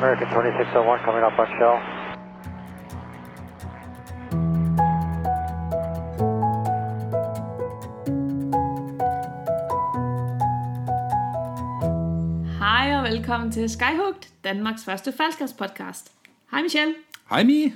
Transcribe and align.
American 0.00 0.28
2601 0.28 1.04
coming 1.04 1.24
up 1.24 1.38
on 1.38 1.46
shell. 1.58 1.76
Hej 12.58 12.96
og 12.96 13.02
velkommen 13.04 13.52
til 13.52 13.70
Skyhugt, 13.70 14.28
Danmarks 14.44 14.84
første 14.84 15.12
faldskabspodcast. 15.16 16.12
Hej 16.50 16.62
Michelle. 16.62 16.94
Hej 17.30 17.44
Mie. 17.44 17.72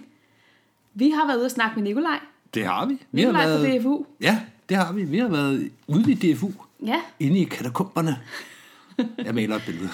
Vi 0.94 1.10
har 1.10 1.26
været 1.26 1.36
ude 1.36 1.44
og 1.44 1.50
snakke 1.50 1.74
med 1.76 1.82
Nikolaj. 1.82 2.18
Det 2.54 2.66
har 2.66 2.86
vi. 2.86 2.92
vi 3.12 3.20
Nikolaj 3.20 3.42
har 3.46 3.58
fra 3.58 3.78
DFU. 3.78 4.04
Ja, 4.20 4.40
det 4.68 4.76
har 4.76 4.92
vi. 4.92 5.04
Vi 5.04 5.18
har 5.18 5.28
været 5.28 5.70
ude 5.86 6.12
i 6.12 6.14
DFU. 6.14 6.50
Ja, 6.86 7.00
Inde 7.20 7.38
i 7.38 7.44
katakomberne. 7.44 8.16
Jeg 9.26 9.34
maler 9.34 9.56
et 9.56 9.62
billede. 9.66 9.88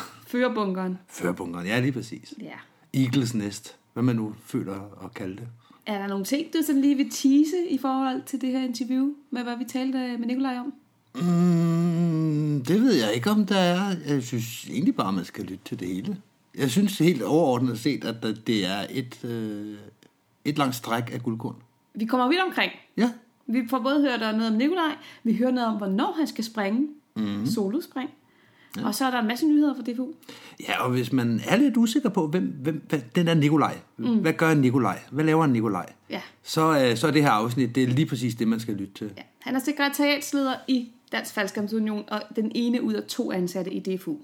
Førbunkeren, 1.09 1.67
ja 1.67 1.81
lige 1.81 1.93
præcis. 1.93 2.35
Ja. 2.41 3.01
Eagles 3.01 3.35
Nest. 3.35 3.77
Hvad 3.93 4.03
man 4.03 4.17
nu 4.17 4.35
føler 4.45 5.05
at 5.05 5.15
kalde 5.15 5.37
det. 5.37 5.49
Er 5.87 5.99
der 5.99 6.07
nogle 6.07 6.25
ting, 6.25 6.53
du 6.53 6.59
sådan 6.67 6.81
lige 6.81 6.97
vil 6.97 7.11
tease 7.11 7.69
i 7.69 7.79
forhold 7.79 8.23
til 8.27 8.41
det 8.41 8.51
her 8.53 8.61
interview, 8.61 9.13
med 9.31 9.43
hvad 9.43 9.57
vi 9.57 9.65
talte 9.65 9.99
med 10.19 10.27
Nikolaj 10.27 10.57
om? 10.59 10.73
Mm, 11.15 12.65
det 12.65 12.81
ved 12.83 12.95
jeg 12.95 13.15
ikke, 13.15 13.31
om 13.31 13.47
der 13.47 13.59
er. 13.59 13.81
Jeg 14.09 14.23
synes 14.23 14.65
egentlig 14.65 14.97
bare, 14.97 15.13
man 15.13 15.25
skal 15.25 15.45
lytte 15.45 15.65
til 15.65 15.81
det 15.81 15.89
hele. 15.89 16.17
Jeg 16.59 16.71
synes 16.71 16.99
helt 16.99 17.23
overordnet 17.23 17.79
set, 17.79 18.05
at 18.05 18.17
det 18.47 18.67
er 18.67 18.87
et, 18.91 19.25
øh, 19.25 19.79
et 20.45 20.59
langt 20.59 20.75
stræk 20.75 21.11
af 21.13 21.23
guldkorn. 21.23 21.57
Vi 21.95 22.05
kommer 22.05 22.29
vidt 22.29 22.41
omkring. 22.47 22.73
Ja, 22.97 23.11
Vi 23.47 23.69
får 23.71 23.79
både 23.79 24.01
hørt 24.01 24.21
noget 24.21 24.51
om 24.51 24.57
Nikolaj, 24.57 24.93
vi 25.23 25.37
hører 25.37 25.51
noget 25.51 25.69
om, 25.69 25.77
hvornår 25.77 26.15
han 26.19 26.27
skal 26.27 26.45
springe, 26.45 26.89
mm. 27.17 27.47
solospring, 27.47 28.11
ja. 28.77 28.87
og 28.87 28.95
så 28.95 29.05
er 29.05 29.11
der 29.11 29.21
en 29.21 29.29
masse 29.29 29.47
nyheder 29.47 29.75
fra 29.75 29.83
DFU. 29.83 30.07
Ja, 30.69 30.85
og 30.85 30.91
hvis 30.91 31.13
man 31.13 31.41
er 31.49 31.57
lidt 31.57 31.77
usikker 31.77 32.09
på, 32.09 32.27
hvem, 32.27 32.45
hvem 32.63 32.85
hvad, 32.89 33.01
den 33.15 33.27
der 33.27 33.35
Nikolaj, 33.35 33.79
mm. 33.97 34.19
hvad 34.19 34.33
gør 34.33 34.55
Nikolaj? 34.55 34.99
Hvad 35.11 35.25
laver 35.25 35.45
en 35.45 35.53
Nikolaj? 35.53 35.93
Ja. 36.11 36.21
Så, 36.43 36.79
øh, 36.79 36.97
så 36.97 37.07
er 37.07 37.11
det 37.11 37.23
her 37.23 37.31
afsnit, 37.31 37.75
det 37.75 37.83
er 37.83 37.87
lige 37.87 38.07
præcis 38.07 38.35
det, 38.35 38.49
man 38.49 38.61
skal 38.61 38.75
lytte 38.75 38.95
til. 38.95 39.13
Ja. 39.17 39.23
Han 39.39 39.57
er 39.57 39.61
sekretariatsleder 39.61 40.55
i 40.69 40.89
Dansk 41.13 41.35
Faldskabsunion, 41.35 42.05
og 42.09 42.23
den 42.37 42.53
ene 42.55 42.83
ud 42.83 42.95
af 42.95 43.03
to 43.03 43.33
ansatte 43.33 43.73
i 43.73 43.81
DFU. 43.81 44.17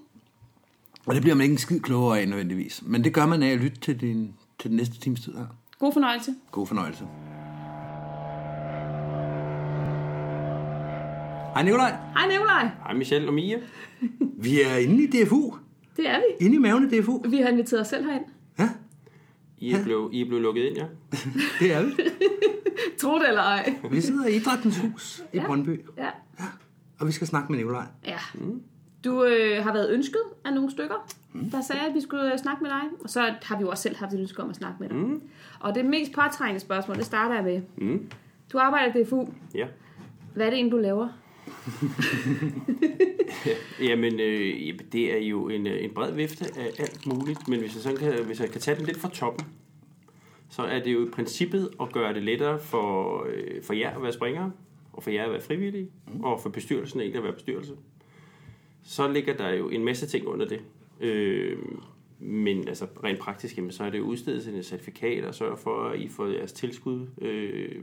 Og 1.05 1.15
det 1.15 1.21
bliver 1.21 1.35
man 1.35 1.43
ikke 1.43 1.53
en 1.53 1.57
skid 1.57 1.79
klogere 1.79 2.19
af 2.19 2.27
nødvendigvis. 2.27 2.83
Men 2.85 3.03
det 3.03 3.13
gør 3.13 3.25
man 3.25 3.43
af 3.43 3.49
at 3.49 3.57
lytte 3.57 3.79
til, 3.79 4.01
din, 4.01 4.33
til 4.59 4.69
den 4.69 4.77
næste 4.77 4.99
times 4.99 5.21
tid 5.21 5.33
her. 5.33 5.45
God 5.79 5.93
fornøjelse. 5.93 6.35
God 6.51 6.67
fornøjelse. 6.67 7.07
Hej 11.57 11.63
Nikolaj. 11.63 11.89
Hej 12.13 12.27
Nikolaj. 12.27 12.69
Hej 12.83 12.93
Michelle 12.93 13.27
og 13.27 13.33
Mia. 13.33 13.57
Vi 14.45 14.61
er 14.61 14.75
inde 14.77 15.03
i 15.03 15.07
DFU. 15.07 15.53
Det 15.97 16.09
er 16.09 16.17
vi. 16.19 16.45
Inde 16.45 16.55
i 16.55 16.59
maven 16.59 16.91
i 16.93 16.99
DFU. 16.99 17.21
Vi 17.29 17.37
har 17.37 17.49
inviteret 17.49 17.81
os 17.81 17.87
selv 17.87 18.05
herind. 18.05 18.25
Ja, 18.59 18.69
I 19.57 19.71
er, 19.73 19.83
blevet, 19.83 20.13
I 20.13 20.21
er 20.21 20.25
blevet 20.25 20.41
lukket 20.41 20.63
ind, 20.63 20.77
ja? 20.77 20.85
det 21.59 21.73
er 21.73 21.83
vi. 21.83 21.91
Tro 22.99 23.19
det 23.19 23.27
eller 23.27 23.41
ej. 23.41 23.73
Vi 23.91 24.01
sidder 24.01 24.27
i 24.27 24.35
Idrættens 24.35 24.77
Hus 24.79 25.23
i 25.33 25.39
Brøndby, 25.39 25.81
Ja. 25.97 26.09
og 26.99 27.07
vi 27.07 27.11
skal 27.11 27.27
snakke 27.27 27.51
med 27.51 27.57
Nikolaj. 27.59 27.85
ja. 28.05 28.17
Du 29.05 29.23
øh, 29.23 29.63
har 29.63 29.73
været 29.73 29.89
ønsket 29.89 30.21
af 30.45 30.53
nogle 30.53 30.71
stykker, 30.71 31.07
der 31.51 31.61
sagde, 31.61 31.81
at 31.89 31.93
vi 31.95 32.01
skulle 32.01 32.33
øh, 32.33 32.39
snakke 32.39 32.63
med 32.63 32.69
dig. 32.71 32.81
Og 33.03 33.09
så 33.09 33.33
har 33.43 33.57
vi 33.57 33.61
jo 33.61 33.69
også 33.69 33.83
selv 33.83 33.95
haft 33.95 34.13
et 34.13 34.19
ønske 34.19 34.43
om 34.43 34.49
at 34.49 34.55
snakke 34.55 34.75
med 34.79 34.89
dig. 34.89 34.97
Mm. 34.97 35.21
Og 35.59 35.75
det 35.75 35.85
mest 35.85 36.11
påtrængende 36.11 36.59
spørgsmål, 36.59 36.97
det 36.97 37.05
starter 37.05 37.35
jeg 37.35 37.43
med. 37.43 37.61
Mm. 37.87 38.09
Du 38.53 38.57
arbejder 38.59 38.99
i 38.99 39.03
DFU. 39.03 39.25
Ja. 39.55 39.67
Hvad 40.33 40.45
er 40.45 40.49
det 40.49 40.57
egentlig, 40.57 40.71
du 40.71 40.77
laver? 40.77 41.07
Jamen, 43.89 44.19
øh, 44.19 44.79
det 44.91 45.13
er 45.13 45.17
jo 45.17 45.49
en, 45.49 45.67
øh, 45.67 45.83
en 45.83 45.89
bred 45.89 46.13
vifte 46.13 46.45
af 46.59 46.71
alt 46.79 47.05
muligt, 47.05 47.47
men 47.47 47.59
hvis 47.59 47.73
jeg, 47.73 47.83
sådan 47.83 47.97
kan, 47.97 48.25
hvis 48.25 48.39
jeg 48.39 48.49
kan 48.49 48.61
tage 48.61 48.77
den 48.77 48.85
lidt 48.85 48.97
fra 48.97 49.09
toppen, 49.09 49.47
så 50.49 50.61
er 50.61 50.83
det 50.83 50.93
jo 50.93 51.07
i 51.07 51.09
princippet 51.09 51.69
at 51.81 51.91
gøre 51.91 52.13
det 52.13 52.23
lettere 52.23 52.59
for, 52.59 53.25
øh, 53.29 53.63
for 53.63 53.73
jer 53.73 53.95
at 53.95 54.03
være 54.03 54.13
springere, 54.13 54.51
og 54.93 55.03
for 55.03 55.09
jer 55.09 55.25
at 55.25 55.31
være 55.31 55.41
frivillige, 55.41 55.89
mm. 56.13 56.23
og 56.23 56.41
for 56.41 56.49
bestyrelsen 56.49 56.99
egentlig 56.99 57.17
at 57.17 57.23
være 57.23 57.33
bestyrelse. 57.33 57.73
Så 58.83 59.07
ligger 59.07 59.37
der 59.37 59.49
jo 59.49 59.69
en 59.69 59.83
masse 59.83 60.07
ting 60.07 60.27
under 60.27 60.47
det. 60.47 60.61
Øh, 60.99 61.57
men 62.19 62.67
altså 62.67 62.87
rent 63.03 63.19
praktisk, 63.19 63.57
jamen, 63.57 63.71
så 63.71 63.83
er 63.83 63.89
det 63.89 63.99
udstedelse 63.99 64.57
af 64.57 64.63
certifikater, 64.63 65.31
sørge 65.31 65.57
for, 65.57 65.83
at 65.83 65.99
I 65.99 66.07
får 66.07 66.27
jeres 66.27 66.53
tilskud 66.53 67.07
øh, 67.21 67.75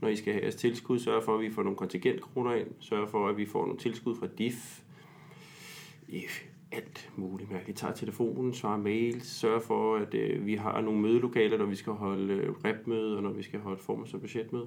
når 0.00 0.08
I 0.08 0.16
skal 0.16 0.32
have 0.32 0.42
jeres 0.42 0.54
tilskud, 0.54 0.98
sørge 0.98 1.22
for, 1.22 1.34
at 1.34 1.40
vi 1.40 1.50
får 1.50 1.62
nogle 1.62 1.76
kontingentkroner 1.76 2.54
ind, 2.54 2.68
sørge 2.80 3.08
for, 3.08 3.28
at 3.28 3.36
vi 3.36 3.46
får 3.46 3.64
nogle 3.64 3.78
tilskud 3.78 4.16
fra 4.16 4.26
DIF, 4.38 4.80
I 6.08 6.22
alt 6.72 7.10
muligt 7.16 7.50
mærkeligt. 7.52 7.78
Tager 7.78 7.94
telefonen, 7.94 8.54
svarer 8.54 8.76
mails, 8.78 9.26
sørge 9.26 9.60
for, 9.60 9.96
at 9.96 10.14
øh, 10.14 10.46
vi 10.46 10.54
har 10.54 10.80
nogle 10.80 11.00
mødelokaler, 11.00 11.58
når 11.58 11.64
vi 11.66 11.74
skal 11.76 11.92
holde 11.92 12.34
øh, 12.34 12.50
repmøde, 12.64 13.16
og 13.16 13.22
når 13.22 13.30
vi 13.32 13.42
skal 13.42 13.60
holde 13.60 13.80
forms- 13.82 14.14
og 14.14 14.20
budgetmøde. 14.20 14.66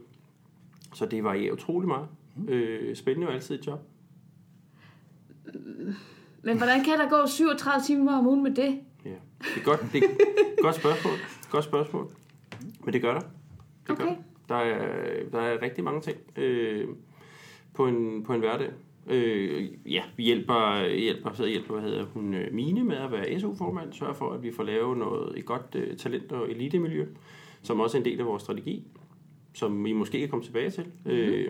Så 0.93 1.05
det 1.05 1.23
varierer 1.23 1.53
utrolig 1.53 1.87
meget. 1.87 2.07
Øh, 2.47 2.95
spændende 2.95 3.27
jo 3.27 3.33
altid 3.33 3.59
et 3.59 3.67
job. 3.67 3.79
Men 6.43 6.57
hvordan 6.57 6.83
kan 6.83 6.99
der 6.99 7.09
gå 7.09 7.27
37 7.27 7.81
timer 7.85 8.17
om 8.17 8.27
ugen 8.27 8.43
med 8.43 8.51
det? 8.55 8.79
Ja. 9.05 9.09
Det 9.09 9.61
er 9.61 9.63
godt, 9.63 9.79
det 9.93 10.03
er 10.03 10.61
godt 10.61 10.75
spørgsmål. 10.75 11.13
Godt 11.49 11.63
spørgsmål. 11.63 12.07
Men 12.83 12.93
det 12.93 13.01
gør 13.01 13.13
der. 13.13 13.19
Det 13.19 13.29
gør 13.87 13.93
Okay. 13.93 14.05
der. 14.05 14.15
Der 14.49 14.55
er, 14.55 15.29
der 15.31 15.39
er 15.39 15.61
rigtig 15.61 15.83
mange 15.83 16.01
ting 16.01 16.17
øh, 16.35 16.87
på, 17.73 17.87
en, 17.87 18.23
på 18.23 18.33
en 18.33 18.39
hverdag. 18.39 18.69
Øh, 19.07 19.69
ja, 19.85 20.03
vi 20.17 20.23
hjælper, 20.23 20.89
hjælper, 20.95 21.33
så 21.33 21.45
hjælper 21.45 21.73
hvad 21.73 21.83
hedder 21.89 22.05
hun, 22.05 22.33
øh, 22.33 22.53
Mine 22.53 22.83
med 22.83 22.97
at 22.97 23.11
være 23.11 23.39
SU-formand, 23.39 23.93
sørger 23.93 24.13
for, 24.13 24.31
at 24.31 24.43
vi 24.43 24.51
får 24.51 24.63
lavet 24.63 24.97
noget, 24.97 25.39
et 25.39 25.45
godt 25.45 25.75
øh, 25.75 25.97
talent- 25.97 26.31
og 26.31 26.51
elitemiljø, 26.51 27.05
som 27.61 27.79
også 27.79 27.97
er 27.97 28.01
en 28.01 28.05
del 28.05 28.19
af 28.19 28.25
vores 28.25 28.43
strategi, 28.43 28.83
som 29.53 29.85
vi 29.85 29.93
måske 29.93 30.19
kan 30.19 30.29
komme 30.29 30.45
tilbage 30.45 30.69
til. 30.69 30.83
Mm-hmm. 30.83 31.19
Øh, 31.19 31.45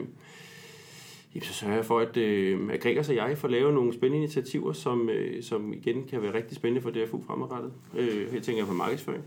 jamen, 1.36 1.42
så 1.42 1.54
sørger 1.54 1.76
jeg 1.76 1.86
for, 1.86 2.00
at, 2.00 2.18
øh, 2.18 2.70
at 2.74 2.80
Gregers 2.80 3.09
og 3.09 3.16
jeg 3.16 3.38
får 3.38 3.48
lavet 3.48 3.74
nogle 3.74 3.94
spændende 3.94 4.18
initiativer, 4.18 4.74
som, 4.74 5.09
øh, 5.09 5.44
som 5.44 5.74
igen 5.74 6.04
kan 6.04 6.22
være 6.22 6.34
rigtig 6.34 6.58
spændende 6.58 6.82
for 6.82 6.90
DFU 6.90 7.22
fremadrettet. 7.22 7.74
Øh, 7.98 8.32
her 8.32 8.42
tænker 8.42 8.62
jeg 8.62 8.68
på 8.68 8.74
markedsføring 8.74 9.24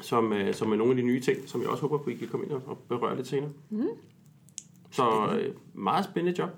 som, 0.00 0.32
øh, 0.32 0.54
som 0.54 0.72
er 0.72 0.76
nogle 0.76 0.92
af 0.92 0.96
de 0.96 1.02
nye 1.02 1.20
ting, 1.20 1.48
som 1.48 1.60
jeg 1.60 1.68
også 1.70 1.82
håber 1.82 1.98
på, 1.98 2.10
I 2.10 2.14
kan 2.14 2.28
komme 2.28 2.46
ind 2.46 2.52
og, 2.52 2.78
berøre 2.88 3.16
lidt 3.16 3.26
senere. 3.26 3.50
Mm. 3.70 3.86
Så 4.90 5.04
øh, 5.40 5.54
meget 5.74 6.04
spændende 6.04 6.38
job. 6.38 6.50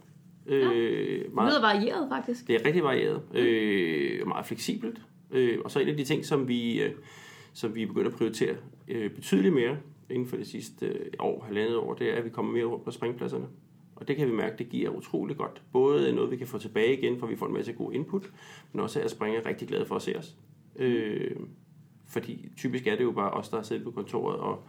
Øh, 0.47 0.61
Det 0.61 0.69
lyder 0.69 1.31
meget, 1.35 1.63
varieret, 1.63 2.09
faktisk. 2.11 2.47
det 2.47 2.55
er 2.55 2.67
rigtig 2.67 2.83
varieret. 2.83 3.23
Øh, 3.35 4.21
og 4.23 4.29
meget 4.29 4.47
fleksibelt. 4.47 5.03
Øh, 5.31 5.59
og 5.65 5.71
så 5.71 5.81
en 5.81 5.89
af 5.89 5.97
de 5.97 6.05
ting, 6.05 6.25
som 6.25 6.49
vi, 6.49 6.83
øh, 6.83 6.91
som 7.53 7.75
vi 7.75 7.83
er 7.83 7.87
begyndt 7.87 8.07
at 8.07 8.15
prioritere 8.15 8.57
øh, 8.89 9.11
betydeligt 9.11 9.55
mere 9.55 9.77
inden 10.11 10.29
for 10.29 10.37
det 10.37 10.47
sidste 10.47 10.87
øh, 10.87 11.07
år, 11.19 11.45
halvandet 11.45 11.77
år, 11.77 11.95
det 11.95 12.11
er, 12.11 12.15
at 12.15 12.25
vi 12.25 12.31
kommer 12.31 12.53
mere 12.53 12.65
rundt 12.65 12.85
på 12.85 12.91
springpladserne. 12.91 13.47
Og 13.97 14.09
det 14.09 14.17
kan 14.17 14.29
vi 14.29 14.33
mærke, 14.33 14.57
det 14.59 14.69
giver 14.69 14.91
utrolig 14.91 15.37
godt. 15.37 15.63
Både 15.73 16.13
noget, 16.13 16.31
vi 16.31 16.37
kan 16.37 16.47
få 16.47 16.59
tilbage 16.59 16.99
igen, 16.99 17.19
for 17.19 17.27
vi 17.27 17.37
får 17.37 17.47
en 17.47 17.53
masse 17.53 17.73
god 17.73 17.93
input, 17.93 18.31
men 18.73 18.81
også 18.81 19.01
at 19.01 19.11
springe 19.11 19.39
er 19.39 19.47
rigtig 19.47 19.69
glade 19.69 19.87
for 19.87 19.97
at 19.97 20.03
se 20.03 20.19
os. 20.19 20.37
Øh, 20.77 21.31
fordi 22.07 22.49
typisk 22.57 22.87
er 22.87 22.97
det 22.97 23.05
jo 23.05 23.13
bare 23.13 23.31
os, 23.31 23.49
der 23.49 23.57
har 23.57 23.65
siddet 23.65 23.85
på 23.85 23.91
kontoret 23.91 24.37
og 24.39 24.65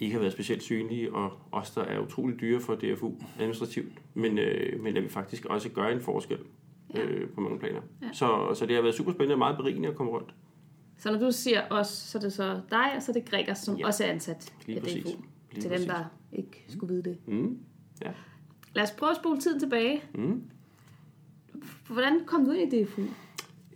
ikke 0.00 0.12
har 0.12 0.20
været 0.20 0.32
specielt 0.32 0.62
synlige, 0.62 1.12
og 1.14 1.32
os, 1.52 1.70
der 1.70 1.82
er 1.82 1.98
utrolig 2.00 2.40
dyre 2.40 2.60
for 2.60 2.74
DFU 2.74 3.12
administrativt, 3.38 3.92
men, 4.14 4.38
øh, 4.38 4.82
men 4.82 4.96
at 4.96 5.02
vi 5.02 5.08
faktisk 5.08 5.44
også 5.44 5.68
gør 5.68 5.86
en 5.88 6.00
forskel 6.00 6.38
øh, 6.94 7.28
på 7.30 7.40
mange 7.40 7.58
planer. 7.58 7.80
Ja. 8.02 8.06
Ja. 8.06 8.12
Så, 8.12 8.54
så 8.54 8.66
det 8.66 8.74
har 8.74 8.82
været 8.82 8.94
super 8.94 9.12
spændende 9.12 9.34
og 9.34 9.38
meget 9.38 9.56
berigende 9.56 9.88
at 9.88 9.94
komme 9.96 10.12
rundt. 10.12 10.34
Så 10.98 11.12
når 11.12 11.18
du 11.18 11.30
siger 11.30 11.62
os, 11.70 11.86
så 11.88 12.18
er 12.18 12.22
det 12.22 12.32
så 12.32 12.60
dig, 12.70 12.92
og 12.96 13.02
så 13.02 13.12
er 13.12 13.14
det 13.14 13.30
Gregers, 13.30 13.58
som 13.58 13.76
Ja. 13.76 13.86
også 13.86 14.04
er 14.04 14.08
ansat 14.08 14.52
Lige 14.66 14.76
i 14.78 14.80
præcis. 14.80 15.02
DFU. 15.04 15.10
Lige 15.52 15.62
Til 15.62 15.62
dem, 15.62 15.70
præcis. 15.70 15.86
der 15.86 16.04
ikke 16.32 16.64
skulle 16.68 16.94
vide 16.94 17.02
det. 17.10 17.18
Mm. 17.28 17.58
Ja. 18.04 18.10
Lad 18.74 18.82
os 18.82 18.90
prøve 18.90 19.10
at 19.10 19.16
spole 19.16 19.40
tiden 19.40 19.60
tilbage. 19.60 20.02
Mm. 20.14 20.42
Hvordan 21.88 22.20
kom 22.26 22.44
du 22.44 22.50
ind 22.50 22.72
i 22.72 22.84
DFU? 22.84 23.02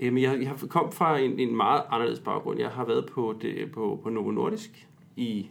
Øh, 0.01 0.07
Jamen, 0.07 0.23
jeg, 0.23 0.43
jeg 0.43 0.69
kom 0.69 0.93
fra 0.93 1.19
en, 1.19 1.39
en 1.39 1.57
meget 1.57 1.83
anderledes 1.91 2.21
baggrund. 2.21 2.61
Jeg 2.61 2.71
har 2.71 2.85
været 2.85 3.07
på, 3.07 3.39
det, 3.43 3.73
på, 3.73 4.01
på 4.03 4.11
Novo 4.11 4.31
Nordisk 4.31 4.89
i 5.17 5.51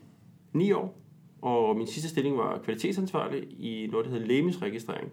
ni 0.54 0.72
år, 0.72 1.02
og 1.42 1.78
min 1.78 1.88
sidste 1.88 2.10
stilling 2.10 2.38
var 2.38 2.58
kvalitetsansvarlig 2.64 3.44
i 3.60 3.88
noget, 3.92 4.06
der 4.06 4.12
hedder 4.12 4.28
lægemiddelregistrering. 4.28 5.12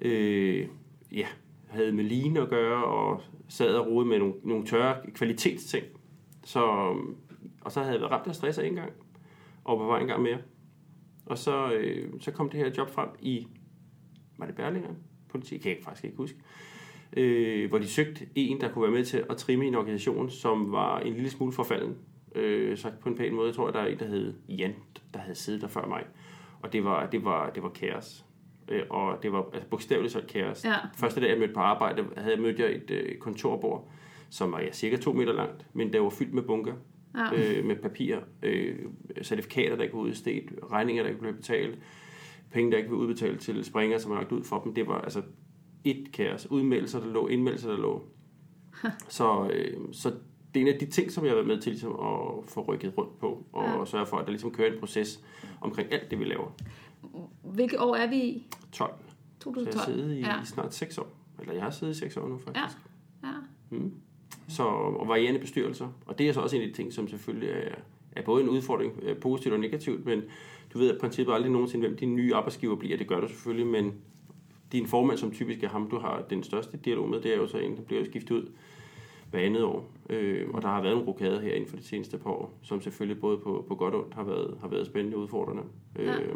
Øh, 0.00 0.68
ja, 1.12 1.26
havde 1.68 1.92
med 1.92 2.04
line 2.04 2.40
at 2.40 2.48
gøre, 2.48 2.84
og 2.84 3.22
sad 3.48 3.74
og 3.74 3.86
rode 3.86 4.06
med 4.06 4.18
nogle, 4.18 4.34
nogle 4.42 4.66
tørre 4.66 4.96
kvalitetsting. 5.14 5.84
Så, 6.44 6.60
og 7.60 7.72
så 7.72 7.80
havde 7.80 7.92
jeg 7.92 8.00
været 8.00 8.12
ramt 8.12 8.26
af 8.26 8.34
stress 8.34 8.58
en 8.58 8.74
gang, 8.74 8.92
og 9.64 9.78
på 9.78 9.84
vej 9.84 10.00
en 10.00 10.06
gang 10.06 10.22
mere. 10.22 10.38
Og 11.26 11.38
så, 11.38 11.72
øh, 11.72 12.12
så 12.20 12.30
kom 12.30 12.48
det 12.48 12.60
her 12.60 12.70
job 12.78 12.90
frem 12.90 13.08
i, 13.20 13.46
var 14.38 14.46
det 14.46 14.54
Berlinger? 14.54 14.90
Politi, 15.28 15.58
kan 15.58 15.70
jeg 15.70 15.78
faktisk 15.84 16.04
ikke 16.04 16.16
huske 16.16 16.38
øh, 17.12 17.68
hvor 17.68 17.78
de 17.78 17.88
søgte 17.88 18.26
en, 18.34 18.60
der 18.60 18.72
kunne 18.72 18.82
være 18.82 18.92
med 18.92 19.04
til 19.04 19.24
at 19.30 19.36
trimme 19.36 19.64
en 19.66 19.74
organisation, 19.74 20.30
som 20.30 20.72
var 20.72 21.00
en 21.00 21.12
lille 21.12 21.30
smule 21.30 21.52
forfalden. 21.52 21.96
Øh, 22.34 22.78
sagt 22.78 22.98
på 23.00 23.08
en 23.08 23.16
pæn 23.16 23.34
måde, 23.34 23.46
jeg 23.46 23.54
tror, 23.54 23.70
der 23.70 23.78
er 23.78 23.86
en, 23.86 23.98
der 23.98 24.06
hed 24.06 24.34
Jan, 24.48 24.74
der 25.14 25.20
havde 25.20 25.34
siddet 25.34 25.62
der 25.62 25.68
før 25.68 25.86
mig. 25.86 26.04
Og 26.62 26.72
det 26.72 26.84
var, 26.84 27.06
det 27.06 27.24
var, 27.24 27.50
det 27.50 27.62
var 27.62 27.68
kaos. 27.68 28.24
Øh, 28.68 28.82
og 28.90 29.22
det 29.22 29.32
var 29.32 29.46
altså, 29.52 29.68
bogstaveligt 29.68 30.12
så 30.12 30.22
kaos. 30.28 30.64
Ja. 30.64 30.74
Første 30.96 31.20
dag, 31.20 31.30
jeg 31.30 31.38
mødte 31.38 31.54
på 31.54 31.60
arbejde, 31.60 32.04
havde 32.16 32.34
jeg 32.34 32.42
mødt 32.42 32.58
jeg 32.58 32.72
et 32.72 32.90
øh, 32.90 33.18
kontorbord, 33.18 33.90
som 34.30 34.52
var 34.52 34.60
ja, 34.60 34.72
cirka 34.72 34.96
to 34.96 35.12
meter 35.12 35.32
langt, 35.32 35.66
men 35.72 35.92
der 35.92 36.00
var 36.00 36.10
fyldt 36.10 36.34
med 36.34 36.42
bunker 36.42 36.74
Ja. 37.16 37.58
øh, 37.58 37.64
med 37.64 37.76
papir, 37.76 38.16
øh, 38.42 38.76
certifikater, 39.22 39.76
der 39.76 39.82
ikke 39.82 39.94
var 39.96 40.02
udstedt, 40.02 40.50
regninger, 40.72 41.02
der 41.02 41.10
ikke 41.10 41.20
blev 41.20 41.34
betalt, 41.34 41.78
penge, 42.52 42.70
der 42.70 42.76
ikke 42.76 42.88
blev 42.88 43.00
udbetalt 43.00 43.40
til 43.40 43.64
springere, 43.64 43.98
som 43.98 44.10
var 44.10 44.18
lagt 44.18 44.32
ud 44.32 44.44
for 44.44 44.60
dem. 44.60 44.74
Det 44.74 44.86
var 44.86 45.00
altså 45.00 45.22
et 45.90 46.12
kaos. 46.12 46.50
Udmeldelser, 46.50 47.00
der 47.00 47.06
lå, 47.06 47.26
indmeldelser, 47.28 47.70
der 47.70 47.76
lå. 47.78 48.02
Så, 49.08 49.50
øh, 49.52 49.76
så 49.92 50.08
det 50.54 50.62
er 50.62 50.66
en 50.66 50.72
af 50.72 50.78
de 50.80 50.86
ting, 50.86 51.10
som 51.12 51.24
jeg 51.24 51.30
har 51.30 51.34
været 51.34 51.46
med 51.46 51.60
til 51.60 51.72
ligesom, 51.72 51.92
at 51.92 52.44
få 52.48 52.64
rykket 52.68 52.98
rundt 52.98 53.18
på, 53.18 53.44
og 53.52 53.64
Ja. 53.78 53.84
sørge 53.84 54.06
for, 54.06 54.16
at 54.16 54.24
der 54.24 54.30
ligesom 54.30 54.50
kører 54.50 54.72
en 54.72 54.78
proces 54.80 55.20
omkring 55.60 55.92
alt 55.92 56.10
det, 56.10 56.18
vi 56.18 56.24
laver. 56.24 56.52
Hvilke 57.42 57.80
år 57.80 57.96
er 57.96 58.06
vi 58.06 58.16
i? 58.16 58.46
12. 58.72 58.90
Så 59.40 59.50
jeg 59.50 59.64
har 59.66 59.72
2012? 59.72 59.84
siddet 59.96 60.14
i 60.16 60.20
Ja. 60.20 60.44
snart 60.44 60.74
6 60.74 60.98
år. 60.98 61.08
Eller 61.40 61.52
jeg 61.54 61.62
har 61.62 61.70
siddet 61.70 61.96
i 61.96 61.98
6 61.98 62.16
år 62.16 62.28
nu, 62.28 62.38
faktisk. 62.38 62.76
Ja. 63.22 63.28
ja. 63.72 63.78
Så, 64.48 64.62
og 64.62 65.08
varierende 65.08 65.40
bestyrelser. 65.40 65.88
Og 66.06 66.18
det 66.18 66.28
er 66.28 66.32
så 66.32 66.40
også 66.40 66.56
en 66.56 66.62
af 66.62 66.68
de 66.68 66.74
ting, 66.74 66.92
som 66.92 67.08
selvfølgelig 67.08 67.48
er, 67.50 67.74
er 68.12 68.22
både 68.22 68.42
en 68.42 68.48
udfordring, 68.48 68.92
øh, 69.02 69.16
positivt 69.16 69.54
og 69.54 69.60
negativt, 69.60 70.04
men 70.04 70.22
du 70.72 70.78
ved 70.78 70.90
at 70.94 71.00
princippet 71.00 71.32
aldrig 71.34 71.52
nogensinde, 71.52 71.86
hvem 71.88 71.96
din 71.98 72.16
nye 72.16 72.34
arbejdsgiver 72.34 72.76
bliver. 72.76 72.96
Det 72.96 73.08
gør 73.08 73.20
du 73.20 73.28
selvfølgelig, 73.28 73.66
men 73.66 73.94
din 74.72 74.86
formand, 74.86 75.18
som 75.18 75.30
typisk 75.30 75.62
er 75.62 75.68
ham, 75.68 75.90
du 75.90 75.98
har 75.98 76.24
den 76.30 76.42
største 76.42 76.76
dialog 76.76 77.08
med, 77.08 77.20
det 77.20 77.32
er 77.32 77.36
jo 77.36 77.46
så 77.46 77.58
en, 77.58 77.76
der 77.76 77.82
bliver 77.82 78.04
skiftet 78.04 78.34
ud 78.34 78.48
hver 79.30 79.40
andet 79.40 79.62
år. 79.64 79.90
Øh, 80.10 80.48
og 80.54 80.62
der 80.62 80.68
har 80.68 80.82
været 80.82 80.96
en 80.96 81.02
rokade 81.02 81.40
her 81.40 81.52
inden 81.54 81.68
for 81.70 81.76
de 81.76 81.84
seneste 81.84 82.18
par 82.18 82.30
år, 82.30 82.58
som 82.62 82.80
selvfølgelig 82.80 83.20
både 83.20 83.38
på, 83.38 83.64
på 83.68 83.74
godt 83.74 83.94
og 83.94 84.02
ondt 84.02 84.14
har 84.14 84.22
været, 84.24 84.58
har 84.60 84.68
været 84.68 84.86
spændende 84.86 85.16
og 85.16 85.22
udfordrende. 85.22 85.62
Øh, 85.96 86.34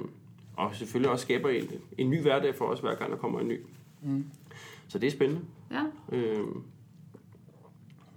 og 0.57 0.75
selvfølgelig 0.75 1.11
også 1.11 1.23
skaber 1.23 1.49
en, 1.49 1.69
en 1.99 2.11
ny 2.11 2.23
hverdag 2.23 2.55
for 2.55 2.65
os, 2.65 2.81
hver 2.81 2.95
gang 2.95 3.11
der 3.11 3.19
kommer 3.19 3.41
en 3.41 3.49
ny. 3.49 3.61
Mm. 4.03 4.25
Så 4.89 4.99
det 4.99 5.07
er 5.07 5.11
spændende. 5.11 5.43
ja. 5.71 6.17
Øh, 6.17 6.47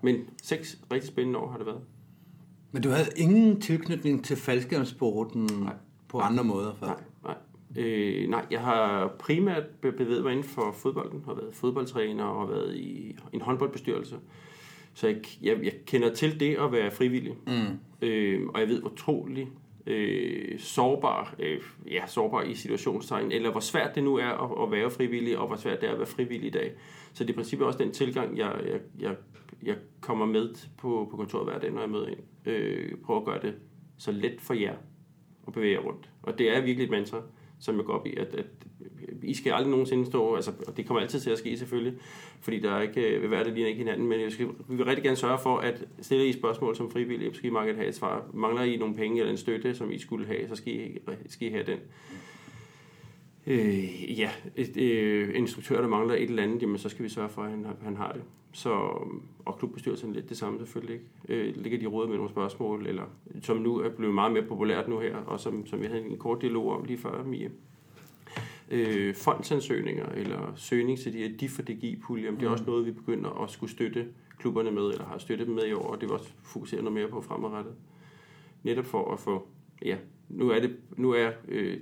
men 0.01 0.29
seks 0.41 0.79
rigtig 0.93 1.07
spændende 1.07 1.39
år 1.39 1.49
har 1.49 1.57
det 1.57 1.65
været. 1.65 1.81
Men 2.71 2.81
du 2.83 2.89
havde 2.89 3.07
ingen 3.15 3.61
tilknytning 3.61 4.25
til 4.25 4.37
faldskærmsporten 4.37 5.49
på 6.07 6.19
andre 6.19 6.43
måder 6.43 6.75
før? 6.75 6.87
Nej. 6.87 7.03
Øh, 7.77 8.29
nej, 8.29 8.45
jeg 8.51 8.59
har 8.59 9.07
primært 9.19 9.63
be- 9.81 9.91
bevæget 9.91 10.23
mig 10.23 10.31
inden 10.31 10.43
for 10.43 10.71
fodbolden, 10.71 11.23
har 11.25 11.33
været 11.33 11.55
fodboldtræner 11.55 12.23
og 12.23 12.47
har 12.47 12.55
været 12.55 12.75
i 12.75 13.15
en 13.33 13.41
håndboldbestyrelse. 13.41 14.15
Så 14.93 15.07
jeg, 15.07 15.17
jeg, 15.41 15.63
jeg 15.63 15.73
kender 15.85 16.13
til 16.13 16.39
det 16.39 16.55
at 16.55 16.71
være 16.71 16.91
frivillig. 16.91 17.33
Mm. 17.47 18.07
Øh, 18.07 18.41
og 18.53 18.59
jeg 18.59 18.67
ved, 18.67 18.81
hvor 18.81 18.89
utrolig 18.89 19.49
øh, 19.87 20.59
sårbar, 20.59 21.35
øh, 21.39 21.61
ja, 21.91 22.07
sårbar 22.07 22.41
i 22.41 22.53
situationstegn, 22.53 23.31
eller 23.31 23.51
hvor 23.51 23.59
svært 23.59 23.95
det 23.95 24.03
nu 24.03 24.15
er 24.15 24.25
at, 24.25 24.63
at 24.63 24.71
være 24.71 24.91
frivillig, 24.91 25.37
og 25.37 25.47
hvor 25.47 25.55
svært 25.55 25.81
det 25.81 25.89
er 25.89 25.93
at 25.93 25.99
være 25.99 26.07
frivillig 26.07 26.47
i 26.47 26.51
dag. 26.51 26.71
Så 27.13 27.23
det 27.23 27.29
er 27.29 27.33
i 27.33 27.35
princippet 27.35 27.67
også 27.67 27.79
den 27.79 27.91
tilgang, 27.91 28.37
jeg, 28.37 28.61
jeg, 28.67 28.79
jeg, 28.99 29.15
jeg 29.63 29.75
kommer 30.01 30.25
med 30.25 30.55
på, 30.77 31.07
på 31.11 31.17
kontoret 31.17 31.45
hver 31.45 31.59
dag, 31.59 31.71
når 31.71 31.81
jeg 31.81 31.89
møder 31.89 32.07
ind. 32.07 32.19
Øh, 32.45 32.91
prøver 33.05 33.19
at 33.19 33.25
gøre 33.25 33.41
det 33.41 33.53
så 33.97 34.11
let 34.11 34.41
for 34.41 34.53
jer 34.53 34.75
at 35.47 35.53
bevæge 35.53 35.73
jer 35.73 35.79
rundt. 35.79 36.09
Og 36.23 36.37
det 36.37 36.57
er 36.57 36.61
virkelig 36.61 36.83
et 36.83 36.91
mantra, 36.91 37.21
som 37.63 37.77
jeg 37.77 37.85
går 37.85 37.93
op 37.93 38.07
i, 38.07 38.15
at, 38.17 38.35
at 38.35 38.45
I 39.23 39.33
skal 39.33 39.51
aldrig 39.51 39.71
nogensinde 39.71 40.05
stå, 40.05 40.35
altså, 40.35 40.51
og 40.67 40.77
det 40.77 40.87
kommer 40.87 41.01
altid 41.01 41.19
til 41.19 41.29
at 41.29 41.37
ske 41.37 41.57
selvfølgelig, 41.57 41.93
fordi 42.41 42.59
der 42.59 42.71
er 42.71 42.81
ikke, 42.81 43.01
øh, 43.01 43.21
vil 43.21 43.31
være, 43.31 43.43
det 43.43 43.53
lige 43.53 43.67
ikke 43.67 43.77
hinanden, 43.77 44.07
men 44.07 44.21
jeg 44.21 44.31
skal, 44.31 44.47
vi 44.67 44.75
vil 44.75 44.85
rigtig 44.85 45.03
gerne 45.03 45.17
sørge 45.17 45.39
for, 45.43 45.57
at 45.57 45.85
stille 46.01 46.27
I 46.27 46.33
spørgsmål 46.33 46.75
som 46.75 46.91
frivillige, 46.91 47.31
så 47.31 47.37
skal 47.37 47.49
I 47.49 47.53
mange 47.53 47.73
have 47.73 47.87
et 47.87 47.95
svar. 47.95 48.25
Mangler 48.33 48.63
I 48.63 48.77
nogle 48.77 48.95
penge 48.95 49.19
eller 49.19 49.31
en 49.31 49.37
støtte, 49.37 49.75
som 49.75 49.91
I 49.91 49.99
skulle 49.99 50.25
have, 50.27 50.47
så 50.49 50.55
skal 50.55 50.73
I, 50.73 50.99
skal 51.27 51.47
I 51.47 51.51
have 51.51 51.65
den. 51.65 51.79
Øh, 53.47 54.19
ja, 54.19 54.29
et, 54.55 54.77
øh, 54.77 55.29
en 55.29 55.35
instruktør, 55.35 55.81
der 55.81 55.87
mangler 55.87 56.15
et 56.15 56.23
eller 56.23 56.43
andet, 56.43 56.61
jamen 56.61 56.77
så 56.77 56.89
skal 56.89 57.03
vi 57.03 57.09
sørge 57.09 57.29
for, 57.29 57.41
at 57.41 57.51
han, 57.51 57.65
har- 57.65 57.75
han 57.83 57.95
har 57.95 58.11
det. 58.11 58.21
Så, 58.51 58.69
og 59.45 59.57
klubbestyrelsen 59.59 60.13
lidt 60.13 60.29
det 60.29 60.37
samme 60.37 60.59
selvfølgelig. 60.59 60.93
Ikke? 61.29 61.47
Øh, 61.49 61.55
ligger 61.55 61.79
de 61.79 61.85
råd 61.85 62.07
med 62.07 62.15
nogle 62.15 62.31
spørgsmål, 62.31 62.87
eller 62.87 63.03
som 63.41 63.57
nu 63.57 63.77
er 63.79 63.89
blevet 63.89 64.13
meget 64.15 64.31
mere 64.33 64.43
populært 64.43 64.87
nu 64.87 64.99
her, 64.99 65.15
og 65.17 65.39
som, 65.39 65.65
som 65.65 65.81
vi 65.81 65.85
havde 65.85 66.05
en 66.05 66.17
kort 66.17 66.41
dialog 66.41 66.71
om 66.77 66.83
lige 66.83 66.97
før, 66.97 67.23
Mie. 67.23 67.51
Øh, 68.71 69.15
fondsansøgninger, 69.15 70.05
eller 70.09 70.53
søgning 70.55 70.99
til 70.99 71.13
de 71.13 71.17
her 71.17 71.37
DIF 71.37 71.59
og 71.59 71.67
DGI-puljer, 71.67 72.31
det 72.31 72.43
er 72.43 72.49
også 72.49 72.63
noget, 72.67 72.85
vi 72.85 72.91
begynder 72.91 73.43
at 73.43 73.49
skulle 73.51 73.71
støtte 73.71 74.05
klubberne 74.39 74.71
med, 74.71 74.83
eller 74.91 75.05
har 75.05 75.17
støttet 75.17 75.47
dem 75.47 75.55
med 75.55 75.67
i 75.67 75.73
år, 75.73 75.87
og 75.87 76.01
det 76.01 76.09
vil 76.09 76.17
også 76.17 76.31
fokusere 76.43 76.81
noget 76.81 76.93
mere 76.93 77.07
på 77.07 77.21
fremadrettet. 77.21 77.73
Netop 78.63 78.85
for 78.85 79.11
at 79.13 79.19
få, 79.19 79.47
ja, 79.85 79.97
nu 80.29 80.49
er, 80.49 80.59
det, 80.59 80.75
nu 80.97 81.11
er 81.11 81.29
øh, 81.47 81.77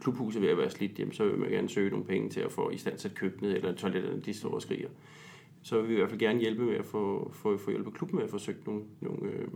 klubhuset 0.00 0.42
ved 0.42 0.48
at 0.48 0.58
være 0.58 0.70
slidt, 0.70 0.98
jamen, 0.98 1.12
så 1.12 1.24
vil 1.24 1.38
man 1.38 1.50
gerne 1.50 1.68
søge 1.68 1.90
nogle 1.90 2.04
penge 2.04 2.28
til 2.28 2.40
at 2.40 2.52
få 2.52 2.70
i 2.70 2.76
stand 2.76 2.98
til 2.98 3.10
køkkenet, 3.10 3.56
eller 3.56 3.74
toiletterne, 3.74 4.20
de 4.20 4.34
står 4.34 4.50
og 4.50 4.62
skriger. 4.62 4.88
Så 5.62 5.80
vil 5.80 5.88
vi 5.88 5.94
i 5.94 5.96
hvert 5.96 6.10
fald 6.10 6.20
gerne 6.20 6.40
hjælpe 6.40 6.62
med 6.62 6.74
at 6.74 6.84
få, 6.84 7.30
få, 7.34 7.56
få 7.56 7.70
hjælpe 7.70 7.90
klubben 7.90 8.16
med 8.16 8.24
at 8.24 8.30
få 8.30 8.38
søgt 8.38 8.66
nogle, 8.66 8.82
nogle, 9.00 9.32
øh, 9.32 9.48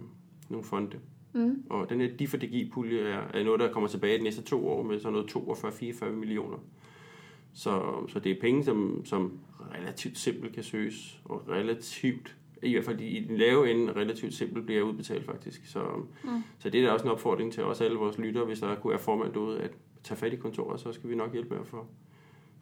nogle 0.48 0.64
fonde. 0.64 0.98
Mm. 1.32 1.64
Og 1.70 1.90
den 1.90 2.00
her 2.00 2.08
DIFA-DGI-pulje 2.08 3.00
er, 3.00 3.22
er 3.34 3.44
noget, 3.44 3.60
der 3.60 3.72
kommer 3.72 3.88
tilbage 3.88 4.18
de 4.18 4.22
næste 4.22 4.42
to 4.42 4.68
år 4.68 4.82
med 4.82 5.00
sådan 5.00 5.12
noget 5.12 5.30
42-44 5.30 6.10
millioner. 6.10 6.58
Så, 7.52 8.04
så 8.08 8.18
det 8.18 8.32
er 8.32 8.40
penge, 8.40 8.64
som, 8.64 9.04
som 9.04 9.38
relativt 9.74 10.18
simpelt 10.18 10.54
kan 10.54 10.62
søges, 10.62 11.20
og 11.24 11.48
relativt, 11.48 12.36
i 12.62 12.72
hvert 12.72 12.84
fald 12.84 13.00
i 13.00 13.24
den 13.24 13.36
lave 13.36 13.70
ende, 13.70 13.92
relativt 13.92 14.34
simpelt 14.34 14.66
bliver 14.66 14.82
udbetalt 14.82 15.24
faktisk. 15.24 15.66
Så, 15.66 15.82
mm. 16.24 16.30
så 16.58 16.70
det 16.70 16.80
er 16.80 16.86
da 16.86 16.92
også 16.92 17.04
en 17.04 17.10
opfordring 17.10 17.52
til 17.52 17.64
os 17.64 17.80
alle 17.80 17.96
vores 17.96 18.18
lyttere, 18.18 18.44
hvis 18.44 18.60
der 18.60 18.74
kunne 18.74 18.90
være 18.90 19.00
formand 19.00 19.32
derude, 19.32 19.60
at 19.60 19.70
tage 20.04 20.18
fat 20.18 20.32
i 20.32 20.36
kontoret, 20.36 20.80
så 20.80 20.92
skal 20.92 21.10
vi 21.10 21.14
nok 21.14 21.32
hjælpe 21.32 21.50
med 21.50 21.60
at 21.60 21.66
få, 21.66 21.76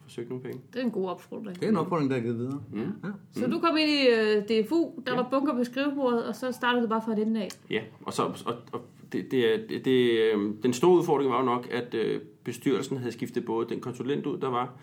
få 0.03 0.09
søgt 0.09 0.29
nogle 0.29 0.43
penge. 0.43 0.61
Det 0.73 0.79
er 0.81 0.85
en 0.85 0.91
god 0.91 1.09
opfordring. 1.09 1.59
Det 1.59 1.65
er 1.65 1.69
en 1.69 1.77
opfordring, 1.77 2.09
der 2.09 2.15
er 2.17 2.21
givet 2.21 2.37
videre. 2.37 2.61
Mm. 2.71 2.79
Ja. 2.79 3.09
Så 3.31 3.47
du 3.47 3.59
kom 3.59 3.77
ind 3.77 3.89
i 3.89 4.07
øh, 4.07 4.43
DFU, 4.65 4.91
der 5.05 5.15
var 5.15 5.27
bunker 5.31 5.53
på 5.53 5.63
skrivebordet, 5.63 6.25
og 6.25 6.35
så 6.35 6.51
startede 6.51 6.83
du 6.83 6.89
bare 6.89 7.01
fra 7.05 7.15
den 7.15 7.35
af. 7.35 7.47
Ja, 7.69 7.81
og, 8.01 8.13
så, 8.13 8.23
og, 8.45 8.55
og 8.71 8.81
det, 9.11 9.31
det, 9.31 9.53
er- 9.53 9.67
det, 9.67 9.85
det, 9.85 10.11
øh, 10.19 10.53
den 10.63 10.73
store 10.73 10.97
udfordring 10.97 11.31
var 11.31 11.39
jo 11.39 11.45
nok, 11.45 11.67
at 11.71 11.93
øh, 11.93 12.21
bestyrelsen 12.43 12.97
havde 12.97 13.11
skiftet 13.11 13.45
både 13.45 13.69
den 13.69 13.79
konsulent 13.79 14.25
ud, 14.25 14.37
der 14.37 14.49
var, 14.49 14.73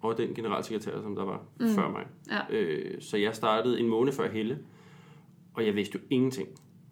og 0.00 0.18
den 0.18 0.34
generalsekretær, 0.34 1.00
som 1.02 1.14
der 1.16 1.24
var 1.24 1.42
mm. 1.60 1.68
før 1.68 1.88
mig. 1.90 2.06
Ja. 2.30 2.56
Øh, 2.56 3.00
så 3.00 3.16
jeg 3.16 3.34
startede 3.34 3.80
en 3.80 3.88
måned 3.88 4.12
før 4.12 4.28
Helle, 4.30 4.58
og 5.54 5.66
jeg 5.66 5.74
vidste 5.74 5.98
jo 5.98 6.04
ingenting. 6.10 6.48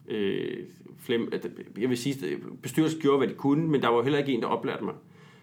Øh, 0.09 0.57
flem, 0.99 1.29
at, 1.33 1.47
jeg 1.79 1.89
vil 1.89 1.99
sige, 1.99 2.27
at 2.33 2.39
bestyrelsen 2.63 3.01
gjorde, 3.01 3.19
hvad 3.19 3.29
de 3.29 3.35
kunne, 3.35 3.69
men 3.69 3.83
der 3.83 3.89
var 3.89 4.03
heller 4.03 4.19
ikke 4.19 4.33
en, 4.33 4.41
der 4.43 4.47
oplærte 4.49 4.85
mig. 4.85 4.95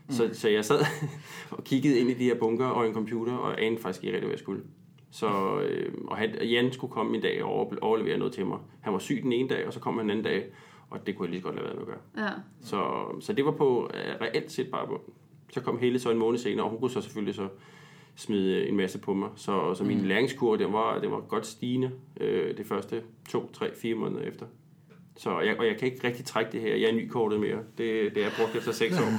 Mm. 0.07 0.13
Så, 0.13 0.30
så 0.33 0.50
jeg 0.50 0.65
sad 0.65 0.80
og 1.57 1.63
kiggede 1.63 2.00
ind 2.00 2.09
i 2.09 2.13
de 2.13 2.24
her 2.24 2.36
bunker 2.36 2.65
og 2.65 2.88
en 2.88 2.94
computer, 2.94 3.33
og 3.33 3.62
anede 3.63 3.81
faktisk 3.81 4.04
ikke 4.04 4.13
rigtig, 4.15 4.27
hvad 4.27 4.33
jeg 4.33 4.39
skulle. 4.39 4.62
Så, 5.12 5.60
øh, 5.62 5.93
og 6.08 6.17
han, 6.17 6.29
Jan 6.41 6.72
skulle 6.72 6.93
komme 6.93 7.15
en 7.15 7.22
dag 7.22 7.43
og 7.43 7.50
over- 7.50 7.75
overlevere 7.81 8.17
noget 8.17 8.34
til 8.34 8.46
mig. 8.46 8.60
Han 8.81 8.93
var 8.93 9.00
syg 9.00 9.20
den 9.24 9.34
ene 9.34 9.50
dag, 9.50 9.67
og 9.67 9.74
så 9.74 9.79
kom 9.79 9.93
han 9.98 10.03
den 10.03 10.10
anden 10.10 10.24
dag, 10.25 10.46
og 10.89 11.08
det 11.08 11.15
kunne 11.15 11.25
jeg 11.25 11.31
lige 11.31 11.41
så 11.41 11.46
godt 11.48 11.55
lade 11.55 11.65
være 11.67 11.75
med 11.75 11.81
at 11.81 11.88
gøre. 11.88 12.25
Ja. 12.25 12.31
Så, 12.62 13.05
så 13.20 13.34
det 13.34 13.46
var 13.46 13.51
på 13.51 13.89
øh, 13.93 14.15
reelt 14.22 14.51
set 14.51 14.72
bare 14.72 14.88
på. 14.88 15.12
Så 15.53 15.62
kom 15.62 15.79
Helle 15.79 16.00
så 16.00 16.12
en 16.12 16.17
måned 16.17 16.39
senere, 16.39 16.65
og 16.65 16.70
hun 16.70 16.79
kunne 16.79 16.91
så 16.91 17.01
selvfølgelig 17.01 17.36
så 17.36 17.48
smide 18.15 18.67
en 18.67 18.77
masse 18.77 19.00
på 19.00 19.13
mig. 19.13 19.29
Så, 19.36 19.74
så 19.74 19.84
min 19.84 19.98
mm. 19.98 20.03
læringskurve, 20.03 20.58
den 20.58 20.74
var, 20.74 21.00
den 21.00 21.12
var 21.12 21.20
godt 21.20 21.46
stigende 21.46 21.91
øh, 22.22 22.58
det 22.58 22.65
første 22.65 23.01
to, 23.29 23.50
tre, 23.53 23.75
fire 23.75 23.96
måneder 23.96 24.22
efter. 24.22 24.46
Så 25.17 25.39
jeg, 25.39 25.55
og 25.59 25.65
jeg 25.67 25.75
kan 25.79 25.88
ikke 25.91 26.07
rigtig 26.07 26.25
trække 26.25 26.51
det 26.51 26.62
her. 26.62 26.75
Jeg 26.75 26.89
er 26.89 26.93
nykortet 26.93 27.39
mere. 27.39 27.57
Det, 27.77 28.15
det 28.15 28.25
er 28.25 28.29
brugt 28.38 28.55
efter 28.55 28.71
seks 28.71 29.00
år. 29.00 29.05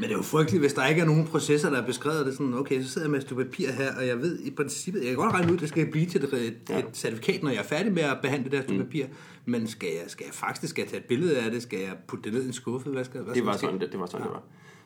Men 0.00 0.08
det 0.08 0.12
er 0.12 0.16
jo 0.16 0.22
frygteligt, 0.22 0.62
hvis 0.62 0.74
der 0.74 0.86
ikke 0.86 1.00
er 1.00 1.04
nogen 1.06 1.26
processer, 1.26 1.70
der 1.70 1.82
er 1.82 1.86
beskrevet. 1.86 2.26
Det 2.26 2.34
sådan, 2.36 2.54
okay, 2.54 2.82
så 2.82 2.88
sidder 2.88 3.06
jeg 3.06 3.10
med 3.10 3.18
et 3.18 3.24
stykke 3.26 3.44
papir 3.44 3.68
her, 3.72 3.96
og 3.98 4.06
jeg 4.06 4.18
ved 4.18 4.38
i 4.44 4.50
princippet, 4.50 5.00
jeg 5.00 5.08
kan 5.08 5.16
godt 5.16 5.32
regne 5.32 5.48
ud, 5.52 5.56
at 5.56 5.60
det 5.60 5.68
skal 5.68 5.90
blive 5.90 6.06
til 6.06 6.24
et, 6.24 6.32
et, 6.34 6.56
Ja. 6.70 6.82
certifikat, 6.92 7.42
når 7.42 7.50
jeg 7.50 7.58
er 7.58 7.62
færdig 7.62 7.92
med 7.92 8.02
at 8.02 8.18
behandle 8.22 8.44
det 8.44 8.52
der 8.52 8.62
stykke 8.62 8.78
mm. 8.82 8.86
papir. 8.86 9.06
Men 9.44 9.66
skal 9.66 9.88
jeg, 9.88 10.10
skal 10.10 10.24
jeg 10.24 10.34
faktisk 10.34 10.70
skal 10.70 10.82
jeg 10.82 10.90
tage 10.90 11.00
et 11.00 11.06
billede 11.06 11.38
af 11.38 11.50
det? 11.50 11.62
Skal 11.62 11.78
jeg 11.78 11.92
putte 12.08 12.24
det 12.24 12.32
ned 12.32 12.42
i 12.42 12.46
en 12.46 12.52
skuffe? 12.52 12.90
Hvad 12.90 13.04
skal, 13.04 13.20
hvad 13.20 13.34
Det 13.34 13.36
skal 13.36 13.46
var 13.46 13.52
ske? 13.52 13.60
sådan, 13.60 13.80
det, 13.80 13.92
det 13.92 14.00
var 14.00 14.06
sådan, 14.06 14.20
ja. 14.20 14.24
det 14.28 14.34
var. 14.34 14.42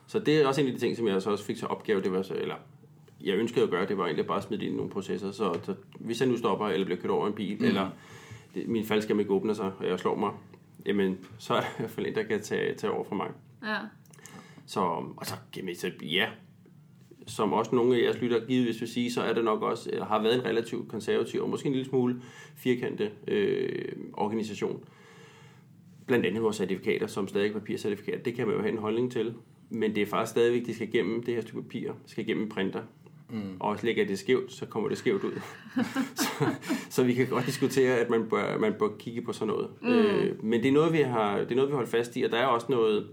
Så 0.07 0.19
det 0.19 0.41
er 0.41 0.47
også 0.47 0.61
en 0.61 0.67
af 0.67 0.73
de 0.73 0.79
ting, 0.79 0.97
som 0.97 1.07
jeg 1.07 1.21
så 1.21 1.29
også 1.29 1.45
fik 1.45 1.57
til 1.57 1.67
opgave, 1.67 2.01
det 2.01 2.11
var 2.11 2.21
så, 2.21 2.33
eller 2.33 2.55
jeg 3.23 3.35
ønskede 3.35 3.63
at 3.63 3.69
gøre, 3.71 3.87
det 3.87 3.97
var 3.97 4.05
egentlig 4.05 4.27
bare 4.27 4.37
at 4.37 4.43
smide 4.43 4.65
ind 4.65 4.73
i 4.73 4.77
nogle 4.77 4.91
processer. 4.91 5.31
Så, 5.31 5.59
så 5.63 5.73
hvis 5.99 6.19
jeg 6.19 6.27
nu 6.29 6.37
stopper, 6.37 6.67
eller 6.67 6.85
bliver 6.85 7.01
kørt 7.01 7.11
over 7.11 7.27
en 7.27 7.33
bil, 7.33 7.57
mm. 7.59 7.65
eller 7.65 7.89
det, 8.55 8.67
min 8.67 8.85
faldskærm 8.85 9.19
ikke 9.19 9.31
åbner 9.31 9.53
sig, 9.53 9.71
og 9.79 9.87
jeg 9.87 9.99
slår 9.99 10.15
mig, 10.15 10.31
jamen, 10.85 11.17
så 11.37 11.53
er 11.53 11.61
jeg 11.79 11.89
fald 11.89 12.07
en, 12.07 12.15
der 12.15 12.23
kan 12.23 12.41
tage, 12.41 12.75
tage 12.75 12.93
over 12.93 13.03
for 13.03 13.15
mig. 13.15 13.27
Ja. 13.63 13.77
Så, 14.65 14.79
og 15.17 15.25
så, 15.25 15.35
jamen, 15.57 15.75
så 15.75 15.91
ja, 16.01 16.29
som 17.27 17.53
også 17.53 17.75
nogle 17.75 17.95
af 17.95 18.01
jeres 18.01 18.21
lytter 18.21 18.45
givetvis 18.45 18.81
vil 18.81 18.89
sige, 18.89 19.11
så 19.11 19.21
er 19.21 19.33
det 19.33 19.43
nok 19.43 19.61
også, 19.61 20.03
har 20.07 20.21
været 20.21 20.35
en 20.35 20.45
relativt 20.45 20.89
konservativ, 20.89 21.41
og 21.41 21.49
måske 21.49 21.67
en 21.67 21.73
lille 21.73 21.89
smule 21.89 22.21
firkantet 22.55 23.11
øh, 23.27 23.95
organisation. 24.13 24.83
Blandt 26.07 26.25
andet 26.25 26.43
vores 26.43 26.55
certifikater, 26.55 27.07
som 27.07 27.27
stadig 27.27 27.49
er 27.49 27.53
papircertifikat, 27.53 28.25
det 28.25 28.35
kan 28.35 28.47
man 28.47 28.55
jo 28.55 28.61
have 28.61 28.71
en 28.71 28.77
holdning 28.77 29.11
til. 29.11 29.33
Men 29.69 29.95
det 29.95 30.01
er 30.01 30.05
faktisk 30.05 30.31
stadigvæk, 30.31 30.65
de 30.65 30.73
skal 30.73 30.87
igennem 30.87 31.23
det 31.23 31.33
her 31.33 31.41
stykke 31.41 31.61
papir, 31.61 31.91
skal 32.05 32.23
igennem 32.23 32.43
en 32.43 32.49
printer. 32.49 32.81
Mm. 33.31 33.57
Og 33.59 33.77
lægger 33.83 34.05
det 34.05 34.19
skævt, 34.19 34.53
så 34.53 34.65
kommer 34.65 34.89
det 34.89 34.97
skævt 34.97 35.23
ud. 35.23 35.41
så, 36.21 36.45
så 36.89 37.03
vi 37.03 37.13
kan 37.13 37.27
godt 37.27 37.45
diskutere, 37.45 37.97
at 37.97 38.09
man 38.09 38.29
bør, 38.29 38.57
man 38.57 38.73
bør 38.73 38.87
kigge 38.99 39.21
på 39.21 39.33
sådan 39.33 39.47
noget. 39.47 39.69
Mm. 39.81 39.89
Øh, 39.89 40.43
men 40.43 40.61
det 40.61 40.67
er 40.69 40.73
noget, 40.73 40.93
vi 40.93 41.01
har, 41.01 41.37
det 41.37 41.51
er 41.51 41.55
noget, 41.55 41.69
vi 41.69 41.73
holder 41.73 41.89
fast 41.89 42.15
i, 42.15 42.23
og 42.23 42.31
der 42.31 42.37
er 42.37 42.45
også 42.45 42.67
noget, 42.69 43.07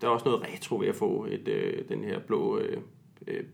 der 0.00 0.06
er 0.06 0.10
også 0.10 0.28
noget 0.28 0.42
retro 0.42 0.76
ved 0.76 0.88
at 0.88 0.96
få 0.96 1.26
et, 1.30 1.48
øh, 1.48 1.88
den 1.88 2.04
her 2.04 2.18
blå 2.18 2.58
øh, 2.58 2.76
øh, 3.26 3.44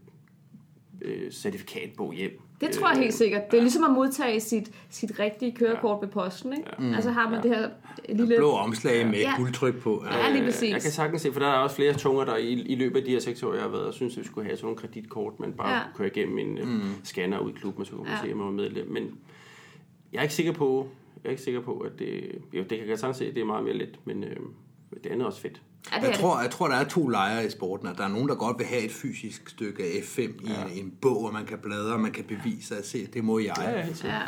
øh, 1.02 1.32
certifikatbog 1.32 2.12
hjem. 2.12 2.40
Det 2.66 2.74
tror 2.74 2.88
jeg 2.88 2.96
Øh, 2.96 3.02
helt 3.02 3.14
sikkert. 3.14 3.50
Det 3.50 3.56
er 3.56 3.60
ligesom 3.60 3.84
at 3.84 3.90
modtage 3.90 4.40
sit, 4.40 4.70
sit 4.90 5.18
rigtige 5.18 5.52
kørekort 5.52 6.02
ved 6.02 6.08
posten, 6.08 6.52
ikke? 6.52 6.70
Ja. 6.80 6.94
Altså 6.94 7.10
har 7.10 7.30
man 7.30 7.42
det 7.42 7.50
her 7.56 7.68
lille... 8.08 8.36
Blå 8.36 8.50
omslag 8.50 9.06
med 9.06 9.18
Ja. 9.18 9.32
guldtryk 9.36 9.78
på. 9.80 10.04
Ja. 10.10 10.16
Ja, 10.18 10.28
lige 10.30 10.40
Øh, 10.40 10.46
præcis. 10.48 10.72
Jeg 10.72 10.82
kan 10.82 10.90
sagtens 10.90 11.22
se, 11.22 11.32
for 11.32 11.40
der 11.40 11.46
er 11.46 11.58
også 11.58 11.76
flere 11.76 11.92
tunger, 11.94 12.24
der 12.24 12.36
i, 12.36 12.52
i 12.52 12.74
løbet 12.74 12.96
af 13.00 13.04
de 13.04 13.10
her 13.10 13.20
seks 13.20 13.42
år, 13.42 13.52
jeg 13.54 13.62
har 13.62 13.68
været, 13.70 13.84
og 13.86 13.94
synes, 13.94 14.16
at 14.16 14.22
vi 14.22 14.26
skulle 14.26 14.44
have 14.46 14.56
sådan 14.56 14.66
nogle 14.66 14.78
kreditkort, 14.78 15.40
man 15.40 15.52
bare 15.52 15.68
Ja. 15.70 15.74
ja. 15.76 15.82
køre 15.96 16.06
igennem 16.06 16.38
en 16.38 16.54
mm. 16.64 16.80
scanner 17.04 17.38
ud 17.38 17.50
i 17.50 17.54
klubben, 17.54 17.80
og 17.80 17.86
så 17.86 17.92
kunne 17.92 18.02
man 18.04 18.10
Ja. 18.12 18.16
ja. 18.16 18.22
se, 18.24 18.30
at 18.30 18.36
man 18.36 18.46
var 18.46 18.52
medlem. 18.52 18.90
Men 18.90 19.10
jeg 20.12 20.18
er 20.18 20.22
ikke 20.22 20.34
sikker 20.34 20.52
på, 20.52 20.88
jeg 21.22 21.28
er 21.28 21.30
ikke 21.30 21.42
sikker 21.42 21.60
på, 21.60 21.78
at 21.78 21.98
det, 21.98 22.32
jo, 22.52 22.62
det 22.62 22.78
kan 22.78 22.88
jeg 22.88 22.98
sagtens 22.98 23.16
se, 23.16 23.26
at 23.28 23.34
det 23.34 23.40
er 23.40 23.44
meget 23.46 23.64
mere 23.64 23.74
let, 23.74 23.98
men 24.04 24.24
øh, 24.24 24.36
det 25.04 25.06
andet 25.10 25.22
er 25.22 25.26
også 25.26 25.40
fedt. 25.40 25.62
Ja, 25.92 26.00
det 26.00 26.08
Jeg 26.08 26.18
tror, 26.18 26.40
jeg 26.40 26.50
tror, 26.50 26.68
der 26.68 26.76
er 26.76 26.84
to 26.84 27.08
lejre 27.08 27.46
i 27.46 27.50
sporten. 27.50 27.88
At 27.88 27.98
der 27.98 28.04
er 28.04 28.08
nogen, 28.08 28.28
der 28.28 28.34
godt 28.34 28.58
vil 28.58 28.66
have 28.66 28.82
et 28.82 28.92
fysisk 28.92 29.48
stykke 29.48 29.82
af 29.82 29.88
F5 29.88 30.20
i 30.20 30.50
en, 30.50 30.84
en 30.84 30.92
bog, 31.02 31.24
og 31.24 31.32
man 31.32 31.46
kan 31.46 31.58
bladre, 31.58 31.92
og 31.92 32.00
man 32.00 32.12
kan 32.12 32.24
bevise 32.24 32.76
at 32.76 32.86
se, 32.86 33.06
det 33.06 33.24
må 33.24 33.38
jeg. 33.38 33.54
Ja, 33.58 33.70
ja, 34.04 34.20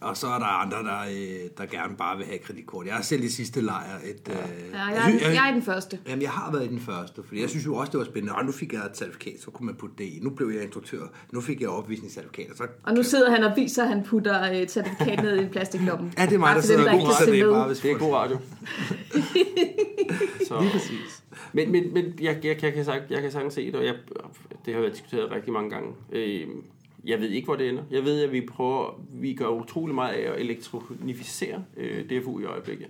Og 0.00 0.16
så 0.16 0.26
er 0.26 0.38
der 0.38 0.46
andre, 0.46 0.76
der, 0.76 1.00
øh, 1.00 1.48
der 1.58 1.66
gerne 1.66 1.96
bare 1.96 2.16
vil 2.16 2.26
have 2.26 2.38
kreditkort. 2.38 2.86
Jeg 2.86 2.98
er 2.98 3.02
selv 3.02 3.24
i 3.24 3.28
sidste 3.28 3.60
lejr. 3.60 3.96
Et, 4.04 4.28
ja. 4.28 4.32
Øh, 4.32 4.38
ja 4.72 4.82
jeg, 4.84 5.18
er, 5.22 5.30
jeg 5.30 5.48
er 5.48 5.52
den 5.52 5.62
første. 5.62 5.98
Jamen, 6.08 6.22
jeg 6.22 6.30
har 6.30 6.52
været 6.52 6.64
i 6.64 6.68
den 6.68 6.80
første, 6.80 7.22
fordi 7.26 7.40
jeg 7.40 7.50
synes 7.50 7.66
jo 7.66 7.76
også, 7.76 7.92
det 7.92 7.98
var 7.98 8.04
spændende. 8.04 8.34
Og 8.34 8.44
nu 8.44 8.52
fik 8.52 8.72
jeg 8.72 8.80
et 8.80 8.96
certifikat, 8.96 9.40
så 9.40 9.50
kunne 9.50 9.66
man 9.66 9.74
putte 9.74 9.94
det 9.98 10.04
i. 10.04 10.18
Nu 10.22 10.30
blev 10.30 10.48
jeg 10.48 10.62
instruktør. 10.62 11.02
Nu 11.32 11.40
fik 11.40 11.60
jeg 11.60 11.68
opvisningscertifikat, 11.68 12.50
og 12.50 12.56
så... 12.56 12.66
Og 12.82 12.94
nu 12.94 13.02
sidder 13.02 13.30
han 13.30 13.44
og 13.44 13.52
viser, 13.56 13.82
at 13.82 13.88
han 13.88 14.04
putter 14.04 14.50
øh, 14.50 14.56
et 14.56 14.70
certifikat 14.70 15.22
ned 15.22 15.44
i 15.44 15.48
plastikloppen. 15.48 16.12
Ja, 16.18 16.26
det 16.26 16.34
er 16.34 16.38
mig, 16.38 16.46
Bare 16.46 16.54
der 16.54 16.60
sidder 16.60 16.92
og 16.92 17.12
se 17.18 17.32
det. 17.32 17.46
med. 17.46 17.52
Bare 17.52 17.66
hvis 17.66 17.78
Det 17.78 17.90
er 17.90 17.98
god 17.98 18.14
radio. 18.14 18.38
så, 20.48 20.60
Lige 20.60 20.70
præcis. 20.72 21.22
Men, 21.52 21.72
men, 21.72 21.94
men 21.94 22.04
jeg, 22.20 22.38
jeg, 22.44 22.64
jeg, 22.64 22.72
kan 22.72 22.84
sagt, 22.84 23.02
jeg 23.10 23.22
kan 23.22 23.32
sagtens 23.32 23.54
se 23.54 23.66
det, 23.66 23.74
og 23.74 23.84
jeg, 23.84 23.94
det 24.66 24.74
har 24.74 24.80
været 24.80 24.92
diskuteret 24.92 25.30
rigtig 25.30 25.52
mange 25.52 25.70
gange. 25.70 25.88
Øh, 26.12 26.46
jeg 27.04 27.20
ved 27.20 27.28
ikke, 27.28 27.46
hvor 27.46 27.56
det 27.56 27.68
ender. 27.68 27.82
Jeg 27.90 28.04
ved, 28.04 28.22
at 28.24 28.32
vi 28.32 28.40
prøver, 28.40 29.00
vi 29.12 29.34
gør 29.34 29.48
utrolig 29.48 29.94
meget 29.94 30.12
af 30.14 30.32
at 30.32 30.40
elektronificere 30.40 31.64
øh, 31.76 32.04
DFU 32.04 32.40
i 32.40 32.44
øjeblikket. 32.44 32.86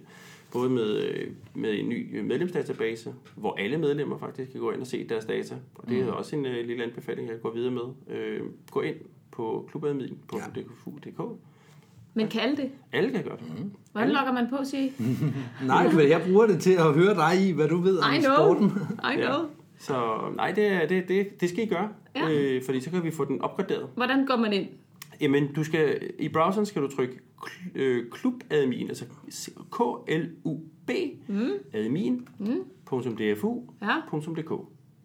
Både 0.52 0.70
med, 0.70 0.96
øh, 1.02 1.26
med 1.54 1.78
en 1.78 1.88
ny 1.88 2.20
medlemsdatabase, 2.20 3.14
hvor 3.36 3.54
alle 3.58 3.78
medlemmer 3.78 4.18
faktisk 4.18 4.52
kan 4.52 4.60
gå 4.60 4.70
ind 4.70 4.80
og 4.80 4.86
se 4.86 5.08
deres 5.08 5.24
data. 5.24 5.54
Og 5.74 5.88
det 5.88 6.00
er 6.00 6.12
også 6.12 6.36
en 6.36 6.46
øh, 6.46 6.66
lille 6.66 6.84
anbefaling, 6.84 7.28
jeg 7.28 7.40
går 7.42 7.50
videre 7.50 7.70
med. 7.70 8.16
Øh, 8.16 8.40
gå 8.70 8.80
ind 8.80 8.96
på 9.32 9.68
klubadmin 9.70 10.18
på 10.28 10.38
Ja. 10.38 10.44
ja. 10.56 10.62
DFU.dk. 10.62 11.38
Men 12.14 12.28
kan 12.28 12.40
alle 12.40 12.56
det? 12.56 12.70
Alle 12.92 13.10
kan 13.10 13.24
gøre 13.24 13.36
det. 13.36 13.58
Mm. 13.64 13.70
Hvordan 13.92 14.10
logger 14.10 14.32
man 14.32 14.46
på, 14.50 14.56
siger 14.64 14.84
I? 14.84 14.92
Nej, 15.66 15.92
men 15.92 16.08
jeg 16.08 16.22
bruger 16.28 16.46
det 16.46 16.60
til 16.60 16.72
at 16.72 16.94
høre 16.94 17.14
dig 17.14 17.48
i, 17.48 17.52
hvad 17.52 17.68
du 17.68 17.76
ved 17.76 17.98
om 17.98 18.14
I 18.14 18.18
know. 18.18 18.34
sporten. 18.36 18.66
I 19.12 19.16
know. 19.16 19.46
Så 19.80 20.18
nej, 20.36 20.52
det, 20.52 20.88
det, 20.90 21.08
det, 21.08 21.40
det 21.40 21.48
skal 21.48 21.64
I 21.64 21.66
gøre, 21.66 21.88
Ja. 22.16 22.30
øh, 22.30 22.62
fordi 22.64 22.80
så 22.80 22.90
kan 22.90 23.04
vi 23.04 23.10
få 23.10 23.24
den 23.24 23.40
opgraderet. 23.42 23.88
Hvordan 23.94 24.26
går 24.26 24.36
man 24.36 24.52
ind? 24.52 24.66
Jamen, 25.20 25.52
du 25.52 25.64
skal, 25.64 26.10
i 26.18 26.28
browseren 26.28 26.66
skal 26.66 26.82
du 26.82 26.88
trykke 26.88 27.20
øh, 27.74 28.10
klubadmin, 28.10 28.88
altså 28.88 29.04
K-L-U-B, 29.72 30.90
mm. 31.28 31.50
admin, 31.72 32.28
mm. 32.38 32.64
Ja. 33.82 33.96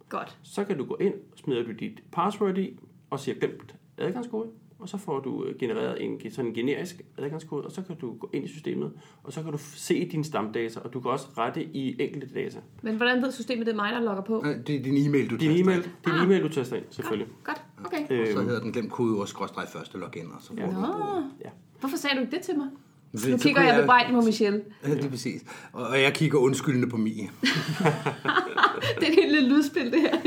Godt. 0.10 0.38
Så 0.44 0.64
kan 0.64 0.78
du 0.78 0.86
gå 0.86 0.96
ind, 1.02 1.14
smider 1.36 1.64
du 1.64 1.72
dit 1.72 2.04
password 2.12 2.58
i, 2.58 2.80
og 3.10 3.20
siger 3.20 3.36
glemt 3.40 3.76
adgangskode, 3.98 4.48
og 4.86 4.90
så 4.90 4.98
får 4.98 5.20
du 5.20 5.44
øh, 5.46 5.56
genereret 5.60 6.04
en 6.04 6.20
sådan 6.32 6.46
en 6.46 6.54
generisk 6.54 7.02
adgangskode, 7.18 7.66
og 7.66 7.72
så 7.72 7.82
kan 7.82 7.96
du 8.02 8.14
gå 8.18 8.30
ind 8.34 8.46
i 8.46 8.48
systemet, 8.48 8.92
og 9.24 9.34
så 9.34 9.44
kan 9.44 9.52
du 9.52 9.58
se 9.76 10.10
dine 10.12 10.24
stamdata, 10.24 10.80
og 10.80 10.94
du 10.94 11.00
kan 11.00 11.12
også 11.12 11.26
rette 11.38 11.64
i 11.64 11.96
enkelte 12.02 12.28
data. 12.34 12.60
Men 12.82 12.96
hvordan 12.96 13.22
ved 13.22 13.32
systemet, 13.32 13.66
det 13.66 13.72
er 13.72 13.76
mig, 13.76 13.92
der 13.94 14.00
logger 14.00 14.24
på? 14.24 14.46
Det 14.68 14.76
er 14.76 14.84
din 14.84 15.08
e-mail, 15.08 15.30
du 15.30 15.36
Din 15.36 15.50
taster 15.50 15.64
e-mail, 15.64 15.84
din 15.84 16.14
Ah. 16.14 16.24
e-mail 16.24 16.44
du 16.44 16.50
taster 16.50 16.76
ind, 16.76 16.86
selvfølgelig. 16.90 17.28
Godt, 17.44 17.62
okay. 17.86 18.00
ind. 18.00 18.08
Så 18.08 18.14
Øhm, 18.40 18.46
hedder 18.48 18.62
den 18.62 18.72
glemt 18.72 18.92
kodeord 18.92 19.28
skråstreg 19.28 19.68
første 19.74 19.98
login, 19.98 20.26
og 20.26 20.42
så 20.42 20.48
får 20.48 20.56
Ja. 20.58 20.66
du 20.66 21.24
ja. 21.46 21.50
hvorfor 21.80 21.98
sagde 21.98 22.16
du 22.16 22.22
ikke 22.22 22.36
det 22.36 22.42
til 22.42 22.58
mig? 22.58 22.68
det. 23.14 23.30
Nu 23.32 23.38
kigger 23.38 23.62
jeg 23.62 23.82
bebrejdet 23.82 24.14
på 24.14 24.22
Michelle. 24.22 24.62
Ja, 24.88 24.94
det 24.96 25.06
er 25.06 25.10
præcis. 25.10 25.42
Og 25.74 25.88
og 25.88 26.02
jeg 26.02 26.14
kigger 26.14 26.40
undskyldende 26.40 26.90
på 26.90 26.98
Mie. 26.98 27.30
Det 29.00 29.04
er 29.04 29.08
et 29.12 29.16
helt 29.16 29.32
lille 29.32 29.50
lydspil, 29.50 29.92
det 29.92 30.02
her. 30.02 30.18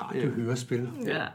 Radiohørespil. 0.00 0.88
ja. 1.06 1.26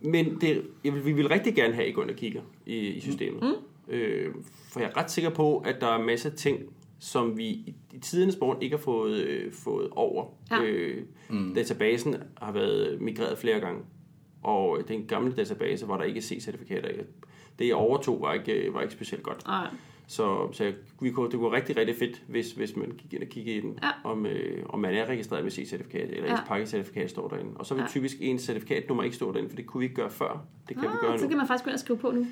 Men 0.00 0.40
det, 0.40 0.62
jeg 0.84 0.94
vil, 0.94 1.04
vi 1.04 1.12
vil 1.12 1.28
rigtig 1.28 1.54
gerne 1.54 1.74
have, 1.74 1.84
at 1.84 1.90
I 1.90 1.92
går 1.92 2.02
ind 2.02 2.10
og 2.10 2.16
kigger 2.16 2.40
i, 2.66 2.76
i 2.76 3.00
systemet. 3.00 3.42
Mm. 3.42 3.92
Øh, 3.94 4.34
for 4.72 4.80
jeg 4.80 4.90
er 4.94 4.96
ret 4.96 5.10
sikker 5.10 5.30
på, 5.30 5.58
at 5.58 5.76
der 5.80 5.86
er 5.86 6.04
masser 6.04 6.30
af 6.30 6.36
ting, 6.36 6.58
som 6.98 7.36
vi 7.36 7.44
i, 7.44 7.74
i 7.92 7.98
tidernes 7.98 8.38
morgen 8.40 8.62
ikke 8.62 8.76
har 8.76 8.82
fået, 8.82 9.16
øh, 9.16 9.52
fået 9.52 9.88
over. 9.90 10.26
Ja. 10.50 10.62
Øh, 10.62 11.02
mm. 11.30 11.54
Databasen 11.54 12.16
har 12.42 12.52
været 12.52 13.00
migreret 13.00 13.38
flere 13.38 13.60
gange. 13.60 13.82
Og 14.42 14.78
den 14.88 15.06
gamle 15.06 15.32
database, 15.32 15.86
hvor 15.86 15.96
der 15.96 16.04
ikke 16.04 16.18
er 16.18 16.22
C-certifikater, 16.22 17.04
det 17.58 17.66
jeg 17.66 17.74
overtog 17.74 18.20
var 18.20 18.32
ikke, 18.32 18.68
var 18.72 18.82
ikke 18.82 18.94
specielt 18.94 19.22
godt. 19.22 19.46
Nej. 19.46 19.66
Så, 20.12 20.52
så 20.52 20.64
jeg, 20.64 20.74
vi 21.00 21.10
kunne, 21.10 21.30
det 21.30 21.38
kunne 21.38 21.56
rigtig, 21.56 21.76
rigtig 21.76 21.96
fedt, 21.96 22.22
hvis, 22.28 22.52
hvis 22.52 22.76
man 22.76 22.90
gik 22.98 23.14
ind 23.14 23.22
og 23.22 23.28
kiggede 23.28 23.56
i 23.56 23.60
den, 23.60 23.78
Ja. 23.82 23.90
om, 24.04 24.26
øh, 24.26 24.62
om 24.68 24.80
man 24.80 24.94
er 24.94 25.06
registreret 25.06 25.44
med 25.44 25.50
C-certifikat, 25.52 26.10
eller 26.10 26.24
Ja. 26.24 26.32
ens 26.32 26.40
pakkecertifikat 26.46 27.10
står 27.10 27.28
derinde. 27.28 27.50
Og 27.56 27.66
så 27.66 27.74
vil 27.74 27.80
Ja. 27.80 27.86
typisk 27.88 28.16
ens 28.20 28.42
certifikatnummer 28.42 29.02
ikke 29.02 29.16
stå 29.16 29.32
derinde, 29.32 29.50
for 29.50 29.56
det 29.56 29.66
kunne 29.66 29.78
vi 29.78 29.84
ikke 29.84 29.94
gøre 29.96 30.10
før. 30.10 30.46
Det 30.68 30.76
kan 30.76 30.88
vi 30.90 30.94
gøre 31.00 31.12
Ah, 31.12 31.18
så 31.18 31.24
nu. 31.24 31.28
kan 31.28 31.38
man 31.38 31.46
faktisk 31.46 31.64
gå 31.64 31.68
ind 31.68 31.74
og 31.74 31.80
skrive 31.80 31.98
på 31.98 32.10
nu. 32.10 32.26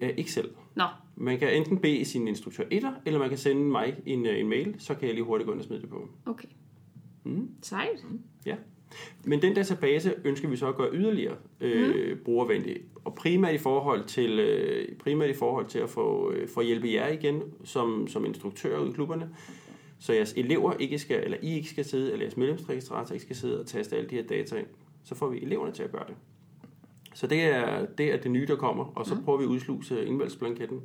Øh, 0.00 0.10
ikke 0.16 0.32
selv. 0.32 0.50
Nå, 0.74 0.84
Man 1.16 1.38
kan 1.38 1.56
enten 1.56 1.78
bede 1.78 2.04
sin 2.04 2.28
instruktør 2.28 2.64
etter, 2.70 2.92
eller 3.06 3.18
man 3.18 3.28
kan 3.28 3.38
sende 3.38 3.62
mig 3.62 3.96
en, 4.06 4.26
øh, 4.26 4.38
en 4.40 4.48
mail, 4.48 4.74
så 4.78 4.94
kan 4.94 5.06
jeg 5.06 5.14
lige 5.14 5.24
hurtigt 5.24 5.46
gå 5.46 5.52
ind 5.52 5.60
og 5.60 5.66
smide 5.66 5.80
det 5.80 5.88
på. 5.90 6.08
okay. 6.26 6.48
Mm. 7.24 7.50
Sejt. 7.62 8.04
Ja. 8.46 8.56
Men 9.24 9.42
den 9.42 9.54
database 9.54 10.14
ønsker 10.24 10.48
vi 10.48 10.56
så 10.56 10.68
at 10.68 10.76
gøre 10.76 10.88
yderligere 10.92 11.36
øh, 11.60 12.10
Mm. 12.10 12.18
brugervenlig. 12.24 12.76
Og 13.04 13.14
primært 13.14 13.54
i 13.54 13.58
forhold 13.58 14.04
til, 14.04 14.38
øh, 14.38 14.88
primært 14.98 15.30
i 15.30 15.34
forhold 15.34 15.66
til 15.66 15.78
at 15.78 15.90
få, 15.90 16.32
øh, 16.32 16.48
få 16.48 16.60
hjælpe 16.60 16.92
jer 16.92 17.08
igen 17.08 17.42
som, 17.64 18.08
som 18.08 18.24
instruktører 18.24 18.80
ude 18.80 18.90
i 18.90 18.92
klubberne. 18.92 19.28
Så 20.00 20.12
jeres 20.12 20.32
elever 20.36 20.72
ikke 20.78 20.98
skal, 20.98 21.24
eller 21.24 21.38
I 21.42 21.54
ikke 21.56 21.68
skal 21.68 21.84
sidde, 21.84 22.12
eller 22.12 22.24
jeres 22.24 22.36
medlemsregistrator 22.36 23.12
ikke 23.14 23.24
skal 23.24 23.36
sidde 23.36 23.60
og 23.60 23.66
taste 23.66 23.96
alle 23.96 24.10
de 24.10 24.14
her 24.14 24.22
data 24.22 24.56
ind. 24.56 24.66
Så 25.04 25.14
får 25.14 25.28
vi 25.28 25.42
eleverne 25.42 25.72
til 25.72 25.82
at 25.82 25.92
gøre 25.92 26.04
det. 26.08 26.14
Så 27.14 27.26
det 27.26 27.42
er 27.44 27.86
det, 27.86 28.12
er 28.12 28.16
det 28.16 28.30
nye, 28.30 28.46
der 28.46 28.56
kommer. 28.56 28.84
Og 28.84 29.06
så 29.06 29.16
prøver 29.24 29.38
vi 29.38 29.44
at 29.44 29.48
udsluse 29.48 30.04
indvalgsblanketten, 30.06 30.80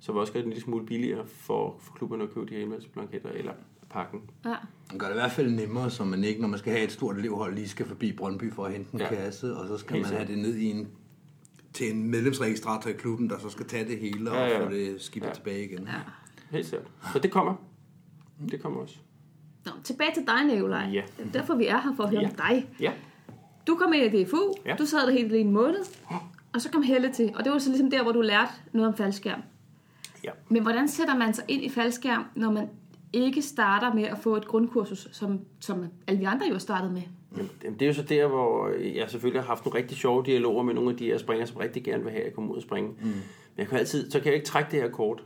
så 0.00 0.12
vi 0.12 0.18
også 0.18 0.32
gør 0.32 0.40
det 0.40 0.44
en 0.44 0.50
lille 0.50 0.62
smule 0.62 0.86
billigere 0.86 1.26
for, 1.26 1.76
for 1.80 1.92
klubberne 1.94 2.22
at 2.24 2.30
købe 2.30 2.46
de 2.46 2.54
her 2.54 2.62
indvalgsblanketter, 2.62 3.30
eller 3.30 3.52
pakken. 3.92 4.20
Ja. 4.44 4.54
Det 4.90 4.98
gør 5.00 5.06
det 5.06 5.14
i 5.14 5.18
hvert 5.18 5.32
fald 5.32 5.50
nemmere, 5.50 5.90
så 5.90 6.04
man 6.04 6.24
ikke, 6.24 6.40
når 6.40 6.48
man 6.48 6.58
skal 6.58 6.72
have 6.72 6.84
et 6.84 6.92
stort 6.92 7.16
elevhold, 7.16 7.54
lige 7.54 7.68
skal 7.68 7.86
forbi 7.86 8.12
Brøndby 8.12 8.52
for 8.52 8.64
at 8.64 8.72
hente 8.72 8.90
en 8.94 8.98
Ja. 9.00 9.08
kasse, 9.08 9.56
og 9.56 9.68
så 9.68 9.78
skal 9.78 9.96
Helt 9.96 10.06
man 10.08 10.16
have 10.16 10.28
det 10.28 10.38
ned 10.38 10.54
i 10.56 10.70
en 10.70 10.88
til 11.72 11.94
en 11.94 12.10
medlemsregistrator 12.10 12.90
i 12.90 12.92
klubben, 12.92 13.30
der 13.30 13.38
så 13.38 13.48
skal 13.48 13.66
tage 13.66 13.84
det 13.88 13.98
hele 13.98 14.30
og 14.30 14.36
Ja, 14.36 14.46
ja. 14.58 14.66
få 14.66 14.70
det 14.70 15.02
skibet 15.02 15.26
Ja. 15.28 15.32
tilbage 15.34 15.64
igen. 15.64 15.78
ja. 15.86 15.92
Helt 16.50 16.66
sikkert. 16.66 16.88
Så 17.12 17.18
det 17.18 17.30
kommer. 17.30 17.54
Det 18.50 18.62
kommer 18.62 18.80
også. 18.80 18.96
Nå, 19.66 19.72
tilbage 19.84 20.10
til 20.14 20.22
dig, 20.26 20.44
Nicolaj. 20.44 20.88
Ja. 20.92 21.02
Det 21.18 21.26
er 21.26 21.32
derfor, 21.32 21.54
vi 21.54 21.66
er 21.66 21.80
her 21.80 21.96
for 21.96 22.04
at 22.04 22.10
høre 22.10 22.20
Ja. 22.22 22.28
om 22.28 22.34
dig. 22.34 22.68
Ja. 22.80 22.92
Du 23.66 23.74
kom 23.74 23.92
ind 23.92 24.14
i 24.14 24.24
DFU, 24.24 24.54
Ja. 24.66 24.74
du 24.78 24.86
sad 24.86 25.06
der 25.06 25.12
helt 25.12 25.32
i 25.32 25.38
en 25.40 25.50
måned, 25.52 25.78
og 26.54 26.60
så 26.60 26.70
kom 26.70 26.82
Helle 26.82 27.12
til. 27.12 27.32
Og 27.34 27.44
det 27.44 27.52
var 27.52 27.58
så 27.58 27.68
ligesom 27.70 27.90
der, 27.90 28.02
hvor 28.02 28.12
du 28.12 28.20
lærte 28.20 28.52
noget 28.72 28.88
om 28.88 28.96
faldskærm. 28.96 29.42
Ja. 30.24 30.30
Men 30.48 30.62
hvordan 30.62 30.88
sætter 30.88 31.16
man 31.16 31.34
sig 31.34 31.44
ind 31.48 31.64
i 31.64 31.68
faldskærm, 31.68 32.24
når 32.34 32.50
man 32.50 32.68
ikke 33.12 33.42
starter 33.42 33.94
med 33.94 34.04
at 34.04 34.18
få 34.18 34.36
et 34.36 34.46
grundkursus, 34.46 35.08
som, 35.12 35.40
som 35.60 35.84
alle 36.06 36.18
vi 36.18 36.24
andre 36.24 36.46
jo 36.46 36.52
har 36.52 36.58
startet 36.58 36.92
med? 36.92 37.02
Jamen, 37.64 37.78
det 37.78 37.82
er 37.82 37.86
jo 37.86 37.94
så 37.94 38.02
der, 38.02 38.26
hvor 38.26 38.68
jeg 38.68 39.10
selvfølgelig 39.10 39.42
har 39.42 39.46
haft 39.46 39.64
nogle 39.64 39.78
rigtig 39.78 39.96
sjove 39.96 40.22
dialoger 40.26 40.62
med 40.62 40.74
nogle 40.74 40.90
af 40.90 40.96
de 40.96 41.06
her 41.06 41.18
springere, 41.18 41.46
som 41.46 41.56
rigtig 41.56 41.84
gerne 41.84 42.02
vil 42.02 42.12
have, 42.12 42.20
at 42.20 42.26
jeg 42.26 42.34
kommer 42.34 42.50
ud 42.50 42.56
og 42.56 42.62
springe. 42.62 42.90
Mm. 42.90 43.06
Men 43.06 43.22
jeg 43.58 43.68
kan 43.68 43.78
altid, 43.78 44.10
så 44.10 44.18
kan 44.18 44.26
jeg 44.26 44.34
ikke 44.34 44.46
trække 44.46 44.70
det 44.70 44.80
her 44.82 44.90
kort, 44.90 45.24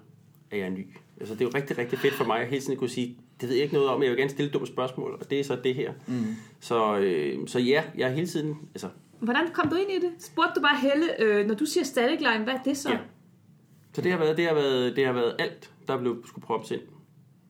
at 0.50 0.59
jeg 0.59 0.66
er 0.66 0.71
ny. 0.71 0.87
Altså, 1.21 1.35
det 1.35 1.40
er 1.40 1.45
jo 1.45 1.50
rigtig, 1.55 1.78
rigtig 1.78 1.99
fedt 1.99 2.14
for 2.14 2.25
mig 2.25 2.40
at 2.40 2.49
hele 2.49 2.62
tiden 2.62 2.78
kunne 2.78 2.90
sige, 2.90 3.19
det 3.40 3.49
ved 3.49 3.57
jeg 3.57 3.62
ikke 3.62 3.75
noget 3.75 3.88
om, 3.88 4.02
jeg 4.02 4.11
vil 4.11 4.19
gerne 4.19 4.31
stille 4.31 4.50
dumme 4.50 4.66
spørgsmål, 4.66 5.16
og 5.21 5.31
det 5.31 5.40
er 5.40 5.45
så 5.45 5.57
det 5.64 5.75
her. 5.75 5.93
Mm. 6.07 6.25
Så, 6.61 6.99
øh, 6.99 7.49
så 7.49 7.59
ja, 7.59 7.83
jeg 7.97 8.09
er 8.09 8.14
hele 8.14 8.26
tiden, 8.26 8.59
altså, 8.75 8.88
Hvordan 9.21 9.52
kom 9.52 9.69
du 9.69 9.76
ind 9.76 9.90
i 9.90 10.07
det? 10.07 10.12
Spurgte 10.19 10.52
du 10.57 10.61
bare 10.61 10.76
Helle, 10.76 11.23
øh, 11.23 11.47
når 11.47 11.55
du 11.55 11.66
siger 11.66 11.85
static 11.85 12.21
line, 12.21 12.45
hvad 12.45 12.55
er 12.55 12.62
det 12.62 12.76
så? 12.76 12.90
Ja. 12.90 12.99
Så 13.93 14.02
det 14.02 14.12
har 14.12 14.19
været, 14.19 14.37
det 14.37 14.47
har 14.47 14.55
været, 14.55 14.97
det 14.97 15.07
har 15.07 15.12
været 15.12 15.37
alt, 15.38 15.71
der 15.88 15.99
blev 15.99 16.25
skulle 16.26 16.47
proppes 16.47 16.71
ind. 16.71 16.81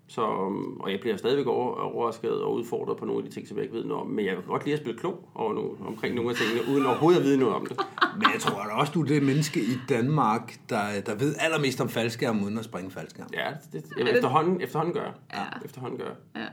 Så, 0.09 0.27
um, 0.27 0.81
og 0.81 0.91
jeg 0.91 1.01
bliver 1.01 1.17
stadigvæk 1.17 1.47
over, 1.47 1.75
overrasket 1.81 2.43
og 2.43 2.55
udfordret 2.55 2.97
på 2.97 3.05
nogle 3.05 3.25
af 3.25 3.29
de 3.29 3.35
ting, 3.35 3.49
som 3.49 3.57
jeg 3.57 3.65
ikke 3.65 3.77
ved 3.77 3.85
noget 3.85 4.03
om. 4.03 4.11
Men 4.11 4.25
jeg 4.25 4.35
kan 4.35 4.45
godt 4.47 4.65
lide 4.65 4.75
at 4.75 4.81
spille 4.81 4.99
klog 4.99 5.29
over 5.35 5.55
nogle, 5.55 5.71
omkring 5.87 6.15
nogle 6.15 6.31
af 6.31 6.37
tingene, 6.37 6.75
uden 6.75 6.87
overhovedet 6.87 7.19
at 7.19 7.25
vide 7.25 7.39
noget 7.39 7.55
om 7.55 7.67
det. 7.67 7.77
Men 8.19 8.27
jeg 8.33 8.41
tror 8.41 8.63
da 8.63 8.71
også, 8.71 8.93
du 8.93 9.03
er 9.03 9.07
det 9.07 9.23
menneske 9.23 9.61
i 9.61 9.79
Danmark, 9.89 10.61
der, 10.69 11.01
der 11.07 11.15
ved 11.15 11.35
allermest 11.39 11.81
om 11.81 11.89
faldskærm, 11.89 12.43
uden 12.45 12.59
at 12.59 12.65
springe 12.65 12.91
faldskærm. 12.91 13.29
Ja, 13.35 13.51
det, 13.73 13.85
jeg, 13.99 14.11
efterhånden, 14.11 14.61
efterhånden 14.61 14.95
gør 14.95 15.03
jeg. 15.03 15.13
Ja. 15.35 15.65
Efterhånden 15.65 15.99
gør. 15.99 16.11
Ja. 16.37 16.47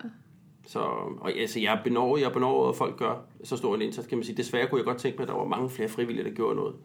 Så 0.68 0.80
og, 0.80 1.32
altså, 1.32 1.60
jeg 1.60 1.74
er 1.74 1.84
benovet, 1.84 2.22
jeg 2.22 2.28
er 2.28 2.34
benovet, 2.34 2.70
at 2.70 2.76
folk 2.76 2.98
gør 2.98 3.16
så 3.44 3.58
stor 3.58 3.76
en 3.76 3.82
indsats, 3.82 4.08
kan 4.08 4.18
man 4.18 4.26
sige. 4.26 4.38
Desværre 4.38 4.68
kunne 4.68 4.80
jeg 4.80 4.86
godt 4.86 4.98
tænke 4.98 5.18
mig, 5.18 5.24
at 5.24 5.30
der 5.30 5.36
var 5.36 5.46
mange 5.46 5.70
flere 5.70 5.90
frivillige, 5.90 6.24
der 6.24 6.36
gjorde 6.36 6.56
noget. 6.56 6.76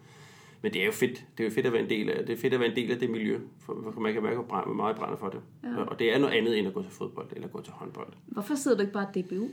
Men 0.63 0.73
det 0.73 0.83
er 0.83 0.87
jo 0.87 0.93
fedt. 0.93 1.25
Det 1.39 1.45
er 1.45 1.49
jo 1.49 1.55
fedt 1.55 1.67
at 1.67 1.73
være 1.73 1.83
en 1.83 1.91
del 1.91 2.11
af, 2.11 2.27
det 2.27 2.33
er 2.33 2.37
fedt 2.37 2.55
at 2.55 2.61
være 2.61 2.69
en 2.69 2.77
del 2.77 2.91
af 2.91 2.99
det 2.99 3.11
miljø, 3.11 3.39
for 3.61 3.91
for 3.95 4.01
man 4.01 4.13
kan 4.13 4.23
mærke, 4.23 4.37
hvor 4.37 4.73
meget 4.75 4.97
brænder 4.97 5.17
for 5.17 5.29
det. 5.29 5.41
Ja. 5.65 5.83
Og 5.83 5.99
det 5.99 6.15
er 6.15 6.19
noget 6.19 6.35
andet 6.35 6.59
end 6.59 6.67
at 6.69 6.75
gå 6.75 6.83
til 6.83 6.91
fodbold 6.91 7.27
eller 7.33 7.49
gå 7.49 7.61
til 7.61 7.73
håndbold. 7.73 8.13
Hvorfor 8.27 8.55
sidder 8.55 8.77
du 8.77 8.81
ikke 8.81 8.93
bare 8.93 9.07
i 9.17 9.23
DBU? 9.23 9.49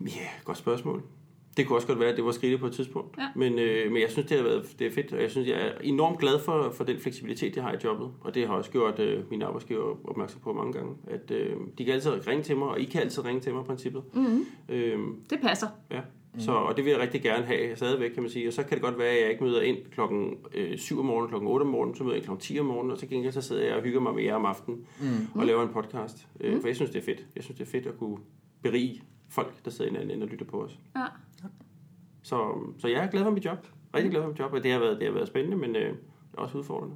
Ja, 0.00 0.28
godt 0.44 0.58
spørgsmål. 0.58 1.02
Det 1.56 1.66
kunne 1.66 1.76
også 1.78 1.86
godt 1.86 2.00
være, 2.00 2.08
at 2.10 2.16
det 2.16 2.24
var 2.24 2.30
skridtet 2.32 2.60
på 2.60 2.66
et 2.66 2.72
tidspunkt. 2.72 3.18
Ja. 3.18 3.28
Men, 3.36 3.58
øh, 3.58 3.92
men 3.92 4.02
jeg 4.02 4.10
synes, 4.10 4.28
det 4.28 4.36
har 4.36 4.44
været 4.44 4.74
det 4.78 4.86
er 4.86 4.90
fedt, 4.90 5.12
og 5.12 5.22
jeg 5.22 5.30
synes, 5.30 5.48
jeg 5.48 5.66
er 5.66 5.72
enormt 5.82 6.18
glad 6.18 6.38
for, 6.40 6.70
for 6.70 6.84
den 6.84 6.98
fleksibilitet, 6.98 7.56
jeg 7.56 7.64
har 7.64 7.72
i 7.72 7.76
jobbet. 7.84 8.10
Og 8.20 8.34
det 8.34 8.46
har 8.46 8.54
også 8.54 8.70
gjort 8.70 8.98
øh, 8.98 9.30
mine 9.30 9.44
arbejdsgiver 9.44 9.96
opmærksom 10.04 10.40
på 10.40 10.52
mange 10.52 10.72
gange. 10.72 10.94
At 11.06 11.30
øh, 11.30 11.56
de 11.78 11.84
kan 11.84 11.94
altid 11.94 12.26
ringe 12.28 12.42
til 12.42 12.56
mig, 12.56 12.68
og 12.68 12.80
I 12.80 12.84
kan 12.84 13.00
altid 13.00 13.24
ringe 13.24 13.40
til 13.40 13.54
mig 13.54 13.60
i 13.62 13.64
princippet. 13.64 14.02
Mm-hmm. 14.14 14.46
Øh, 14.68 14.98
Det 15.30 15.40
passer. 15.42 15.66
Ja. 15.90 16.00
Så, 16.38 16.52
og 16.52 16.76
det 16.76 16.84
vil 16.84 16.90
jeg 16.90 17.00
rigtig 17.00 17.22
gerne 17.22 17.44
have 17.46 17.76
stadigvæk, 17.76 18.10
kan 18.10 18.22
man 18.22 18.30
sige. 18.30 18.48
Og 18.48 18.52
så 18.52 18.62
kan 18.62 18.70
det 18.70 18.82
godt 18.82 18.98
være, 18.98 19.08
at 19.08 19.22
jeg 19.22 19.30
ikke 19.30 19.44
møder 19.44 19.60
ind 19.62 19.78
klokken 19.90 20.34
øh, 20.54 20.78
7 20.78 20.98
om 20.98 21.04
morgenen, 21.04 21.28
klokken 21.28 21.48
8 21.48 21.64
om 21.64 21.68
morgenen, 21.68 21.96
så 21.96 22.04
møder 22.04 22.16
jeg 22.16 22.24
klokken 22.24 22.42
10 22.42 22.60
om 22.60 22.66
morgenen, 22.66 22.92
og 22.92 22.98
så 22.98 23.06
gengæld 23.06 23.32
så 23.32 23.40
sidder 23.40 23.66
jeg 23.66 23.76
og 23.76 23.82
hygger 23.82 24.00
mig 24.00 24.14
med 24.14 24.22
jer 24.22 24.34
om 24.34 24.44
aftenen 24.44 24.86
mm. 25.00 25.40
og 25.40 25.46
laver 25.46 25.62
en 25.62 25.68
podcast. 25.68 26.28
Øh, 26.40 26.60
For 26.60 26.68
jeg 26.68 26.76
synes, 26.76 26.90
det 26.90 26.98
er 26.98 27.04
fedt. 27.04 27.26
Jeg 27.36 27.44
synes, 27.44 27.58
det 27.58 27.66
er 27.66 27.70
fedt 27.70 27.86
at 27.86 27.98
kunne 27.98 28.16
berige 28.62 29.02
folk, 29.28 29.64
der 29.64 29.70
sidder 29.70 29.90
i 29.90 29.94
en 29.94 29.96
anden 29.96 30.10
ende 30.10 30.24
og 30.24 30.28
lytter 30.30 30.46
på 30.46 30.62
os. 30.62 30.78
Ja. 30.96 31.04
Så, 32.22 32.58
så 32.78 32.88
jeg 32.88 33.04
er 33.04 33.10
glad 33.10 33.22
for 33.22 33.30
mit 33.30 33.44
job. 33.44 33.66
Rigtig 33.94 34.10
glad 34.10 34.22
for 34.22 34.28
mit 34.28 34.38
job, 34.38 34.52
og 34.52 34.62
det 34.62 34.72
har 34.72 34.78
været, 34.78 34.98
det 34.98 35.06
har 35.06 35.14
været 35.14 35.28
spændende, 35.28 35.56
men 35.56 35.76
øh, 35.76 35.94
også 36.36 36.58
udfordrende. 36.58 36.94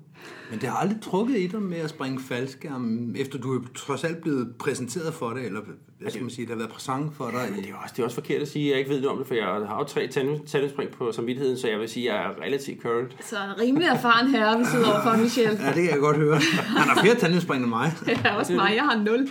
Men 0.50 0.60
det 0.60 0.68
har 0.68 0.76
aldrig 0.76 1.00
trukket 1.02 1.38
i 1.38 1.46
dig 1.46 1.62
med 1.62 1.78
at 1.78 1.90
springe 1.90 2.20
faldskærm, 2.20 3.14
efter 3.16 3.38
du 3.38 3.58
er 3.58 3.62
trods 3.74 4.04
alt 4.04 4.22
blevet 4.22 4.54
præsenteret 4.58 5.14
for 5.14 5.30
det, 5.30 5.46
eller 5.46 5.60
hvad 6.00 6.10
skal 6.10 6.22
man 6.22 6.30
sige, 6.30 6.46
der 6.46 6.52
har 6.52 6.58
været 6.58 6.70
præsent 6.70 7.16
for 7.16 7.30
dig. 7.30 7.48
Men 7.54 7.62
det 7.64 7.70
er, 7.70 7.74
også, 7.82 7.94
det 7.96 8.02
er 8.02 8.04
også 8.04 8.14
forkert 8.14 8.42
at 8.42 8.48
sige, 8.48 8.64
at 8.64 8.70
jeg 8.70 8.78
ikke 8.78 8.90
ved 8.90 9.00
noget 9.00 9.12
om 9.12 9.18
det, 9.18 9.26
for 9.26 9.34
jeg 9.34 9.44
har 9.44 9.78
jo 9.78 9.84
tre 9.84 10.08
tandemspring 10.46 10.90
på 10.90 11.12
samvittigheden, 11.12 11.58
så 11.58 11.68
jeg 11.68 11.78
vil 11.78 11.88
sige, 11.88 12.10
at 12.10 12.16
jeg 12.16 12.24
er 12.24 12.42
relativt 12.42 12.82
current. 12.82 13.16
Så 13.20 13.36
rimelig 13.60 13.88
erfaren 13.88 14.30
herre, 14.30 14.58
vi 14.58 14.64
sidder 14.64 14.92
overfor, 14.92 15.22
Michelle. 15.22 15.58
Ja, 15.62 15.66
det 15.66 15.74
kan 15.74 15.90
jeg 15.90 15.98
godt 15.98 16.16
høre. 16.16 16.36
Han 16.66 16.88
har 16.88 17.02
flere 17.02 17.14
tandemspring 17.14 17.62
end 17.62 17.70
mig. 17.70 17.92
Det 18.06 18.20
er 18.24 18.32
også 18.32 18.52
mig, 18.52 18.72
jeg 18.76 18.84
har 18.84 18.98
nul. 18.98 19.28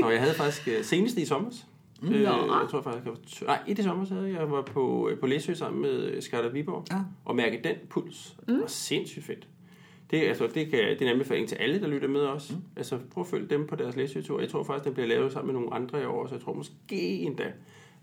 Så 0.00 0.08
jeg 0.08 0.20
havde 0.20 0.34
faktisk 0.34 0.68
øh, 0.68 0.84
senest 0.84 1.16
i 1.16 1.26
sommer. 1.26 1.50
Mm. 2.02 2.12
Øh, 2.12 2.20
jeg 2.22 2.66
tror 2.70 2.80
faktisk, 2.82 3.04
jeg 3.04 3.12
var, 3.12 3.18
t- 3.26 3.46
nej, 3.46 3.58
i 3.66 3.74
det 3.74 3.84
sommer 3.84 4.06
havde 4.14 4.32
jeg, 4.40 4.50
var 4.50 4.62
på, 4.62 5.08
øh, 5.08 5.18
på 5.18 5.26
Læsø 5.26 5.54
sammen 5.54 5.82
med 5.82 6.20
Skarter 6.20 6.48
Viborg, 6.50 6.84
Ja. 6.92 6.98
og 7.24 7.36
mærke 7.36 7.60
den 7.64 7.74
puls. 7.90 8.36
Det 8.48 8.58
var 8.60 8.66
sindssygt 8.66 9.24
fedt. 9.24 9.48
Det, 10.10 10.16
altså, 10.22 10.46
det, 10.54 10.70
kan, 10.70 10.78
det 10.78 11.02
er 11.02 11.06
en 11.06 11.12
anbefaling 11.12 11.48
til 11.48 11.56
alle, 11.56 11.80
der 11.80 11.86
lytter 11.88 12.08
med 12.08 12.20
os. 12.20 12.50
Mm. 12.52 12.56
Altså, 12.76 12.98
prøv 13.10 13.22
at 13.22 13.28
følge 13.28 13.46
dem 13.46 13.66
på 13.66 13.76
deres 13.76 13.96
Læsø-tur. 13.96 14.40
Jeg 14.40 14.48
tror 14.48 14.62
faktisk, 14.62 14.84
den 14.84 14.94
bliver 14.94 15.06
lavet 15.06 15.32
sammen 15.32 15.52
med 15.54 15.60
nogle 15.60 15.74
andre 15.76 16.02
i 16.02 16.04
år, 16.04 16.26
så 16.26 16.34
jeg 16.34 16.42
tror 16.42 16.52
måske 16.54 16.96
endda, 17.18 17.52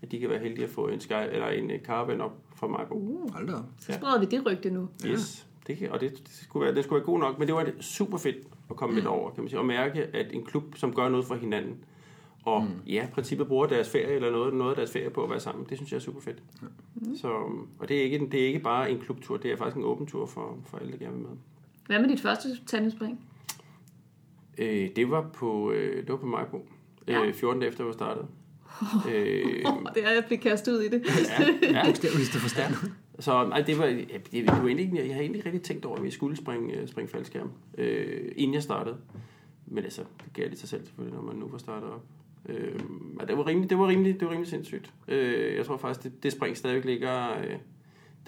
at 0.02 0.12
de 0.12 0.18
kan 0.18 0.30
være 0.30 0.38
heldige 0.38 0.64
at 0.64 0.70
få 0.70 0.88
en, 0.88 1.00
sky, 1.00 1.12
eller 1.32 1.48
en 1.48 1.70
øh, 1.70 1.80
caravan 1.80 2.20
op 2.20 2.32
fra 2.56 2.66
Marco. 2.66 2.94
Uh. 2.94 3.32
Hold 3.34 3.46
da. 3.46 3.52
Så 3.80 3.92
spreder 3.92 4.20
vi 4.20 4.26
det 4.26 4.46
rygte 4.46 4.70
nu. 4.70 4.88
Yes. 5.06 5.46
Det 5.66 5.78
kan, 5.78 5.90
og 5.92 6.00
det, 6.00 6.10
det, 6.10 6.30
skulle 6.42 6.66
være, 6.66 6.74
det 6.74 6.84
skulle 6.84 6.98
være 7.00 7.06
god 7.06 7.18
nok, 7.18 7.38
men 7.38 7.48
det 7.48 7.54
var 7.54 7.64
det 7.64 7.74
super 7.80 8.18
fedt 8.18 8.36
at 8.70 8.76
komme 8.76 8.94
lidt 8.94 9.06
over, 9.06 9.30
kan 9.30 9.42
man 9.42 9.48
sige. 9.50 9.58
Og 9.60 9.66
mærke, 9.66 10.02
at 10.04 10.26
en 10.32 10.44
klub, 10.44 10.62
som 10.76 10.94
gør 10.94 11.08
noget 11.08 11.26
for 11.26 11.34
hinanden, 11.34 11.76
og 12.44 12.62
mm. 12.62 12.68
ja, 12.92 13.04
i 13.04 13.10
princippet 13.14 13.46
bruger 13.48 13.66
deres 13.66 13.90
ferie 13.90 14.14
eller 14.14 14.30
noget, 14.30 14.54
noget 14.54 14.70
af 14.70 14.76
deres 14.76 14.92
ferie 14.92 15.10
på 15.10 15.24
at 15.24 15.30
være 15.30 15.40
sammen, 15.40 15.66
det 15.68 15.76
synes 15.78 15.90
jeg 15.92 15.96
er 15.96 16.00
super 16.00 16.20
fedt. 16.20 16.42
Mm. 16.94 17.16
Så, 17.16 17.28
og 17.78 17.88
det 17.88 17.98
er, 17.98 18.02
ikke, 18.02 18.28
det 18.32 18.42
er 18.42 18.46
ikke 18.46 18.58
bare 18.58 18.90
en 18.90 18.98
klubtur, 18.98 19.36
det 19.36 19.52
er 19.52 19.56
faktisk 19.56 19.76
en 19.76 19.84
åben 19.84 20.06
tur 20.06 20.26
for, 20.26 20.58
for 20.66 20.78
alle, 20.78 20.92
der 20.92 20.98
gerne 20.98 21.16
vil 21.16 21.22
med. 21.22 21.36
Hvad 21.86 21.98
med 22.00 22.08
dit 22.08 22.20
første 22.20 22.48
tandemspring? 22.66 23.20
Øh, 24.58 24.88
det 24.96 25.10
var 25.10 25.30
på, 25.34 25.70
øh, 25.72 25.96
det 26.02 26.08
var 26.08 26.16
på 26.16 26.26
Majbo, 26.26 26.66
Ja. 27.08 27.24
øh, 27.24 27.34
14 27.34 27.60
dage 27.60 27.68
efter, 27.70 27.84
jeg 27.84 27.86
var 27.86 27.92
startet. 27.92 28.26
øh, 29.14 29.14
Det 29.94 30.04
er, 30.04 30.10
jeg 30.10 30.24
blev 30.26 30.38
kastet 30.38 30.72
ud 30.72 30.80
i 30.82 30.88
det. 30.88 31.02
ja, 31.62 31.72
ja. 31.72 31.84
Bogstaveligste 31.86 32.38
forstand. 32.38 32.74
Så 33.18 33.46
nej, 33.48 33.60
det 33.60 33.78
var, 33.78 33.86
det, 33.86 34.28
det 34.32 34.46
var 34.46 34.54
egentlig, 34.54 34.84
ikke- 34.84 34.96
jeg 34.96 35.04
havde 35.06 35.20
egentlig 35.20 35.38
ikke 35.38 35.48
rigtig 35.48 35.62
tænkt 35.62 35.84
over, 35.84 35.96
at 35.96 36.02
vi 36.02 36.10
skulle 36.10 36.36
springe, 36.36 36.74
øh, 36.74 36.88
springe 36.88 37.08
faldskærm, 37.10 37.50
øh, 37.78 38.32
inden 38.36 38.54
jeg 38.54 38.62
startede. 38.62 38.96
Men 39.66 39.84
altså, 39.84 40.02
det 40.24 40.32
gav 40.32 40.48
lidt 40.48 40.58
sig 40.60 40.68
selv 40.68 40.84
selvfølgelig, 40.86 41.16
når 41.16 41.22
man 41.26 41.36
nu 41.36 41.46
var 41.48 41.58
startet 41.58 41.90
op. 41.90 42.04
Øh, 42.48 42.90
men 42.90 43.28
det 43.28 43.38
var 43.38 43.46
rimelig, 43.46 43.70
det 43.70 43.78
var 43.78 43.88
rimelig, 43.88 44.20
det 44.20 44.26
var 44.26 44.32
rimelig 44.32 44.50
sindssygt. 44.50 44.92
Øh, 45.08 45.56
jeg 45.56 45.66
tror 45.66 45.76
faktisk, 45.76 46.02
det, 46.04 46.22
det 46.22 46.32
spring 46.32 46.56
stadigvæk 46.56 46.84
ligger, 46.84 47.38
øh, 47.38 47.56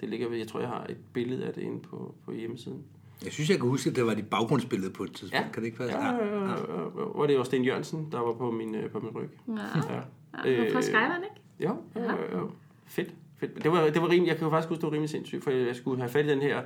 det 0.01 0.09
ligger 0.09 0.29
ved, 0.29 0.37
jeg 0.37 0.47
tror, 0.47 0.59
jeg 0.59 0.69
har 0.69 0.85
et 0.89 0.97
billede 1.13 1.45
af 1.45 1.53
det 1.53 1.61
inde 1.61 1.79
på, 1.79 2.15
på 2.25 2.31
hjemmesiden. 2.31 2.83
Jeg 3.23 3.31
synes, 3.31 3.49
jeg 3.49 3.57
kan 3.57 3.69
huske, 3.69 3.89
at 3.89 3.95
det 3.95 4.05
var 4.05 4.13
dit 4.13 4.27
baggrundsbillede 4.27 4.91
på 4.91 5.03
et 5.03 5.13
tidspunkt. 5.13 5.51
Kan 5.51 5.63
det 5.63 5.67
ikke 5.67 5.79
være? 5.79 5.89
Ja, 5.89 6.11
ja, 6.11 6.25
ja, 6.25 6.43
ja, 6.43 6.51
ja. 6.51 7.01
Og 7.01 7.27
det 7.27 7.37
var 7.37 7.43
Sten 7.43 7.63
Jørgensen, 7.63 8.07
der 8.11 8.19
var 8.19 8.33
på 8.33 8.51
min, 8.51 8.75
øh, 8.75 8.89
på 8.89 8.99
min 8.99 9.11
ryg. 9.15 9.29
Ja. 9.47 9.53
Ja. 9.93 10.01
Ja, 10.51 10.73
fra 10.73 10.81
Skyland, 10.81 11.23
ikke? 11.23 11.69
Jo, 11.69 11.77
jo, 11.95 12.01
jo, 12.01 12.39
jo. 12.39 12.51
Fedt. 12.85 13.13
Fedt. 13.37 13.63
Det 13.63 13.71
var, 13.71 13.83
det 13.83 14.01
var 14.01 14.09
rimelig, 14.09 14.27
jeg 14.27 14.37
kan 14.37 14.45
jo 14.45 14.49
faktisk 14.49 14.69
huske, 14.69 14.81
det 14.81 14.87
var 14.87 14.93
rimelig 14.93 15.09
sindssygt, 15.09 15.43
for 15.43 15.51
jeg 15.51 15.75
skulle 15.75 16.01
have 16.01 16.09
fat 16.09 16.25
i 16.25 16.29
den 16.29 16.41
her, 16.41 16.61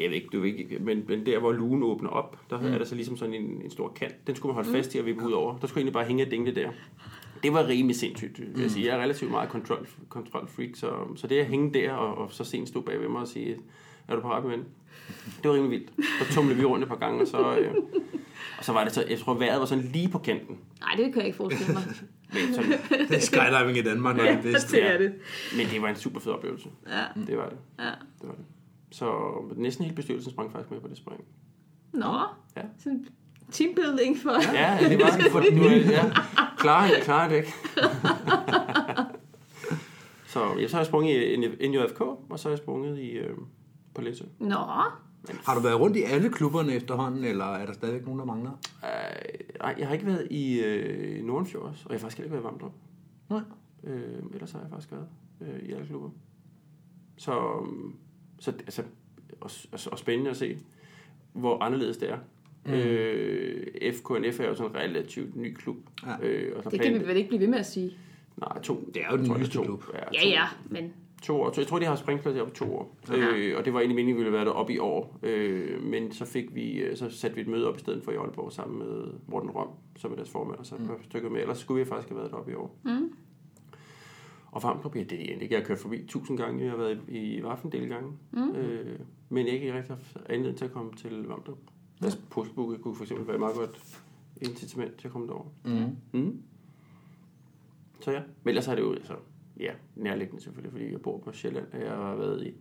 jeg 0.00 0.10
ved 0.10 0.16
ikke, 0.16 0.28
du 0.32 0.40
ved 0.40 0.48
ikke, 0.48 0.78
men, 0.78 1.04
men 1.08 1.26
der 1.26 1.38
hvor 1.38 1.52
lugen 1.52 1.82
åbner 1.82 2.10
op, 2.10 2.50
der 2.50 2.60
mm. 2.60 2.66
er 2.66 2.78
der 2.78 2.84
så 2.84 2.94
ligesom 2.94 3.16
sådan 3.16 3.34
en, 3.34 3.62
en 3.64 3.70
stor 3.70 3.92
kant. 3.96 4.26
Den 4.26 4.36
skulle 4.36 4.50
man 4.50 4.54
holde 4.54 4.70
mm. 4.70 4.76
fast 4.76 4.94
i 4.94 4.98
og 4.98 5.06
vippe 5.06 5.26
ud 5.26 5.32
over. 5.32 5.58
Der 5.58 5.66
skulle 5.66 5.80
egentlig 5.80 5.92
bare 5.92 6.04
hænge 6.04 6.24
og 6.24 6.30
dingle 6.30 6.54
der. 6.54 6.70
Det 7.42 7.52
var 7.52 7.68
rimelig 7.68 7.96
sindssygt, 7.96 8.40
vil 8.40 8.62
jeg 8.62 8.70
sige. 8.70 8.86
Jeg 8.86 8.96
er 8.98 9.02
relativt 9.02 9.30
meget 9.30 9.48
kontrol, 9.48 9.88
kontrol 10.08 10.48
freak, 10.48 10.70
så, 10.74 10.90
så 11.16 11.26
det 11.26 11.38
at 11.38 11.46
hænge 11.46 11.74
der, 11.74 11.92
og, 11.92 12.18
og 12.18 12.32
så 12.32 12.44
sent 12.44 12.68
stå 12.68 12.80
bag 12.80 13.00
ved 13.00 13.08
mig 13.08 13.20
og 13.20 13.28
sige, 13.28 13.56
er 14.08 14.16
du 14.16 14.48
med 14.48 14.56
ven? 14.56 14.64
Det 15.42 15.50
var 15.50 15.54
rimelig 15.54 15.70
vildt. 15.70 15.92
Så 16.20 16.34
tumlede 16.34 16.58
vi 16.58 16.64
rundt 16.64 16.82
et 16.82 16.88
par 16.88 16.96
gange, 16.96 17.20
og 17.20 17.26
så, 17.26 17.58
øh, 17.58 17.74
og 18.58 18.64
så 18.64 18.72
var 18.72 18.84
det 18.84 18.92
så, 18.92 19.04
jeg 19.10 19.18
tror 19.18 19.34
vejret 19.34 19.60
var 19.60 19.66
sådan 19.66 19.84
lige 19.84 20.08
på 20.08 20.18
kanten. 20.18 20.58
Nej, 20.80 20.94
det 20.96 21.04
kan 21.04 21.16
jeg 21.16 21.26
ikke 21.26 21.36
forestille 21.36 21.72
mig. 21.72 21.82
Men, 22.34 22.54
sådan, 22.54 22.70
Det 23.08 23.16
er 23.16 23.20
skydiving 23.20 23.78
i 23.78 23.82
Danmark, 23.82 24.16
når 24.16 24.24
det 24.24 24.32
er 24.32 24.42
bedst. 24.42 24.70
det 24.70 24.92
er 24.92 24.98
det. 24.98 25.14
men 25.56 25.66
det 25.66 25.82
var 25.82 25.88
en 25.88 25.96
super 25.96 26.20
fed 26.20 26.32
oplevelse. 26.32 26.68
Ja. 26.88 27.22
Det 27.26 27.36
var 27.36 27.48
det. 27.48 27.58
ja. 27.78 27.84
det, 28.20 28.28
var 28.28 28.34
det. 28.34 28.44
Så 28.94 29.34
næsten 29.56 29.84
hele 29.84 29.96
bestyrelsen 29.96 30.32
sprang 30.32 30.52
faktisk 30.52 30.70
med 30.70 30.80
på 30.80 30.88
det 30.88 30.96
spring. 30.96 31.24
Nå, 31.92 32.18
Ja. 32.56 32.62
sådan 32.78 33.06
teambuilding 33.52 34.18
for... 34.18 34.52
Ja, 34.54 34.78
ja 34.82 34.88
det 34.88 34.98
var 34.98 35.10
det. 35.22 35.32
For, 35.32 35.40
du, 35.40 35.90
ja, 35.90 36.10
klar, 36.58 36.84
jeg 36.84 37.00
klarer 37.02 37.28
det 37.28 37.36
ikke. 37.36 37.48
så, 40.32 40.40
ja, 40.60 40.68
så 40.68 40.76
har 40.76 40.80
jeg 40.80 40.86
sprunget 40.86 41.22
i 41.60 41.68
NJFK, 41.68 42.00
og 42.00 42.38
så 42.38 42.48
har 42.48 42.50
jeg 42.50 42.58
sprunget 42.58 42.98
i, 42.98 43.10
øh, 43.10 43.36
på 43.94 44.00
Læsø. 44.02 44.24
Nå, 44.38 44.56
Har 45.44 45.54
du 45.54 45.60
været 45.60 45.80
rundt 45.80 45.96
i 45.96 46.02
alle 46.02 46.30
klubberne 46.30 46.72
efterhånden, 46.72 47.24
eller 47.24 47.44
er 47.44 47.66
der 47.66 47.72
stadigvæk 47.72 48.04
nogen, 48.04 48.18
der 48.18 48.24
mangler? 48.26 48.50
Øh, 48.84 49.40
nej, 49.60 49.74
jeg 49.78 49.86
har 49.86 49.94
ikke 49.94 50.06
været 50.06 50.28
i 50.30 50.60
øh, 50.60 51.24
Nordenfjord 51.24 51.62
også, 51.64 51.82
og 51.86 51.90
jeg 51.92 51.98
har 51.98 52.00
faktisk 52.00 52.18
ikke 52.18 52.30
været 52.30 52.42
i 52.42 52.44
Vamdrup. 52.44 52.72
Nej. 53.30 53.40
Øh, 53.84 54.22
ellers 54.34 54.52
har 54.52 54.60
jeg 54.60 54.68
faktisk 54.70 54.92
været 54.92 55.06
øh, 55.40 55.68
i 55.68 55.72
alle 55.72 55.86
klubber. 55.86 56.10
Så, 57.16 57.32
øhm, 57.62 57.94
så 58.38 58.50
altså, 58.50 58.82
og, 59.40 59.50
og, 59.72 59.78
og 59.92 59.98
spændende 59.98 60.30
at 60.30 60.36
se, 60.36 60.58
hvor 61.32 61.62
anderledes 61.62 61.96
det 61.96 62.10
er. 62.10 62.18
Mm. 62.66 62.72
Øh, 62.72 63.66
FKNF 63.92 64.40
er 64.40 64.48
jo 64.48 64.54
sådan 64.54 64.70
en 64.70 64.76
relativt 64.76 65.36
ny 65.36 65.54
klub. 65.54 65.76
Ja. 66.06 66.26
Øh, 66.26 66.56
og 66.56 66.62
så 66.62 66.70
det 66.70 66.80
kan 66.80 66.94
vi 66.94 67.06
vel 67.06 67.16
ikke 67.16 67.28
blive 67.28 67.40
ved 67.40 67.48
med 67.48 67.58
at 67.58 67.66
sige. 67.66 67.96
Nej, 68.36 68.60
to. 68.62 68.90
Det 68.94 69.02
er 69.02 69.10
jo 69.10 69.16
den 69.16 69.36
nyeste 69.38 69.54
to. 69.54 69.62
klub. 69.62 69.84
Ja, 69.94 69.98
Ja, 69.98 70.20
to, 70.20 70.28
ja, 70.28 70.44
men 70.70 70.92
To 71.24 71.40
år. 71.40 71.52
Så 71.52 71.60
jeg 71.60 71.68
tror, 71.68 71.78
de 71.78 71.86
har 71.86 71.96
springplads 71.96 72.38
på 72.48 72.50
to 72.54 72.76
år. 72.76 72.96
Øh, 73.14 73.58
og 73.58 73.64
det 73.64 73.74
var 73.74 73.80
egentlig 73.80 73.94
meningen, 73.94 74.14
at 74.14 74.18
vi 74.18 74.22
ville 74.24 74.32
være 74.32 74.44
deroppe 74.44 74.72
i 74.72 74.78
år. 74.78 75.18
Øh, 75.22 75.82
men 75.82 76.12
så 76.12 76.24
fik 76.24 76.54
vi, 76.54 76.72
øh, 76.72 76.96
så 76.96 77.10
satte 77.10 77.34
vi 77.34 77.40
et 77.40 77.48
møde 77.48 77.68
op 77.68 77.76
i 77.76 77.80
stedet 77.80 78.04
for 78.04 78.12
i 78.12 78.14
Aalborg 78.14 78.52
sammen 78.52 78.78
med 78.78 79.04
Morten 79.26 79.50
Røm, 79.50 79.68
som 79.96 80.12
er 80.12 80.16
deres 80.16 80.30
formand, 80.30 80.58
og 80.58 80.66
så 80.66 80.74
mm. 80.78 80.84
et 80.84 80.90
stykke 81.04 81.30
med. 81.30 81.40
Ellers 81.40 81.58
skulle 81.58 81.84
vi 81.84 81.88
faktisk 81.88 82.08
have 82.08 82.18
været 82.18 82.30
deroppe 82.30 82.52
i 82.52 82.54
år. 82.54 82.78
Mm. 82.84 83.12
Og 84.54 84.62
Vamdrup, 84.62 84.96
ja, 84.96 85.02
det 85.02 85.12
er 85.12 85.40
ikke. 85.40 85.48
Jeg 85.50 85.58
har 85.58 85.66
kørt 85.66 85.78
forbi 85.78 86.06
tusind 86.08 86.38
gange. 86.38 86.62
Jeg 86.62 86.70
har 86.70 86.78
været 86.78 87.00
i, 87.08 87.18
i 87.18 87.42
Vaffen 87.42 87.72
del 87.72 87.88
gange. 87.88 88.12
Mm. 88.32 88.54
Øh, 88.54 88.98
men 89.28 89.46
ikke 89.46 89.74
rigtig 89.74 89.96
haft 89.96 90.16
anledning 90.28 90.58
til 90.58 90.64
at 90.64 90.72
komme 90.72 90.92
til 90.92 91.26
Vamdrup. 91.26 91.58
Deres 92.02 92.16
postbooket 92.30 92.80
kunne 92.80 92.96
for 92.96 93.04
eksempel 93.04 93.26
være 93.26 93.36
et 93.36 93.40
meget 93.40 93.56
godt 93.56 94.02
incitament 94.40 94.96
til 94.96 95.08
at 95.08 95.12
komme 95.12 95.26
derover. 95.26 95.46
Mm. 95.64 96.20
Mm. 96.20 96.42
Så 98.00 98.10
ja, 98.10 98.20
men 98.42 98.48
ellers 98.48 98.68
er 98.68 98.74
det 98.74 98.82
jo 98.82 98.92
altså, 98.92 99.14
ja, 99.60 99.72
nærliggende 99.96 100.42
selvfølgelig, 100.42 100.72
fordi 100.72 100.92
jeg 100.92 101.00
bor 101.00 101.18
på 101.18 101.32
Sjælland, 101.32 101.66
og 101.72 101.80
jeg 101.80 101.90
har 101.90 102.14
været 102.14 102.46
i 102.46 102.54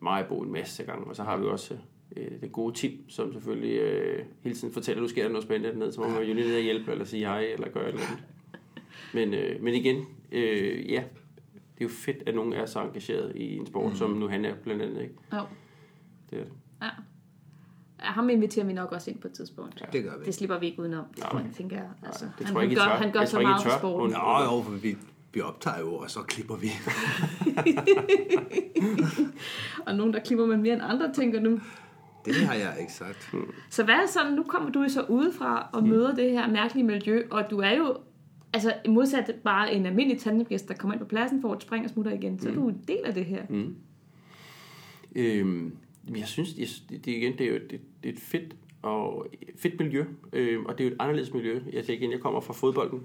Majbo 0.00 0.40
en 0.40 0.52
masse 0.52 0.84
gange, 0.84 1.06
og 1.06 1.16
så 1.16 1.22
har 1.22 1.36
vi 1.36 1.46
også 1.46 1.78
øh, 2.16 2.40
det 2.40 2.52
gode 2.52 2.74
team, 2.74 3.08
som 3.08 3.32
selvfølgelig 3.32 3.78
øh, 3.78 4.24
hele 4.40 4.56
tiden 4.56 4.74
fortæller, 4.74 5.00
at 5.00 5.02
nu 5.02 5.08
sker 5.08 5.22
der 5.22 5.28
noget 5.30 5.44
spændende 5.44 5.68
dernede, 5.68 5.92
så 5.92 6.00
må 6.00 6.08
man 6.08 6.18
jo 6.18 6.22
lige 6.22 6.34
ned 6.34 6.56
og 6.56 6.62
hjælpe, 6.62 6.92
eller 6.92 7.04
sige 7.04 7.26
hej, 7.26 7.40
eller 7.40 7.68
gøre 7.68 7.88
et 7.88 7.88
eller 7.88 8.06
andet. 8.06 8.24
Men, 9.14 9.34
øh, 9.34 9.62
men 9.62 9.74
igen, 9.74 10.04
øh, 10.32 10.90
ja, 10.90 11.04
det 11.78 11.84
er 11.84 11.88
jo 11.88 11.94
fedt, 11.94 12.22
at 12.26 12.34
nogen 12.34 12.52
er 12.52 12.66
så 12.66 12.80
engageret 12.80 13.32
i 13.36 13.56
en 13.56 13.66
sport, 13.66 13.90
mm. 13.90 13.96
som 13.96 14.10
nu 14.10 14.28
han 14.28 14.44
er 14.44 14.54
blandt 14.54 14.82
andet, 14.82 15.02
ikke? 15.02 15.14
jo. 15.32 15.40
Det 16.30 16.38
er 16.38 16.44
det. 16.44 16.52
Ja. 16.82 16.86
ja. 18.00 18.04
ham 18.04 18.30
inviterer 18.30 18.66
vi 18.66 18.72
nok 18.72 18.92
også 18.92 19.10
ind 19.10 19.18
på 19.18 19.28
et 19.28 19.34
tidspunkt. 19.34 19.84
Det 19.92 20.04
gør 20.04 20.18
vi. 20.18 20.24
Det 20.24 20.34
slipper 20.34 20.58
vi 20.58 20.66
ikke 20.66 20.80
udenom, 20.82 21.04
Nej. 21.32 21.42
det 21.42 21.54
tænker 21.54 21.76
jeg. 21.76 21.88
Altså, 22.06 22.24
det 22.38 22.46
han, 22.46 22.54
tror 22.54 22.60
jeg 22.60 22.70
ikke, 22.70 22.80
gør, 22.80 22.88
tør. 22.88 22.96
han 22.96 23.12
gør 23.12 23.20
Jeg 23.20 23.28
så 23.28 23.36
tror 23.36 23.42
meget 23.42 23.62
for 23.62 23.78
sporten. 23.78 24.12
Nå 24.12 24.56
jo, 24.56 24.62
for 24.62 24.72
vi, 24.72 24.96
vi 25.32 25.40
optager 25.40 25.78
jo, 25.78 25.94
og 25.94 26.10
så 26.10 26.20
klipper 26.20 26.56
vi. 26.56 26.68
Og 29.86 29.94
nogen, 29.94 30.12
der 30.12 30.20
klipper 30.20 30.46
med 30.46 30.56
mere 30.56 30.74
end 30.74 30.82
andre, 30.82 31.12
tænker 31.12 31.40
nu. 31.40 31.60
Det 32.24 32.34
har 32.34 32.54
jeg 32.54 32.76
ikke 32.80 32.92
sagt. 32.92 33.34
Så 33.70 33.84
hvad 33.84 33.94
er 33.94 34.06
sådan, 34.06 34.32
nu 34.32 34.42
kommer 34.42 34.70
du 34.70 34.88
så 34.88 35.02
udefra 35.08 35.68
og 35.72 35.84
møder 35.84 36.14
det 36.14 36.30
her 36.30 36.48
mærkelige 36.48 36.86
miljø, 36.86 37.22
og 37.30 37.50
du 37.50 37.58
er 37.58 37.70
jo, 37.70 37.96
altså 38.52 38.74
modsat 38.88 39.34
bare 39.44 39.74
en 39.74 39.86
almindelig 39.86 40.20
tandemgæst, 40.20 40.68
der 40.68 40.74
kommer 40.74 40.94
ind 40.94 41.00
på 41.00 41.06
pladsen 41.06 41.40
for 41.40 41.52
at 41.52 41.62
springe 41.62 41.86
og 41.86 41.90
smutter 41.90 42.12
igen, 42.12 42.38
så 42.38 42.48
er 42.48 42.54
du 42.54 42.68
en 42.68 42.84
del 42.88 43.04
af 43.04 43.14
det 43.14 43.24
her. 43.24 43.42
Mm. 43.48 43.76
Øhm, 45.16 45.72
men 46.08 46.16
jeg 46.16 46.26
synes, 46.28 46.54
det, 46.54 46.82
det, 47.04 47.06
igen, 47.06 47.38
det 47.38 47.46
er 47.46 47.50
jo 47.50 47.58
det, 47.70 47.80
det 48.02 48.08
er 48.08 48.12
et 48.12 48.18
fedt, 48.18 48.56
og, 48.82 49.26
fedt 49.56 49.80
miljø, 49.80 50.04
øhm, 50.32 50.66
og 50.66 50.78
det 50.78 50.84
er 50.84 50.88
jo 50.88 50.94
et 50.94 51.00
anderledes 51.00 51.34
miljø. 51.34 51.60
Jeg, 51.72 51.90
igen, 51.90 52.12
jeg 52.12 52.20
kommer 52.20 52.40
fra 52.40 52.52
fodbolden, 52.52 53.02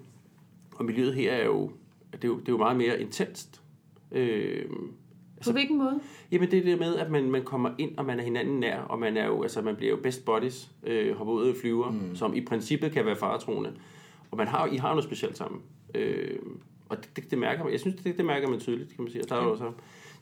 og 0.76 0.86
miljøet 0.86 1.14
her 1.14 1.32
er 1.32 1.46
jo, 1.46 1.72
det 2.12 2.24
er 2.24 2.28
jo, 2.28 2.40
det 2.40 2.48
er 2.48 2.54
jo 2.54 2.58
meget 2.58 2.78
mere 2.78 3.02
intenst. 3.02 3.62
Øh, 4.12 4.66
På 5.46 5.52
hvilken 5.52 5.78
måde? 5.78 6.00
Jamen 6.32 6.52
det 6.52 6.60
er 6.60 6.64
det 6.64 6.80
med, 6.80 6.96
at 6.96 7.12
man, 7.12 7.32
man 7.32 7.44
kommer 7.44 7.72
ind, 7.78 7.98
og 7.98 8.06
man 8.06 8.20
er 8.20 8.24
hinanden 8.24 8.60
nær, 8.60 8.78
og 8.78 9.00
man 9.00 9.18
er 9.18 9.26
jo, 9.26 9.44
altså 9.44 9.62
man 9.62 9.76
bliver 9.76 9.92
jo 9.92 10.00
best 10.04 10.26
buddies, 10.26 10.72
øh, 10.84 11.16
hopper 11.16 11.34
ud 11.34 11.50
og 11.50 11.56
flyver, 11.62 11.92
mm. 11.92 12.16
som 12.16 12.34
i 12.34 12.42
princippet 12.42 12.92
kan 12.92 13.06
være 13.06 13.16
faretroende. 13.16 13.74
Og 14.34 14.38
man 14.38 14.48
har, 14.48 14.66
I 14.68 14.78
har 14.78 14.90
noget 14.90 15.04
specielt 15.04 15.38
sammen. 15.38 15.62
Øh, 15.96 16.40
og 16.90 16.98
det, 16.98 17.16
det, 17.16 17.32
det, 17.32 17.40
mærker 17.40 17.64
man. 17.64 17.72
Jeg 17.72 17.80
synes, 17.80 18.02
det, 18.04 18.18
det 18.18 18.26
mærker 18.26 18.50
man 18.50 18.60
tydeligt, 18.60 18.96
kan 18.96 19.04
man 19.04 19.12
sige. 19.12 19.24
Og 19.24 19.30
der 19.30 19.36
er 19.36 19.44
jo 19.44 19.58
så 19.58 19.72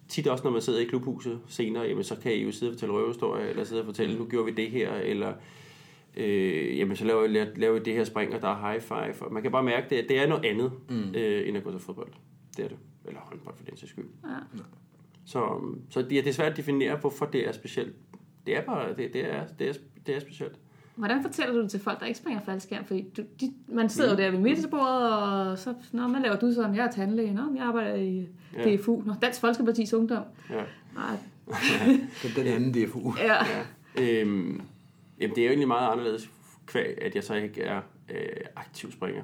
tit 0.08 0.28
også, 0.28 0.44
når 0.44 0.52
man 0.52 0.62
sidder 0.62 0.80
i 0.80 0.86
klubhuset 0.86 1.40
senere, 1.48 1.84
jamen 1.84 2.04
så 2.04 2.16
kan 2.16 2.34
I 2.34 2.44
jo 2.44 2.52
sidde 2.52 2.70
og 2.70 2.74
fortælle 2.74 2.96
røvehistorier, 2.96 3.46
eller 3.50 3.64
sidde 3.64 3.82
og 3.82 3.86
fortælle, 3.86 4.18
nu 4.18 4.26
gjorde 4.26 4.46
vi 4.46 4.52
det 4.64 4.72
her, 4.72 4.94
eller 4.94 5.34
øh, 6.18 6.78
jamen 6.78 6.96
så 6.96 7.06
laver 7.06 7.22
jeg 7.26 7.48
laver 7.56 7.76
jeg 7.76 7.86
det 7.86 7.94
her 7.94 8.04
spring, 8.04 8.34
og 8.36 8.42
der 8.42 8.48
er 8.48 8.72
high 8.72 8.82
five. 8.82 9.26
Og 9.28 9.34
man 9.34 9.44
kan 9.44 9.52
bare 9.52 9.64
mærke, 9.64 9.96
det, 9.96 10.10
det 10.10 10.20
er 10.20 10.28
noget 10.28 10.46
andet, 10.46 10.72
mm. 10.90 11.16
øh, 11.16 11.48
end 11.48 11.58
at 11.58 11.64
gå 11.64 11.72
til 11.72 11.80
fodbold. 11.80 12.12
Det 12.58 12.66
er 12.66 12.70
det. 12.70 12.78
Eller 13.06 13.20
håndbold 13.20 13.56
for 13.58 13.66
den 13.66 13.78
sags 13.78 13.92
skyld. 13.92 14.06
Ja. 14.24 14.30
Så, 15.26 15.62
så 15.90 16.02
det, 16.02 16.18
er- 16.18 16.22
det 16.22 16.30
er 16.30 16.34
svært 16.34 16.52
at 16.52 16.58
definere, 16.58 16.96
hvorfor 16.98 17.26
det 17.26 17.48
er 17.48 17.52
specielt. 17.52 17.96
Det 18.46 18.58
er 18.58 18.62
bare, 18.66 18.90
det, 18.96 19.14
det, 19.14 19.34
er, 19.34 19.48
det, 19.60 19.70
er, 19.70 19.74
det 20.06 20.16
er 20.16 20.20
specielt. 20.20 20.56
Hvordan 20.96 21.22
fortæller 21.24 21.54
du 21.54 21.62
det 21.62 21.72
til 21.72 21.80
folk, 21.80 22.00
der 22.00 22.06
ikke 22.06 22.18
springer 22.20 22.42
faldskærm? 22.46 22.86
Fordi 22.86 23.06
du, 23.18 23.22
de, 23.42 23.54
man 23.68 23.90
sidder 23.90 24.12
jo 24.12 24.18
der 24.18 24.32
ved 24.32 24.40
middagsbordet, 24.40 25.14
og 25.14 25.58
så, 25.58 25.74
Nå, 25.92 26.08
hvad 26.08 26.22
laver 26.22 26.36
du 26.36 26.54
så? 26.54 26.62
Jeg 26.76 26.86
er 26.86 26.92
tandlæge. 26.92 27.34
Nå, 27.34 27.42
jeg 27.56 27.64
arbejder 27.66 27.96
i 27.96 28.28
Ja. 28.58 28.76
DFU. 28.76 29.02
Nå, 29.06 29.14
Dansk 29.22 29.44
Folkeparti's 29.44 29.96
Ungdom. 29.96 30.24
Ja. 30.50 30.64
Nej, 30.96 31.16
Den, 32.24 32.32
den 32.46 32.48
anden 32.48 32.74
DFU. 32.74 33.14
ja. 33.28 33.34
Ja. 33.98 34.22
Øhm, 34.22 34.62
jamen, 35.20 35.36
det 35.36 35.42
er 35.42 35.46
jo 35.46 35.50
egentlig 35.50 35.68
meget 35.68 35.92
anderledes, 35.92 36.30
kvæg, 36.66 37.02
at 37.02 37.16
jeg 37.16 37.24
så 37.24 37.34
ikke 37.36 37.62
er 37.62 37.82
øh, 38.10 38.18
aktiv 38.56 38.92
springer. 38.92 39.22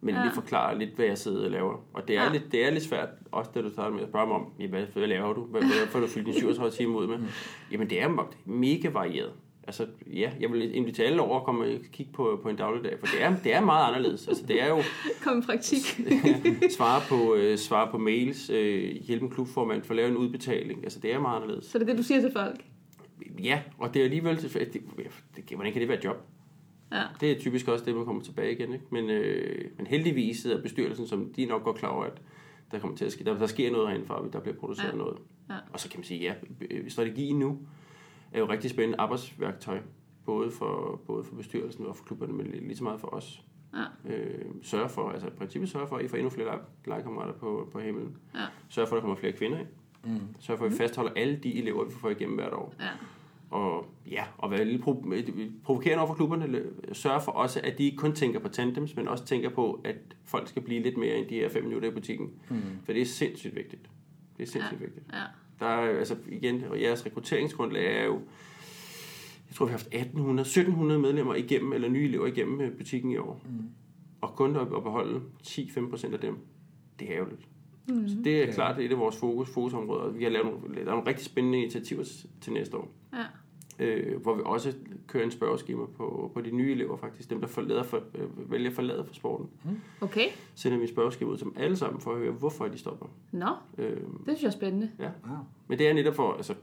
Men 0.00 0.14
Ja. 0.14 0.22
lige 0.22 0.34
forklare 0.34 0.78
lidt, 0.78 0.90
hvad 0.96 1.06
jeg 1.06 1.18
sidder 1.18 1.44
og 1.44 1.50
laver. 1.50 1.84
Og 1.94 2.08
det 2.08 2.16
er, 2.16 2.22
Ja. 2.24 2.32
lidt, 2.32 2.52
det 2.52 2.66
er 2.66 2.70
lidt 2.70 2.84
svært, 2.84 3.08
også 3.32 3.50
da 3.54 3.62
du 3.62 3.70
starter 3.72 3.94
med 3.94 4.02
at 4.02 4.08
spørge 4.08 4.26
mig 4.26 4.36
om, 4.36 4.42
hvad, 4.70 4.82
hvad 4.94 5.06
laver 5.06 5.32
du? 5.32 5.40
Hvad, 5.44 5.60
hvad 5.60 5.86
får 5.86 6.00
du 6.00 6.06
fyldt 6.06 6.26
din 6.26 6.34
37 6.34 6.70
timer 6.76 6.98
ud 6.98 7.06
med? 7.06 7.18
Jamen, 7.72 7.90
det 7.90 8.02
er 8.02 8.08
me- 8.08 8.34
mega 8.52 8.88
varieret. 8.88 9.32
Altså, 9.68 9.86
ja, 10.06 10.30
jeg 10.40 10.52
vil 10.52 10.74
invitere 10.74 11.06
alle 11.06 11.22
over 11.22 11.38
at 11.38 11.44
komme 11.44 11.64
og 11.64 11.80
kigge 11.92 12.12
på, 12.12 12.40
på 12.42 12.48
en 12.48 12.56
dagligdag, 12.56 12.98
for 13.00 13.06
det 13.06 13.22
er, 13.22 13.36
det 13.44 13.54
er 13.54 13.60
meget 13.60 13.86
anderledes. 13.88 14.28
Altså, 14.28 14.46
det 14.46 14.62
er 14.62 14.68
jo, 14.68 14.82
Kom 15.24 15.38
i 15.38 15.42
praktik. 15.42 15.78
svare 16.76 17.02
på, 17.08 17.34
øh, 17.34 17.58
svare 17.58 17.90
på 17.90 17.98
mails, 17.98 18.50
øh, 18.50 18.90
hjælpe 18.90 19.24
en 19.24 19.30
klubformand 19.30 19.82
for 19.82 19.90
at 19.92 19.96
lave 19.96 20.08
en 20.08 20.16
udbetaling. 20.16 20.84
Altså, 20.84 21.00
det 21.00 21.12
er 21.12 21.20
meget 21.20 21.36
anderledes. 21.36 21.64
Så 21.64 21.78
det 21.78 21.84
er 21.84 21.88
det, 21.88 21.98
du 21.98 22.02
siger 22.02 22.20
til 22.20 22.32
folk? 22.32 22.64
Ja, 23.42 23.62
og 23.78 23.94
det 23.94 24.00
er 24.00 24.04
alligevel... 24.04 24.42
Det, 24.42 24.52
det, 24.54 24.82
det, 25.36 25.56
hvordan 25.56 25.72
kan 25.72 25.80
det 25.80 25.88
være 25.88 25.98
et 25.98 26.04
job? 26.04 26.16
Ja. 26.92 27.02
Det 27.20 27.30
er 27.32 27.38
typisk 27.40 27.68
også 27.68 27.84
det, 27.84 27.94
man 27.96 28.04
kommer 28.04 28.22
tilbage 28.22 28.52
igen. 28.52 28.72
Ikke? 28.72 28.84
Men, 28.90 29.10
øh, 29.10 29.64
men 29.76 29.86
heldigvis 29.86 30.38
sidder 30.38 30.62
bestyrelsen, 30.62 31.06
som 31.06 31.32
de 31.36 31.42
er 31.42 31.48
nok 31.48 31.64
godt 31.64 31.76
klar 31.76 31.88
over, 31.88 32.04
at 32.04 32.22
der 32.72 32.78
kommer 32.78 32.96
til 32.96 33.04
at 33.04 33.12
ske, 33.12 33.24
der, 33.24 33.38
der 33.38 33.46
sker 33.46 33.72
noget 33.72 33.88
herindefra, 33.88 34.24
der 34.32 34.40
bliver 34.40 34.56
produceret 34.56 34.86
Ja. 34.86 34.92
ja. 34.92 34.98
noget. 34.98 35.18
Ja. 35.50 35.54
Og 35.72 35.80
så 35.80 35.88
kan 35.88 35.98
man 35.98 36.04
sige, 36.04 36.20
ja, 36.20 36.34
øh, 36.70 36.90
strategien 36.90 37.38
nu 37.38 37.58
er 38.32 38.38
jo 38.38 38.48
rigtig 38.48 38.70
spændende 38.70 39.00
arbejdsværktøj, 39.00 39.78
både 40.24 40.50
for, 40.50 41.00
både 41.06 41.24
for 41.24 41.34
bestyrelsen 41.36 41.86
og 41.86 41.96
for 41.96 42.04
klubberne, 42.04 42.32
men 42.32 42.46
lige 42.46 42.76
så 42.76 42.84
meget 42.84 43.00
for 43.00 43.14
os. 43.14 43.42
Ja. 43.74 44.12
Øh, 44.14 44.44
sørge 44.62 44.88
for, 44.88 45.10
altså 45.10 45.26
i 45.26 45.30
princippet 45.30 45.70
sørge 45.70 45.88
for, 45.88 45.96
at 45.96 46.04
I 46.04 46.08
får 46.08 46.16
endnu 46.16 46.30
flere 46.30 46.46
lege- 46.46 46.58
legekammerater 46.86 47.32
på, 47.32 47.68
på 47.72 47.78
himlen. 47.78 48.16
Ja. 48.34 48.40
Sørge 48.68 48.88
for, 48.88 48.96
at 48.96 49.00
der 49.00 49.00
kommer 49.00 49.16
flere 49.16 49.32
kvinder 49.32 49.58
ind. 49.58 49.66
Mm. 50.04 50.20
Sørge 50.40 50.58
for, 50.58 50.64
at 50.64 50.72
vi 50.72 50.76
fastholder 50.76 51.12
alle 51.16 51.36
de 51.36 51.58
elever, 51.58 51.84
vi 51.84 51.92
får 51.92 52.10
igennem 52.10 52.36
hvert 52.36 52.52
år 52.52 52.74
ja. 52.80 52.88
og 53.50 53.86
ja, 54.10 54.24
og 54.38 54.50
være 54.50 54.64
lidt 54.64 54.82
pro- 54.82 55.60
provokerende 55.64 55.98
over 55.98 56.06
for 56.06 56.14
klubberne, 56.14 56.62
sørge 56.92 57.20
for 57.20 57.32
også, 57.32 57.60
at 57.64 57.78
de 57.78 57.84
ikke 57.84 57.96
kun 57.96 58.12
tænker 58.14 58.38
på 58.40 58.48
tandems, 58.48 58.96
men 58.96 59.08
også 59.08 59.24
tænker 59.24 59.48
på, 59.48 59.80
at 59.84 59.96
folk 60.24 60.48
skal 60.48 60.62
blive 60.62 60.82
lidt 60.82 60.96
mere 60.96 61.16
end 61.16 61.28
de 61.28 61.34
her 61.34 61.48
fem 61.48 61.64
minutter 61.64 61.88
i 61.88 61.92
butikken. 61.92 62.30
Mm. 62.50 62.56
For 62.84 62.92
det 62.92 63.02
er 63.02 63.06
sindssygt 63.06 63.54
vigtigt. 63.56 63.82
Det 64.36 64.42
er 64.42 64.46
sindssygt 64.46 64.80
ja. 64.80 64.86
vigtigt. 64.86 65.06
ja. 65.12 65.22
Der 65.60 65.66
er, 65.66 65.98
altså 65.98 66.16
igen, 66.28 66.64
og 66.64 66.80
jeres 66.82 67.06
rekrutteringsgrundlag 67.06 68.00
er 68.00 68.04
jo, 68.04 68.20
jeg 69.48 69.54
tror, 69.54 69.66
vi 69.66 69.70
har 69.70 69.78
haft 69.78 69.86
1800, 69.86 70.46
1700 70.46 71.00
medlemmer 71.00 71.34
igennem, 71.34 71.72
eller 71.72 71.88
nye 71.88 72.04
elever 72.04 72.26
igennem 72.26 72.60
øh, 72.60 72.76
butikken 72.76 73.10
i 73.10 73.16
år. 73.16 73.40
Mm. 73.44 73.64
Og 74.20 74.34
kun 74.36 74.56
at, 74.56 74.62
at 74.62 74.82
beholde 74.82 75.20
10-15 75.46 75.90
procent 75.90 76.14
af 76.14 76.20
dem, 76.20 76.38
det 76.98 77.10
er 77.10 77.16
ærgerligt. 77.16 77.48
Mm. 77.88 78.08
Så 78.08 78.16
det 78.24 78.42
er 78.42 78.52
klart, 78.52 78.76
det 78.76 78.82
er 78.82 78.88
et 78.88 78.92
af 78.92 78.98
vores 78.98 79.16
fokus, 79.16 79.48
fokusområder. 79.48 80.10
Vi 80.10 80.24
har 80.24 80.30
lavet 80.30 80.46
nogle, 80.46 80.74
der 80.74 80.80
er 80.80 80.84
nogle 80.84 81.06
rigtig 81.06 81.26
spændende 81.26 81.58
initiativer 81.58 82.04
til 82.40 82.52
næste 82.52 82.76
år 82.76 82.88
ja. 83.12 83.24
Øh, 83.78 84.22
hvor 84.22 84.34
vi 84.34 84.42
også 84.44 84.74
kører 85.06 85.24
en 85.24 85.30
spørgeskema 85.30 85.84
på, 85.96 86.30
på 86.34 86.40
de 86.40 86.50
nye 86.50 86.72
elever 86.72 86.96
faktisk, 86.96 87.30
dem 87.30 87.40
der 87.40 87.46
forlader 87.46 87.82
for, 87.82 88.02
øh, 88.14 88.50
vælger 88.50 88.68
at 88.70 88.74
forlade 88.74 89.04
for 89.04 89.14
sporten. 89.14 89.46
Okay. 90.00 90.26
Sender 90.54 90.78
vi 90.78 90.84
et 90.84 90.90
spørgeskema 90.90 91.30
ud 91.30 91.36
til 91.36 91.44
dem 91.44 91.54
alle 91.56 91.76
sammen 91.76 92.00
for 92.00 92.12
at 92.12 92.18
høre, 92.18 92.32
hvorfor 92.32 92.68
de 92.68 92.78
stopper. 92.78 93.06
Nå, 93.32 93.46
Øh, 93.78 93.90
det 93.96 94.00
synes 94.26 94.42
jeg 94.42 94.48
er 94.48 94.52
spændende. 94.52 94.90
ja. 94.98 95.04
Ja. 95.04 95.10
Men 95.68 95.78
det 95.78 95.88
er 95.88 95.92
netop 95.92 96.14
for, 96.14 96.32
altså, 96.32 96.54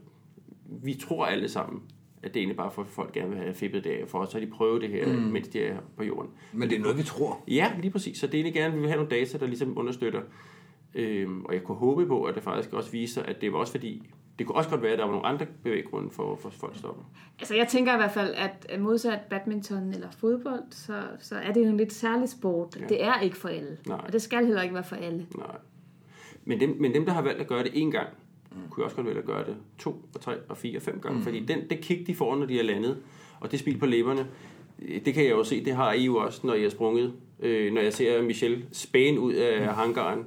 vi 0.66 0.94
tror 0.94 1.26
alle 1.26 1.48
sammen, 1.48 1.82
at 2.22 2.34
det 2.34 2.40
er 2.40 2.42
egentlig 2.42 2.56
bare 2.56 2.70
for, 2.70 2.82
at 2.82 2.88
folk 2.88 3.12
gerne 3.12 3.28
vil 3.28 3.38
have 3.38 3.54
fippet 3.54 3.84
det 3.84 3.90
af, 3.90 4.08
for 4.08 4.18
os 4.18 4.28
så 4.28 4.40
de 4.40 4.46
prøvet 4.46 4.82
det 4.82 4.90
her, 4.90 5.06
mm. 5.12 5.18
mens 5.22 5.48
de 5.48 5.60
er 5.60 5.78
på 5.96 6.04
jorden. 6.04 6.30
Men 6.52 6.70
det 6.70 6.78
er 6.78 6.82
noget, 6.82 6.98
vi 6.98 7.02
tror. 7.02 7.44
Ja, 7.48 7.72
lige 7.80 7.90
præcis. 7.90 8.18
Så 8.18 8.26
det 8.26 8.34
er 8.34 8.38
egentlig 8.38 8.54
gerne, 8.54 8.66
at 8.66 8.74
vi 8.74 8.78
vil 8.80 8.88
have 8.88 8.96
nogle 9.04 9.10
data, 9.20 9.38
der 9.38 9.46
ligesom 9.46 9.78
understøtter. 9.78 10.22
Øhm, 10.94 11.44
og 11.44 11.54
jeg 11.54 11.62
kunne 11.64 11.76
håbe 11.78 12.06
på, 12.06 12.24
at 12.24 12.34
det 12.34 12.42
faktisk 12.42 12.72
også 12.72 12.90
viser, 12.90 13.22
at 13.22 13.40
det 13.40 13.52
var 13.52 13.58
også 13.58 13.72
fordi, 13.72 14.08
det 14.38 14.46
kunne 14.46 14.56
også 14.56 14.70
godt 14.70 14.82
være, 14.82 14.92
at 14.92 14.98
der 14.98 15.04
var 15.04 15.12
nogle 15.12 15.26
andre 15.26 15.46
bevæggrunde 15.62 16.10
for, 16.10 16.36
for 16.36 16.50
folk 16.50 16.72
at 16.72 16.78
stoppe. 16.78 17.02
Altså, 17.38 17.54
jeg 17.54 17.68
tænker 17.68 17.94
i 17.94 17.96
hvert 17.96 18.10
fald, 18.10 18.34
at 18.34 18.80
modsat 18.80 19.20
badminton 19.30 19.94
eller 19.94 20.10
fodbold, 20.10 20.62
så, 20.70 21.02
så 21.20 21.36
er 21.36 21.52
det 21.52 21.60
jo 21.60 21.68
en 21.68 21.76
lidt 21.76 21.92
særlig 21.92 22.28
sport. 22.28 22.76
Ja. 22.80 22.86
Det 22.86 23.04
er 23.04 23.20
ikke 23.20 23.36
for 23.36 23.48
alle. 23.48 23.78
Nej. 23.86 24.00
Og 24.06 24.12
det 24.12 24.22
skal 24.22 24.46
heller 24.46 24.62
ikke 24.62 24.74
være 24.74 24.84
for 24.84 24.96
alle. 24.96 25.26
Nej. 25.36 25.56
Men 26.44 26.60
dem, 26.60 26.76
men 26.80 26.94
dem, 26.94 27.04
der 27.06 27.12
har 27.12 27.22
valgt 27.22 27.40
at 27.40 27.46
gøre 27.46 27.62
det 27.62 27.70
én 27.70 27.90
gang, 27.90 28.08
kunne 28.70 28.84
også 28.84 28.96
godt 28.96 29.06
vælge 29.06 29.20
at 29.20 29.26
gøre 29.26 29.44
det 29.44 29.56
to, 29.78 30.04
og 30.14 30.20
tre, 30.20 30.36
og 30.48 30.56
fire, 30.56 30.78
og 30.78 30.82
fem 30.82 31.00
gange. 31.00 31.18
Mm. 31.18 31.24
Fordi 31.24 31.40
den, 31.40 31.58
det 31.70 31.80
kick, 31.80 32.06
de 32.06 32.14
får, 32.14 32.36
når 32.36 32.46
de 32.46 32.58
er 32.58 32.64
landet, 32.64 32.98
og 33.40 33.50
det 33.50 33.58
smil 33.58 33.78
på 33.78 33.86
læberne, 33.86 34.26
det 35.04 35.14
kan 35.14 35.24
jeg 35.24 35.30
jo 35.30 35.44
se, 35.44 35.64
det 35.64 35.74
har 35.74 35.92
I 35.92 36.04
jo 36.04 36.16
også, 36.16 36.46
når 36.46 36.54
jeg 36.54 36.64
er 36.64 36.70
sprunget. 36.70 37.12
Øh, 37.40 37.72
når 37.72 37.80
jeg 37.80 37.92
ser 37.92 38.22
Michelle 38.22 38.66
spæne 38.72 39.20
ud 39.20 39.32
af 39.32 39.60
mm. 39.60 39.66
hangaren, 39.66 40.24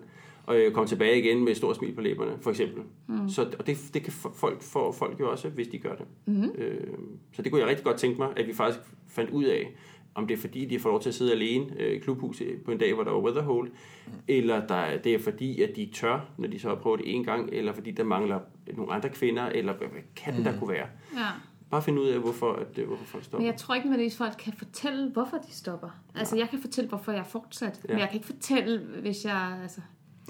og 0.50 0.60
øh, 0.60 0.72
komme 0.72 0.88
tilbage 0.88 1.20
igen 1.20 1.44
med 1.44 1.52
et 1.52 1.58
stort 1.58 1.76
smil 1.76 1.94
på 1.94 2.02
læberne, 2.02 2.32
for 2.42 2.50
eksempel. 2.50 2.84
Mm. 3.08 3.30
Så, 3.30 3.42
og 3.60 3.68
det, 3.68 3.78
det 3.94 4.04
kan 4.04 4.14
folk, 4.14 4.62
for 4.62 4.92
folk 4.92 5.20
jo 5.20 5.32
også, 5.32 5.50
hvis 5.50 5.68
de 5.68 5.78
gør 5.78 5.96
det. 5.96 6.06
Mm. 6.26 6.44
Øh, 6.44 6.88
så 7.34 7.42
det 7.42 7.52
kunne 7.52 7.62
jeg 7.62 7.70
rigtig 7.70 7.86
godt 7.86 7.98
tænke 7.98 8.18
mig, 8.18 8.30
at 8.38 8.48
vi 8.48 8.54
faktisk 8.54 8.86
fandt 9.08 9.32
ud 9.32 9.44
af, 9.44 9.76
om 10.16 10.28
det 10.28 10.38
er 10.38 10.42
fordi, 10.42 10.66
de 10.66 10.80
får 10.80 10.90
lov 10.90 11.02
til 11.02 11.10
at 11.10 11.16
sidde 11.16 11.32
alene 11.32 11.66
øh, 11.80 11.96
i 11.96 11.98
klubhuset 11.98 12.62
på 12.66 12.72
en 12.72 12.78
dag, 12.78 12.94
hvor 12.94 13.04
der 13.04 13.12
er 13.12 13.22
weatherhole, 13.22 13.70
mm. 13.70 14.14
eller 14.28 14.68
der, 14.68 14.98
det 14.98 15.14
er 15.14 15.20
fordi, 15.20 15.62
at 15.62 15.76
de 15.76 15.90
tør, 15.94 16.30
når 16.38 16.48
de 16.48 16.60
så 16.60 16.68
har 16.68 16.76
prøvet 16.76 17.00
det 17.00 17.16
en 17.16 17.24
gang, 17.24 17.50
eller 17.52 17.74
fordi 17.74 17.92
der 17.92 18.04
mangler 18.04 18.40
nogle 18.78 18.94
andre 18.94 19.10
kvinder, 19.10 19.46
eller 19.46 19.74
hvad, 19.74 19.88
hvad 19.88 20.02
kan 20.16 20.38
mm. 20.38 20.44
der 20.44 20.60
kunne 20.60 20.70
være. 20.70 20.88
Ja. 21.14 21.28
Bare 21.72 21.82
finde 21.82 22.02
ud 22.02 22.08
af, 22.08 22.20
hvorfor, 22.20 22.54
at, 22.54 22.78
øh, 22.78 22.88
hvorfor 22.88 23.06
folk 23.06 23.24
stopper. 23.24 23.38
Men 23.38 23.48
jeg 23.48 23.58
tror 23.58 23.76
ikke 23.76 23.88
nødvendigvis, 23.88 24.18
folk 24.18 24.34
kan 24.40 24.54
fortælle, 24.54 25.10
hvorfor 25.10 25.38
de 25.38 25.52
stopper. 25.52 25.90
Altså, 26.16 26.38
jeg 26.38 26.50
kan 26.50 26.60
fortælle, 26.60 26.90
hvorfor 26.90 27.12
jeg 27.12 27.20
er 27.20 27.24
fortsat. 27.24 27.82
Ja. 27.88 27.94
Men 27.94 28.00
jeg 28.00 28.08
kan 28.08 28.16
ikke 28.16 28.28
fortælle, 28.28 28.80
hvis 29.02 29.26
jeg... 29.26 29.60
Altså, 29.62 29.82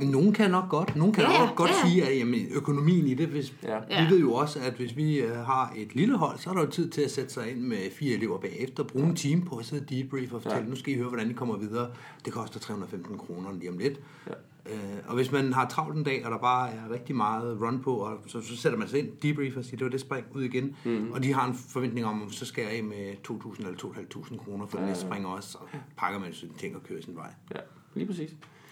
Nogen 0.02 0.34
kan 0.34 0.52
nok 0.52 0.70
godt. 0.70 0.96
Nogen 0.96 1.14
kan 1.14 1.24
Ja, 1.24 1.46
nok 1.46 1.56
godt 1.56 1.72
ja, 1.72 1.88
sige, 1.90 2.06
at 2.08 2.18
jamen, 2.18 2.48
økonomien 2.52 3.08
i 3.08 3.14
det, 3.14 3.28
hvis, 3.28 3.54
Ja. 3.64 3.80
vi 4.06 4.12
ved 4.14 4.20
jo 4.20 4.34
også, 4.34 4.60
at 4.60 4.74
hvis 4.74 4.98
vi 4.98 5.20
øh, 5.20 5.36
har 5.36 5.74
et 5.78 5.96
lille 5.96 6.18
hold, 6.18 6.38
så 6.40 6.50
er 6.50 6.54
der 6.54 6.62
jo 6.62 6.68
tid 6.70 6.90
til 6.90 7.02
at 7.02 7.12
sætte 7.12 7.34
sig 7.34 7.52
ind 7.52 7.60
med 7.60 7.78
fire 7.92 8.14
elever 8.16 8.38
bagefter, 8.40 8.84
bruge 8.84 9.06
en 9.06 9.16
time 9.16 9.42
på 9.46 9.56
at 9.56 9.66
sidde 9.66 9.82
og 9.84 9.90
debrief 9.90 10.34
og 10.34 10.42
fortælle, 10.42 10.64
Ja. 10.64 10.70
nu 10.70 10.76
skal 10.76 10.94
I 10.94 10.98
høre, 10.98 11.08
hvordan 11.08 11.30
I 11.30 11.34
kommer 11.34 11.58
videre. 11.58 11.90
Det 12.26 12.34
koster 12.34 12.60
315 12.60 13.18
kroner 13.18 13.54
lige 13.54 13.70
om 13.72 13.78
lidt. 13.78 14.00
Ja. 14.28 14.34
Øh, 14.74 14.76
og 15.08 15.16
hvis 15.16 15.32
man 15.32 15.54
har 15.54 15.68
travlt 15.68 15.98
en 15.98 16.04
dag, 16.04 16.26
og 16.26 16.32
der 16.32 16.38
bare 16.38 16.70
er 16.72 16.92
rigtig 16.94 17.16
meget 17.16 17.62
run 17.62 17.80
på, 17.84 17.96
og 17.96 18.18
så, 18.28 18.42
så 18.42 18.58
sætter 18.58 18.80
man 18.80 18.88
sig 18.88 19.00
ind, 19.00 19.08
debrief 19.24 19.58
og 19.58 19.66
siger, 19.66 19.78
det 19.78 19.86
var 19.86 19.92
det 19.92 20.02
spring 20.02 20.26
ud 20.36 20.44
igen. 20.44 20.76
Mm. 20.86 21.12
Og 21.12 21.24
de 21.24 21.34
har 21.34 21.48
en 21.48 21.54
forventning 21.70 22.06
om, 22.08 22.24
at 22.28 22.32
så 22.34 22.46
skal 22.46 22.62
jeg 22.64 22.72
af 22.72 22.84
med 22.84 23.14
2.000 23.30 23.58
eller 23.66 23.78
2.500 23.80 24.38
kroner 24.38 24.66
for 24.66 24.78
ja, 24.78 24.82
det 24.84 24.90
næste 24.90 25.06
spring 25.08 25.28
også, 25.28 25.58
og 25.62 25.68
pakker 25.98 26.20
man 26.20 26.34
sine 26.34 26.52
ting 26.58 26.76
og 26.76 26.84
kører 26.84 27.02
sin 27.02 27.16
vej. 27.16 27.34
Ja, 27.56 27.60
lige 27.96 28.08
præcis. 28.08 28.30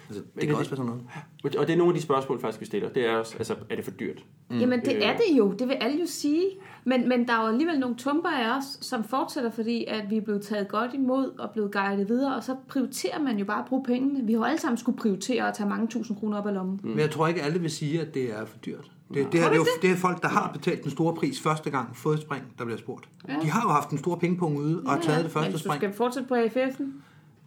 Altså, 0.08 0.22
det 0.24 0.36
Men 0.36 0.46
kan 0.46 0.56
er 0.56 0.58
også 0.60 0.70
det- 0.70 0.80
være 0.80 0.88
sådan 0.88 1.02
noget. 1.44 1.56
Og 1.56 1.68
det 1.68 1.74
er 1.74 1.78
nogle 1.78 1.92
af 1.94 1.96
de 1.96 2.02
spørgsmål, 2.02 2.40
faktisk, 2.42 2.62
vi 2.62 2.66
stiller. 2.66 2.90
Det 2.90 3.06
er 3.10 3.16
også, 3.16 3.36
altså, 3.38 3.56
er 3.70 3.76
det 3.76 3.84
for 3.84 3.92
dyrt? 3.92 4.26
mm. 4.50 4.58
Jamen, 4.60 4.80
det 4.80 4.96
Øh. 4.96 5.02
er 5.02 5.18
det 5.18 5.38
jo. 5.38 5.52
Det 5.60 5.68
vil 5.68 5.74
alle 5.82 6.00
jo 6.00 6.06
sige. 6.06 6.46
Men, 6.84 7.10
men 7.10 7.28
der 7.28 7.34
er 7.34 7.42
jo 7.42 7.48
alligevel 7.48 7.80
nogle 7.80 7.96
tumper 7.96 8.30
af 8.30 8.58
os, 8.58 8.64
som 8.82 9.04
fortsætter, 9.04 9.50
fordi 9.52 9.86
at 9.88 10.04
vi 10.10 10.18
er 10.18 10.22
blevet 10.22 10.42
taget 10.42 10.68
godt 10.68 10.94
imod 10.94 11.40
og 11.40 11.50
blevet 11.52 11.72
guidet 11.72 12.10
videre, 12.10 12.36
og 12.36 12.44
så 12.44 12.56
prioriterer 12.68 13.20
man 13.20 13.38
jo 13.38 13.46
bare 13.46 13.60
at 13.60 13.66
bruge 13.66 13.84
pengene. 13.84 14.26
Vi 14.26 14.34
har 14.34 14.40
jo 14.40 14.44
alle 14.44 14.60
sammen 14.60 14.78
skulle 14.78 14.98
prioritere 14.98 15.48
at 15.48 15.54
tage 15.54 15.70
mange 15.70 15.88
tusind 15.88 16.18
kroner 16.18 16.38
op 16.38 16.48
af 16.48 16.54
lommen. 16.54 16.80
Mm. 16.84 16.90
Men 16.90 17.00
jeg 17.00 17.12
tror 17.12 17.28
ikke, 17.28 17.42
alle 17.42 17.60
vil 17.60 17.70
sige, 17.72 18.02
at 18.02 18.14
det 18.14 18.24
er 18.40 18.46
for 18.46 18.58
dyrt. 18.58 18.92
Det, 19.14 19.16
det, 19.32 19.40
her, 19.40 19.48
det, 19.48 19.54
er 19.54 19.60
jo, 19.60 19.66
det 19.82 19.92
er 19.92 19.96
folk, 19.96 20.22
der 20.22 20.28
har 20.28 20.52
betalt 20.54 20.84
den 20.84 20.92
store 20.92 21.16
pris 21.16 21.42
første 21.42 21.70
gang, 21.70 21.96
fået 21.96 22.16
et 22.16 22.22
spring, 22.22 22.44
der 22.58 22.66
bliver 22.66 22.78
spurgt. 22.78 23.10
Ja. 23.28 23.34
De 23.42 23.50
har 23.50 23.62
jo 23.62 23.70
haft 23.70 23.90
en 23.90 23.98
stor 23.98 24.16
pengepunkt 24.16 24.60
ude 24.60 24.82
og 24.86 25.02
taget 25.02 25.24
det 25.24 25.32
første 25.32 25.48
Men 25.48 25.52
hvis 25.52 25.62
du 25.62 25.70
spring. 25.70 25.80
skal 25.82 25.94
fortsætte 25.94 26.28
på 26.30 26.36
AFF'en, 26.36 26.84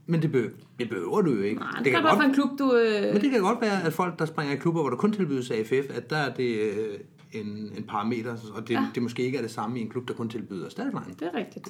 Men 0.06 0.22
det, 0.22 0.32
behøver, 0.32 0.52
det 0.78 0.88
behøver 0.88 1.20
du 1.22 1.30
jo 1.34 1.42
ikke. 1.42 1.60
nej, 1.60 1.70
det, 1.76 1.84
det 1.84 1.92
kan 1.92 2.02
godt 2.02 2.14
for 2.14 2.22
en 2.22 2.34
klub, 2.34 2.58
du... 2.58 2.76
Øh... 2.76 3.12
men 3.12 3.22
det 3.22 3.30
kan 3.30 3.40
godt 3.40 3.60
være, 3.60 3.82
at 3.82 3.92
folk, 3.92 4.18
der 4.18 4.24
springer 4.24 4.54
i 4.54 4.56
klubber, 4.56 4.80
hvor 4.80 4.90
der 4.90 4.96
kun 4.96 5.12
tilbydes 5.12 5.50
AFF, 5.50 5.90
at 5.90 6.10
der 6.10 6.16
er 6.16 6.34
det 6.34 6.58
øh, 6.58 6.98
en, 7.32 7.72
en 7.76 7.84
parameter, 7.88 8.36
og 8.54 8.68
det, 8.68 8.74
ja. 8.74 8.86
det 8.94 9.02
måske 9.02 9.22
ikke 9.22 9.38
er 9.38 9.42
det 9.42 9.50
samme 9.50 9.78
i 9.78 9.82
en 9.82 9.88
klub, 9.88 10.08
der 10.08 10.14
kun 10.14 10.28
tilbyder 10.28 10.68
stadline. 10.68 11.14
Det 11.20 11.30
er 11.32 11.38
rigtigt. 11.38 11.68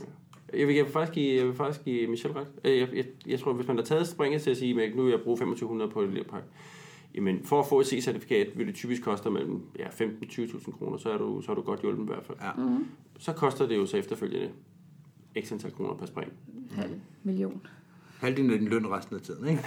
Jeg 0.54 0.66
vil, 0.66 0.76
jeg 0.76 0.84
vil, 0.84 0.92
faktisk, 0.92 1.14
give, 1.14 1.36
jeg 1.38 1.46
vil 1.46 1.54
faktisk 1.54 1.84
give 1.84 2.10
Michel 2.10 2.32
ret. 2.32 2.46
Øh, 2.64 2.78
Jeg, 2.78 2.88
jeg, 2.94 3.04
jeg 3.26 3.40
tror, 3.40 3.52
hvis 3.52 3.66
man 3.66 3.76
har 3.76 3.84
taget 3.84 4.08
springet 4.08 4.42
til 4.42 4.50
at 4.50 4.56
sige, 4.56 4.82
at 4.82 4.96
nu 4.96 5.02
vil 5.02 5.10
jeg 5.10 5.20
bruge 5.20 5.36
2500 5.36 5.90
på 5.90 6.02
et 6.02 6.08
elevpakke, 6.08 6.48
jamen 7.14 7.40
for 7.44 7.60
at 7.60 7.66
få 7.66 7.80
et 7.80 7.86
C-certifikat 7.86 8.58
vil 8.58 8.66
det 8.66 8.74
typisk 8.74 9.02
koste 9.02 9.30
mellem 9.30 9.60
ja, 9.78 9.86
15-20.000 9.86 10.78
kroner, 10.78 10.96
så 10.98 11.10
er, 11.10 11.18
du, 11.18 11.40
så 11.42 11.50
er 11.50 11.54
du 11.56 11.62
godt 11.62 11.80
hjulpet 11.80 12.02
i 12.02 12.06
hvert 12.06 12.24
fald. 12.26 12.38
Ja. 12.42 12.62
Mm. 12.62 12.86
Så 13.18 13.32
koster 13.32 13.66
det 13.66 13.76
jo 13.76 13.86
så 13.86 13.96
efterfølgende 13.96 14.50
x 15.40 15.52
antal 15.52 15.72
kroner 15.72 15.94
per 15.94 16.06
spring. 16.06 16.32
Halv 16.70 16.90
million. 17.22 17.62
Halvdelen 18.20 18.50
af 18.52 18.58
din 18.58 18.68
løn 18.68 18.86
resten 18.86 19.16
af 19.16 19.22
tiden, 19.22 19.48
ikke? 19.48 19.62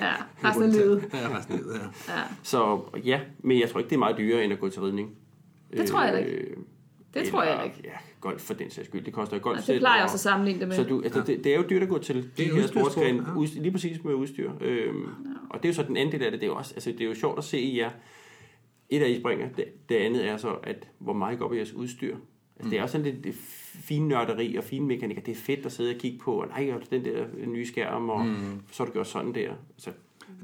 Ja, 0.00 0.12
resten 0.44 0.64
af 0.64 0.72
livet. 0.72 1.10
Ja, 1.14 1.38
resten 1.38 1.54
af 1.54 1.60
livet, 1.60 1.74
ja. 1.74 2.14
Ja. 2.14 2.22
Så 2.42 2.80
ja, 3.04 3.20
men 3.38 3.60
jeg 3.60 3.70
tror 3.70 3.80
ikke, 3.80 3.88
det 3.90 3.94
er 3.96 3.98
meget 3.98 4.18
dyrere 4.18 4.44
end 4.44 4.52
at 4.52 4.58
gå 4.60 4.68
til 4.68 4.82
ridning. 4.82 5.16
Det 5.76 5.88
tror 5.88 6.02
jeg 6.04 6.18
ikke. 6.18 6.38
Øh, 6.38 6.56
Det 7.14 7.28
tror 7.28 7.42
jeg 7.42 7.64
ikke. 7.64 7.80
Ja, 7.84 7.90
golf 8.20 8.40
for 8.40 8.54
den 8.54 8.70
sags 8.70 8.88
skyld. 8.88 9.04
Det 9.04 9.12
koster 9.12 9.36
et 9.36 9.42
golf 9.42 9.56
Altså, 9.56 9.72
det 9.72 9.80
plejer 9.80 9.96
jeg 9.96 10.04
også 10.04 10.16
at 10.16 10.20
sammenligne 10.20 10.60
det 10.60 10.68
med. 10.68 10.76
Så 10.76 10.84
du, 10.84 11.02
altså, 11.02 11.20
det, 11.20 11.44
det, 11.44 11.52
er 11.52 11.56
jo 11.56 11.64
dyrt 11.70 11.82
at 11.82 11.88
gå 11.88 11.98
til 11.98 12.16
Det 12.16 12.36
de 12.36 12.44
er 12.44 12.54
her 12.54 12.66
sportsgrene, 12.66 13.26
ja. 13.40 13.60
lige 13.60 13.72
præcis 13.72 14.04
med 14.04 14.14
udstyr. 14.14 14.52
Øhm, 14.60 15.06
og 15.50 15.62
det 15.62 15.64
er 15.64 15.68
jo 15.68 15.74
så 15.74 15.82
den 15.82 15.96
anden 15.96 16.12
del 16.12 16.22
af 16.22 16.30
det. 16.30 16.40
Det 16.40 16.46
er 16.46 16.50
jo, 16.50 16.56
også, 16.56 16.74
altså, 16.74 16.90
det 16.92 17.00
er 17.00 17.04
jo 17.06 17.14
sjovt 17.14 17.38
at 17.38 17.44
se 17.44 17.58
i 17.60 17.78
jer. 17.78 17.90
Et 18.90 19.02
af 19.02 19.08
I 19.08 19.20
springer, 19.20 19.48
det, 19.56 19.64
det 19.88 19.94
andet 19.94 20.28
er 20.28 20.36
så, 20.36 20.48
at 20.62 20.88
hvor 20.98 21.12
meget 21.12 21.34
I 21.34 21.38
går 21.38 21.44
op 21.44 21.52
i 21.52 21.56
jeres 21.56 21.72
udstyr. 21.72 22.16
Altså, 22.62 22.70
Det 22.70 22.78
er 22.78 22.82
også 22.82 22.92
sådan 22.92 23.20
lidt 23.22 23.36
fine 23.84 24.08
nørderi 24.08 24.56
og 24.56 24.64
fine 24.64 24.86
mekanik. 24.86 25.26
Det 25.26 25.32
er 25.32 25.40
fedt 25.40 25.66
at 25.66 25.72
sidde 25.72 25.90
og 25.94 25.96
kigge 26.00 26.18
på, 26.18 26.32
og 26.42 26.48
nej, 26.48 26.72
og 26.74 26.80
den 26.90 27.04
der 27.04 27.24
nye 27.46 27.66
skærm, 27.66 28.08
og 28.08 28.26
mm. 28.26 28.60
så 28.70 28.82
har 28.82 28.86
du 28.86 28.92
gjort 28.92 29.06
sådan 29.08 29.34
der. 29.34 29.50
Altså, 29.74 29.90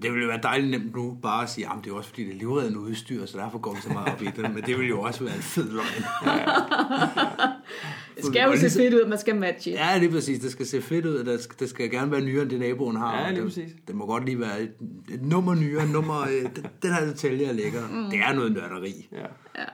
Det 0.02 0.10
ville 0.10 0.22
jo 0.22 0.28
være 0.28 0.40
dejligt 0.42 0.70
nemt 0.70 0.96
nu 0.96 1.18
bare 1.22 1.42
at 1.42 1.50
sige, 1.50 1.66
at 1.66 1.84
det 1.84 1.90
er 1.90 1.94
også 1.94 2.08
fordi, 2.08 2.24
det 2.24 2.32
er 2.34 2.38
livreddende 2.38 2.80
udstyr, 2.80 3.26
så 3.26 3.38
derfor 3.38 3.58
går 3.58 3.74
vi 3.74 3.80
så 3.80 3.92
meget 3.92 4.12
op 4.12 4.22
i 4.22 4.26
det. 4.26 4.54
Men 4.54 4.62
det 4.62 4.76
ville 4.76 4.88
jo 4.88 5.00
også 5.00 5.24
være 5.24 5.36
en 5.36 5.42
fed 5.42 5.72
løgn. 5.72 6.04
Det 8.18 8.26
skal 8.26 8.42
jo 8.42 8.56
se 8.56 8.70
fedt 8.78 8.94
ud, 8.94 9.00
at 9.00 9.08
man 9.08 9.18
skal 9.18 9.36
matche. 9.36 9.72
Ja, 9.72 9.98
lige 9.98 10.10
præcis. 10.10 10.38
Det 10.40 10.50
skal 10.52 10.66
se 10.66 10.82
fedt 10.82 11.06
ud, 11.06 11.14
og 11.14 11.26
det 11.26 11.40
skal, 11.42 11.56
det 11.60 11.68
skal 11.70 11.90
gerne 11.90 12.10
være 12.10 12.20
nyere, 12.20 12.42
end 12.42 12.50
det 12.50 12.60
naboen 12.60 12.96
har. 12.96 13.20
Ja, 13.20 13.28
lige 13.28 13.36
det, 13.36 13.44
præcis. 13.46 13.70
Det 13.86 13.94
må 13.94 14.06
godt 14.06 14.24
lige 14.24 14.40
være 14.40 14.60
et, 14.62 14.72
et 15.12 15.22
nummer 15.22 15.54
nyere, 15.54 15.86
nummer, 15.88 16.20
øh, 16.22 16.42
den, 16.56 16.66
den 16.82 16.92
her 16.92 17.04
detalje 17.04 17.44
er 17.44 17.52
lækker. 17.52 17.80
Mm. 17.92 18.10
Det 18.10 18.18
er 18.18 18.32
noget 18.34 18.52
nørderi. 18.52 19.08
ja. 19.12 19.18
Ja, 19.18 19.64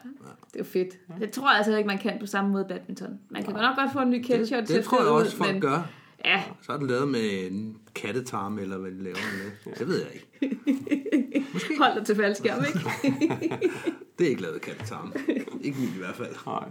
det 0.53 0.55
er 0.55 0.59
jo 0.59 0.65
fedt. 0.65 0.89
Det 1.21 1.31
tror 1.31 1.51
jeg 1.51 1.57
altså 1.57 1.77
ikke, 1.77 1.87
man 1.87 1.99
kan 1.99 2.17
på 2.21 2.27
samme 2.27 2.51
måde 2.53 2.65
badminton. 2.69 3.19
Man 3.31 3.43
kan 3.43 3.53
godt 3.53 3.63
nok 3.65 3.77
godt 3.77 3.93
få 3.93 3.99
en 3.99 4.11
ny 4.11 4.23
ketchup 4.23 4.59
Det, 4.61 4.67
til 4.67 4.77
det 4.77 4.85
tror 4.85 4.99
jeg 4.99 5.07
at 5.07 5.13
også, 5.13 5.37
ud, 5.37 5.39
folk 5.39 5.53
men 5.53 5.61
gør. 5.61 5.91
Ja, 6.25 6.43
Så 6.63 6.73
er 6.73 6.77
det 6.79 6.91
lavet 6.91 7.09
med 7.09 7.51
en 7.51 7.77
kattetarm, 7.95 8.59
eller 8.59 8.79
hvad 8.79 8.91
de 8.91 9.03
laver 9.03 9.17
med. 9.67 9.75
Det 9.79 9.89
ved 9.89 9.97
jeg 10.03 10.09
ikke. 10.15 11.79
hold 11.79 11.99
dig 11.99 12.07
til 12.07 12.17
faldskærm, 12.17 12.65
ikke? 12.69 12.81
Det 14.19 14.25
er 14.27 14.31
ikke 14.31 14.43
lavet 14.43 14.61
kattetarm. 14.61 15.13
Ikke 15.61 15.79
min 15.81 15.89
i 15.97 15.99
hvert 15.99 16.15
fald. 16.17 16.29
Nej. 16.47 16.65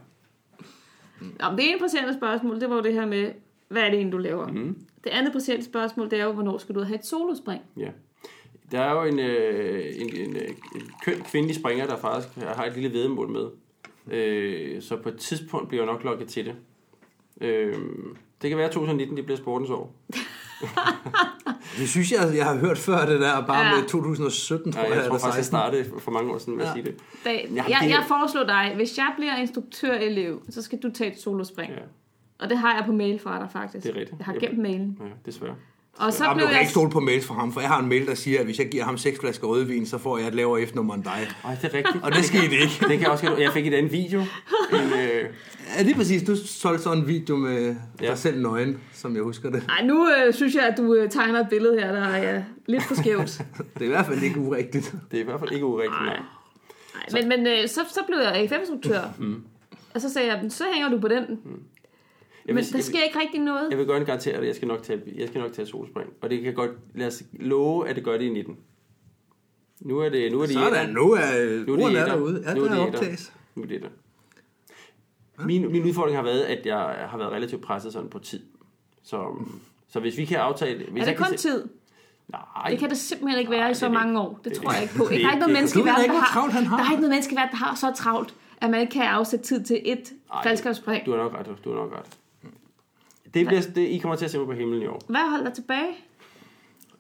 Nå, 1.40 1.56
det 1.58 1.70
ene 1.70 1.80
presserende 1.80 2.14
spørgsmål, 2.14 2.62
det 2.62 2.70
var 2.70 2.76
jo 2.76 2.82
det 2.82 2.94
her 2.94 3.06
med, 3.06 3.32
hvad 3.68 3.82
er 3.82 3.90
det 3.90 3.96
egentlig, 3.96 4.14
du 4.14 4.18
laver? 4.18 4.48
Mm. 4.48 4.78
Det 5.04 5.10
andet 5.10 5.32
presserende 5.32 5.66
spørgsmål, 5.66 6.10
det 6.12 6.20
er 6.20 6.26
jo, 6.26 6.32
hvornår 6.32 6.58
skal 6.58 6.76
du 6.76 6.84
have 6.84 7.00
et 7.00 7.06
solospring? 7.06 7.62
Ja. 7.78 7.90
Der 8.72 8.80
er 8.80 8.92
jo 8.92 9.04
en, 9.04 9.20
øh, 9.20 9.86
en, 9.96 10.16
en, 10.16 10.36
øh, 10.36 10.50
en 10.76 10.82
køn 11.06 11.22
kvindelig 11.22 11.56
springer, 11.56 11.88
der 11.88 11.98
faktisk 11.98 12.36
har 12.36 12.66
et 12.66 12.74
lille 12.74 12.94
vedemål 12.94 13.30
med. 13.30 13.48
Øh, 14.12 14.82
så 14.82 14.98
på 14.98 15.10
et 15.10 15.18
tidspunkt 15.18 15.68
bliver 15.68 15.84
jeg 15.84 15.94
nok 15.94 16.04
lukket 16.04 16.28
til 16.28 16.46
det. 16.46 16.56
Øh, 17.42 17.76
det 18.42 18.50
kan 18.50 18.58
være, 18.58 18.68
at 18.68 18.72
2019 18.72 19.18
det 19.18 19.26
bliver 19.26 19.38
sportens 19.38 19.70
år. 19.70 19.96
Det 21.80 21.90
synes 21.90 22.12
jeg, 22.12 22.32
jeg 22.36 22.46
har 22.46 22.56
hørt 22.58 22.78
før 22.78 23.06
det 23.06 23.20
der, 23.22 23.46
bare 23.46 23.66
Ja. 23.66 23.76
med 23.80 23.88
2017, 23.90 24.72
tror 24.72 24.82
Ja, 24.82 24.88
jeg, 24.88 24.96
jeg 24.96 25.04
tror 25.06 25.12
faktisk, 25.12 25.26
jeg 25.26 25.34
16. 25.34 25.44
startede 25.58 25.86
for 26.00 26.12
mange 26.12 26.32
år 26.34 26.38
siden 26.38 26.58
med 26.58 26.64
at 26.66 26.70
Ja. 26.70 26.74
sige 26.74 26.84
det. 26.86 26.96
Da, 27.26 27.32
Ja, 27.32 27.38
jeg, 27.70 27.78
det- 27.82 27.90
jeg 27.90 28.04
foreslår 28.08 28.44
dig, 28.44 28.72
hvis 28.76 28.98
jeg 28.98 29.14
bliver 29.18 29.36
instruktørelev, 29.38 30.44
så 30.50 30.62
skal 30.62 30.80
du 30.84 30.90
tage 30.92 31.12
et 31.12 31.20
solospring. 31.22 31.72
Ja, 31.72 31.78
Og 32.40 32.50
det 32.50 32.58
har 32.58 32.76
jeg 32.76 32.84
på 32.86 32.92
mail 32.92 33.20
fra 33.20 33.40
dig, 33.40 33.50
faktisk. 33.54 33.84
Det 33.84 33.96
er 33.96 34.00
rigtigt. 34.00 34.18
Jeg 34.20 34.26
har 34.26 34.34
gemt 34.34 34.58
mailen. 34.60 34.98
ja 35.02 35.06
desværre. 35.26 35.56
Og 35.98 36.14
så 36.14 36.24
Jamen, 36.24 36.38
blev 36.38 36.48
jeg... 36.52 36.60
ikke 36.60 36.72
stole 36.72 36.90
på 36.92 37.00
mails 37.00 37.26
fra 37.26 37.36
ham, 37.36 37.54
for 37.54 37.60
jeg 37.62 37.70
har 37.70 37.80
en 37.80 37.90
mail, 37.90 38.08
der 38.08 38.16
siger, 38.16 38.40
at 38.40 38.46
hvis 38.46 38.60
jeg 38.60 38.70
giver 38.70 38.84
ham 38.84 38.98
seks 38.98 39.20
flasker 39.20 39.48
rødvin, 39.48 39.86
så 39.86 39.98
får 39.98 40.18
jeg 40.18 40.28
et 40.28 40.36
lavere 40.36 40.66
F-nummer 40.68 40.94
end 40.94 41.04
dig. 41.04 41.28
Ej, 41.46 41.58
det 41.62 41.74
er 41.74 41.78
rigtigt. 41.78 42.04
Og 42.04 42.12
det 42.12 42.26
skete 42.26 42.44
ikke. 42.56 42.74
Den 42.80 42.90
kan 42.90 43.00
jeg 43.02 43.10
også 43.10 43.36
Jeg 43.40 43.52
fik 43.54 43.68
et 43.68 43.74
andet 43.74 43.92
video. 43.92 44.20
En, 44.20 44.26
øh, 45.00 45.26
Ja, 45.78 45.82
lige 45.84 45.96
præcis. 45.96 46.24
Du 46.24 46.36
solgte 46.48 46.84
sådan 46.84 46.98
en 47.00 47.08
video 47.08 47.36
med 47.36 47.76
Ja. 48.02 48.08
dig 48.08 48.18
selv 48.18 48.42
nøgen, 48.42 48.78
som 48.94 49.16
jeg 49.16 49.24
husker 49.24 49.50
det. 49.50 49.64
Ej, 49.70 49.86
nu 49.86 50.10
øh, 50.10 50.34
synes 50.34 50.56
jeg, 50.56 50.64
at 50.64 50.78
du 50.78 50.94
øh, 50.94 51.10
tegner 51.10 51.40
et 51.40 51.50
billede 51.50 51.80
her, 51.80 51.92
der 51.92 52.02
er 52.02 52.34
ja, 52.34 52.44
lidt 52.66 52.84
for 52.84 52.96
skævt. 52.96 53.42
Det 53.74 53.82
er 53.82 53.86
i 53.86 53.88
hvert 53.88 54.06
fald 54.06 54.24
ikke 54.24 54.40
urigtigt. 54.40 54.96
det 55.12 55.18
er 55.18 55.22
i 55.22 55.26
hvert 55.26 55.40
fald 55.40 55.52
ikke 55.52 55.66
urigtigt. 55.66 56.02
Nej. 56.02 56.20
Nej, 57.12 57.22
men, 57.22 57.30
men 57.30 57.48
øh, 57.48 57.68
så, 57.68 57.80
så 57.92 58.00
blev 58.08 58.18
jeg 58.18 58.36
AFM-instruktør. 58.36 59.02
Mm. 59.20 59.44
Og 59.96 60.02
så 60.02 60.14
sagde 60.14 60.28
jeg, 60.28 60.42
så 60.50 60.64
hænger 60.74 60.90
du 60.90 61.00
på 61.00 61.08
den. 61.08 61.26
Jeg 62.46 62.56
Men 62.56 62.56
vil, 62.56 62.64
der 62.64 62.70
jeg, 62.72 62.76
vil, 62.78 62.84
sker 62.84 63.04
ikke 63.04 63.20
rigtig 63.20 63.40
noget. 63.42 63.70
jeg 63.70 63.78
vil 63.78 63.86
godt 63.86 64.06
garantere 64.06 64.34
dig, 64.34 64.42
at 64.42 64.48
jeg 64.48 64.56
skal 64.56 64.68
nok 64.68 64.84
tage, 64.84 65.02
jeg 65.16 65.28
skal 65.28 65.42
nok 65.42 65.54
tage 65.54 65.66
solspring. 65.66 66.10
Og 66.22 66.30
det 66.30 66.42
kan 66.42 66.54
godt, 66.54 66.72
lad 66.96 67.08
os 67.08 67.24
love, 67.34 67.88
at 67.90 67.96
det 67.96 68.04
gør 68.04 68.18
det 68.18 68.26
i 68.26 68.30
19. 68.30 68.58
Nu 69.80 70.00
er 70.00 70.10
det, 70.10 70.32
nu 70.32 70.40
er 70.42 70.46
det 70.46 70.54
Sådan, 70.56 70.90
nu 70.90 71.12
er 71.12 71.66
Nu 71.68 71.74
er 71.74 71.90
det 71.90 72.00
er 72.00 72.06
derude. 72.06 72.44
Ja, 72.48 72.54
Nu 72.54 72.64
er 72.64 72.70
det 72.70 72.78
er 72.78 72.88
optages. 72.88 73.34
Nu 73.56 73.64
er 73.64 73.68
det 73.68 73.82
der. 73.82 73.88
Min, 75.46 75.72
min 75.72 75.84
udfordring 75.84 76.18
har 76.18 76.24
været, 76.24 76.42
at 76.42 76.66
jeg 76.66 76.78
har 77.10 77.18
været 77.18 77.32
relativt 77.32 77.62
presset 77.62 77.94
sådan 77.94 78.10
på 78.10 78.20
tid. 78.20 78.40
Så, 79.04 79.26
så 79.90 80.00
hvis 80.00 80.18
vi 80.18 80.26
kan 80.26 80.38
aftale... 80.38 80.78
Hvis 80.78 80.88
Er 80.90 80.96
jeg 80.98 81.08
det 81.08 81.18
kan 81.18 81.26
kun 81.26 81.38
se- 81.38 81.50
tid? 81.50 81.68
Nej, 82.28 82.70
Det 82.70 82.80
kan 82.80 82.90
det 82.90 82.98
simpelthen 82.98 83.40
ikke 83.40 83.52
være 83.52 83.60
Nej, 83.60 83.70
i 83.70 83.74
så 83.74 83.86
det 83.86 83.94
mange 83.94 84.20
år. 84.20 84.40
Det 84.44 84.46
Det 84.46 84.54
tror 84.62 84.70
det. 84.70 84.74
jeg 84.76 84.84
ikke 84.84 84.96
på. 84.96 85.04
Det 85.10 85.16
er 85.16 85.20
Der 85.20 85.28
er 85.28 85.32
ikke 85.32 85.40
noget 85.40 85.54
menneske 85.54 85.80
i 85.80 85.84
verden, 85.86 86.04
ikke, 86.04 86.14
der 86.16 86.20
har, 86.22 86.34
travlt 86.40 86.54
han 86.54 86.66
har. 86.66 86.78
der 86.78 86.84
er 86.86 86.92
ikke 86.92 87.02
noget 87.02 87.12
menneske 87.14 87.34
i 87.34 87.36
verden, 87.36 87.52
der 87.52 87.58
har 87.58 87.76
så 87.76 87.92
travlt, 87.96 88.36
at 88.62 88.70
man 88.70 88.82
ikke 88.82 88.92
kan 88.92 89.04
afsætte 89.04 89.46
tid 89.46 89.64
til 89.64 89.82
et 89.86 90.14
faldskabsspring. 90.44 91.06
Du 91.06 91.12
har 91.12 91.18
nok 91.18 91.34
ret, 91.34 91.46
du 91.64 91.70
har 91.70 91.78
nok 91.80 91.94
ret. 91.94 92.18
Det 93.34 93.48
bliver, 93.48 93.62
det, 93.76 93.82
I 93.82 93.98
kommer 93.98 94.16
til 94.16 94.26
at 94.26 94.32
se 94.32 94.38
mig 94.38 94.48
på 94.48 94.54
himlen 94.54 94.82
i 94.82 94.86
år. 94.86 95.02
Hvad 95.08 95.30
holder 95.30 95.46
dig 95.46 95.54
tilbage? 95.54 95.92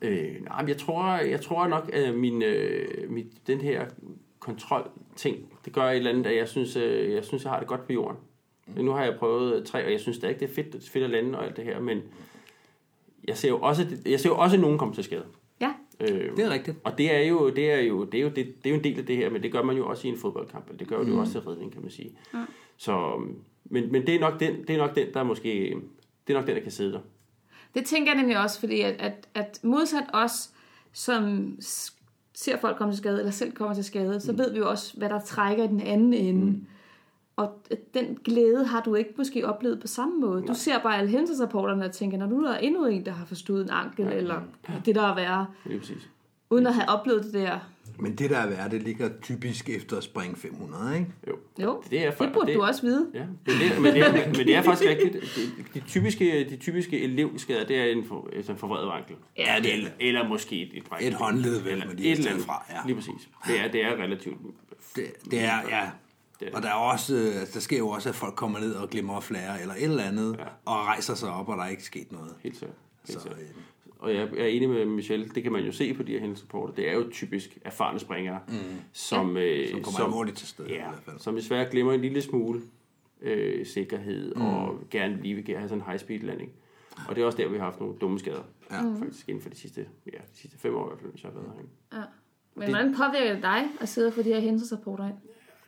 Øh, 0.02 0.44
nej, 0.46 0.66
jeg 0.68 0.78
tror, 0.78 1.16
jeg 1.16 1.42
tror 1.42 1.68
nok, 1.68 1.90
at 1.94 2.16
min, 2.16 2.42
øh, 2.42 3.12
mit, 3.12 3.48
den 3.48 3.62
her 3.62 3.86
kontrol-ting, 4.40 5.38
det 5.66 5.74
gør 5.74 5.84
et 5.84 5.96
eller 5.98 6.12
andet, 6.12 6.26
at 6.26 6.36
jeg 6.36 6.48
synes, 6.48 6.76
øh, 6.76 7.14
jeg 7.14 7.26
synes, 7.26 7.44
jeg 7.44 7.52
har 7.52 7.60
det 7.60 7.68
godt 7.68 7.86
på 7.86 7.94
jorden. 7.94 8.18
Mm. 8.68 8.86
Nu 8.86 8.92
har 8.92 9.04
jeg 9.04 9.16
prøvet 9.20 9.66
tre, 9.66 9.86
og 9.86 9.92
jeg 9.92 10.00
synes 10.00 10.18
stadig, 10.18 10.40
det 10.40 10.50
er 10.50 10.54
fedt, 10.54 10.74
det 10.74 10.76
er 10.88 10.90
fedt 10.92 11.04
at 11.04 11.10
lande 11.10 11.38
og 11.38 11.46
alt 11.46 11.58
det 11.58 11.66
her, 11.66 11.80
men 11.80 12.02
jeg 13.28 13.38
ser 13.38 13.50
jo 13.50 13.60
også, 13.60 13.88
jeg 14.06 14.20
ser 14.20 14.30
jo 14.30 14.38
også 14.38 14.58
nogen 14.58 14.78
komme 14.78 14.94
til 14.94 15.04
skade. 15.04 15.26
Ja, 15.62 15.74
Øh, 16.00 16.38
Det 16.38 16.46
er 16.46 16.50
rigtigt. 16.50 16.78
og 16.84 16.98
det 16.98 17.14
er 17.16 17.20
jo, 17.20 17.50
det 17.50 17.72
er 17.72 17.80
jo, 17.80 18.04
det 18.04 18.18
er 18.18 18.22
jo, 18.24 18.28
det, 18.30 18.36
det 18.36 18.66
er 18.66 18.70
jo 18.70 18.76
en 18.76 18.84
del 18.84 19.00
af 19.00 19.06
det 19.06 19.16
her, 19.18 19.30
men 19.30 19.44
det 19.44 19.52
gør 19.52 19.64
man 19.64 19.78
jo 19.78 19.88
også 19.88 20.08
i 20.08 20.12
en 20.12 20.18
fodboldkamp, 20.18 20.70
og 20.70 20.80
det 20.80 20.88
gør 20.88 20.98
mm. 21.00 21.06
det 21.06 21.12
jo 21.12 21.20
også 21.20 21.32
til 21.32 21.42
redning, 21.42 21.72
kan 21.72 21.82
man 21.82 21.92
sige. 21.92 22.12
Ja. 22.34 22.46
Så, 22.78 23.22
men, 23.66 23.92
men 23.92 24.08
det 24.08 24.16
er 24.16 24.20
nok 24.20 24.40
den, 24.40 24.62
det 24.68 24.70
er 24.70 24.78
nok 24.78 24.96
den, 24.96 25.08
der 25.14 25.24
måske, 25.24 25.76
det 26.28 26.34
er 26.34 26.38
nok 26.38 26.48
den, 26.48 26.56
der 26.56 26.62
kan 26.62 26.72
sidde 26.72 26.92
der. 26.94 27.00
det 27.76 27.86
tænker 27.86 28.12
jeg 28.12 28.22
nemlig 28.22 28.40
også, 28.40 28.60
fordi 28.60 28.82
at, 28.82 28.96
at, 29.00 29.28
at 29.34 29.60
modsat 29.64 30.06
os, 30.14 30.50
som 30.94 31.56
ser 32.34 32.58
folk 32.58 32.78
komme 32.78 32.94
til 32.94 32.98
skade, 32.98 33.20
eller 33.20 33.32
selv 33.32 33.52
kommer 33.52 33.74
til 33.76 33.84
skade, 33.84 34.20
så 34.20 34.34
ved 34.34 34.52
vi 34.52 34.58
jo 34.58 34.70
også, 34.70 34.98
hvad 34.98 35.10
der 35.10 35.20
trækker 35.20 35.64
i 35.64 35.68
den 35.68 35.82
anden 35.82 36.14
ende. 36.14 36.46
Mm. 36.46 36.66
Og 37.36 37.62
den 37.94 38.18
glæde 38.24 38.66
har 38.66 38.82
du 38.82 38.96
ikke 38.96 39.14
måske 39.18 39.48
oplevet 39.48 39.80
på 39.80 39.88
samme 39.88 40.20
måde. 40.20 40.44
Du 40.48 40.54
ser 40.54 40.80
bare 40.80 40.98
alle 40.98 41.10
hændelsesrapporterne 41.10 41.86
og 41.86 41.92
tænker, 41.92 42.18
når 42.18 42.26
nu 42.26 42.44
er 42.44 42.48
der 42.52 42.58
endnu 42.58 42.86
en, 42.86 43.06
der 43.06 43.12
har 43.12 43.26
forstået 43.26 43.64
en 43.64 43.70
ankel, 43.70 44.06
ja. 44.06 44.12
eller 44.12 44.42
det 44.86 44.96
der 44.96 45.02
er 45.02 45.16
værre, 45.16 45.48
Lige 45.66 45.80
præcis. 45.80 46.10
uden 46.50 46.68
at 46.68 46.74
have 46.74 46.90
oplevet 46.90 47.24
det 47.24 47.34
der. 47.34 47.60
Men 48.00 48.16
det 48.16 48.30
der 48.30 48.38
er 48.38 48.50
værd, 48.50 48.72
det 48.72 48.84
ligger 48.84 49.10
typisk 49.22 49.70
efter 49.70 50.00
spring 50.02 50.38
500, 50.38 50.96
ikke? 51.00 51.08
Jo. 51.28 51.36
Jo, 51.62 51.84
Det 51.90 52.06
er 52.06 52.12
for- 52.12 52.24
det 52.26 52.34
burde 52.34 52.48
det- 52.48 52.56
du 52.56 52.64
også 52.64 52.82
vide. 52.82 53.08
Ja, 53.14 53.26
men 53.26 53.38
det, 53.46 53.82
men, 53.82 53.94
det 53.94 54.02
er, 54.02 54.14
men 54.28 54.36
det 54.36 54.56
er 54.56 54.62
faktisk 54.62 54.90
rigtigt. 54.90 55.14
De, 55.36 55.52
de, 55.80 55.86
typiske, 55.88 56.50
de 56.50 56.56
typiske 56.58 57.02
elevskader, 57.04 57.66
det 57.66 57.78
er 57.80 57.84
en, 57.86 58.06
for, 58.06 58.30
altså 58.36 58.52
en 58.52 58.58
forvredet 58.58 58.90
ankel. 58.92 59.16
Ja, 59.38 59.56
det 59.64 59.70
er 59.72 59.74
Eller, 59.78 59.90
eller 60.00 60.28
måske 60.28 60.62
et, 60.62 60.78
et, 60.78 60.84
bræk. 60.84 61.08
Et 61.08 61.14
håndled, 61.14 61.62
vel, 61.62 61.72
Eller 61.72 61.88
med 61.88 61.96
de 61.96 62.04
et 62.04 62.08
er 62.08 62.12
eller 62.12 62.22
stedet 62.24 62.34
andet. 62.34 62.46
fra, 62.46 62.66
ja. 62.70 62.78
Lige 62.86 62.96
præcis. 62.96 63.30
Det 63.48 63.60
er, 63.60 63.72
det 63.72 63.84
er 63.86 63.96
relativt... 63.96 64.38
Det, 64.96 65.06
det 65.32 65.40
er, 65.40 65.60
ja. 65.70 65.90
Det 66.40 66.48
er 66.48 66.56
Og 66.56 66.62
der 66.64 66.70
er 66.70 66.74
også, 66.74 67.16
øh, 67.16 67.54
der 67.54 67.60
sker 67.60 67.78
jo 67.78 67.90
også, 67.90 68.10
at 68.10 68.16
folk 68.16 68.36
kommer 68.36 68.60
ned 68.60 68.74
og 68.74 68.90
glemmer 68.90 69.18
at 69.18 69.24
flære, 69.24 69.62
eller 69.62 69.74
et 69.74 69.84
eller 69.84 70.04
andet, 70.04 70.36
Ja. 70.40 70.44
og 70.66 70.76
rejser 70.86 71.16
sig 71.16 71.30
op, 71.30 71.50
og 71.50 71.58
der 71.58 71.64
er 71.64 71.68
ikke 71.70 71.84
sket 71.84 72.12
noget. 72.12 72.36
Helt 72.44 72.58
sikkert. 72.58 72.78
Helt 73.08 73.20
Så, 73.20 73.24
sikkert. 73.24 73.42
øh, 73.42 73.48
Og 74.04 74.14
jeg 74.16 74.30
er 74.38 74.46
enig 74.46 74.70
med 74.70 74.86
Michelle, 74.86 75.28
det 75.36 75.44
kan 75.44 75.52
man 75.52 75.64
jo 75.64 75.72
se 75.72 75.94
på 75.94 76.04
de 76.04 76.12
her 76.12 76.20
hændelsesrapporter. 76.20 76.74
Det 76.74 76.90
er 76.90 76.94
jo 76.94 77.10
typisk 77.12 77.58
erfarne 77.66 78.00
springere, 78.00 78.40
mm. 78.48 78.54
som, 78.92 79.38
øh, 79.38 79.70
som 79.70 79.82
kommer 79.84 80.00
alvorligt 80.00 80.38
til 80.38 80.48
stede 80.48 80.70
i 80.70 80.74
ja, 80.74 80.90
hvert 80.90 81.02
fald. 81.06 81.20
som 81.20 81.36
desværre 81.36 81.68
glemmer 81.72 81.94
en 81.94 82.02
lille 82.02 82.22
smule 82.22 82.62
øh, 83.22 83.66
sikkerhed, 83.66 84.36
Mm. 84.36 84.42
og 84.42 84.80
gerne 84.92 85.22
lige 85.22 85.36
vil 85.36 85.56
have 85.58 85.70
sådan 85.70 85.84
en 85.84 85.86
high-speed 85.88 86.20
landing. 86.20 86.52
Og 87.10 87.16
det 87.16 87.22
er 87.22 87.26
også 87.26 87.38
der, 87.38 87.48
vi 87.50 87.58
har 87.58 87.64
haft 87.64 87.80
nogle 87.80 87.96
dumme 88.02 88.20
skader. 88.20 88.44
Ja. 88.72 88.78
Faktisk 89.00 89.30
inden 89.30 89.42
for 89.44 89.50
de 89.50 89.56
sidste, 89.56 89.86
ja, 90.06 90.18
de 90.18 90.38
sidste 90.38 90.58
fem 90.58 90.76
år 90.76 90.86
i 90.86 90.88
hvert 90.88 91.00
fald, 91.00 91.12
hvis 91.12 91.24
jeg 91.24 91.32
har 91.32 91.40
været 91.40 91.52
herinde. 91.54 91.72
Ja. 91.94 92.02
Men 92.56 92.70
hvordan 92.70 92.96
påvirker 92.96 93.34
det 93.34 93.44
dig 93.44 93.64
at 93.82 93.90
sidde 93.90 94.08
og 94.08 94.14
få 94.14 94.22
de 94.22 94.28
her 94.30 94.40
hændelsesrapporter 94.40 95.06
ind? 95.06 95.16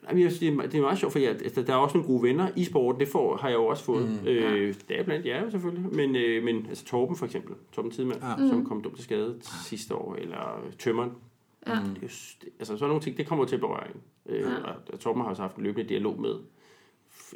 Jeg 0.10 0.32
synes, 0.32 0.40
det, 0.40 0.48
er, 0.48 0.68
det 0.68 0.82
meget 0.82 0.98
sjovt, 0.98 1.12
for 1.12 1.20
jeg, 1.20 1.30
altså, 1.30 1.62
der 1.62 1.74
er 1.74 1.78
også 1.78 1.98
nogle 1.98 2.08
gode 2.14 2.24
venner 2.24 2.50
i 2.56 2.64
sporten. 2.64 3.00
Det 3.00 3.08
får, 3.08 3.38
har 3.38 3.50
jeg 3.50 3.56
jo 3.56 3.66
også 3.66 3.84
fået. 3.84 4.10
Mm. 4.22 4.28
Øh, 4.28 4.74
det 4.90 5.00
er 5.00 5.04
blandt 5.04 5.26
jer 5.26 5.50
selvfølgelig. 5.50 5.96
Men, 5.96 6.16
øh, 6.16 6.44
men 6.44 6.66
altså 6.70 6.86
Torben 6.86 7.16
for 7.16 7.26
eksempel, 7.26 7.56
Torben 7.72 7.92
Tidemand, 7.92 8.20
Ja. 8.22 8.30
ja. 8.44 8.50
som 8.50 8.66
kom 8.66 8.82
dumt 8.82 8.96
til 8.96 9.04
skade 9.04 9.38
sidste 9.42 9.96
år, 9.96 10.16
eller 10.16 10.62
Tømmeren. 10.80 11.12
Ja. 11.68 11.72
Det, 11.72 11.80
er 11.80 11.86
jo 12.02 12.08
altså 12.60 12.78
sådan 12.78 12.88
nogle 12.88 13.02
ting, 13.02 13.18
det 13.18 13.28
kommer 13.28 13.46
til 13.46 13.58
berøring. 13.58 13.96
Øh, 14.26 14.42
Ja. 14.42 14.56
og, 14.64 14.76
og 14.94 15.00
Torben 15.00 15.22
har 15.22 15.30
også 15.30 15.42
haft 15.42 15.56
en 15.56 15.64
løbende 15.64 15.90
dialog 15.90 16.22
med, 16.22 16.36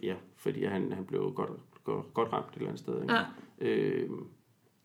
ja, 0.04 0.16
fordi 0.38 0.64
han, 0.66 0.92
han 0.92 1.06
blev 1.06 1.34
godt, 1.36 1.50
godt, 1.84 2.14
godt 2.14 2.34
ramt 2.34 2.48
et 2.50 2.56
eller 2.56 2.68
andet 2.68 2.80
sted. 2.80 3.02
Ikke? 3.02 3.14
Ja. 3.14 3.22
Øh, 3.62 4.10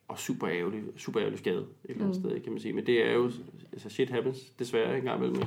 og 0.09 0.19
super 0.19 0.49
ærgerlig, 0.49 0.83
super 0.97 1.21
ærgerlig 1.21 1.39
skade 1.39 1.57
et 1.59 1.67
eller 1.91 2.05
andet 2.05 2.23
mm. 2.23 2.31
sted, 2.31 2.41
kan 2.41 2.53
man 2.53 2.61
sige. 2.61 2.73
Men 2.73 2.87
det 2.87 3.07
er 3.07 3.13
jo, 3.13 3.31
altså 3.73 3.89
shit 3.89 4.11
happens, 4.11 4.39
desværre 4.59 4.99
en 4.99 5.05
gang 5.05 5.25
imellem. 5.25 5.43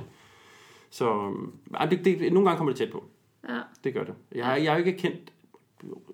Så 0.90 1.34
ej, 1.74 1.86
det, 1.86 2.06
det, 2.06 2.34
nogle 2.34 2.50
gange 2.50 2.58
kommer 2.58 2.74
det 2.74 2.78
tæt 2.78 2.92
på. 2.92 3.04
Ja. 3.50 3.60
Det 3.84 3.94
gør 3.94 4.04
det. 4.04 4.16
Jeg, 4.32 4.46
har, 4.46 4.56
jeg 4.56 4.72
har 4.72 4.78
ikke 4.78 4.94
kendt 4.94 5.34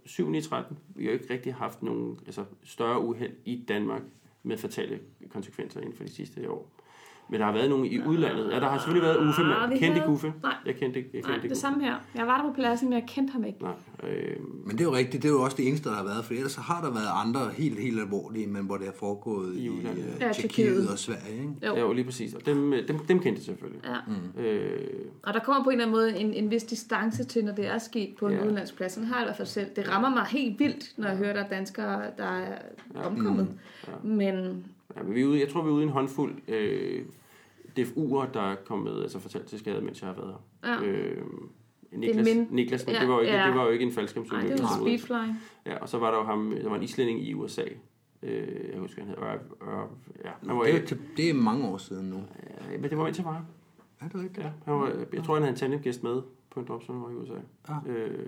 7 0.06 0.34
i 0.34 0.42
13. 0.42 0.78
Vi 0.96 1.06
har 1.06 1.12
ikke 1.12 1.34
rigtig 1.34 1.54
haft 1.54 1.84
nogen 1.84 2.20
altså, 2.26 2.46
større 2.64 3.02
uheld 3.02 3.34
i 3.46 3.66
Danmark 3.68 4.02
med 4.44 4.58
fatale 4.58 5.00
konsekvenser 5.30 5.80
inden 5.80 5.96
for 5.96 6.04
de 6.04 6.10
sidste 6.10 6.52
år. 6.52 6.73
Men 7.30 7.40
der 7.40 7.46
har 7.46 7.54
været 7.54 7.70
nogen 7.70 7.86
i 7.86 8.00
udlandet. 8.06 8.50
Ja, 8.52 8.60
der 8.60 8.70
har 8.70 8.78
selvfølgelig 8.78 9.04
været 9.08 9.28
Uffe, 9.30 9.42
Ah, 9.42 9.70
men 9.70 9.78
kendte 9.80 10.00
havde- 10.00 10.12
Uffe. 10.12 10.34
Nej. 10.44 10.54
Jeg 10.66 10.76
kendte 10.76 11.00
ikke. 11.00 11.10
Jeg 11.14 11.22
Nej, 11.22 11.28
kendte 11.32 11.42
det 11.42 11.44
ikke 11.44 11.56
samme 11.56 11.84
her. 11.84 11.96
Jeg 12.16 12.28
var 12.28 12.42
der 12.42 12.50
på 12.50 12.54
pladsen, 12.54 12.90
men 12.90 13.00
jeg 13.00 13.04
kendte 13.08 13.32
ham 13.32 13.44
ikke. 13.44 13.60
Nej, 13.64 13.72
øh, 14.04 14.36
Men 14.66 14.72
det 14.72 14.80
er 14.82 14.86
jo 14.86 14.94
rigtigt, 14.96 15.24
det 15.24 15.30
er 15.30 15.34
jo 15.34 15.42
også 15.42 15.58
det 15.58 15.68
eneste, 15.68 15.90
der 15.90 15.96
har 15.96 16.04
været, 16.04 16.26
for 16.26 16.34
ellers 16.34 16.52
så 16.52 16.62
har 16.62 16.82
der 16.82 16.90
været 16.92 17.10
andre 17.26 17.40
helt, 17.58 17.80
helt 17.80 18.00
alvorlige, 18.00 18.48
men 18.48 18.66
hvor 18.66 18.78
det 18.78 18.86
har 18.86 18.94
foregået 19.00 19.56
i, 19.56 19.66
i 19.66 19.70
uh, 19.70 19.86
Ja, 20.22 20.32
Tjekkiet 20.34 20.90
og 20.90 21.00
Sverige, 21.00 21.34
ikke? 21.34 21.54
Jo. 21.68 21.74
ja, 21.76 21.80
jo, 21.80 21.94
lige 21.94 22.06
præcis. 22.06 22.34
Og 22.34 22.46
dem, 22.46 22.72
dem, 22.88 22.98
dem 23.00 23.20
kendte 23.20 23.30
jeg 23.40 23.46
selvfølgelig. 23.46 23.82
Ja. 24.38 24.42
Øh, 24.44 24.80
Og 25.24 25.34
der 25.34 25.40
kommer 25.40 25.64
på 25.64 25.70
en 25.70 25.74
eller 25.82 25.86
anden 25.86 25.96
måde 25.98 26.18
en, 26.18 26.34
en 26.34 26.52
vis 26.52 26.64
distance 26.64 27.24
til, 27.24 27.46
når 27.46 27.54
det 27.54 27.68
er 27.68 27.78
sket 27.78 28.10
på 28.20 28.26
en 28.28 28.32
Ja. 28.34 28.38
ja. 28.38 28.44
udenlandsplads. 28.46 28.92
Sådan 28.92 29.08
har 29.08 29.16
jeg 29.16 29.24
i 29.24 29.28
hvert 29.28 29.38
fald 29.38 29.48
selv. 29.48 29.68
Det 29.76 29.90
rammer 29.90 30.10
mig 30.10 30.26
helt 30.26 30.60
vildt, 30.60 30.94
når 30.98 31.08
jeg 31.08 31.18
hører, 31.18 31.34
der 31.34 31.44
er 31.44 31.48
danskere, 31.50 32.02
der 32.18 32.24
er 32.26 33.06
omkommet. 33.06 33.48
Mm. 34.04 34.10
Men 34.10 34.66
ja, 34.96 35.04
men 35.04 35.16
vi 35.16 35.22
er 35.22 35.26
ude, 35.26 35.40
jeg 35.40 35.50
tror, 35.50 35.62
vi 35.62 35.70
er 35.70 35.74
ude 35.74 35.84
i 35.84 35.86
en 35.86 35.92
håndfuld 35.92 36.36
øh, 36.48 37.06
DFU'er, 37.80 38.32
der 38.34 38.42
er 38.52 38.56
kommet 38.66 39.02
altså, 39.02 39.20
fortalt 39.20 39.46
til 39.46 39.60
skade, 39.60 39.82
mens 39.82 40.02
jeg 40.02 40.10
har 40.10 40.16
været 40.16 40.36
her. 40.64 40.72
Ja. 40.84 40.88
Øh, 40.92 41.22
Niklas, 41.92 42.26
min- 42.26 42.48
Niklas 42.52 42.86
men 42.86 42.96
ja, 42.96 43.02
det 43.02 43.10
var 43.10 43.16
jo 43.16 43.22
ikke, 43.22 43.34
ja. 43.34 43.48
det 43.48 43.56
var 43.56 43.64
jo 43.64 43.70
ikke 43.70 43.84
en 43.84 43.88
nej, 43.90 43.96
faldskærmsulykke. 43.96 44.50
det 44.50 44.62
var 44.64 44.80
speedflying. 44.82 45.38
Ja, 45.66 45.78
og 45.78 45.90
så 45.90 45.98
var 46.00 46.12
der 46.12 46.18
jo 46.18 46.24
ham, 46.24 46.54
der 46.62 46.70
var 46.70 46.76
en 46.76 46.84
islænding 46.84 47.28
i 47.28 47.34
USA. 47.34 47.64
Øh, 48.24 48.70
jeg 48.72 48.80
husker, 48.80 49.02
han 49.02 49.10
hed 49.10 49.18
Ørv. 49.18 49.40
Ørv 49.68 49.90
ja, 50.26 50.30
han 50.48 50.58
var, 50.58 50.64
Det 50.64 50.92
er, 50.92 50.96
det 51.18 51.30
er 51.30 51.34
mange 51.34 51.68
år 51.68 51.78
siden 51.78 52.10
nu. 52.10 52.24
ja, 52.72 52.78
men 52.78 52.90
det 52.90 52.98
var 52.98 53.04
mens 53.04 53.18
jeg 53.18 53.26
var 53.26 53.34
her. 53.34 53.42
Er 54.00 54.08
det 54.10 54.16
rigtigt? 54.16 54.38
Ja, 54.46 54.52
han 54.66 54.74
var, 54.74 55.06
jeg 55.14 55.24
tror, 55.24 55.34
han 55.34 55.44
havde 55.44 55.54
en 55.54 55.60
tandemgæst 55.60 56.04
med 56.04 56.22
på 56.50 56.60
en 56.60 56.66
drop, 56.68 56.84
som 56.84 57.02
var 57.02 57.10
i 57.10 57.14
USA. 57.14 57.34
Ah. 57.68 57.78
Øh, 57.88 58.28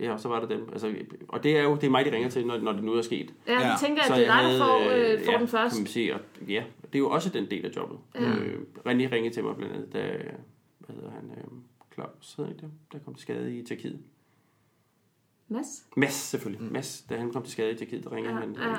ja, 0.00 0.12
og 0.12 0.20
så 0.20 0.28
var 0.28 0.40
der 0.40 0.46
dem. 0.48 0.68
Altså, 0.72 0.94
og 1.28 1.42
det 1.42 1.56
er 1.58 1.62
jo 1.62 1.74
det 1.74 1.84
er 1.84 1.90
mig, 1.90 2.04
de 2.04 2.12
ringer 2.12 2.28
til, 2.30 2.46
når, 2.46 2.58
når 2.58 2.72
det 2.72 2.84
nu 2.84 2.92
er 2.92 3.02
sket. 3.02 3.34
Ja, 3.46 3.52
Ja. 3.52 3.58
jeg 3.60 3.76
tænker, 3.80 4.02
at 4.02 4.08
Så 4.08 4.14
det 4.14 4.28
er 4.28 4.34
jeg 4.34 4.44
dig, 4.44 4.52
der 4.52 4.66
får, 4.66 4.78
øh, 5.14 5.24
får 5.24 5.32
ja, 5.32 5.38
den 5.38 5.48
først. 5.48 5.74
Kan 5.74 5.82
man 5.82 5.86
sige, 5.86 6.14
og, 6.14 6.20
ja, 6.48 6.64
det 6.82 6.94
er 6.94 6.98
jo 6.98 7.10
også 7.10 7.30
den 7.30 7.50
del 7.50 7.66
af 7.66 7.70
jobbet. 7.76 7.98
Ja. 8.14 8.20
Øh, 8.34 8.60
René 8.78 9.12
ringede 9.12 9.34
til 9.34 9.44
mig 9.44 9.56
blandt 9.56 9.74
andet, 9.74 9.92
da, 9.92 10.18
hvad 10.78 10.96
hedder 10.96 11.10
han, 11.10 11.30
øh, 11.30 11.44
Claus, 11.94 12.34
hedder 12.36 12.50
ikke 12.50 12.60
det, 12.62 12.70
der 12.92 12.98
kom 12.98 13.14
til 13.14 13.22
skade 13.22 13.56
i 13.58 13.62
Tjekkiet. 13.64 13.98
Mads? 15.48 15.66
Mads, 15.96 16.12
selvfølgelig. 16.14 16.66
Mm. 16.66 16.72
Mads, 16.72 17.04
da 17.10 17.16
han 17.16 17.32
kom 17.32 17.42
til 17.42 17.52
skade 17.52 17.70
i 17.72 17.74
Tjekkiet, 17.76 18.04
der 18.04 18.12
ringede 18.12 18.34
Ja, 18.34 18.40
han. 18.40 18.56
ja. 18.60 18.70
Øh, 18.72 18.78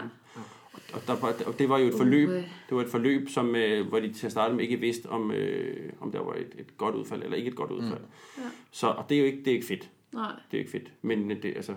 og, 0.93 1.01
der 1.07 1.15
var, 1.21 1.35
og 1.47 1.59
det 1.59 1.69
var 1.69 1.77
jo 1.77 1.87
et 1.87 1.93
forløb, 1.97 2.29
Uh. 2.29 2.35
det 2.35 2.45
var 2.71 2.81
et 2.81 2.89
forløb, 2.89 3.29
som, 3.29 3.55
øh, 3.55 3.87
hvor 3.87 3.99
de 3.99 4.13
til 4.13 4.25
at 4.25 4.31
starte 4.31 4.53
med 4.55 4.63
ikke 4.63 4.77
vidste, 4.79 5.05
om, 5.09 5.31
øh, 5.31 5.93
om 6.01 6.11
der 6.11 6.19
var 6.19 6.33
et, 6.33 6.55
et 6.57 6.77
godt 6.77 6.95
udfald, 6.95 7.23
eller 7.23 7.37
ikke 7.37 7.47
et 7.49 7.55
godt 7.55 7.71
udfald. 7.71 7.99
Mm. 8.01 8.43
Ja. 8.43 8.49
Så, 8.71 8.87
og 8.87 9.05
det 9.09 9.15
er 9.15 9.19
jo 9.19 9.25
ikke, 9.25 9.37
det 9.37 9.47
er 9.47 9.51
ikke 9.51 9.67
fedt. 9.67 9.89
Nej. 10.13 10.31
Det 10.51 10.57
er 10.57 10.59
ikke 10.59 10.71
fedt. 10.71 10.93
Men 11.01 11.29
det, 11.29 11.45
altså, 11.45 11.75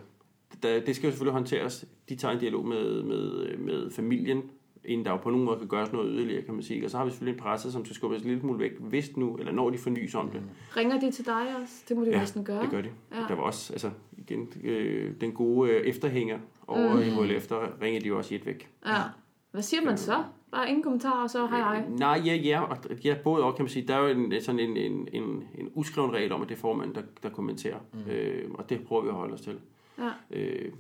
der, 0.63 0.81
det 0.81 0.97
skal 0.97 1.07
jo 1.07 1.11
selvfølgelig 1.11 1.33
håndteres. 1.33 1.85
De 2.09 2.17
tager 2.17 2.35
en 2.35 2.41
dialog 2.41 2.67
med, 2.67 3.03
med, 3.03 3.57
med 3.57 3.91
familien, 3.91 4.43
inden 4.85 5.05
der 5.05 5.11
jo 5.11 5.17
på 5.17 5.31
nogen 5.31 5.45
måde 5.45 5.59
kan 5.59 5.69
gøres 5.69 5.93
noget 5.93 6.11
yderligere, 6.15 6.43
kan 6.43 6.55
man 6.55 6.63
sige. 6.63 6.85
Og 6.85 6.91
så 6.91 6.99
har 6.99 7.05
vi 7.05 7.11
selvfølgelig 7.11 7.39
en 7.39 7.43
presse, 7.43 7.73
som 7.73 7.85
skal 7.85 7.95
skubbes 7.95 8.23
en 8.23 8.29
lille 8.29 8.41
smule 8.41 8.59
væk, 8.59 8.73
hvis 8.79 9.17
nu, 9.17 9.37
eller 9.37 9.53
når 9.53 9.71
de 9.71 9.79
får 9.79 9.91
nys 9.91 10.15
om 10.15 10.31
det. 10.31 10.43
Ringer 10.77 11.01
de 11.01 11.11
til 11.11 11.27
dig 11.27 11.57
også? 11.63 11.85
Det 11.89 11.97
må 11.97 12.05
de 12.05 12.11
ja, 12.11 12.19
næsten 12.19 12.45
gøre. 12.45 12.63
det 12.63 12.71
gør 12.71 12.81
de. 12.81 12.91
Ja. 13.13 13.17
Der 13.29 13.35
var 13.35 13.43
også, 13.43 13.73
altså, 13.73 13.91
igen, 14.19 14.53
øh, 14.65 15.13
den 15.21 15.33
gode 15.33 15.71
øh, 15.71 15.87
efterhænger 15.87 16.39
over 16.67 16.95
mm. 16.95 17.01
i 17.01 17.05
HLF, 17.05 17.47
der 17.47 17.83
ringede 17.83 18.05
de 18.05 18.09
jo 18.09 18.19
også 18.19 18.35
i 18.35 18.39
et 18.39 18.47
væk. 18.47 18.69
Ja. 18.87 19.03
Hvad 19.51 19.63
siger 19.63 19.85
man 19.85 19.99
så? 19.99 20.25
Bare 20.51 20.69
ingen 20.69 20.83
kommentarer, 20.83 21.23
og 21.23 21.31
så 21.31 21.47
hej 21.47 21.59
hej. 21.59 21.85
Nej, 21.89 22.23
ja, 22.25 22.35
ja, 22.35 22.61
og 22.61 22.77
ja, 23.05 23.17
både 23.25 23.45
og 23.45 23.57
kan 23.57 23.63
man 23.63 23.71
sige. 23.71 23.89
Der 23.89 23.95
er 23.95 24.01
jo 24.01 24.07
en, 24.07 24.43
sådan 24.43 24.59
en, 24.59 24.77
en, 24.77 25.09
en, 25.13 25.45
en 25.55 25.71
uskreven 25.75 26.13
regel 26.13 26.33
om, 26.33 26.43
at 26.43 26.49
det 26.49 26.55
er 26.55 26.59
formanden, 26.59 26.95
der, 26.95 27.03
der 27.23 27.31
kommenterer. 27.31 27.79
Mm. 27.93 28.11
Øh, 28.11 28.51
og 28.55 28.71
det 28.71 28.85
prøver 28.85 29.03
vi 29.03 29.09
at 29.09 29.15
holde 29.15 29.35
os 29.35 29.41
til. 29.41 29.61
Ja. 29.99 30.11
Øh, 30.31 30.73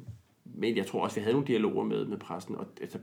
men 0.44 0.76
jeg 0.76 0.86
tror 0.86 1.02
også, 1.02 1.14
vi 1.16 1.20
havde 1.20 1.34
nogle 1.34 1.46
dialoger 1.46 1.84
med, 1.84 2.04
med 2.04 2.18
pressen, 2.18 2.56
og 2.56 2.66
altså, 2.80 2.98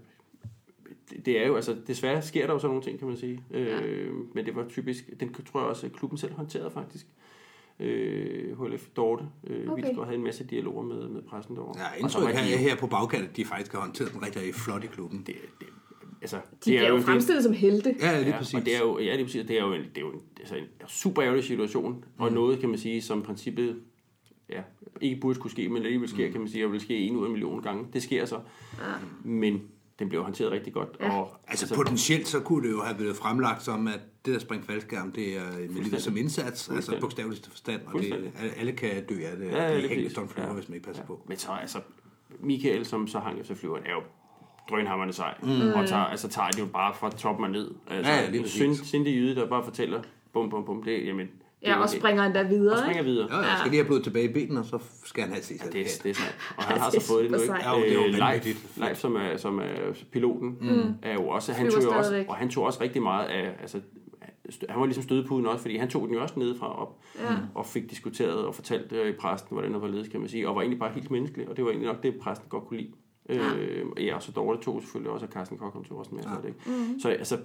det, 1.26 1.42
er 1.42 1.48
jo, 1.48 1.56
altså, 1.56 1.76
desværre 1.88 2.22
sker 2.22 2.46
der 2.46 2.54
jo 2.54 2.60
sådan 2.60 2.70
nogle 2.70 2.84
ting, 2.84 3.00
kan 3.00 3.08
man 3.08 3.18
sige. 3.18 3.44
Øh, 3.52 4.14
Men 4.34 4.46
det 4.46 4.56
var 4.56 4.68
typisk, 4.68 5.20
den 5.20 5.34
tror 5.34 5.60
jeg 5.60 5.70
også, 5.70 5.86
at 5.86 5.94
klubben 5.94 6.18
selv 6.18 6.34
håndterede 6.34 6.72
faktisk. 6.72 7.08
Øh, 7.80 8.62
HLF 8.62 8.88
Dorte. 8.96 9.26
Øh, 9.48 9.70
Okay. 9.72 9.90
Vi 9.90 10.00
havde 10.04 10.16
en 10.16 10.24
masse 10.24 10.44
dialoger 10.44 10.84
med, 10.84 11.08
med 11.08 11.22
pressen 11.22 11.56
derovre. 11.56 11.80
Ja, 11.80 12.02
indtryk 12.02 12.28
de 12.28 12.38
her, 12.38 12.58
her 12.58 12.76
på 12.76 12.88
bagkanten, 12.88 13.30
at 13.30 13.38
de 13.38 13.46
faktisk 13.46 13.74
har 13.74 13.80
håndteret 13.80 14.14
den 14.14 14.22
rigtig 14.24 14.56
flot 14.56 14.84
i 14.84 14.88
klubben. 14.88 15.24
Det, 15.28 15.36
det, 15.60 15.68
altså, 16.22 16.36
De 16.36 16.42
det 16.52 16.60
bliver 16.64 16.88
jo 16.90 16.96
det- 16.98 17.04
fremstillet 17.06 17.44
som 17.44 17.54
helte. 17.54 17.96
Ja, 18.02 18.20
lige 18.20 18.30
ja, 18.32 18.38
præcis. 18.38 18.54
og 18.56 18.66
det 18.66 18.76
er 18.76 18.80
jo, 18.80 19.00
ja, 19.00 19.12
det 19.14 19.20
er, 19.20 19.24
præcis, 19.26 19.46
det 19.48 19.58
er 19.60 19.66
jo 19.66 19.74
en, 19.74 19.82
det 19.82 19.98
er 19.98 20.02
jo 20.02 20.12
en, 20.12 20.22
altså 20.40 20.56
en 20.56 20.64
super 20.88 21.24
ærgerlig 21.24 21.44
situation, 21.44 21.92
mm. 21.94 22.24
og 22.24 22.32
noget, 22.32 22.60
kan 22.60 22.70
man 22.70 22.78
sige, 22.78 23.02
som 23.02 23.22
princippet 23.24 23.76
ja, 24.50 24.62
ikke 25.02 25.22
burde 25.22 25.40
kunne 25.40 25.52
ske, 25.52 25.70
men 25.70 25.84
alligevel 25.84 26.10
sker, 26.10 26.26
mm. 26.26 26.32
kan 26.32 26.42
man 26.42 26.50
sige, 26.50 26.66
og 26.66 26.72
vil 26.72 26.80
ske 26.82 26.98
en 26.98 27.16
ud 27.16 27.22
af 27.24 27.26
en 27.26 27.32
million 27.32 27.62
gange. 27.62 27.86
Det 27.94 28.04
sker 28.04 28.26
så, 28.26 28.36
Ja. 28.80 28.84
men 29.24 29.62
den 30.00 30.10
blev 30.10 30.24
håndteret 30.24 30.52
rigtig 30.52 30.74
godt. 30.74 30.90
Ja. 31.00 31.10
Og, 31.20 31.32
Altså 31.48 31.76
potentielt, 31.76 32.28
så 32.28 32.40
kunne 32.40 32.68
det 32.68 32.74
jo 32.74 32.82
have 32.82 33.00
været 33.00 33.16
fremlagt 33.16 33.64
som, 33.64 33.88
at 33.88 34.00
det 34.26 34.34
der 34.34 34.40
spring 34.40 34.66
faldskærm, 34.66 35.12
det 35.12 35.38
er 35.38 35.58
en 35.70 35.84
livet 35.84 36.02
som 36.02 36.18
indsats, 36.18 36.70
altså 36.70 36.98
bogstaveligste 37.02 37.50
forstand, 37.50 37.82
og 37.86 38.00
det, 38.02 38.32
alle- 38.58 38.72
kan 38.72 39.06
dø 39.06 39.16
af 39.24 39.38
det, 39.38 39.46
Ja, 39.48 39.56
ja, 39.64 39.64
ja, 39.64 39.76
de 39.76 39.80
lige 39.82 39.88
hængte 39.90 39.96
præcis. 40.04 40.12
stuntflyver, 40.12 40.48
Ja. 40.48 40.54
hvis 40.54 40.70
man 40.70 40.76
ikke 40.76 40.88
passer 40.88 41.04
på. 41.06 41.22
Men 41.28 41.38
så 41.38 41.52
altså, 41.62 41.78
Michael, 42.40 42.86
som 42.86 43.08
så 43.08 43.20
hang 43.20 43.40
efter 43.40 43.56
flyveren, 43.56 43.84
er 43.86 43.92
jo 43.92 44.02
drønhammerne 44.70 45.14
sej. 45.14 45.34
Mm. 45.44 45.50
Og 45.76 45.88
tager, 45.88 46.04
altså, 46.04 46.28
tager 46.28 46.50
det 46.50 46.60
jo 46.60 46.66
bare 46.66 46.94
fra 46.94 47.10
toppen 47.10 47.46
og 47.46 47.52
ned. 47.52 47.72
Altså, 47.88 48.12
Ja, 48.12 48.18
ja, 48.22 48.30
lige 48.30 48.42
præcis. 48.42 48.80
sind, 48.80 49.08
jyde, 49.08 49.36
der 49.36 49.48
bare 49.48 49.64
fortæller, 49.64 50.02
bum, 50.34 50.50
bum, 50.50 50.66
bum, 50.66 50.84
det, 50.84 51.06
jamen, 51.06 51.26
det 51.28 51.34
Ja, 51.64 51.82
og 51.82 51.90
springer 51.90 52.24
endda 52.24 52.44
videre, 52.44 52.74
og 52.76 52.80
springer 52.80 53.04
videre. 53.04 53.28
Ja, 53.32 53.38
ja, 53.50 53.58
skal 53.60 53.72
de 53.72 53.78
have 53.78 53.86
blod 53.86 54.02
tilbage 54.02 54.30
i 54.30 54.34
benene, 54.34 54.60
og 54.60 54.66
så 54.66 54.80
skal 55.06 55.24
han 55.24 55.32
have 55.32 55.40
et 55.40 55.52
Ja, 55.52 55.70
det, 55.70 55.82
er, 55.82 56.02
det 56.04 56.10
er 56.10 56.14
sejt. 56.14 56.36
Og 56.58 56.64
han 56.64 56.80
har 56.82 56.90
så 56.90 57.08
fået 57.08 57.24
det 57.24 57.32
nu, 57.32 57.38
ikke? 57.38 57.54
Ja, 57.54 57.76
det 57.76 57.90
er 57.90 57.94
jo 57.94 58.00
Øh, 58.00 58.06
Leif, 58.06 58.22
vanvittigt. 58.22 58.78
Leif, 58.78 58.98
som 58.98 59.16
er, 59.16 59.38
som 59.38 59.60
er 59.60 59.66
piloten, 60.12 60.58
mm. 60.62 60.94
er 61.02 61.14
jo 61.14 61.28
også, 61.28 61.54
han 61.54 61.72
tog 61.72 61.84
jo 61.84 61.92
også, 61.92 62.26
og 62.28 62.36
han 62.36 62.50
tog 62.50 62.64
også 62.66 62.82
rigtig 62.82 63.02
meget 63.02 63.26
af, 63.28 63.56
altså, 63.62 63.80
han 64.70 64.80
var 64.80 64.86
ligesom 64.86 65.04
stødepuden 65.04 65.46
også, 65.48 65.62
fordi 65.62 65.78
han 65.78 65.90
tog 65.90 66.08
den 66.08 66.16
jo 66.16 66.22
også 66.22 66.40
nedefra 66.40 66.82
op, 66.82 67.00
Ja. 67.20 67.36
og 67.56 67.66
fik 67.66 67.90
diskuteret 67.90 68.36
og 68.46 68.56
fortalt 68.56 68.92
øh, 68.92 69.10
i 69.10 69.12
præsten, 69.12 69.56
hvordan 69.56 69.74
det 69.74 69.82
var 69.82 69.88
ledes, 69.88 70.08
kan 70.08 70.20
man 70.20 70.30
sige, 70.30 70.50
og 70.50 70.56
var 70.56 70.62
egentlig 70.62 70.80
bare 70.80 70.92
helt 70.94 71.12
menneskelig, 71.12 71.50
og 71.50 71.58
det 71.58 71.64
var 71.66 71.70
egentlig 71.72 71.88
nok 71.88 72.04
det, 72.04 72.16
præsten 72.16 72.50
godt 72.50 72.64
kunne 72.68 72.80
lide. 72.80 72.92
Ja. 73.30 73.56
Øh, 73.56 73.86
ja, 74.06 74.16
og 74.16 74.24
så 74.24 74.32
Dorte 74.32 74.64
tog 74.64 74.82
selvfølgelig 74.82 75.12
også, 75.12 75.26
og 75.26 75.32
Carsten 75.32 75.58
Koch 75.58 75.74
kom 75.74 75.84
til 75.84 75.94
også 75.94 76.16
med. 76.16 76.24
Ja. 76.24 76.30
Det, 76.42 76.48
ikke? 76.48 76.60
Mm. 76.66 77.00
Så 77.00 77.10
altså, 77.10 77.38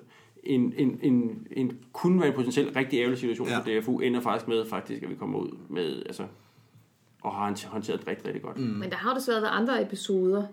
en, 0.42 0.74
en, 0.76 0.98
en, 1.02 1.46
en, 1.50 1.78
kunne 1.92 2.20
være 2.20 2.28
en 2.28 2.34
potentielt 2.34 2.76
rigtig 2.76 2.98
ærgerlig 2.98 3.18
situation 3.18 3.48
ja. 3.48 3.54
Ja. 3.54 3.78
for 3.78 3.80
DFU, 3.80 3.98
ender 4.00 4.20
faktisk 4.20 4.48
med, 4.48 4.66
faktisk, 4.66 5.02
at 5.02 5.10
vi 5.10 5.14
kommer 5.14 5.38
ud 5.38 5.50
med, 5.68 6.02
altså, 6.06 6.24
og 7.22 7.34
har 7.34 7.44
han 7.44 7.56
håndteret 7.66 8.00
det 8.00 8.08
rigtig, 8.08 8.26
rigtig 8.26 8.42
godt. 8.42 8.58
Mm. 8.58 8.64
Men 8.64 8.90
der 8.90 8.96
har 8.96 9.10
jo 9.10 9.16
desværre 9.16 9.42
været 9.42 9.52
andre 9.52 9.82
episoder, 9.82 10.44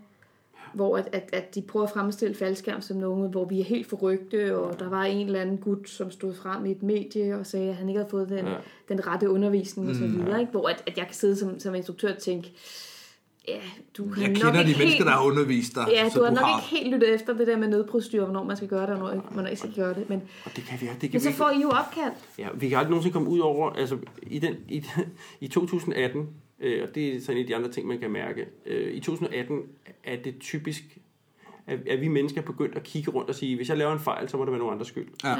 hvor 0.74 0.98
at, 0.98 1.10
at, 1.12 1.30
at 1.34 1.56
de 1.56 1.62
prøver 1.62 1.86
at 1.86 1.92
fremstille 1.92 2.36
faldskærm 2.36 2.82
som 2.82 2.98
noget, 2.98 3.30
hvor 3.32 3.46
vi 3.46 3.60
er 3.60 3.64
helt 3.64 3.88
forrygte, 3.88 4.58
og 4.58 4.80
der 4.80 4.90
var 4.90 5.04
en 5.04 5.26
eller 5.26 5.42
anden 5.42 5.58
gut, 5.58 5.90
som 5.90 6.12
stod 6.12 6.34
frem 6.34 6.66
i 6.66 6.72
et 6.72 6.84
medie 6.84 7.38
og 7.38 7.46
sagde, 7.46 7.70
at 7.70 7.76
han 7.76 7.90
ikke 7.90 8.00
havde 8.00 8.10
fået 8.10 8.30
den, 8.30 8.46
Ja. 8.46 8.52
ja. 8.52 8.58
den 8.90 9.08
rette 9.08 9.30
undervisning 9.30 9.90
og 9.90 9.96
så 9.96 10.08
videre. 10.08 10.40
Ikke? 10.40 10.52
Hvor 10.52 10.70
at, 10.70 10.84
at 10.88 10.98
jeg 10.98 11.06
kan 11.06 11.16
sidde 11.16 11.36
som, 11.36 11.60
som 11.60 11.76
instruktør 11.76 12.12
og 12.12 12.18
tænke, 12.18 12.54
ja, 13.50 13.60
du 13.98 14.14
har 14.14 14.22
Jeg 14.22 14.30
nok 14.30 14.36
kender 14.36 14.52
de 14.52 14.60
ikke 14.60 14.80
mennesker, 14.80 14.86
helt, 14.86 15.06
der 15.06 15.12
har 15.12 15.24
undervist 15.26 15.76
dig, 15.76 15.86
Ja, 15.92 16.10
så 16.10 16.20
du 16.20 16.24
har 16.24 16.30
du 16.30 16.36
nok 16.36 16.46
har... 16.46 16.60
ikke 16.62 16.70
helt 16.84 16.94
lyttet 16.94 17.14
efter 17.16 17.34
det 17.38 17.48
der 17.48 17.58
med 17.58 17.68
nødprocedur, 17.68 18.24
hvornår 18.24 18.44
man 18.44 18.58
skal 18.58 18.70
gøre 18.70 18.82
det, 18.82 18.90
og 18.90 18.98
hvornår 18.98 19.14
ikke- 19.14 19.36
man 19.36 19.46
ikke 19.48 19.58
skal 19.60 19.74
gøre 19.76 19.94
det. 19.94 20.10
Men, 20.10 20.22
Og 20.46 20.52
det 20.56 20.64
kan 20.64 20.82
vi, 20.82 20.86
det 20.86 21.00
kan 21.00 21.10
men 21.12 21.22
så 21.22 21.30
vi, 21.30 21.36
får 21.36 21.50
I 21.50 21.62
jo 21.62 21.70
opkald. 21.70 22.12
Ja, 22.38 22.48
vi 22.56 22.70
kan 22.70 22.78
aldrig 22.78 22.90
nogensinde 22.90 23.14
komme 23.14 23.30
ud 23.30 23.40
over, 23.40 23.70
altså 23.70 23.98
i, 24.24 24.40
den, 24.40 24.56
i, 24.70 24.86
i 25.40 25.48
2018, 25.48 26.28
øh, 26.60 26.84
og 26.88 26.96
det 26.96 27.16
er 27.16 27.22
sådan 27.22 27.38
en 27.38 27.42
af 27.44 27.48
de 27.48 27.56
andre 27.56 27.70
ting, 27.72 27.88
man 27.88 28.00
kan 28.00 28.12
mærke, 28.12 28.46
øh, 28.66 28.94
i 28.94 29.00
2018 29.00 29.62
er 30.04 30.16
det 30.16 30.36
typisk, 30.40 30.84
at, 31.68 31.80
at 31.90 32.02
vi 32.02 32.08
mennesker 32.08 32.42
er 32.42 32.46
begyndt 32.46 32.76
at 32.76 32.84
kigge 32.84 33.12
rundt 33.12 33.30
og 33.30 33.36
sige, 33.36 33.56
hvis 33.56 33.70
jeg 33.70 33.78
laver 33.78 33.94
en 33.94 34.00
fejl, 34.00 34.30
så 34.30 34.38
må 34.38 34.44
det 34.46 34.52
være 34.52 34.60
nogen 34.60 34.74
andres 34.74 34.88
skyld. 34.88 35.08
Ja. 35.24 35.30
Ja. 35.30 35.36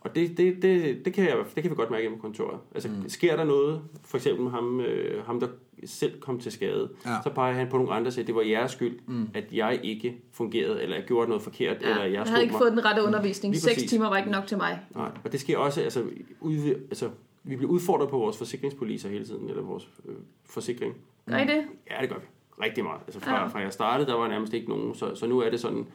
Og 0.00 0.14
det, 0.14 0.36
det, 0.38 0.62
det, 0.62 1.04
det, 1.04 1.12
kan 1.14 1.24
jeg, 1.24 1.36
det 1.54 1.62
kan 1.62 1.70
vi 1.70 1.76
godt 1.76 1.90
mærke 1.90 2.02
hjemme 2.02 2.18
på 2.18 2.22
kontoret. 2.22 2.58
Altså, 2.74 2.88
mm. 2.88 3.08
sker 3.08 3.36
der 3.36 3.44
noget, 3.44 3.82
for 4.04 4.16
eksempel 4.16 4.42
med 4.44 4.50
ham, 4.50 4.80
øh, 4.80 5.24
ham 5.26 5.40
der 5.40 5.48
selv 5.84 6.20
kom 6.20 6.40
til 6.40 6.52
skade, 6.52 6.90
Ja. 7.06 7.16
så 7.24 7.30
peger 7.30 7.54
han 7.54 7.68
på 7.68 7.76
nogle 7.76 7.92
andre 7.92 8.08
og 8.08 8.12
siger, 8.12 8.26
det 8.26 8.34
var 8.34 8.42
jeres 8.42 8.72
skyld, 8.72 8.98
mm. 9.06 9.28
at 9.34 9.44
jeg 9.52 9.80
ikke 9.82 10.16
fungerede, 10.32 10.82
eller 10.82 10.96
jeg 10.96 11.04
gjorde 11.04 11.28
noget 11.28 11.42
forkert, 11.42 11.82
Ja, 11.82 11.88
eller 11.90 12.02
jeg 12.04 12.12
jeg 12.12 12.22
havde 12.22 12.42
ikke 12.42 12.52
mig. 12.52 12.58
fået 12.58 12.72
den 12.72 12.84
rette 12.84 13.02
undervisning. 13.02 13.54
Lige 13.54 13.60
Seks 13.62 13.82
timer 13.82 14.08
var 14.08 14.16
ikke 14.16 14.30
nok 14.30 14.46
til 14.46 14.56
mig. 14.56 14.80
Nej, 14.94 15.10
og 15.24 15.32
det 15.32 15.40
sker 15.40 15.58
også, 15.58 15.80
altså, 15.80 16.04
ud, 16.40 16.68
altså 16.68 17.10
vi 17.44 17.56
bliver 17.56 17.70
udfordret 17.70 18.08
på 18.08 18.18
vores 18.18 18.38
forsikringspoliser 18.38 19.08
hele 19.08 19.24
tiden, 19.24 19.48
eller 19.48 19.62
vores 19.62 19.88
øh, 20.08 20.14
forsikring. 20.46 20.94
Gør 21.30 21.36
I 21.38 21.46
det? 21.46 21.64
Ja, 21.90 21.96
det 22.00 22.08
gør 22.08 22.16
vi. 22.16 22.26
Rigtig 22.64 22.84
meget. 22.84 23.00
Altså 23.06 23.20
fra, 23.20 23.40
ja. 23.40 23.46
fra 23.46 23.58
jeg 23.58 23.72
startede, 23.72 24.10
der 24.10 24.14
var 24.16 24.28
nærmest 24.28 24.54
ikke 24.54 24.68
nogen, 24.68 24.94
så, 24.94 25.14
så 25.14 25.26
nu 25.26 25.38
er 25.38 25.50
det 25.50 25.60
sådan, 25.60 25.86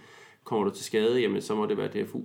kommer 0.44 0.70
du 0.70 0.76
til 0.76 0.86
skade, 0.86 1.20
jamen 1.20 1.42
så 1.42 1.56
må 1.56 1.66
det 1.66 1.78
være 1.78 1.88
DFU. 1.88 2.20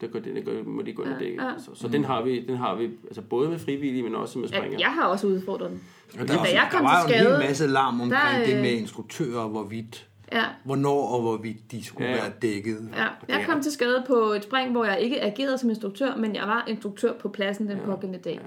Det, 0.00 0.12
gør, 0.12 0.20
det, 0.20 0.34
det 0.34 0.44
gør, 0.44 0.62
må 0.62 0.82
de 0.82 0.92
gå 0.92 1.02
ind 1.02 1.12
og 1.12 1.20
Ja, 1.20 1.24
dække. 1.26 1.42
ja. 1.44 1.50
Så, 1.58 1.70
så 1.74 1.88
den 1.88 2.04
har 2.04 2.22
vi, 2.22 2.46
den 2.46 2.56
har 2.56 2.74
vi 2.74 2.84
altså 3.04 3.22
både 3.22 3.48
med 3.48 3.58
frivillige, 3.58 4.02
men 4.02 4.14
også 4.14 4.38
med 4.38 4.48
Ja, 4.48 4.56
springer. 4.58 4.78
jeg 4.78 4.88
har 4.88 5.04
også 5.06 5.26
udfordret 5.26 5.70
den. 5.70 5.80
Og 6.20 6.28
Da 6.28 6.32
jeg 6.34 6.68
kom 6.70 6.80
der 6.84 6.90
var 6.90 7.06
til 7.06 7.14
jo 7.14 7.18
en 7.18 7.24
skade, 7.24 7.38
hel 7.38 7.48
masse 7.48 7.66
larm 7.66 8.00
omkring 8.00 8.12
der, 8.40 8.46
det 8.46 8.54
øh, 8.56 8.60
med 8.62 8.70
instruktører, 8.72 9.48
hvorvidt 9.48 10.08
Ja. 10.32 10.44
hvornår 10.64 11.08
og 11.08 11.20
hvorvidt 11.22 11.72
de 11.72 11.84
skulle 11.84 12.06
Ja, 12.08 12.10
ja, 12.12 12.16
ja. 12.18 12.22
være 12.28 12.32
dækket. 12.42 12.88
Ja, 12.96 13.06
jeg 13.28 13.46
kom 13.48 13.60
til 13.62 13.72
skade 13.72 14.04
på 14.06 14.14
et 14.14 14.44
spring, 14.44 14.72
hvor 14.72 14.84
jeg 14.84 15.00
ikke 15.00 15.22
agerede 15.22 15.58
som 15.58 15.70
instruktør, 15.70 16.16
men 16.16 16.34
jeg 16.34 16.42
var 16.42 16.64
instruktør 16.68 17.12
på 17.12 17.28
pladsen 17.28 17.68
den 17.68 17.78
pågældende 17.84 18.18
dag. 18.24 18.40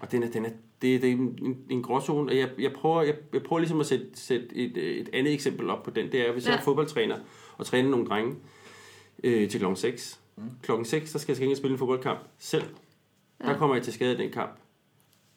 Og 0.00 0.12
den 0.12 0.22
er, 0.22 0.30
den 0.30 0.44
er, 0.44 0.50
det, 0.82 1.02
det 1.02 1.08
er 1.08 1.12
en, 1.12 1.56
en, 1.70 1.82
gråzone, 1.82 2.30
og 2.32 2.36
jeg, 2.36 2.48
jeg, 2.58 2.72
prøver, 2.72 3.02
jeg, 3.02 3.14
jeg 3.32 3.42
prøver 3.42 3.60
ligesom 3.60 3.80
at 3.80 3.86
sætte, 3.86 4.06
sætte 4.14 4.46
et, 4.56 4.76
øh, 4.76 4.94
et 4.96 5.08
andet 5.12 5.32
eksempel 5.32 5.70
op 5.70 5.82
på 5.82 5.90
den. 5.90 6.12
Det 6.12 6.28
er, 6.28 6.32
hvis 6.32 6.44
ja. 6.46 6.50
jeg 6.50 6.56
Ja. 6.56 6.60
er 6.60 6.64
fodboldtræner 6.64 7.16
og 7.58 7.66
træner 7.66 7.90
nogle 7.90 8.06
drenge 8.06 8.34
øh, 9.24 9.48
til 9.50 9.60
klokken 9.60 9.76
6. 9.76 10.20
Mm. 10.36 10.42
Klokken 10.62 10.84
6, 10.84 11.10
så 11.10 11.18
skal 11.18 11.34
jeg 11.36 11.42
ikke 11.42 11.56
spille 11.56 11.72
en 11.72 11.78
fodboldkamp 11.78 12.18
selv. 12.38 12.64
Ja. 13.44 13.48
Der 13.48 13.58
kommer 13.58 13.76
jeg 13.76 13.84
til 13.84 13.92
skade 13.92 14.14
i 14.14 14.16
den 14.16 14.30
kamp. 14.30 14.58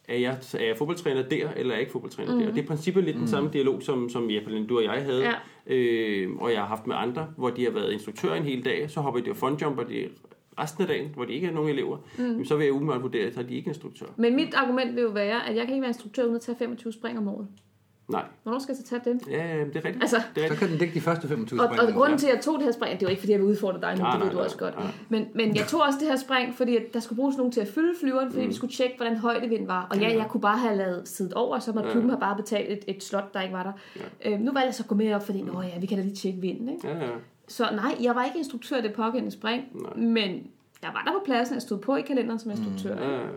Er 0.08 0.18
jeg, 0.18 0.38
er 0.54 0.66
jeg 0.66 0.78
fodboldtræner 0.78 1.30
der, 1.30 1.50
eller 1.56 1.72
er 1.72 1.76
jeg 1.76 1.80
ikke 1.80 1.92
fodboldtræner 1.92 2.34
mm. 2.34 2.40
der? 2.40 2.48
Og 2.48 2.54
det 2.54 2.60
er 2.60 2.64
i 2.64 2.68
princippet 2.68 3.04
lidt 3.04 3.18
den 3.18 3.28
samme 3.28 3.50
dialog, 3.54 3.82
som, 3.82 4.10
som 4.10 4.32
Jeppe, 4.32 4.66
du 4.66 4.78
og 4.78 4.84
jeg 4.84 5.04
havde, 5.04 5.24
Ja. 5.24 5.34
øh, 5.76 6.36
og 6.36 6.52
jeg 6.52 6.60
har 6.60 6.68
haft 6.68 6.88
med 6.88 6.96
andre, 6.96 7.28
hvor 7.38 7.50
de 7.50 7.64
har 7.64 7.72
været 7.72 7.94
instruktør 7.94 8.34
en 8.34 8.44
hel 8.44 8.66
dag, 8.66 8.92
så 8.92 9.02
hopper 9.02 9.22
de 9.22 9.30
og 9.30 9.38
funjumper 9.38 9.84
de 9.84 10.10
resten 10.60 10.82
af 10.82 10.88
dagen, 10.88 11.10
hvor 11.16 11.26
de 11.26 11.34
ikke 11.34 11.48
er 11.48 11.52
nogen 11.52 11.70
elever, 11.70 11.98
mm. 12.18 12.24
jamen, 12.26 12.46
så 12.46 12.56
vil 12.56 12.64
jeg 12.64 12.74
umiddelbart 12.74 13.02
vurdere, 13.04 13.26
at 13.26 13.38
er 13.38 13.42
de 13.42 13.56
ikke 13.56 13.68
instruktør. 13.68 14.06
Men 14.16 14.36
mit 14.36 14.54
argument 14.54 14.96
vil 14.96 15.02
jo 15.02 15.10
være, 15.10 15.50
at 15.50 15.56
jeg 15.56 15.66
kan 15.66 15.74
ikke 15.74 15.82
være 15.82 15.90
instruktør 15.90 16.24
uden 16.24 16.36
at 16.36 16.42
tage 16.42 16.58
25 16.58 16.94
spring 16.94 17.18
om 17.18 17.28
året. 17.28 17.48
Nej, 18.08 18.24
Hvornår 18.44 18.60
skal 18.60 18.74
jeg 18.74 18.78
så 18.78 18.90
tage 18.90 19.02
dem? 19.06 19.20
ja, 19.32 19.48
ja, 19.58 19.64
det 19.64 19.76
er 19.76 19.86
rigtigt. 19.86 19.98
Altså, 20.02 20.16
det 20.36 20.44
er 20.44 20.48
Så 20.48 20.52
rigtigt. 20.54 20.60
kan 20.60 20.70
den 20.70 20.78
dække 20.80 20.94
de 20.94 21.02
første 21.02 21.28
25 21.28 21.62
Og, 21.62 21.68
spring. 21.68 21.82
og 21.82 21.94
grunden 21.94 22.18
til, 22.18 22.28
at 22.28 22.34
jeg 22.36 22.42
tog 22.44 22.56
det 22.56 22.64
her 22.64 22.72
spring, 22.72 23.00
det 23.00 23.06
var 23.06 23.10
ikke, 23.10 23.20
fordi 23.20 23.32
jeg 23.32 23.40
vil 23.40 23.48
udfordre 23.48 23.82
dig 23.82 23.96
nu, 23.98 24.02
Nej, 24.04 24.12
det 24.12 24.20
ved 24.20 24.26
nej, 24.26 24.32
du 24.32 24.38
nej, 24.38 24.46
også 24.46 24.58
godt. 24.58 24.76
nej. 24.80 24.88
Men, 25.10 25.28
men 25.36 25.56
jeg 25.56 25.66
tog 25.68 25.82
også 25.82 26.00
det 26.00 26.08
her 26.08 26.16
spring, 26.16 26.56
fordi 26.56 26.76
at 26.78 26.84
der 26.94 27.00
skulle 27.00 27.18
bruges 27.18 27.38
nogen 27.38 27.52
til 27.52 27.62
at 27.62 27.68
fylde 27.68 27.94
flyveren, 28.02 28.32
fordi 28.32 28.44
mm. 28.44 28.50
vi 28.50 28.54
skulle 28.56 28.74
tjekke, 28.74 28.98
hvordan 28.98 29.18
højdevind 29.18 29.68
var. 29.68 29.88
Og 29.92 29.98
ja, 29.98 30.18
jeg 30.18 30.26
kunne 30.30 30.42
bare 30.42 30.58
have 30.58 30.76
lavet 30.76 31.02
siddet 31.08 31.34
over, 31.34 31.60
så 31.60 31.72
måtte 31.74 31.92
klubben 31.92 32.10
have 32.10 32.20
bare 32.20 32.36
betalt 32.36 32.72
et, 32.72 32.96
et 32.96 33.04
slot, 33.04 33.34
der 33.34 33.42
ikke 33.42 33.54
var 33.54 33.64
der. 33.64 33.72
Ja. 34.24 34.32
Øhm, 34.32 34.42
nu 34.42 34.52
valgte 34.52 34.66
jeg 34.66 34.74
så 34.76 34.84
at 34.84 34.90
gå 34.90 34.96
med 34.96 35.14
op, 35.14 35.26
fordi 35.26 35.42
Nå, 35.42 35.62
ja, 35.62 35.80
vi 35.80 35.86
kan 35.86 35.98
da 35.98 36.04
lige 36.04 36.16
tjekke 36.16 36.42
vinden. 36.42 36.70
Ikke? 36.70 36.88
Ja, 36.88 36.98
ja. 37.06 37.10
Så 37.48 37.64
nej, 37.76 37.96
jeg 38.02 38.16
var 38.16 38.24
ikke 38.26 38.38
instruktør 38.38 38.76
af 38.76 38.84
det 38.84 38.94
pågældende 38.94 39.32
spring, 39.32 39.64
Nej. 39.74 39.94
men 39.96 40.30
jeg 40.82 40.90
var 40.94 41.04
der 41.06 41.12
på 41.12 41.22
pladsen, 41.26 41.54
jeg 41.54 41.62
stod 41.62 41.78
på 41.80 41.96
i 41.96 42.02
kalenderen 42.02 42.40
som 42.40 42.52
instruktør. 42.52 42.96
Mm. 42.96 43.02
ja, 43.02 43.12
ja. 43.16 43.28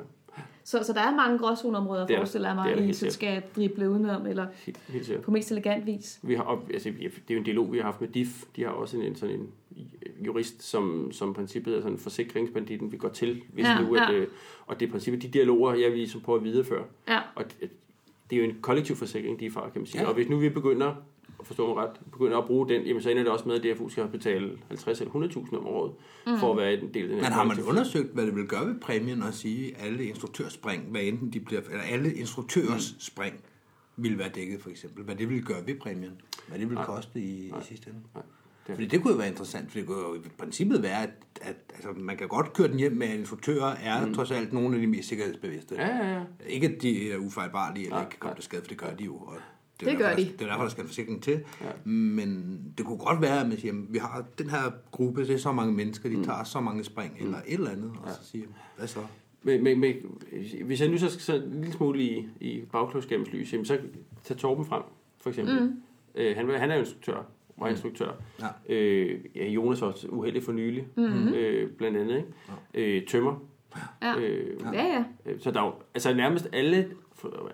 Så, 0.69 0.83
så 0.83 0.93
der 0.93 1.01
er 1.01 1.15
mange 1.15 1.39
gråzoneområder, 1.39 2.01
Det 2.07 2.11
er 2.11 2.17
der. 2.17 2.21
forestiller 2.21 2.49
jeg 2.49 2.57
Det 2.57 2.73
er 2.73 2.77
mig, 2.77 2.85
I 2.85 2.87
helt 2.87 3.13
skal 3.13 3.43
drible 3.57 3.91
udenom, 3.91 4.27
eller 4.27 4.47
Helt, 4.67 4.79
helt 4.89 5.23
på 5.23 5.31
mest 5.31 5.51
elegant 5.51 5.87
vis. 5.87 6.19
Vi 6.23 6.35
har, 6.35 6.43
op, 6.43 6.71
altså, 6.75 6.91
det 6.99 7.07
er 7.07 7.35
jo 7.35 7.39
en 7.39 7.45
dialog, 7.45 7.73
vi 7.73 7.79
har 7.79 7.85
haft 7.85 8.01
med 8.01 8.09
DIF. 8.09 8.45
De 8.57 8.63
har 8.63 8.71
også 8.71 8.97
en, 8.97 9.15
sådan 9.17 9.35
en 9.35 9.49
jurist, 10.27 10.63
som, 10.63 11.13
som 11.13 11.35
princippet 11.35 11.75
er 11.77 11.81
sådan 11.81 11.93
en 11.93 11.99
forsikringsbanditten, 11.99 12.93
vi 12.93 12.97
går 12.97 13.09
til, 13.09 13.43
hvis 13.53 13.65
Ja, 13.65 13.81
nu, 13.81 13.95
at, 13.95 14.01
ja. 14.01 14.13
øh, 14.13 14.27
og 14.67 14.81
det 14.81 14.87
er 14.87 14.91
princippet 14.91 15.23
de 15.23 15.29
dialoger, 15.29 15.75
jeg 15.75 15.91
vil 15.91 15.99
ligesom 15.99 16.21
prøve 16.21 16.39
at 16.39 16.45
videreføre. 16.45 16.85
Ja. 17.09 17.21
Og 17.35 17.45
det, 17.45 17.71
det 18.31 18.39
er 18.39 18.41
jo 18.45 18.51
en 18.51 18.59
kollektiv 18.61 18.97
forsikring, 18.97 19.41
de 19.41 19.47
er 19.47 19.51
fra, 19.51 19.69
kan 19.71 19.81
man 19.81 19.87
sige. 19.87 19.99
Ja. 19.99 20.03
Ja. 20.03 20.09
Og 20.09 20.15
hvis 20.15 20.29
nu 20.29 20.39
vi 20.39 20.49
begynder, 20.49 20.95
forstå 21.43 21.75
mig 21.75 21.85
ret, 21.85 21.91
begynder 22.13 22.39
at 22.39 22.45
bruge 22.47 22.69
den, 22.69 22.83
jamen 22.83 23.03
så 23.03 23.11
ender 23.11 23.23
det 23.23 23.33
også 23.33 23.49
med, 23.49 23.55
at 23.55 23.77
DFU 23.77 23.89
skal 23.89 24.09
betale 24.09 24.59
50 24.69 25.01
eller 25.01 25.13
100.000 25.13 25.57
om 25.57 25.67
året, 25.67 25.93
mm. 26.27 26.39
for 26.39 26.51
at 26.51 26.57
være 26.57 26.73
en 26.73 26.95
del 26.95 27.03
af 27.03 27.09
den 27.09 27.17
Men 27.17 27.25
har 27.25 27.45
man 27.45 27.63
undersøgt, 27.63 28.15
hvad 28.15 28.27
det 28.27 28.37
vil 28.37 28.47
gøre 28.47 28.67
ved 28.67 28.81
præmien 28.81 29.23
at 29.23 29.35
sige, 29.35 29.77
at 29.77 29.87
alle 29.87 30.05
instruktørspring, 30.05 30.83
hvad 30.91 31.01
enten 31.01 31.33
de 31.33 31.41
bliver, 31.41 31.61
eller 31.61 31.83
alle 31.83 32.15
instruktørers 32.15 32.93
Mm. 32.93 33.01
spring, 33.01 33.35
vil 33.97 34.19
være 34.19 34.29
dækket 34.29 34.61
for 34.61 34.71
eksempel? 34.71 35.05
Hvad 35.05 35.15
det 35.17 35.29
vil 35.29 35.45
gøre 35.45 35.67
ved 35.67 35.75
præmien? 35.75 36.21
Hvad 36.49 36.59
det 36.59 36.71
vil 36.71 36.79
koste 36.79 37.21
i, 37.21 37.47
i 37.47 37.53
sidste 37.63 37.91
ende? 37.91 38.01
Nej, 38.15 38.23
det 38.67 38.75
Fordi 38.75 38.87
det 38.87 39.03
kunne 39.03 39.13
jo 39.13 39.19
være 39.19 39.29
interessant, 39.29 39.71
for 39.71 39.79
det 39.79 39.87
kunne 39.87 39.99
jo 39.99 40.15
i 40.15 40.19
princippet 40.39 40.83
være, 40.83 41.03
at, 41.03 41.11
at 41.41 41.57
altså, 41.75 41.93
man 41.97 42.17
kan 42.17 42.29
godt 42.29 42.53
køre 42.53 42.69
den 42.69 42.79
hjem 42.79 42.93
med, 42.93 43.07
at 43.07 43.19
instruktører 43.19 43.77
er 43.77 44.07
mm. 44.07 44.15
trods 44.15 44.31
alt 44.31 44.53
nogle 44.53 44.75
af 44.75 44.81
de 44.81 44.87
mest 44.87 45.09
sikkerhedsbevidste. 45.09 45.75
Ja, 45.75 45.87
ja, 45.87 46.15
ja. 46.15 46.21
Ikke 46.47 46.67
at 46.67 46.83
de 46.83 47.13
er 47.13 47.17
ufejlbarlige 47.17 47.85
eller 47.85 47.97
Nej, 47.97 48.05
ikke 48.05 48.11
kan 48.11 48.19
komme 48.21 48.31
nej. 48.31 48.37
til 48.37 48.45
skade, 48.45 48.63
for 48.63 48.69
det 48.69 48.79
gør 48.79 48.95
de 48.95 49.05
jo. 49.05 49.17
Og 49.17 49.37
Det 49.81 49.93
jo 49.93 49.99
gør 49.99 50.07
derfor, 50.07 50.21
de. 50.21 50.25
Der, 50.25 50.31
det 50.33 50.43
er 50.43 50.47
derfor, 50.47 50.63
der 50.63 50.71
skal 50.71 50.83
en 50.83 50.89
forsikring 50.89 51.23
til. 51.23 51.41
Ja. 51.61 51.91
Men 51.91 52.59
det 52.79 52.87
kunne 52.87 52.99
godt 52.99 53.21
være, 53.21 53.41
at 53.41 53.49
man 53.49 53.59
siger, 53.59 53.73
at 53.73 53.79
vi 53.89 53.99
har 53.99 54.25
den 54.39 54.51
her 54.51 54.73
gruppe, 54.91 55.27
det 55.27 55.35
er 55.35 55.39
så 55.39 55.53
mange 55.53 55.73
mennesker, 55.73 56.09
de 56.09 56.17
mm. 56.17 56.25
tager 56.25 56.45
så 56.45 56.61
mange 56.61 56.85
spring, 56.85 57.17
eller 57.21 57.39
et 57.39 57.55
eller 57.55 57.71
andet, 57.71 57.93
og 58.03 58.11
så 58.11 58.31
siger, 58.31 58.47
hvad 58.77 58.87
så? 58.87 59.01
Men, 59.43 59.65
men, 59.65 59.81
men, 59.81 59.95
hvis 60.65 60.81
jeg 60.81 60.89
nu 60.89 60.99
så 60.99 61.11
skal 61.11 61.21
så 61.21 61.35
en 61.35 61.61
lille 61.61 61.73
smule 61.73 62.03
i, 62.03 62.29
i 62.41 62.61
bagklodskabens 62.73 63.33
lys, 63.33 63.53
jamen, 63.53 63.65
så 63.65 63.79
tag 64.25 64.37
Torben 64.37 64.65
frem, 64.65 64.83
for 65.21 65.31
eksempel. 65.31 65.63
Mm. 65.63 65.83
Øh, 66.15 66.37
han, 66.37 66.51
han 66.51 66.71
er 66.71 66.75
jo 66.75 66.81
instruktør, 66.81 67.23
var 67.57 67.69
instruktør. 67.69 68.11
Ja. 68.41 68.75
Øh, 68.75 69.21
ja, 69.37 69.47
Jonas 69.49 69.83
også 69.83 70.09
uheldig 70.09 70.43
for 70.43 70.53
nylig, 70.53 70.87
mm-hmm. 70.97 71.29
øh, 71.35 71.71
blandt 71.71 71.97
andet. 71.97 72.17
Ikke? 72.75 72.97
Øh, 72.97 73.07
tømmer. 73.07 73.43
Ja, 74.03 74.19
Øh, 74.19 74.57
ja. 74.73 74.85
ja. 74.85 75.05
øh, 75.27 75.41
så 75.41 75.51
der 75.51 75.61
er 75.61 75.65
jo, 75.65 75.73
altså 75.95 76.15
nærmest 76.15 76.49
alle, 76.53 76.89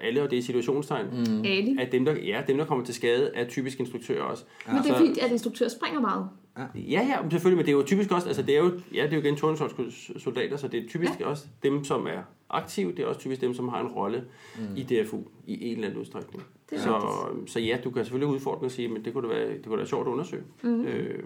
alle 0.01 0.23
og 0.23 0.31
det 0.31 0.39
er 0.39 0.43
situationstegn, 0.43 1.07
mm. 1.07 1.79
At 1.79 1.93
dem 1.93 2.05
der, 2.05 2.13
ja, 2.13 2.43
dem, 2.47 2.57
der 2.57 2.65
kommer 2.65 2.85
til 2.85 2.95
skade, 2.95 3.31
er 3.35 3.49
typisk 3.49 3.81
instruktører 3.81 4.23
også. 4.23 4.45
Men 4.67 4.77
det 4.77 4.91
er 4.91 4.95
Så- 4.95 5.07
fordi, 5.07 5.19
at 5.21 5.31
instruktør 5.31 5.69
springer 5.69 6.01
meget. 6.01 6.29
Ja, 6.75 7.07
ja, 7.09 7.23
men 7.23 7.31
selvfølgelig, 7.31 7.57
men 7.57 7.67
det 7.67 7.73
er 7.73 7.77
jo 7.77 7.83
typisk 7.87 8.11
også, 8.13 8.27
altså 8.27 8.43
det 8.43 8.55
er 8.55 8.59
jo, 8.59 8.71
ja, 8.95 9.03
det 9.03 9.13
er 9.13 9.17
jo 9.17 9.23
igen 9.23 9.37
soldater, 10.19 10.57
så 10.57 10.69
det 10.69 10.85
er 10.85 10.89
typisk 10.89 11.13
ja. 11.21 11.27
også 11.27 11.45
dem, 11.63 11.85
som 11.85 12.07
er 12.07 12.23
aktive, 12.51 12.93
det 12.93 12.99
er 12.99 13.07
også 13.07 13.21
typisk 13.21 13.41
dem, 13.41 13.55
som 13.55 13.69
har 13.69 13.81
en 13.81 13.87
rolle 13.87 14.25
mm. 14.59 14.77
i 14.77 14.83
DFU 14.83 15.19
i 15.47 15.65
en 15.67 15.75
eller 15.75 15.87
anden 15.89 16.01
udstrækning. 16.01 16.45
Det 16.71 16.79
er 16.79 16.83
Så, 16.83 17.27
så 17.47 17.61
ja, 17.61 17.79
du 17.85 17.91
kan 17.91 18.05
selvfølgelig 18.05 18.35
udfordre 18.35 18.65
og 18.67 18.71
sige, 18.71 18.89
men 18.89 19.05
det 19.05 19.13
kunne 19.13 19.29
da 19.29 19.35
være, 19.35 19.49
det 19.49 19.65
kunne 19.65 19.73
da 19.73 19.77
være 19.77 19.87
sjovt 19.87 20.07
at 20.07 20.13
undersøge. 20.13 20.43
Mm. 20.63 20.85
Øh, 20.85 21.23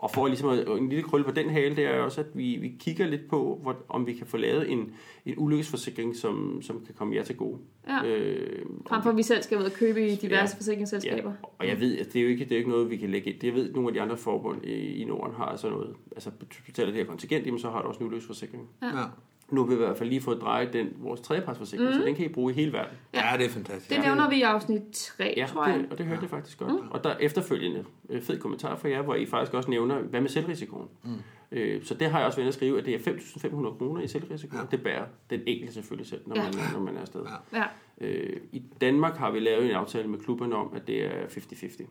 og 0.00 0.10
for 0.10 0.26
ligesom 0.26 0.50
en 0.78 0.88
lille 0.88 1.02
krølle 1.04 1.24
på 1.24 1.30
den 1.32 1.50
hale, 1.50 1.76
det 1.76 1.84
er 1.84 1.98
også, 2.00 2.20
at 2.20 2.26
vi, 2.34 2.56
vi 2.60 2.76
kigger 2.80 3.06
lidt 3.06 3.28
på, 3.28 3.58
hvor, 3.62 3.76
om 3.88 4.06
vi 4.06 4.12
kan 4.12 4.26
få 4.26 4.36
lavet 4.36 4.70
en, 4.72 4.92
en 5.26 5.34
ulykkesforsikring, 5.36 6.16
som, 6.16 6.62
som 6.62 6.82
kan 6.86 6.94
komme 6.94 7.14
jer 7.16 7.22
til 7.22 7.36
gode. 7.36 7.58
Ja. 7.88 8.04
Øh, 8.06 8.62
Frem 8.88 9.02
for, 9.02 9.10
at 9.10 9.16
vi 9.16 9.22
selv 9.22 9.42
skal 9.42 9.58
ud 9.58 9.62
og 9.64 9.72
købe 9.72 10.06
i 10.08 10.14
diverse 10.14 10.54
Ja. 10.54 10.58
forsikringsselskaber. 10.58 11.30
Ja, 11.30 11.36
og 11.58 11.66
jeg 11.68 11.80
ved, 11.80 11.98
at 11.98 12.12
det 12.12 12.18
er 12.18 12.22
jo 12.22 12.28
ikke, 12.28 12.44
det 12.44 12.52
er 12.52 12.56
jo 12.56 12.58
ikke 12.58 12.70
noget, 12.70 12.90
vi 12.90 12.96
kan 12.96 13.10
lægge 13.10 13.30
ind. 13.32 13.44
Jeg 13.44 13.54
ved, 13.54 13.68
at 13.68 13.74
nogle 13.74 13.88
af 13.88 13.94
de 13.94 14.00
andre 14.00 14.16
forbund 14.16 14.64
i, 14.64 15.02
i 15.02 15.04
Norden 15.04 15.34
har 15.34 15.44
altså 15.44 15.70
noget, 15.70 15.94
altså 16.12 16.30
betaler 16.66 16.90
det 16.90 16.98
her 17.00 17.04
kontingent, 17.06 17.46
jamen 17.46 17.60
så 17.60 17.70
har 17.70 17.82
du 17.82 17.88
også 17.88 18.00
en 18.00 18.06
ulykkesforsikring. 18.06 18.68
Ja. 18.82 18.86
Ja. 18.98 19.04
Nu 19.50 19.60
har 19.60 19.68
vi 19.68 19.74
i 19.74 19.76
hvert 19.76 19.96
fald 19.98 20.08
lige 20.08 20.20
fået 20.20 20.40
drejet 20.40 20.72
den, 20.72 20.88
vores 20.98 21.20
tredjepartsforsikring, 21.20 21.88
mm. 21.90 21.94
så 21.94 22.00
den 22.04 22.14
kan 22.14 22.24
I 22.24 22.28
bruge 22.28 22.52
i 22.52 22.54
hele 22.54 22.72
verden. 22.72 22.96
Ja, 23.14 23.20
det 23.38 23.46
er 23.46 23.50
fantastisk. 23.50 23.90
Det 23.90 24.00
nævner 24.04 24.28
vi 24.30 24.36
i 24.36 24.42
afsnit 24.42 24.82
3, 24.92 25.34
Ja, 25.36 25.46
tror 25.46 25.66
jeg. 25.66 25.78
det, 25.78 25.86
og 25.90 25.98
det 25.98 26.06
hørte 26.06 26.22
jeg 26.22 26.30
faktisk 26.30 26.58
godt. 26.58 26.72
Mm. 26.72 26.88
Og 26.90 27.04
der 27.04 27.10
er 27.10 27.16
efterfølgende 27.16 27.84
øh, 28.08 28.22
fed 28.22 28.38
kommentar 28.38 28.76
fra 28.76 28.88
jer, 28.88 29.02
hvor 29.02 29.14
I 29.14 29.26
faktisk 29.26 29.54
også 29.54 29.70
nævner, 29.70 29.98
hvad 29.98 30.20
med 30.20 30.28
selvrisikoen? 30.28 30.88
Mm. 31.04 31.10
Øh, 31.52 31.84
så 31.84 31.94
det 31.94 32.10
har 32.10 32.18
jeg 32.18 32.26
også 32.26 32.38
været 32.38 32.48
at 32.48 32.54
skrive, 32.54 32.78
at 32.78 32.84
det 32.86 32.94
er 32.94 32.98
5.500 32.98 33.78
kroner 33.78 34.00
i 34.02 34.08
selvrisiko. 34.08 34.56
Ja. 34.56 34.62
Det 34.70 34.82
bærer 34.82 35.04
den 35.30 35.40
enkelte 35.46 35.74
selvfølgelig 35.74 36.06
selv, 36.06 36.20
når, 36.26 36.36
Ja. 36.36 36.42
man, 36.42 36.52
når 36.72 36.80
man 36.80 36.96
er 36.96 37.00
afsted. 37.00 37.22
Ja. 37.52 37.58
Ja. 37.58 37.64
Øh, 38.00 38.36
I 38.52 38.62
Danmark 38.80 39.16
har 39.16 39.30
vi 39.30 39.38
lavet 39.40 39.64
en 39.64 39.70
aftale 39.70 40.08
med 40.08 40.18
klubberne 40.18 40.54
om, 40.54 40.72
at 40.76 40.86
det 40.86 41.04
er 41.04 41.10
50-50. 41.26 41.86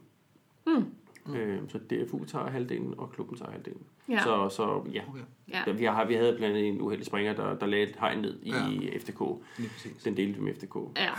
Mm. 0.68 0.86
Øh, 1.36 1.60
så 1.70 1.78
DFU 1.78 2.26
tager 2.26 2.50
halvdelen, 2.50 2.94
og 2.98 3.12
klubben 3.12 3.38
tager 3.38 3.52
halvdelen. 3.52 3.82
Ja. 4.10 4.20
Så, 4.24 4.50
så 4.50 4.84
ja. 4.94 5.02
Okay. 5.10 5.22
Ja. 5.68 5.72
Vi, 5.72 5.84
har, 5.86 6.06
vi 6.06 6.14
havde 6.14 6.36
blandt 6.38 6.58
andet 6.58 6.70
en 6.70 6.82
uheldig 6.82 7.06
springer, 7.06 7.34
der, 7.34 7.56
der 7.60 7.66
lagde 7.66 7.84
et 7.90 7.96
hegn 8.00 8.20
ned 8.22 8.40
i 8.44 8.50
Ja. 8.52 8.98
FDK. 9.00 9.20
Den 10.06 10.18
delte 10.18 10.40
vi 10.40 10.44
med 10.46 10.54
FDK. 10.54 10.76
ja. 10.98 11.12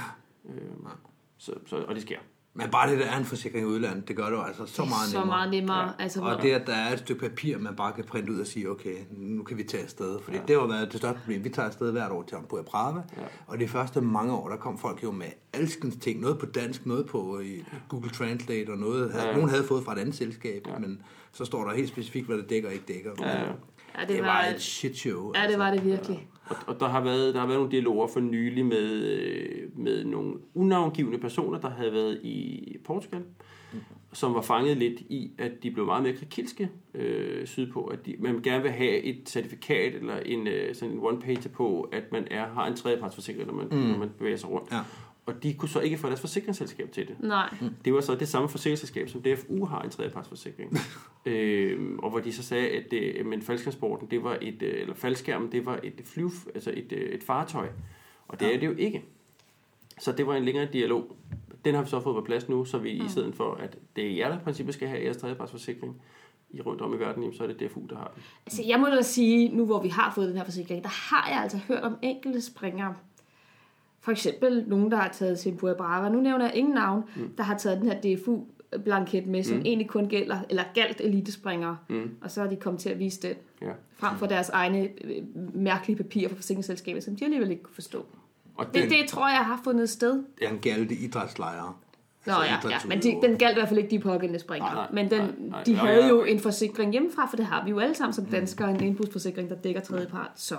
Øh, 0.44 0.54
så, 1.38 1.52
så, 1.66 1.76
og 1.76 1.94
det 1.94 2.02
sker. 2.02 2.18
Men 2.60 2.70
bare 2.70 2.90
det, 2.90 2.98
der 2.98 3.06
er 3.06 3.18
en 3.18 3.24
forsikring 3.24 3.62
i 3.62 3.66
udlandet, 3.66 4.08
det 4.08 4.16
gør 4.16 4.24
det 4.24 4.32
jo 4.32 4.42
altså 4.42 4.66
så 4.66 4.84
meget 4.84 5.08
Så 5.08 5.18
nemmere. 5.18 5.36
meget 5.36 5.50
nemmere. 5.50 5.82
Ja. 5.84 5.90
Altså, 5.98 6.20
Og 6.22 6.42
det, 6.42 6.52
at 6.52 6.66
der 6.66 6.74
er 6.74 6.92
et 6.92 6.98
stykke 6.98 7.20
papir, 7.28 7.58
man 7.58 7.76
bare 7.76 7.92
kan 7.92 8.04
printe 8.04 8.32
ud 8.32 8.40
og 8.40 8.46
sige, 8.46 8.70
okay, 8.70 8.94
nu 9.10 9.42
kan 9.42 9.56
vi 9.56 9.62
tage 9.62 9.82
afsted. 9.82 10.18
Fordi 10.24 10.36
ja. 10.36 10.42
det 10.48 10.60
har 10.60 10.66
været 10.66 10.92
det 10.92 10.98
største 10.98 11.20
problem. 11.20 11.44
Vi 11.44 11.48
tager 11.48 11.66
afsted 11.68 11.92
hvert 11.92 12.10
år 12.12 12.22
til 12.22 12.34
Ampua 12.36 12.62
Brava. 12.62 13.00
Ja. 13.16 13.22
Og 13.46 13.60
de 13.60 13.68
første 13.68 14.00
mange 14.00 14.32
år, 14.32 14.48
der 14.48 14.56
kom 14.56 14.78
folk 14.78 15.02
jo 15.02 15.10
med 15.10 15.26
alskens 15.52 15.96
ting. 15.96 16.20
Noget 16.20 16.38
på 16.38 16.46
dansk, 16.46 16.86
noget 16.86 17.06
på 17.06 17.40
i 17.40 17.64
Google 17.88 18.10
Translate, 18.10 18.70
og 18.70 18.78
noget, 18.78 19.12
ja. 19.14 19.32
nogen 19.32 19.48
havde 19.50 19.64
fået 19.64 19.84
fra 19.84 19.92
et 19.92 19.98
andet 19.98 20.14
selskab. 20.14 20.66
Ja. 20.66 20.78
Men 20.78 21.02
så 21.32 21.44
står 21.44 21.64
der 21.64 21.74
helt 21.76 21.88
specifikt, 21.88 22.26
hvad 22.26 22.36
det 22.36 22.50
dækker 22.50 22.68
og 22.68 22.74
ikke 22.74 22.92
dækker. 22.92 23.10
Ja, 23.20 23.28
ja. 23.40 23.44
Ja, 23.98 24.00
Det, 24.00 24.08
det 24.08 24.22
var 24.22 24.44
et 24.54 24.62
shit 24.62 24.98
show. 24.98 25.32
Ja, 25.34 25.48
det 25.50 25.58
var 25.58 25.70
det 25.70 25.84
virkelig. 25.84 26.28
Og, 26.50 26.56
og 26.66 26.80
der, 26.80 26.88
har 26.88 27.00
været, 27.00 27.34
der 27.34 27.40
har 27.40 27.46
været 27.46 27.58
nogle 27.58 27.72
dialoger 27.72 28.06
for 28.06 28.20
nylig 28.20 28.66
med, 28.66 29.04
øh, 29.04 29.78
med 29.78 30.04
nogle 30.04 30.34
unavngivende 30.54 31.18
personer, 31.18 31.60
der 31.60 31.70
havde 31.70 31.92
været 31.92 32.20
i 32.22 32.76
Portugal, 32.84 33.22
som 34.12 34.34
var 34.34 34.42
fanget 34.42 34.76
lidt 34.76 35.00
i, 35.00 35.30
at 35.38 35.62
de 35.62 35.70
blev 35.70 35.86
meget 35.86 36.02
mere 36.02 36.12
krakilske 36.16 36.70
øh, 36.94 37.46
sydpå. 37.46 37.84
At 37.84 38.06
de, 38.06 38.16
man 38.18 38.42
gerne 38.42 38.62
vil 38.62 38.72
have 38.72 39.02
et 39.02 39.22
certifikat 39.26 39.94
eller 39.94 40.16
en, 40.16 40.46
øh, 40.46 40.74
sådan 40.74 40.94
en 40.94 41.00
one-page 41.00 41.48
på, 41.48 41.88
at 41.92 42.12
man 42.12 42.26
er, 42.30 42.46
har 42.46 42.66
en 42.66 42.76
tredjepartsforsikring, 42.76 43.46
når 43.46 43.54
man, 43.54 43.66
mm. 43.70 43.76
når 43.76 43.98
man 43.98 44.10
bevæger 44.18 44.36
sig 44.36 44.50
rundt. 44.50 44.72
Ja. 44.72 44.80
Og 45.26 45.42
de 45.42 45.54
kunne 45.54 45.68
så 45.68 45.80
ikke 45.80 45.98
få 45.98 46.06
deres 46.06 46.20
forsikringsselskab 46.20 46.92
til 46.92 47.08
det. 47.08 47.16
Nej. 47.20 47.54
Det 47.84 47.94
var 47.94 48.00
så 48.00 48.14
det 48.14 48.28
samme 48.28 48.48
forsikringsselskab, 48.48 49.08
som 49.08 49.22
DFU 49.22 49.64
har 49.64 49.82
en 49.82 49.90
tredjepartsforsikring. 49.90 50.76
øhm, 51.26 51.98
og 51.98 52.10
hvor 52.10 52.20
de 52.20 52.32
så 52.32 52.42
sagde, 52.42 52.68
at 52.68 52.90
det, 52.90 53.26
men 53.26 53.42
faldskærmsporten, 53.42 54.10
det 54.10 54.24
var 54.24 54.38
et, 54.42 54.62
øh, 54.62 54.80
eller 54.80 54.94
faldskærmen, 54.94 55.52
det 55.52 55.66
var 55.66 55.80
et 55.82 56.02
flyv, 56.04 56.30
altså 56.54 56.70
et, 56.76 56.92
øh, 56.92 57.12
et 57.12 57.22
fartøj. 57.22 57.68
Og 58.28 58.40
det 58.40 58.46
ja. 58.46 58.54
er 58.54 58.60
det 58.60 58.66
jo 58.66 58.74
ikke. 58.76 59.04
Så 59.98 60.12
det 60.12 60.26
var 60.26 60.34
en 60.34 60.44
længere 60.44 60.68
dialog. 60.72 61.16
Den 61.64 61.74
har 61.74 61.82
vi 61.82 61.88
så 61.88 62.00
fået 62.00 62.14
på 62.14 62.22
plads 62.26 62.48
nu, 62.48 62.64
så 62.64 62.78
vi 62.78 62.90
i 62.90 63.08
stedet 63.08 63.34
for, 63.34 63.54
at 63.54 63.78
det 63.96 64.06
er 64.06 64.16
jer, 64.16 64.28
der 64.28 64.36
i 64.36 64.44
princippet 64.44 64.74
skal 64.74 64.88
have 64.88 65.04
jeres 65.04 65.16
tredjepartsforsikring 65.16 66.02
i 66.50 66.60
rundt 66.60 66.80
om 66.80 66.94
i 66.94 66.96
verden, 66.96 67.22
jamen, 67.22 67.36
så 67.36 67.42
er 67.42 67.46
det 67.46 67.60
DFU, 67.60 67.80
der 67.90 67.96
har 67.96 68.12
den. 68.14 68.22
Altså, 68.46 68.62
jeg 68.66 68.80
må 68.80 68.86
da 68.86 69.02
sige, 69.02 69.56
nu 69.56 69.66
hvor 69.66 69.82
vi 69.82 69.88
har 69.88 70.12
fået 70.14 70.28
den 70.28 70.36
her 70.36 70.44
forsikring, 70.44 70.82
der 70.82 70.88
har 70.88 71.30
jeg 71.30 71.42
altså 71.42 71.58
hørt 71.68 71.82
om 71.82 71.96
enkelte 72.02 72.40
springere. 72.40 72.94
For 74.00 74.12
eksempel 74.12 74.64
nogen, 74.66 74.90
der 74.90 74.96
har 74.96 75.08
taget 75.08 75.38
sin 75.38 75.56
Brava. 75.56 76.08
Nu 76.08 76.20
nævner 76.20 76.44
jeg 76.44 76.54
ingen 76.54 76.74
navn, 76.74 77.04
mm. 77.16 77.30
der 77.36 77.42
har 77.42 77.58
taget 77.58 77.80
den 77.80 77.92
her 77.92 78.16
DFU 78.16 78.44
blanket 78.84 79.26
med, 79.26 79.42
som 79.42 79.56
mm. 79.56 79.62
egentlig 79.64 79.88
kun 79.88 80.08
gælder, 80.08 80.38
eller 80.50 80.62
galt 80.74 81.00
elitespringere. 81.00 81.76
Mm. 81.88 82.10
Og 82.22 82.30
så 82.30 82.42
er 82.42 82.46
de 82.46 82.56
kommet 82.56 82.82
til 82.82 82.88
at 82.88 82.98
vise 82.98 83.20
den, 83.22 83.34
Ja. 83.62 83.70
frem 83.96 84.18
for 84.18 84.26
deres 84.26 84.48
egne 84.48 84.88
øh, 85.04 85.22
mærkelige 85.54 85.96
papirer 85.96 86.28
fra 86.28 86.36
forsikringsselskabet, 86.36 87.04
som 87.04 87.16
de 87.16 87.24
alligevel 87.24 87.50
ikke 87.50 87.62
kunne 87.62 87.74
forstå. 87.74 88.06
Og 88.54 88.66
Det, 88.74 88.82
den, 88.82 88.90
det 88.90 89.08
tror 89.08 89.28
jeg 89.28 89.38
har 89.44 89.60
fundet 89.64 89.90
sted. 89.90 90.22
Den 90.48 90.58
gældte 90.58 90.94
idrætslejre. 90.94 91.74
Nå 92.26 92.32
Altså 92.32 92.68
ja, 92.68 92.74
ja, 92.74 92.88
men 92.88 93.02
de, 93.02 93.28
den 93.28 93.38
galt 93.38 93.56
i 93.56 93.60
hvert 93.60 93.68
fald 93.68 93.78
ikke 93.78 93.90
de 93.90 93.98
pågældende 93.98 94.38
springere. 94.38 94.74
Nej, 94.74 94.86
nej, 94.92 95.02
men 95.02 95.10
den, 95.10 95.20
nej, 95.20 95.30
nej. 95.38 95.62
de 95.62 95.72
Nå, 95.72 95.78
havde 95.78 96.02
ja. 96.02 96.08
jo 96.08 96.24
en 96.24 96.40
forsikring 96.40 96.92
hjemmefra, 96.92 97.26
for 97.26 97.36
det 97.36 97.46
har 97.46 97.64
vi 97.64 97.70
jo 97.70 97.78
alle 97.78 97.94
sammen 97.94 98.12
som 98.12 98.24
danskere, 98.26 98.70
en 98.70 98.82
indbrudsforsikring, 98.82 99.50
der 99.50 99.56
dækker 99.56 99.80
tredje 99.80 100.06
part. 100.06 100.30
Så 100.36 100.56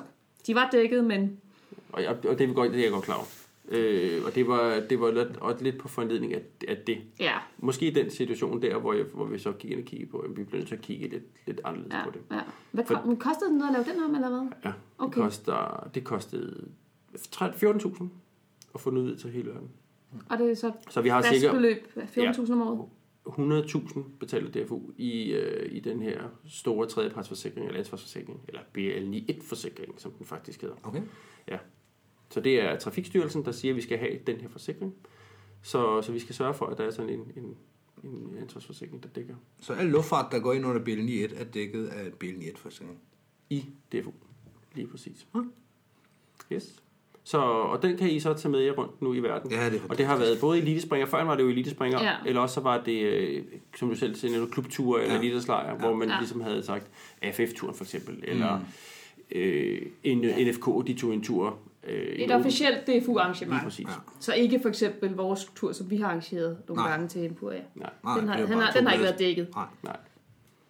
de 0.48 0.56
var 0.56 0.70
dækket, 0.72 1.04
men 1.04 1.38
og, 1.94 2.04
og 2.30 2.40
det 2.40 2.50
vi 2.50 2.54
godt, 2.54 2.72
det 2.72 2.80
er 2.80 2.84
jeg 2.84 2.92
godt 2.92 3.04
klar 3.06 3.16
over. 3.16 3.26
Øh, 3.70 4.22
og 4.26 4.36
det 4.36 4.48
var, 4.48 4.80
det 4.90 5.00
var 5.00 5.12
lidt, 5.12 5.38
også 5.38 5.64
lidt 5.64 5.78
på 5.78 5.88
foranledning 5.88 6.34
af, 6.34 6.42
af 6.68 6.78
det. 6.88 6.98
ja, 7.20 7.38
Måske 7.58 7.88
i 7.88 7.90
den 7.94 8.10
situation 8.10 8.62
der, 8.62 8.78
hvor, 8.78 8.94
jeg, 8.94 9.06
hvor 9.14 9.26
vi 9.26 9.40
så 9.40 9.52
gik 9.52 9.72
ind 9.72 9.80
og 9.80 9.86
kiggede 9.86 10.12
på, 10.12 10.18
at 10.20 10.30
vi 10.38 10.44
blev 10.44 10.58
nødt 10.60 10.68
til 10.68 10.76
at 10.76 10.82
kigge 10.82 11.08
lidt, 11.08 11.24
lidt 11.48 11.62
anderledes 11.64 11.94
ja, 11.94 12.04
på 12.06 12.12
det. 12.12 12.22
ja. 12.32 12.40
Hvad 12.72 12.86
For- 12.86 13.04
men 13.06 13.18
kostede 13.18 13.50
det 13.50 13.58
noget 13.58 13.76
at 13.78 13.86
lave 13.88 13.96
den 13.98 14.04
om, 14.04 14.16
eller 14.16 14.30
hvad? 14.30 14.40
Ja, 14.64 14.70
det, 14.70 14.76
Okay. 14.98 15.22
koster, 15.22 15.90
det 15.96 16.04
kostede 16.04 16.68
14.000 17.16 18.04
at 18.76 18.82
få 18.82 18.90
den 18.90 18.98
udvidet 18.98 19.20
til 19.22 19.30
hele 19.32 19.50
verden. 19.50 19.70
Og 20.30 20.38
det 20.38 20.52
er 20.52 20.56
så 20.56 20.72
Så 20.90 21.02
vi 21.02 21.10
har 21.10 21.22
sikkert 21.22 21.54
beløb, 21.56 21.88
14.000 21.98 22.52
om 22.54 22.62
året. 22.62 22.90
100.000 23.28 24.00
betaler 24.20 24.52
DFU 24.52 24.80
i, 24.98 25.32
øh, 25.34 25.72
i 25.72 25.80
den 25.80 26.02
her 26.02 26.22
store 26.50 26.88
tredjepartsforsikring, 26.88 27.66
eller 27.68 27.80
ansvarsforsikring, 27.80 28.42
eller 28.48 28.62
BL91-forsikring, 28.78 29.94
som 30.02 30.12
den 30.12 30.26
faktisk 30.26 30.62
hedder. 30.62 30.76
Okay. 30.84 31.02
Så 32.32 32.40
det 32.40 32.62
er 32.62 32.80
Trafikstyrelsen, 32.80 33.46
der 33.46 33.52
siger, 33.52 33.72
at 33.72 33.76
vi 33.76 33.82
skal 33.82 33.98
have 33.98 34.12
den 34.28 34.42
her 34.42 34.50
forsikring. 34.50 34.94
Så, 35.62 36.02
så 36.02 36.12
vi 36.12 36.20
skal 36.20 36.36
sørge 36.36 36.54
for, 36.54 36.66
at 36.66 36.78
der 36.78 36.84
er 36.84 36.92
sådan 36.92 37.10
en, 37.10 37.20
en, 37.36 37.56
en 38.04 38.38
ansvarsforsikring, 38.42 39.04
der 39.04 39.10
dækker 39.10 39.36
Så 39.62 39.74
al 39.74 39.86
luftfart, 39.86 40.32
der 40.32 40.40
går 40.40 40.54
ind 40.54 40.66
under 40.66 40.82
BL91, 40.82 41.40
er 41.40 41.44
dækket 41.44 41.88
af 41.88 42.06
BL91-forsikring. 42.24 42.98
i 43.50 43.66
DFU. 43.92 44.12
Lige 44.76 44.88
præcis. 44.88 45.28
Hmm. 45.34 45.52
Yes. 46.54 46.82
Så, 47.24 47.38
og 47.42 47.82
den 47.82 47.98
kan 47.98 48.10
I 48.10 48.20
så 48.20 48.34
tage 48.34 48.52
med 48.52 48.60
jer 48.60 48.72
rundt 48.72 49.02
nu 49.02 49.14
i 49.14 49.20
verden. 49.20 49.52
Ja, 49.52 49.70
det 49.70 49.76
er 49.82 49.88
Og 49.90 49.98
det 49.98 50.06
har 50.06 50.18
været 50.18 50.38
både 50.42 50.58
elitespringer, 50.60 51.08
før 51.08 51.24
var 51.24 51.36
det 51.36 51.44
jo 51.44 51.50
elitespringer, 51.50 52.04
Ja. 52.04 52.16
eller 52.26 52.42
også 52.42 52.54
så 52.56 52.62
var 52.62 52.84
det, 52.84 53.02
øh, 53.02 53.44
som 53.78 53.90
du 53.90 53.96
selv 53.96 54.16
siger, 54.16 54.32
nogle 54.38 54.52
klubture 54.52 55.02
eller 55.02 55.14
Ja. 55.16 55.20
ja. 55.22 55.26
eliteslejre, 55.26 55.78
hvor 55.78 55.94
man 55.96 56.10
Ja. 56.10 56.18
ligesom 56.20 56.42
havde 56.42 56.64
sagt 56.64 56.88
AFF-turen 57.22 57.76
for 57.76 57.84
eksempel, 57.84 58.20
eller 58.24 58.60
øh, 59.32 59.82
en 60.04 60.18
NFK, 60.48 60.88
de 60.88 60.94
tog 60.94 61.14
en 61.14 61.24
tur. 61.24 61.60
Øh, 61.88 62.16
Et 62.16 62.32
officielt 62.32 62.78
Lige 62.88 63.00
DFU-arrangement. 63.02 63.64
præcis. 63.64 63.86
Ja. 63.88 63.94
Så 64.20 64.34
ikke 64.34 64.60
for 64.62 64.70
eksempel 64.70 65.10
vores 65.16 65.52
tur, 65.56 65.72
som 65.72 65.90
vi 65.90 65.98
har 65.98 66.06
arrangeret 66.08 66.58
nogle 66.68 66.82
Nej. 66.84 66.92
gange 66.92 67.08
til 67.08 67.26
Empuria. 67.26 67.62
Nej, 67.76 67.90
Nej, 68.04 68.18
Den 68.20 68.28
har, 68.28 68.36
er 68.36 68.48
bare 68.48 68.62
har, 68.62 68.72
den 68.72 68.86
har 68.86 68.94
ikke 68.94 69.04
været 69.04 69.20
dækket. 69.20 69.48
Nej, 69.56 69.66
nej, 69.84 69.96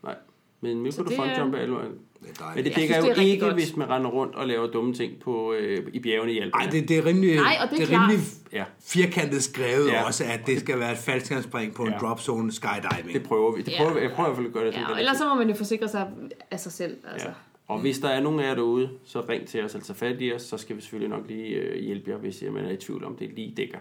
nej. 0.04 0.16
Men 0.62 0.82
Milko 0.82 0.96
Så 0.96 1.04
du 1.04 1.10
det 1.10 1.18
front 1.18 1.38
jump 1.38 1.54
er 1.54 1.58
alle 1.58 1.76
det 1.76 2.42
Men 2.56 2.66
det 2.66 2.76
dækker 2.76 3.02
synes, 3.02 3.18
jo 3.18 3.22
det 3.22 3.28
ikke, 3.28 3.46
godt. 3.46 3.54
hvis 3.54 3.76
man 3.76 3.90
render 3.90 4.10
rundt 4.10 4.36
og 4.36 4.48
laver 4.48 4.68
dumme 4.68 4.94
ting 4.94 5.20
på, 5.20 5.54
øh, 5.54 5.88
i 5.94 6.00
bjergene 6.00 6.34
i 6.34 6.40
Alperne. 6.40 6.64
Nej, 6.66 6.72
det, 6.72 6.90
det 6.90 6.98
er 6.98 7.06
rimelig, 7.06 7.36
Nej, 7.36 7.56
og 7.64 7.70
det 7.70 7.82
er 7.82 7.86
det 7.86 7.96
er 7.96 8.02
rimelig 8.02 8.26
Ja, 8.54 8.64
firkantet 8.86 9.44
skrevet 9.44 9.88
Ja. 9.88 9.94
ja. 9.94 10.04
også, 10.06 10.24
at 10.24 10.40
det 10.46 10.60
skal 10.60 10.80
være 10.80 10.92
et 10.92 10.98
faldskærmspring 10.98 11.74
på 11.76 11.84
en 11.84 11.90
Ja. 11.92 11.98
drop 11.98 12.20
zone 12.22 12.52
skydiving. 12.52 13.14
det 13.14 13.24
prøver 13.24 13.56
vi. 13.56 13.62
Det 13.62 13.72
Ja. 13.72 13.78
prøver, 13.84 14.02
Jeg 14.02 14.12
prøver 14.16 14.30
i 14.30 14.34
hvert 14.34 14.36
fald 14.38 14.48
at 14.48 14.54
gøre 14.54 14.66
det. 14.66 14.74
Ja, 14.74 15.00
ellers 15.00 15.18
så 15.18 15.26
må 15.30 15.36
man 15.36 15.50
jo 15.50 15.56
forsikre 15.56 15.88
sig 15.88 16.08
af 16.52 16.60
sig 16.60 16.72
selv. 16.72 16.98
Altså. 17.12 17.28
Ja. 17.28 17.34
Og 17.72 17.82
hvis 17.82 18.00
der 18.00 18.08
er 18.10 18.22
nogen 18.22 18.40
af 18.40 18.44
jer 18.48 18.56
derude, 18.56 18.90
så 19.04 19.24
ring 19.30 19.48
til 19.48 19.64
os, 19.64 19.76
altså 19.76 19.94
fat 19.94 20.16
i 20.20 20.34
os, 20.34 20.42
så 20.42 20.58
skal 20.58 20.76
vi 20.76 20.82
selvfølgelig 20.82 21.10
nok 21.18 21.28
lige 21.28 21.48
øh, 21.48 21.84
hjælpe 21.84 22.12
jer, 22.12 22.18
hvis 22.18 22.44
man 22.54 22.66
er 22.66 22.70
i 22.72 22.78
tvivl 22.78 23.04
om, 23.04 23.16
det 23.16 23.30
lige 23.36 23.54
dækker. 23.58 23.78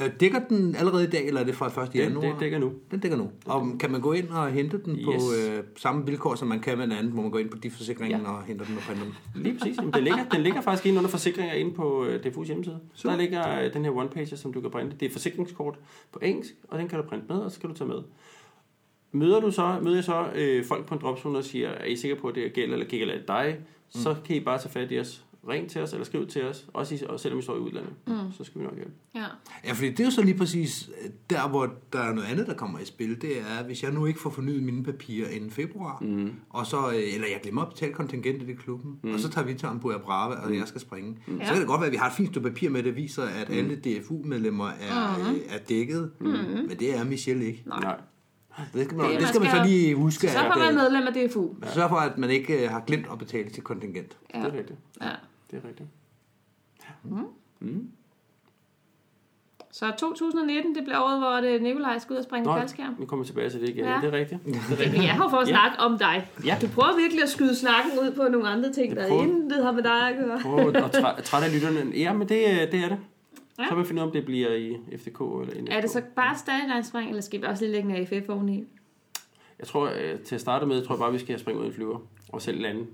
Øh, 0.00 0.10
Dækker 0.20 0.40
den 0.48 0.76
allerede 0.76 1.04
i 1.04 1.06
dag, 1.06 1.26
eller 1.26 1.40
er 1.40 1.44
det 1.44 1.54
fra 1.54 1.82
1. 1.82 1.92
Det, 1.92 1.98
januar? 1.98 2.26
det 2.26 2.40
dækker 2.40 2.58
nu. 2.58 2.72
Den 2.90 3.00
dækker 3.00 3.18
nu. 3.18 3.30
Og 3.46 3.68
kan 3.80 3.90
man 3.90 4.00
gå 4.00 4.12
ind 4.12 4.28
og 4.28 4.50
hente 4.50 4.80
den 4.84 4.98
på 5.04 5.12
Yes. 5.12 5.22
øh, 5.50 5.62
samme 5.76 6.06
vilkår, 6.06 6.34
som 6.34 6.48
man 6.48 6.60
kan 6.60 6.78
med 6.78 6.84
en 6.84 6.92
anden, 6.92 7.12
hvor 7.12 7.22
man 7.22 7.30
går 7.30 7.38
ind 7.38 7.50
på 7.50 7.56
de 7.58 7.70
forsikringen 7.70 8.20
Ja. 8.20 8.30
og 8.30 8.42
henter 8.44 8.64
den 8.64 8.76
og 8.76 8.82
printer 8.82 9.04
den? 9.04 9.14
Lige 9.42 9.58
præcis. 9.58 9.76
Jamen, 9.76 9.92
den, 9.92 10.04
ligger, 10.04 10.24
den 10.24 10.40
ligger 10.42 10.60
faktisk 10.60 10.86
inde 10.86 10.98
under 10.98 11.10
forsikringer 11.10 11.54
inde 11.54 11.74
på 11.74 12.04
øh, 12.04 12.20
DFU's 12.26 12.44
hjemmeside. 12.46 12.78
Super. 12.94 13.14
der 13.14 13.20
ligger 13.22 13.60
øh, 13.64 13.72
den 13.74 13.84
her 13.84 13.92
one-pager, 13.92 14.36
som 14.36 14.52
du 14.52 14.60
kan 14.60 14.70
printe. 14.70 14.92
Det 14.92 15.02
er 15.02 15.06
et 15.06 15.12
forsikringskort 15.12 15.78
på 16.12 16.18
engelsk, 16.22 16.54
og 16.68 16.78
den 16.78 16.88
kan 16.88 16.98
du 17.02 17.08
printe 17.08 17.26
med, 17.28 17.36
og 17.36 17.52
så 17.52 17.60
kan 17.60 17.70
du 17.70 17.76
tage 17.76 17.88
med. 17.88 17.98
Møder 19.12 19.40
du 19.40 19.50
så, 19.50 19.78
møder 19.82 19.96
jeg 19.96 20.04
så 20.04 20.26
øh, 20.34 20.64
folk 20.64 20.86
på 20.86 20.94
en 20.94 21.00
dropzone 21.00 21.38
og 21.38 21.44
siger, 21.44 21.68
er 21.68 21.84
I 21.84 21.96
sikre 21.96 22.16
på, 22.16 22.28
at 22.28 22.34
det 22.34 22.52
gælder 22.52 22.74
eller 22.74 22.86
gælder 22.86 23.14
det 23.14 23.28
dig? 23.28 23.56
Mm. 23.58 24.00
Så 24.00 24.16
kan 24.24 24.36
I 24.36 24.40
bare 24.40 24.58
tage 24.58 24.72
fat 24.72 24.92
i 24.92 25.00
os. 25.00 25.22
Ring 25.48 25.70
til 25.70 25.80
os, 25.82 25.92
eller 25.92 26.04
skriv 26.04 26.26
til 26.26 26.44
os. 26.44 26.66
Også 26.72 26.94
i, 26.94 26.98
og 27.08 27.20
selvom 27.20 27.38
I 27.38 27.42
står 27.42 27.56
i 27.56 27.58
udlandet. 27.58 27.92
Mm. 28.06 28.32
Så 28.38 28.44
skal 28.44 28.60
vi 28.60 28.66
nok 28.66 28.74
hjælpe. 28.74 28.92
Ja. 29.14 29.24
Ja, 29.64 29.72
fordi 29.72 29.90
det 29.90 30.00
er 30.00 30.04
jo 30.04 30.10
så 30.10 30.22
lige 30.22 30.38
præcis 30.38 30.90
øh, 31.02 31.10
der, 31.30 31.48
hvor 31.48 31.74
der 31.92 31.98
er 31.98 32.12
noget 32.14 32.28
andet, 32.28 32.46
der 32.46 32.54
kommer 32.54 32.78
i 32.78 32.84
spil. 32.84 33.22
Det 33.22 33.40
er, 33.40 33.64
hvis 33.64 33.82
jeg 33.82 33.92
nu 33.92 34.06
ikke 34.06 34.20
får 34.20 34.30
fornyet 34.30 34.62
mine 34.62 34.84
papirer 34.84 35.28
inden 35.28 35.50
februar, 35.50 35.98
mm. 36.00 36.32
og 36.50 36.66
så, 36.66 36.88
øh, 36.88 37.14
eller 37.14 37.26
jeg 37.26 37.40
glemmer 37.42 37.62
at 37.62 37.68
betale 37.68 37.92
kontingentet 37.92 38.48
i 38.48 38.52
klubben, 38.52 38.98
mm. 39.02 39.12
og 39.12 39.20
så 39.20 39.30
tager 39.30 39.46
vi 39.46 39.54
til 39.54 39.66
Ambuja 39.66 39.98
Brava, 39.98 40.34
og 40.34 40.56
jeg 40.56 40.68
skal 40.68 40.80
springe. 40.80 41.10
Mm. 41.26 41.40
Så 41.40 41.52
kan 41.52 41.60
det 41.60 41.66
godt 41.66 41.80
være, 41.80 41.86
at 41.86 41.92
vi 41.92 41.96
har 41.96 42.06
et 42.06 42.12
fint 42.12 42.28
stykke 42.28 42.48
papir 42.48 42.70
med, 42.70 42.82
der 42.82 42.92
viser, 42.92 43.22
at 43.22 43.48
mm. 43.48 43.56
alle 43.56 43.76
DFU-medlemmer 43.76 44.68
er, 44.68 45.18
mm. 45.18 45.38
er 45.48 45.58
dækket, 45.68 46.10
mm. 46.20 46.26
men 46.26 46.76
det 46.78 46.96
er 46.96 47.04
Michelle 47.04 47.46
ikke. 47.46 47.62
Nej. 47.66 47.96
Det 48.74 48.84
skal 48.84 48.96
man, 48.96 49.10
Det 49.10 49.20
det, 49.20 49.28
skal 49.28 49.40
man 49.40 49.50
man 49.50 49.56
så 49.64 49.70
lige 49.70 49.94
huske. 49.94 50.28
Så 50.28 50.38
at, 50.38 50.58
man 50.58 50.68
øh, 50.68 50.74
medlem 50.74 51.06
af 51.06 51.12
DFU. 51.28 51.48
Sørg 51.74 51.88
for, 51.88 51.96
at 51.96 52.18
man 52.18 52.30
ikke 52.30 52.64
øh, 52.64 52.70
har 52.70 52.80
glemt 52.86 53.06
at 53.12 53.18
betale 53.18 53.50
til 53.50 53.62
kontingent. 53.62 54.16
Ja. 54.34 54.38
Det 54.40 54.46
er 54.46 54.52
rigtigt. 54.58 54.78
Ja. 55.02 55.08
Det 55.50 55.56
er 55.64 55.68
rigtigt. 55.68 55.88
Så 59.72 59.92
2019, 59.98 60.74
det 60.74 60.84
bliver 60.84 60.98
året, 61.00 61.18
hvor 61.18 61.40
det 61.50 61.62
Nikolaj 61.62 61.98
skal 61.98 62.12
ud 62.12 62.18
og 62.18 62.24
springe 62.24 62.52
faldskærm. 62.58 62.96
nu 62.98 63.06
kommer 63.06 63.24
vi 63.24 63.28
tilbage 63.28 63.50
til 63.50 63.60
det 63.60 63.68
igen. 63.68 63.84
Ja. 63.84 63.90
Ja. 63.94 64.00
Det 64.00 64.14
er 64.14 64.18
rigtigt. 64.18 64.44
Det 64.44 64.54
er 64.56 64.60
Vi 64.68 64.74
rigtigt. 64.74 64.96
er 65.04 65.12
her 65.12 65.28
for 65.30 65.36
at 65.36 65.48
Ja. 65.48 65.52
snakke 65.52 65.78
om 65.80 65.98
dig. 65.98 66.30
Ja. 66.44 66.58
Du 66.62 66.68
prøver 66.68 66.96
virkelig 66.96 67.22
at 67.22 67.28
skyde 67.28 67.56
snakken 67.56 67.92
ud 68.02 68.12
på 68.16 68.22
nogle 68.28 68.48
andre 68.48 68.72
ting, 68.72 68.96
Jeg 68.96 69.08
der 69.08 69.22
intet 69.22 69.64
har 69.64 69.72
med 69.72 69.82
dig 69.82 70.08
at 70.08 70.16
gøre. 70.24 70.38
Prøv 70.42 70.68
at 70.84 70.92
træ, 70.92 71.20
træt 71.22 71.42
af 71.42 71.54
lytterne. 71.54 71.90
Ja, 71.96 72.12
men 72.12 72.28
det, 72.28 72.44
øh, 72.50 72.72
det 72.72 72.74
er 72.84 72.88
det. 72.88 72.98
Ja. 73.58 73.64
Så 73.64 73.68
kan 73.68 73.76
man 73.76 73.86
finde 73.86 74.02
ud 74.02 74.02
af, 74.02 74.06
om 74.06 74.12
det 74.12 74.24
bliver 74.24 74.52
i 74.54 74.76
FDK 74.98 75.20
eller 75.20 75.62
NFK. 75.62 75.72
Er 75.72 75.80
det 75.80 75.90
så 75.90 76.02
bare 76.16 76.38
stadionsspring, 76.38 77.08
eller 77.08 77.22
skal 77.22 77.40
vi 77.40 77.46
også 77.46 77.64
lige 77.64 77.72
lægge 77.72 77.88
en 77.88 77.96
AFF 77.96 78.28
oveni? 78.28 78.64
Jeg 79.58 79.66
tror, 79.66 79.90
øh, 79.96 80.20
til 80.20 80.34
at 80.34 80.40
starte 80.40 80.66
med, 80.66 80.84
tror 80.84 80.94
jeg 80.94 80.98
bare, 80.98 81.12
vi 81.12 81.18
skal 81.18 81.38
springe 81.38 81.60
ud 81.60 81.64
i 81.64 81.68
en 81.68 81.74
flyver 81.74 81.98
og 82.28 82.42
selv 82.42 82.60
lande. 82.60 82.86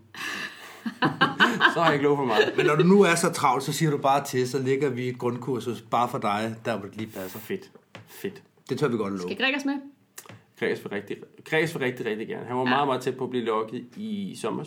så 1.75 1.81
har 1.81 1.85
jeg 1.85 1.93
ikke 1.93 2.05
lov 2.05 2.17
for 2.17 2.25
meget. 2.25 2.53
Men 2.57 2.67
når 2.67 2.77
du 2.77 2.83
nu 2.83 3.03
er 3.03 3.15
så 3.15 3.33
travlt, 3.33 3.65
så 3.65 3.73
siger 3.73 3.91
du 3.91 3.99
bare 3.99 4.25
til, 4.25 4.49
så 4.49 4.59
lægger 4.59 4.91
vi 4.91 5.09
et 5.09 5.19
grundkursus 5.19 5.81
bare 5.81 6.09
for 6.09 6.19
dig, 6.19 6.57
der 6.65 6.79
hvor 6.79 6.89
det 6.89 6.97
lige 6.97 7.11
passer. 7.11 7.39
Fedt. 7.39 7.71
Fedt. 8.07 8.43
Det 8.69 8.79
tør 8.79 8.89
vi 8.89 8.97
godt 8.97 9.13
love. 9.13 9.23
Skal 9.23 9.37
Gregers 9.37 9.65
med? 9.65 9.75
Græs 10.63 10.85
vil 10.85 10.91
rigtig, 10.91 11.17
Græs 11.45 11.75
vil 11.75 11.83
rigtig, 11.83 12.07
rigtig 12.07 12.29
gerne. 12.29 12.47
Han 12.47 12.57
var 12.57 12.63
ja. 12.63 12.69
meget, 12.69 12.87
meget 12.87 13.03
tæt 13.03 13.17
på 13.17 13.25
at 13.25 13.31
blive 13.31 13.45
lukket 13.45 13.85
i 13.97 14.37
sommer, 14.41 14.65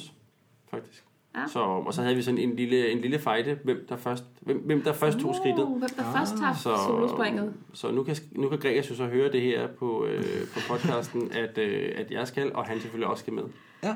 faktisk. 0.71 1.03
Ja. 1.35 1.47
Så, 1.47 1.59
og 1.59 1.93
så 1.93 2.01
havde 2.01 2.15
vi 2.15 2.21
sådan 2.21 2.37
en 2.37 2.55
lille, 2.55 2.89
en 2.91 2.97
lille 2.99 3.19
fejde, 3.19 3.57
hvem 3.63 3.85
der 3.89 3.97
først, 3.97 4.23
hvem, 4.41 4.57
hvem 4.57 4.81
der 4.81 4.93
først 4.93 5.19
tog 5.19 5.35
skridtet. 5.35 5.63
Uh, 5.63 5.77
hvem 5.79 5.89
der 5.97 6.03
først 6.17 6.39
har 6.39 6.53
Så, 6.53 6.75
solospringet. 6.87 7.53
så 7.73 7.91
nu 7.91 8.03
kan, 8.03 8.15
nu 8.31 8.49
kan 8.49 8.59
Gregers 8.59 8.89
jo 8.89 8.95
så 8.95 9.05
høre 9.05 9.31
det 9.31 9.41
her 9.41 9.67
på, 9.67 10.05
øh, 10.05 10.23
på 10.53 10.59
podcasten, 10.67 11.31
at, 11.43 11.57
øh, 11.57 11.91
at 11.95 12.11
jeg 12.11 12.27
skal, 12.27 12.53
og 12.55 12.65
han 12.65 12.79
selvfølgelig 12.79 13.07
også 13.07 13.21
skal 13.21 13.33
med. 13.33 13.43
Ja. 13.83 13.95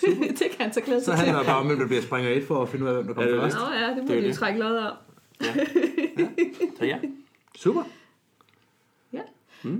det 0.38 0.38
kan 0.50 0.60
han 0.60 0.72
så 0.72 0.80
glæde 0.80 1.00
Så 1.00 1.04
sig 1.04 1.14
til. 1.14 1.24
handler 1.24 1.38
det 1.38 1.46
bare 1.46 1.58
om, 1.60 1.66
hvem 1.66 1.78
der 1.78 1.86
bliver 1.86 2.02
springer 2.02 2.30
et 2.30 2.44
for 2.44 2.62
at 2.62 2.68
finde 2.68 2.84
ud 2.84 2.90
af, 2.90 2.94
hvem 2.96 3.06
der 3.06 3.14
kommer 3.14 3.30
Ja, 3.30 3.36
er 3.36 3.40
først. 3.42 3.56
Nå 3.56 3.74
ja, 3.74 3.88
det 3.90 3.96
må 3.96 4.02
Det 4.08 4.16
vi 4.16 4.20
jo 4.22 4.28
det. 4.28 4.34
trække 4.34 4.58
lod 4.60 4.76
om. 4.76 4.92
Så 6.78 6.84
ja, 6.84 6.98
Super. 7.56 7.82
Ja. 9.12 9.20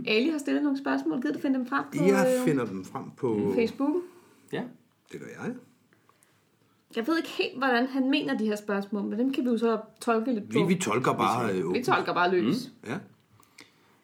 Ali 0.07 0.29
har 0.31 0.39
stillet 0.39 0.63
nogle 0.63 0.79
spørgsmål. 0.79 1.23
Gider 1.23 1.35
du 1.35 1.41
finde 1.41 1.59
dem 1.59 1.67
frem 1.67 1.85
på 1.99 2.05
Jeg 2.05 2.35
øh, 2.39 2.45
finder 2.45 2.65
dem 2.65 2.85
frem 2.85 3.11
på... 3.17 3.53
Facebook? 3.57 3.97
ja. 4.53 4.63
Det 5.13 5.21
gør 5.21 5.27
jeg. 5.45 5.55
Jeg 6.97 7.07
ved 7.07 7.17
ikke 7.17 7.29
helt, 7.29 7.59
hvordan 7.59 7.87
han 7.87 8.11
mener 8.11 8.39
de 8.39 8.45
her 8.47 8.57
spørgsmål, 8.57 9.03
men 9.03 9.19
dem 9.19 9.33
kan 9.33 9.45
vi 9.45 9.49
jo 9.51 9.59
så 9.59 9.81
tolke 10.01 10.33
lidt 10.35 10.55
Vi, 10.55 10.59
på. 10.61 10.67
vi 10.67 10.75
tolker 10.75 11.13
bare... 11.13 11.53
Øh, 11.55 11.75
vi 11.75 11.83
tolker 11.83 12.15
bare 12.15 12.31
løs. 12.31 12.71
Mm. 12.83 12.89
Ja. 12.91 12.99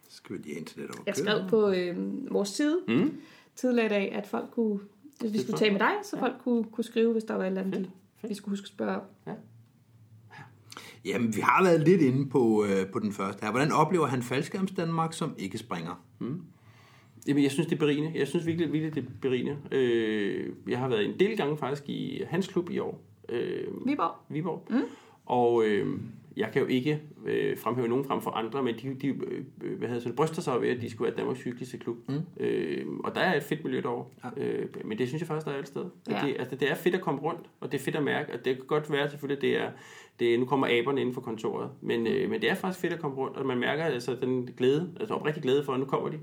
Så 0.08 0.16
skal 0.16 0.36
vi 0.36 0.42
lige 0.42 0.54
internet 0.58 0.90
over. 0.90 1.02
Jeg 1.06 1.16
skrev 1.16 1.48
på 1.48 1.70
øh, 1.70 1.96
vores 2.32 2.48
side 2.48 2.78
Mm. 2.88 3.20
tidligere 3.56 3.86
i 3.86 3.88
dag, 3.88 4.12
at 4.12 4.26
folk 4.26 4.50
kunne, 4.50 4.80
hvis 5.20 5.32
vi 5.32 5.38
skulle 5.40 5.58
tale 5.58 5.72
med 5.72 5.80
dig, 5.80 5.92
så 6.04 6.18
folk 6.18 6.34
kunne, 6.44 6.64
kunne 6.64 6.84
skrive, 6.84 7.12
hvis 7.12 7.24
der 7.24 7.34
var 7.34 7.42
et 7.42 7.46
eller 7.46 7.60
andet, 7.60 7.90
de, 8.22 8.28
de 8.28 8.34
skulle 8.34 8.52
huske 8.52 8.64
at 8.64 8.68
spørge 8.68 8.96
om. 8.96 9.32
Jamen, 11.04 11.36
vi 11.36 11.40
har 11.40 11.62
været 11.64 11.80
lidt 11.88 12.00
inde 12.02 12.28
på, 12.28 12.64
øh, 12.64 12.86
på 12.86 12.98
den 12.98 13.12
første 13.12 13.44
her. 13.44 13.50
Hvordan 13.50 13.72
oplever 13.72 14.06
han 14.06 14.22
faldskærms 14.22 14.70
Danmark 14.72 15.12
som 15.12 15.34
ikke 15.38 15.58
springer? 15.58 16.04
Jamen, 17.28 17.42
jeg 17.42 17.50
synes, 17.50 17.66
det 17.66 17.74
er 17.74 17.78
berigende. 17.78 18.12
Jeg 18.14 18.28
synes 18.28 18.46
virkelig, 18.46 18.72
virkelig 18.72 18.94
det 18.94 19.04
er 19.04 19.08
berigende. 19.20 19.56
Øh, 19.72 20.52
jeg 20.68 20.78
har 20.78 20.88
været 20.88 21.04
en 21.04 21.20
del 21.20 21.36
gange 21.36 21.56
faktisk 21.56 21.88
i 21.88 22.22
hans 22.26 22.48
klub 22.48 22.70
i 22.70 22.78
år. 22.78 23.00
Øh, 23.28 23.86
Viborg? 23.86 24.14
Viborg. 24.28 24.66
Mm. 24.70 24.82
Og 25.26 25.64
øh, 25.64 25.86
jeg 26.36 26.50
kan 26.52 26.62
jo 26.62 26.68
ikke 26.68 27.00
øh, 27.26 27.58
fremhæve 27.58 27.88
nogen 27.88 28.04
frem 28.04 28.22
for 28.22 28.30
andre, 28.30 28.62
men 28.62 28.74
de, 28.74 28.94
de 28.94 29.08
øh, 29.08 29.78
hvad 29.78 29.88
hedder, 29.88 30.02
sådan, 30.02 30.16
bryster 30.16 30.42
sig 30.42 30.60
ved, 30.60 30.68
at 30.68 30.80
de 30.80 30.90
skulle 30.90 31.08
være 31.08 31.16
Danmarks 31.18 31.42
hyggeligste 31.42 31.78
klub. 31.78 31.96
Mm. 32.08 32.20
Øh, 32.40 32.86
og 33.04 33.14
der 33.14 33.20
er 33.20 33.36
et 33.36 33.42
fedt 33.42 33.64
miljø 33.64 33.80
derovre. 33.80 34.04
Ja. 34.36 34.42
Øh, 34.42 34.68
men 34.84 34.98
det 34.98 35.08
synes 35.08 35.20
jeg 35.20 35.26
faktisk, 35.26 35.46
der 35.46 35.52
er 35.52 35.56
alle 35.56 35.66
steder. 35.66 35.88
Ja. 36.08 36.20
Det, 36.26 36.36
altså, 36.38 36.56
det 36.56 36.70
er 36.70 36.74
fedt 36.74 36.94
at 36.94 37.00
komme 37.00 37.20
rundt, 37.20 37.40
og 37.60 37.72
det 37.72 37.78
er 37.78 37.82
fedt 37.84 37.96
at 37.96 38.02
mærke, 38.02 38.32
og 38.32 38.44
det 38.44 38.56
kan 38.56 38.66
godt 38.66 38.92
være 38.92 39.10
selvfølgelig, 39.10 39.42
det 39.42 39.60
er, 39.60 39.70
det, 40.20 40.40
nu 40.40 40.46
kommer 40.46 40.66
aberne 40.70 41.00
inden 41.00 41.14
for 41.14 41.20
kontoret, 41.20 41.70
men, 41.80 42.06
øh, 42.06 42.30
men 42.30 42.40
det 42.40 42.50
er 42.50 42.54
faktisk 42.54 42.80
fedt 42.80 42.92
at 42.92 43.00
komme 43.00 43.16
rundt, 43.16 43.36
og 43.36 43.46
man 43.46 43.58
mærker 43.58 43.84
altså 43.84 44.16
den 44.20 44.50
glæde, 44.56 44.90
altså 45.00 45.14
oprigtig 45.14 45.42
glæde 45.42 45.64
for, 45.64 45.72
at 45.72 45.80
nu 45.80 45.86
kommer 45.86 46.08
de. 46.08 46.18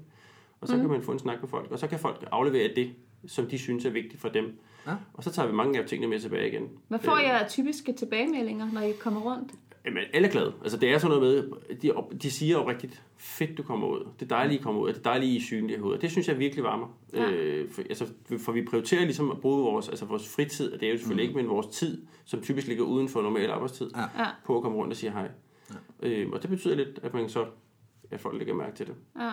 Og 0.61 0.67
så 0.67 0.75
mm. 0.75 0.81
kan 0.81 0.89
man 0.89 1.01
få 1.01 1.11
en 1.11 1.19
snak 1.19 1.41
med 1.41 1.49
folk, 1.49 1.71
og 1.71 1.79
så 1.79 1.87
kan 1.87 1.99
folk 1.99 2.27
aflevere 2.31 2.69
det, 2.75 2.93
som 3.27 3.47
de 3.47 3.57
synes 3.57 3.85
er 3.85 3.89
vigtigt 3.89 4.21
for 4.21 4.29
dem. 4.29 4.59
Ja. 4.87 4.95
Og 5.13 5.23
så 5.23 5.31
tager 5.31 5.47
vi 5.47 5.53
mange 5.53 5.79
af 5.79 5.87
tingene 5.87 6.07
med 6.07 6.19
tilbage 6.19 6.47
igen. 6.47 6.69
Hvad 6.87 6.99
får 6.99 7.17
jeg 7.17 7.41
af 7.41 7.49
typiske 7.49 7.93
tilbagemeldinger, 7.93 8.71
når 8.73 8.81
I 8.81 8.91
kommer 8.91 9.21
rundt? 9.21 9.51
Jamen, 9.85 10.03
alle 10.13 10.27
er 10.27 10.31
glade. 10.31 10.53
Altså, 10.61 10.77
det 10.77 10.89
er 10.89 10.97
sådan 10.97 11.17
noget 11.17 11.49
med, 11.69 11.75
de, 11.75 11.93
de 12.21 12.31
siger 12.31 12.57
jo 12.57 12.69
rigtigt, 12.69 13.03
fedt 13.17 13.57
du 13.57 13.63
kommer 13.63 13.87
ud. 13.87 14.07
Det 14.19 14.25
er 14.25 14.35
dejligt, 14.35 14.59
I 14.59 14.63
kommer 14.63 14.81
ud. 14.81 14.89
Det 14.89 14.97
er 14.97 15.01
dejligt, 15.01 15.31
I 15.31 15.37
er 15.37 15.41
synlige 15.41 15.77
i 15.77 15.79
hovedet. 15.79 16.01
Det 16.01 16.11
synes 16.11 16.27
jeg 16.27 16.39
virkelig 16.39 16.63
varmer. 16.63 16.87
Ja. 17.13 17.31
Øh, 17.31 17.71
for, 17.71 17.81
altså, 17.81 18.05
for 18.37 18.51
vi 18.51 18.65
prioriterer 18.65 19.01
ligesom 19.01 19.31
at 19.31 19.41
bruge 19.41 19.63
vores, 19.63 19.89
altså 19.89 20.05
vores 20.05 20.35
fritid, 20.35 20.73
og 20.73 20.79
det 20.79 20.87
er 20.87 20.91
jo 20.91 20.97
selvfølgelig 20.97 21.25
mm. 21.25 21.29
ikke, 21.29 21.41
men 21.41 21.55
vores 21.55 21.67
tid, 21.67 22.05
som 22.25 22.41
typisk 22.41 22.67
ligger 22.67 22.83
uden 22.83 23.09
for 23.09 23.21
normal 23.21 23.49
arbejdstid, 23.49 23.91
ja. 23.95 24.25
på 24.45 24.57
at 24.57 24.63
komme 24.63 24.77
rundt 24.77 24.91
og 24.91 24.97
sige 24.97 25.11
hej. 25.11 25.29
Ja. 26.03 26.07
Øh, 26.07 26.29
og 26.31 26.41
det 26.41 26.49
betyder 26.49 26.75
lidt, 26.75 26.99
at 27.03 27.13
man 27.13 27.29
så 27.29 27.45
at 28.11 28.19
folk 28.19 28.37
lægger 28.37 28.53
mærke 28.53 28.75
til 28.75 28.87
det. 28.87 28.95
Ja. 29.19 29.31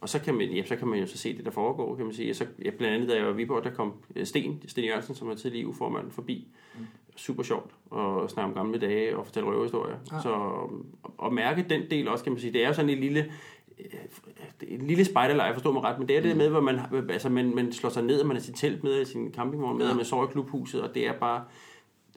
Og 0.00 0.08
så 0.08 0.20
kan, 0.20 0.34
man, 0.34 0.48
ja, 0.48 0.64
så 0.64 0.76
kan 0.76 0.88
man 0.88 0.98
jo 0.98 1.06
så 1.06 1.18
se 1.18 1.36
det, 1.36 1.44
der 1.44 1.50
foregår, 1.50 1.96
kan 1.96 2.04
man 2.04 2.14
sige. 2.14 2.34
Så, 2.34 2.46
ja, 2.64 2.70
blandt 2.70 2.94
andet, 2.94 3.08
da 3.08 3.14
jeg 3.14 3.26
var 3.26 3.32
i 3.32 3.36
Viborg, 3.36 3.64
der 3.64 3.70
kom 3.70 3.92
øh, 4.16 4.26
Sten, 4.26 4.62
Sten 4.66 4.84
Jørgensen, 4.84 5.14
som 5.14 5.30
er 5.30 5.34
tidligere 5.34 5.64
EU-formand, 5.64 6.10
forbi. 6.10 6.48
Mm. 6.78 6.86
Super 7.16 7.42
sjovt 7.42 7.70
at 8.24 8.30
snakke 8.30 8.48
om 8.48 8.54
gamle 8.54 8.78
dage 8.78 9.16
og 9.16 9.26
fortælle 9.26 9.48
røverhistorier. 9.48 9.96
Ja. 10.12 10.20
Så 10.20 10.60
at 11.24 11.32
mærke 11.32 11.66
den 11.70 11.90
del 11.90 12.08
også, 12.08 12.24
kan 12.24 12.32
man 12.32 12.40
sige, 12.40 12.52
det 12.52 12.62
er 12.62 12.68
jo 12.68 12.74
sådan 12.74 12.90
en 12.90 12.98
lille 12.98 13.32
øh, 13.78 13.86
en 14.68 14.86
lille 14.86 15.04
spejderlejr, 15.04 15.52
forstår 15.52 15.72
mig 15.72 15.82
ret, 15.82 15.98
men 15.98 16.08
det 16.08 16.16
er 16.16 16.20
det 16.20 16.30
mm. 16.30 16.38
med, 16.38 16.48
hvor 16.48 16.60
man, 16.60 16.80
altså 17.10 17.28
man, 17.28 17.54
man 17.54 17.72
slår 17.72 17.90
sig 17.90 18.02
ned, 18.02 18.20
og 18.20 18.26
man 18.26 18.36
har 18.36 18.42
sit 18.42 18.54
telt 18.54 18.84
med, 18.84 19.00
i 19.00 19.04
sin 19.04 19.32
campingvogn 19.32 19.78
med, 19.78 19.84
ja. 19.84 19.90
og 19.90 19.96
man 19.96 20.04
sover 20.04 20.28
i 20.28 20.32
klubhuset, 20.32 20.82
og 20.82 20.94
det 20.94 21.06
er 21.06 21.12
bare, 21.12 21.44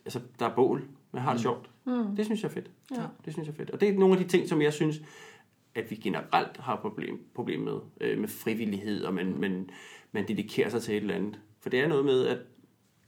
altså 0.05 0.19
der 0.39 0.45
er 0.45 0.55
bål, 0.55 0.83
man 1.11 1.21
har 1.21 1.31
det 1.31 1.39
mm. 1.39 1.41
sjovt. 1.41 1.69
Mm. 1.85 2.15
Det 2.15 2.25
synes 2.25 2.43
jeg 2.43 2.49
er 2.49 2.53
fedt. 2.53 2.71
Ja. 2.91 3.01
Det 3.25 3.33
synes 3.33 3.47
jeg 3.47 3.53
er 3.53 3.57
fedt. 3.57 3.69
Og 3.69 3.81
det 3.81 3.89
er 3.89 3.93
nogle 3.93 4.17
af 4.17 4.23
de 4.23 4.29
ting, 4.29 4.49
som 4.49 4.61
jeg 4.61 4.73
synes, 4.73 5.01
at 5.75 5.91
vi 5.91 5.95
generelt 5.95 6.57
har 6.57 6.75
problem, 6.75 7.19
problem 7.33 7.59
med, 7.59 7.77
øh, 8.01 8.19
med 8.19 8.27
frivillighed, 8.27 9.03
og 9.03 9.13
man, 9.13 9.35
man, 9.39 9.69
man 10.11 10.27
dedikerer 10.27 10.69
sig 10.69 10.81
til 10.81 10.97
et 10.97 11.01
eller 11.01 11.15
andet. 11.15 11.39
For 11.61 11.69
det 11.69 11.79
er 11.79 11.87
noget 11.87 12.05
med, 12.05 12.27
at 12.27 12.37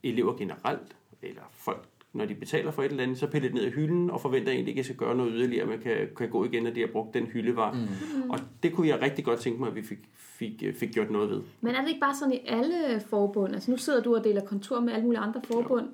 elever 0.04 0.38
generelt, 0.38 0.96
eller 1.22 1.42
folk, 1.52 1.88
når 2.14 2.26
de 2.26 2.36
betaler 2.36 2.72
for 2.72 2.84
et 2.84 2.92
eller 2.92 3.04
andet, 3.04 3.18
så 3.18 3.28
piller 3.28 3.50
det 3.50 3.56
ned 3.56 3.68
i 3.68 3.70
hylden, 3.70 4.10
og 4.10 4.22
forventer 4.22 4.52
egentlig 4.52 4.72
ikke, 4.72 4.80
at 4.80 4.88
jeg 4.90 4.96
skal 4.96 4.96
gøre 4.96 5.16
noget 5.16 5.32
yderligere, 5.36 5.66
man 5.66 5.80
kan, 5.80 5.98
kan 6.18 6.30
gå 6.30 6.46
igen, 6.46 6.64
når 6.64 6.72
de 6.72 6.80
har 6.80 6.88
brugt 6.88 7.14
den 7.14 7.26
hyldevar. 7.26 7.72
Mm. 7.72 8.30
Og 8.30 8.40
det 8.64 8.74
kunne 8.74 8.88
jeg 8.88 9.02
rigtig 9.02 9.26
godt 9.26 9.40
tænke 9.40 9.60
mig, 9.60 9.70
at 9.70 9.76
vi 9.76 9.82
fik, 9.82 10.00
fik, 10.16 10.64
fik 10.80 10.92
gjort 10.92 11.12
noget 11.12 11.30
ved. 11.30 11.42
Men 11.62 11.76
er 11.76 11.82
det 11.82 11.88
ikke 11.88 12.00
bare 12.00 12.16
sådan 12.16 12.34
i 12.34 12.40
alle 12.46 13.02
forbund? 13.10 13.54
Altså 13.54 13.72
nu 13.72 13.78
sidder 13.78 14.02
du 14.02 14.16
og 14.16 14.24
deler 14.24 14.42
kontor 14.42 14.80
med 14.80 14.94
alle 14.94 15.06
mulige 15.06 15.20
andre 15.20 15.42
forbund. 15.44 15.86
Jo. 15.86 15.92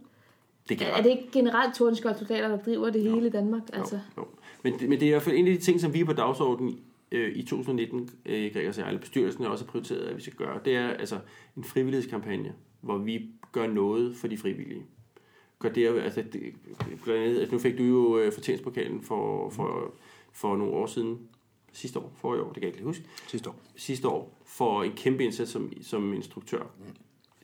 Det 0.70 0.82
er, 0.82 0.86
er 0.86 1.02
det 1.02 1.10
ikke 1.10 1.30
generelt 1.32 1.76
Tordenskjold 1.76 2.16
soldater, 2.16 2.48
der 2.48 2.58
driver 2.58 2.90
det 2.90 3.02
hele 3.02 3.18
jo. 3.18 3.26
i 3.26 3.30
Danmark? 3.30 3.62
Altså? 3.74 4.00
Jo. 4.18 4.22
Jo. 4.22 4.28
Men, 4.64 4.74
men 4.82 4.92
det 4.92 5.02
er 5.02 5.08
i 5.08 5.10
hvert 5.10 5.22
fald 5.22 5.36
en 5.36 5.48
af 5.48 5.54
de 5.54 5.62
ting, 5.62 5.80
som 5.80 5.94
vi 5.94 6.00
er 6.00 6.06
på 6.06 6.14
dagsordenen 6.14 6.80
øh, 7.12 7.36
i 7.36 7.44
2019, 7.44 8.10
øh, 8.26 8.54
Gregers 8.54 8.78
og 8.78 9.00
bestyrelsen 9.00 9.46
også 9.46 9.66
har 9.66 9.72
prioriteret, 9.72 10.02
at 10.02 10.18
vi 10.18 10.22
skal 10.22 10.34
gøre. 10.34 10.60
Det 10.66 10.76
er 10.76 10.88
altså 10.88 11.20
en 11.58 11.64
frivillighedskampagne, 11.64 12.54
hvor 12.82 12.98
vi 12.98 13.30
gør 13.52 13.68
noget 13.68 14.16
for 14.16 14.28
de 14.28 14.38
frivillige. 14.38 14.84
Gør 15.60 15.70
det, 15.70 15.88
altså, 15.88 16.24
det, 16.34 16.42
blandt 17.04 17.22
andet, 17.22 17.40
altså, 17.40 17.56
nu 17.56 17.60
fik 17.60 17.78
du 17.78 17.84
jo 17.84 18.18
øh, 18.18 18.34
fortjenestpokalen 18.34 19.02
for, 19.02 19.50
for, 19.50 19.94
for 20.32 20.58
nogle 20.58 20.74
år 20.74 20.86
siden, 20.86 21.20
sidste 21.72 22.00
år, 22.00 22.14
forrige 22.16 22.44
år, 22.44 22.48
det 22.48 22.54
kan 22.54 22.64
jeg 22.64 22.74
ikke 22.74 22.86
huske. 22.86 23.06
Sidste 23.28 23.50
år. 23.50 23.56
Sidste 23.76 24.08
år, 24.08 24.42
for 24.46 24.84
en 24.84 24.92
kæmpe 24.92 25.24
indsats 25.24 25.52
som, 25.52 25.74
som 25.82 26.14
instruktør. 26.14 26.62
Mm. 26.62 26.86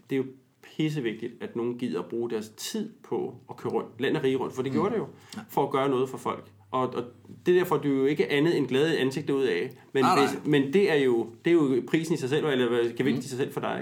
Det 0.09 0.15
er 0.15 0.17
jo 0.17 0.25
pissevigtigt, 0.61 1.33
at 1.41 1.55
nogen 1.55 1.77
gider 1.77 1.99
at 1.99 2.05
bruge 2.05 2.29
deres 2.29 2.49
tid 2.49 2.93
på 3.03 3.35
at 3.49 3.57
køre 3.57 3.73
rundt, 3.73 4.01
land 4.01 4.17
og 4.17 4.23
rige 4.23 4.35
rundt, 4.35 4.53
for 4.53 4.61
det 4.61 4.71
mm. 4.71 4.75
gjorde 4.75 4.91
det 4.91 4.97
jo, 4.97 5.07
for 5.49 5.63
at 5.63 5.71
gøre 5.71 5.89
noget 5.89 6.09
for 6.09 6.17
folk. 6.17 6.51
Og, 6.71 6.93
og 6.95 7.03
det 7.45 7.55
derfor 7.55 7.77
du 7.77 7.87
jo 7.87 8.05
ikke 8.05 8.31
andet 8.31 8.57
end 8.57 8.67
glade 8.67 8.97
ansigter 8.97 9.33
ud 9.33 9.43
af. 9.43 9.69
Men, 9.93 10.03
nej, 10.03 10.15
nej. 10.15 10.25
Hvis, 10.25 10.45
men 10.45 10.73
det 10.73 10.91
er 10.91 10.95
jo 10.95 11.27
det 11.45 11.51
er 11.51 11.53
jo 11.53 11.83
prisen 11.87 12.13
i 12.13 12.17
sig 12.17 12.29
selv, 12.29 12.45
eller 12.45 12.67
gevinsten 12.67 13.13
mm. 13.13 13.19
i 13.19 13.21
sig 13.21 13.37
selv 13.37 13.53
for 13.53 13.61
dig. 13.61 13.81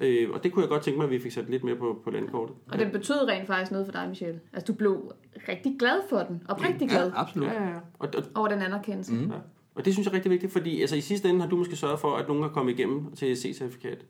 Ikke? 0.00 0.24
Øh, 0.24 0.30
og 0.30 0.44
det 0.44 0.52
kunne 0.52 0.62
jeg 0.62 0.68
godt 0.68 0.82
tænke 0.82 0.98
mig, 0.98 1.04
at 1.04 1.10
vi 1.10 1.18
fik 1.18 1.32
sat 1.32 1.50
lidt 1.50 1.64
mere 1.64 1.76
på, 1.76 2.00
på 2.04 2.10
landkortet. 2.10 2.56
Og 2.72 2.78
det 2.78 2.92
betød 2.92 3.28
rent 3.28 3.46
faktisk 3.46 3.70
noget 3.70 3.86
for 3.86 3.92
dig, 3.92 4.08
Michelle. 4.08 4.40
Altså 4.52 4.72
du 4.72 4.76
blev 4.76 5.12
rigtig 5.48 5.76
glad 5.78 6.00
for 6.08 6.18
den, 6.18 6.42
og 6.48 6.62
rigtig 6.62 6.88
glad. 6.88 7.06
Ja, 7.06 7.20
absolut. 7.20 7.48
Ja, 7.48 7.62
ja, 7.62 7.68
ja. 7.68 7.78
Og, 7.98 8.08
og, 8.16 8.22
over 8.34 8.48
den 8.48 8.62
anerkendelse. 8.62 9.12
Mm. 9.12 9.30
Ja. 9.30 9.36
Og 9.74 9.84
det 9.84 9.92
synes 9.92 10.06
jeg 10.06 10.12
er 10.12 10.14
rigtig 10.14 10.30
vigtigt, 10.30 10.52
fordi 10.52 10.80
altså, 10.80 10.96
i 10.96 11.00
sidste 11.00 11.28
ende 11.28 11.40
har 11.40 11.48
du 11.48 11.56
måske 11.56 11.76
sørget 11.76 12.00
for, 12.00 12.16
at 12.16 12.28
nogen 12.28 12.42
har 12.42 12.50
kommet 12.50 12.72
igennem 12.72 13.12
til 13.14 13.36
C-certifikat. 13.36 14.04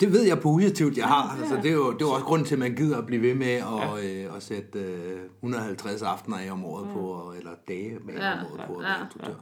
Det 0.00 0.12
ved 0.12 0.22
jeg 0.22 0.40
positivt, 0.40 0.96
jeg 0.96 1.06
har. 1.06 1.36
Altså, 1.40 1.56
det, 1.56 1.66
er 1.66 1.74
jo, 1.74 1.92
det 1.92 2.02
er 2.02 2.06
jo 2.06 2.12
også 2.12 2.26
grunden 2.26 2.46
til, 2.46 2.54
at 2.54 2.58
man 2.58 2.74
gider 2.74 2.98
at 2.98 3.06
blive 3.06 3.22
ved 3.22 3.34
med 3.34 3.46
at, 3.46 3.62
ja. 4.04 4.24
øh, 4.26 4.36
at 4.36 4.42
sætte 4.42 4.78
øh, 4.78 5.20
150 5.36 6.02
aftener 6.02 6.36
af 6.38 6.52
om 6.52 6.64
året 6.64 6.88
på, 6.94 7.32
eller 7.38 7.50
dage 7.68 7.98
med 8.04 8.14
ja. 8.14 8.32
om 8.32 8.46
året 8.52 8.60
på 8.66 8.74
at 8.74 8.82
være 8.82 9.00
instruktør. 9.00 9.34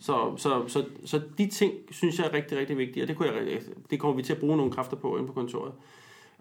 Så, 0.00 0.34
så, 0.36 0.68
så, 0.68 0.84
så 1.04 1.20
de 1.38 1.46
ting, 1.46 1.72
synes 1.90 2.18
jeg 2.18 2.26
er 2.26 2.32
rigtig, 2.32 2.58
rigtig 2.58 2.78
vigtige, 2.78 3.04
og 3.04 3.08
det, 3.08 3.16
kunne 3.16 3.28
jeg, 3.28 3.60
det 3.90 4.00
kommer 4.00 4.16
vi 4.16 4.22
til 4.22 4.32
at 4.32 4.40
bruge 4.40 4.56
nogle 4.56 4.72
kræfter 4.72 4.96
på 4.96 5.16
inde 5.16 5.26
på 5.26 5.32
kontoret. 5.32 5.72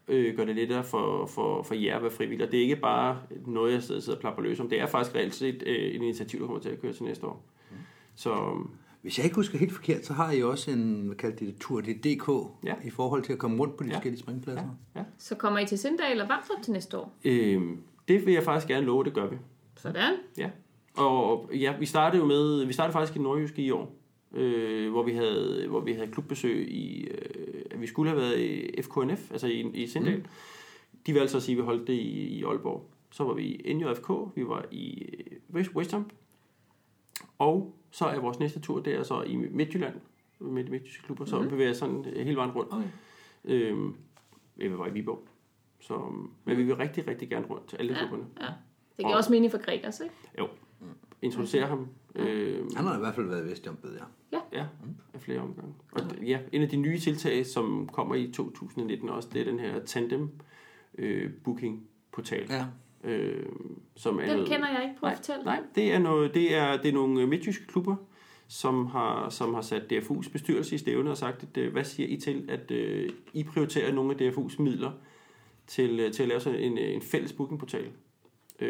Øh, 0.08 0.38
gør 0.38 0.46
det 0.46 0.56
lettere 0.56 0.84
for, 0.84 1.26
for, 1.26 1.64
for 1.64 1.76
jer 1.76 1.96
at 1.96 2.02
være 2.02 2.12
frivillige. 2.12 2.52
Det 2.52 2.58
er 2.58 2.62
ikke 2.62 2.76
bare 2.76 3.18
noget, 3.46 3.74
jeg 3.74 3.84
sidder 3.84 4.14
og 4.14 4.20
plapper 4.20 4.42
løs 4.42 4.60
om. 4.60 4.70
Det 4.70 4.82
er 4.82 4.86
faktisk 4.86 5.16
reelt 5.16 5.36
set 5.36 5.64
øh, 5.66 5.76
et 5.76 6.02
initiativ, 6.02 6.40
der 6.40 6.46
kommer 6.46 6.62
til 6.62 6.70
at 6.70 6.82
køre 6.82 6.94
til 6.94 7.04
næste 7.04 7.28
år. 7.28 7.46
Så, 8.16 8.58
hvis 9.04 9.18
jeg 9.18 9.24
ikke 9.24 9.36
husker 9.36 9.58
helt 9.58 9.72
forkert, 9.72 10.06
så 10.06 10.14
har 10.14 10.32
I 10.32 10.44
også 10.44 10.72
en, 10.72 11.06
hvad 11.06 11.16
kalder 11.16 11.36
det, 11.36 11.56
tur, 11.60 11.82
det 11.82 12.04
DK, 12.04 12.30
ja. 12.64 12.76
i 12.84 12.90
forhold 12.90 13.24
til 13.24 13.34
at 13.34 13.40
komme 13.40 13.60
rundt 13.60 13.78
på 13.78 13.84
de 13.84 13.90
ja. 13.90 13.96
forskellige 13.96 14.22
springpladser. 14.22 14.70
Ja. 14.96 15.00
Ja. 15.00 15.06
Så 15.18 15.36
kommer 15.36 15.60
I 15.60 15.66
til 15.66 15.80
Sindal 15.80 16.22
og 16.22 16.30
Vamdrup 16.30 16.64
til 16.64 16.74
næste 16.74 16.98
år? 16.98 17.14
Øhm, 17.26 17.78
det 18.08 18.26
vil 18.26 18.34
jeg 18.34 18.44
faktisk 18.44 18.68
gerne 18.68 18.86
love, 18.86 19.04
det 19.04 19.14
gør 19.14 19.28
vi. 19.28 19.38
Sådan. 19.78 20.14
Ja. 20.38 20.50
Og 20.98 21.50
ja, 21.54 21.78
vi 21.80 21.86
startede 21.86 22.22
jo 22.22 22.28
med, 22.28 22.66
vi 22.66 22.74
startede 22.74 22.94
faktisk 22.94 23.16
i 23.16 23.20
Nordjysk 23.20 23.60
i 23.60 23.72
år, 23.72 23.96
øh, 24.34 24.92
hvor, 24.92 25.04
vi 25.04 25.14
havde, 25.14 25.66
hvor 25.70 25.80
vi 25.80 25.94
havde 25.94 26.08
klubbesøg 26.08 26.72
i, 26.72 27.08
øh, 27.08 27.82
vi 27.82 27.88
skulle 27.88 28.10
have 28.10 28.22
været 28.22 28.40
i 28.40 28.82
FKNF, 28.82 29.32
altså 29.32 29.48
i, 29.48 29.72
i 29.74 29.88
Sindal. 29.88 30.18
Mm. 30.18 30.26
De 31.06 31.14
valgte 31.14 31.32
så 31.32 31.38
at 31.38 31.44
sige, 31.44 31.54
at 31.54 31.58
vi 31.58 31.66
holdt 31.66 31.88
det 31.88 31.94
i, 31.94 32.28
i 32.28 32.44
Aalborg. 32.44 32.90
Så 33.12 33.24
var 33.24 33.34
vi 33.34 33.44
i 33.44 33.74
NJFK, 33.74 34.10
vi 34.36 34.48
var 34.48 34.66
i 34.72 35.08
West, 35.54 35.72
West 35.76 35.92
Ham, 35.92 36.10
og 37.40 37.76
så 37.94 38.06
er 38.06 38.20
vores 38.20 38.40
næste 38.40 38.60
tur, 38.60 38.80
det 38.80 38.96
er 38.96 39.04
så 39.04 39.22
i 39.22 39.36
Midtjylland, 39.36 39.96
med 40.40 40.64
de 40.64 40.72
midtjyske 40.72 41.04
klubber, 41.04 41.26
så 41.26 41.42
mm. 41.42 41.50
bevæger 41.50 41.70
jeg 41.70 41.76
sådan 41.76 42.04
hele 42.04 42.36
vejen 42.36 42.52
rundt. 42.52 42.74
Okay. 42.74 42.88
Øhm, 43.46 43.96
vi 44.56 44.78
var 44.78 44.88
i 44.88 44.92
Viborg. 44.92 45.28
Så, 45.80 45.98
men 46.46 46.58
vi 46.58 46.64
vil 46.64 46.76
rigtig, 46.76 47.08
rigtig 47.08 47.30
gerne 47.30 47.46
rundt 47.46 47.68
til 47.68 47.78
alle 47.78 47.94
ja, 47.94 48.00
klubberne. 48.00 48.24
Ja. 48.42 48.46
Det 48.46 48.54
giver 48.98 49.10
og, 49.10 49.18
også 49.18 49.32
mening 49.32 49.52
for 49.52 49.58
Gregers, 49.58 50.00
ikke? 50.00 50.16
Jo. 50.40 50.48
Introducere 51.22 51.66
ham. 51.66 51.88
Øh, 52.16 52.66
Han 52.76 52.86
har 52.86 52.96
i 52.96 53.00
hvert 53.00 53.16
fald 53.16 53.28
været 53.28 53.48
i 53.48 53.52
Vestjump, 53.52 53.84
ja. 53.84 54.06
Ja, 54.38 54.60
ja 54.60 54.66
af 55.14 55.22
flere 55.22 55.40
omgange. 55.40 55.74
Og 55.92 56.02
ja, 56.22 56.40
en 56.52 56.62
af 56.62 56.70
de 56.70 56.78
nye 56.78 57.00
tiltag, 57.00 57.46
som 57.46 57.90
kommer 57.94 58.16
i 58.16 58.32
2019 58.32 59.10
også, 59.10 59.30
det 59.34 59.42
er 59.42 59.46
den 59.46 59.60
her 59.60 59.86
tandem 59.86 60.30
øh, 60.98 61.32
booking 61.44 61.88
portal. 62.12 62.48
Ja. 62.50 62.66
Øh, 63.04 63.46
som 63.96 64.18
Den 64.18 64.28
noget, 64.28 64.48
kender 64.48 64.70
jeg 64.70 64.84
ikke. 64.84 65.00
på 65.00 65.06
at 65.06 65.16
fortælle. 65.16 65.44
Nej, 65.44 65.60
det 65.76 65.94
er, 65.94 66.00
noget, 66.00 66.34
det 66.34 66.56
er, 66.56 66.78
det 66.78 66.90
er 66.90 66.94
nogle 66.94 67.28
midtjyske 67.28 67.68
klubber, 67.68 67.96
som 68.48 68.86
har, 68.86 69.30
som 69.30 69.54
har 69.54 69.62
sat 69.62 69.82
DFU's 69.94 70.32
bestyrelse 70.32 70.76
i 70.76 70.78
stævne 70.78 71.12
og 71.12 71.18
sagt, 71.18 71.44
at, 71.44 71.58
øh, 71.58 71.72
hvad 71.72 71.84
siger 71.84 72.10
I 72.10 72.18
til, 72.18 72.50
at 72.50 72.72
uh, 72.72 73.14
I 73.34 73.44
prioriterer 73.44 73.94
nogle 73.94 74.16
af 74.16 74.32
DFU's 74.32 74.62
midler 74.62 74.92
til, 75.68 76.06
uh, 76.06 76.12
til 76.12 76.24
at 76.24 76.30
lave 76.30 76.40
sådan 76.40 76.60
en, 76.60 76.78
en 76.78 77.02
fælles 77.02 77.34
bookingportal. 77.34 77.88
Uh, 78.62 78.68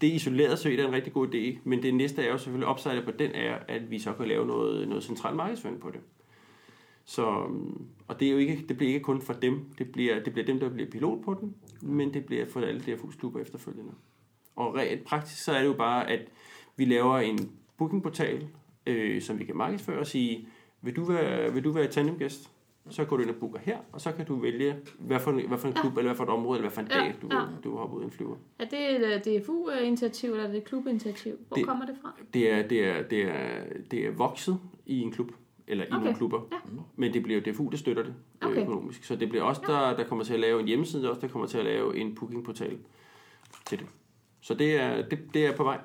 det 0.00 0.06
isoleret 0.06 0.58
set 0.58 0.80
er 0.80 0.86
en 0.86 0.92
rigtig 0.92 1.12
god 1.12 1.34
idé, 1.34 1.58
men 1.64 1.82
det 1.82 1.94
næste 1.94 2.22
er 2.22 2.30
jo 2.30 2.38
selvfølgelig 2.38 2.66
opsejlet 2.68 3.04
på 3.04 3.10
den 3.10 3.30
er, 3.34 3.58
at 3.68 3.90
vi 3.90 3.98
så 3.98 4.12
kan 4.12 4.28
lave 4.28 4.46
noget, 4.46 4.88
noget 4.88 5.04
central 5.04 5.34
markedsføring 5.34 5.80
på 5.80 5.90
det. 5.90 6.00
Så, 7.08 7.22
og 8.08 8.20
det, 8.20 8.28
er 8.28 8.32
jo 8.32 8.38
ikke, 8.38 8.64
det 8.68 8.76
bliver 8.76 8.92
ikke 8.92 9.04
kun 9.04 9.20
for 9.20 9.32
dem, 9.32 9.64
det 9.78 9.92
bliver, 9.92 10.22
det 10.22 10.32
bliver 10.32 10.46
dem, 10.46 10.60
der 10.60 10.68
bliver 10.68 10.90
pilot 10.90 11.24
på 11.24 11.34
den, 11.40 11.54
men 11.82 12.14
det 12.14 12.26
bliver 12.26 12.46
for 12.46 12.60
alle 12.60 12.80
DFU's 12.80 13.40
efterfølgende. 13.40 13.92
Og 14.56 14.74
rent 14.74 15.04
praktisk 15.04 15.44
så 15.44 15.52
er 15.52 15.58
det 15.58 15.66
jo 15.66 15.72
bare, 15.72 16.10
at 16.10 16.20
vi 16.76 16.84
laver 16.84 17.18
en 17.18 17.50
bookingportal, 17.76 18.48
øh, 18.86 19.22
som 19.22 19.38
vi 19.38 19.44
kan 19.44 19.56
markedsføre 19.56 19.98
og 19.98 20.06
sige, 20.06 20.48
vil 20.82 20.96
du 20.96 21.04
være, 21.04 21.52
vil 21.52 21.64
du 21.64 21.70
være 21.70 21.86
tandemgæst? 21.86 22.50
Så 22.90 23.04
går 23.04 23.16
du 23.16 23.22
ind 23.22 23.30
og 23.30 23.36
booker 23.36 23.58
her, 23.58 23.78
og 23.92 24.00
så 24.00 24.12
kan 24.12 24.26
du 24.26 24.36
vælge, 24.36 24.76
hvad 24.98 25.20
for, 25.20 25.32
hvad 25.32 25.58
for 25.58 25.68
en 25.68 25.74
klub, 25.74 25.92
ja. 25.92 25.98
eller 25.98 26.08
hvad 26.08 26.16
for 26.16 26.24
et 26.24 26.30
område, 26.30 26.58
eller 26.58 26.70
hvad 26.70 26.74
for 26.74 26.80
en 26.80 26.88
ja, 26.90 26.98
dag, 26.98 27.14
du, 27.22 27.28
ja. 27.32 27.42
du 27.64 27.76
har 27.76 27.84
ud 27.84 28.04
en 28.04 28.10
flyver. 28.10 28.36
Er 28.58 28.64
det 28.64 29.16
et 29.26 29.42
DFU-initiativ, 29.42 30.30
eller 30.30 30.44
er 30.44 30.48
det 30.48 30.58
et 30.58 30.64
klubinitiativ? 30.64 31.32
Hvor 31.48 31.56
det, 31.56 31.66
kommer 31.66 31.86
det 31.86 31.96
fra? 32.02 32.14
Det 32.34 32.52
er, 32.52 32.68
det, 32.68 32.84
er, 32.84 33.02
det, 33.02 33.22
er, 33.22 33.64
det 33.90 34.06
er 34.06 34.10
vokset 34.10 34.60
i 34.86 35.00
en 35.00 35.12
klub 35.12 35.32
eller 35.68 35.84
i 35.84 35.88
okay. 35.88 35.98
nogle 35.98 36.14
klubber. 36.14 36.40
Ja. 36.52 36.56
Men 36.96 37.14
det 37.14 37.22
bliver 37.22 37.40
DFU, 37.40 37.68
der 37.68 37.76
støtter 37.76 38.02
det 38.02 38.14
øh, 38.42 38.48
okay. 38.48 38.62
økonomisk. 38.62 39.04
Så 39.04 39.16
det 39.16 39.28
bliver 39.28 39.44
også 39.44 39.62
der, 39.66 39.96
der 39.96 40.04
kommer 40.04 40.24
til 40.24 40.34
at 40.34 40.40
lave 40.40 40.60
en 40.60 40.66
hjemmeside, 40.66 41.10
også 41.10 41.20
der 41.20 41.28
kommer 41.28 41.46
til 41.46 41.58
at 41.58 41.64
lave 41.64 41.96
en 41.96 42.14
bookingportal 42.14 42.78
til 43.66 43.78
det. 43.78 43.86
Så 44.40 44.54
det 44.54 44.80
er, 44.80 45.08
det, 45.08 45.18
det 45.34 45.46
er 45.46 45.56
på 45.56 45.64
vej. 45.64 45.80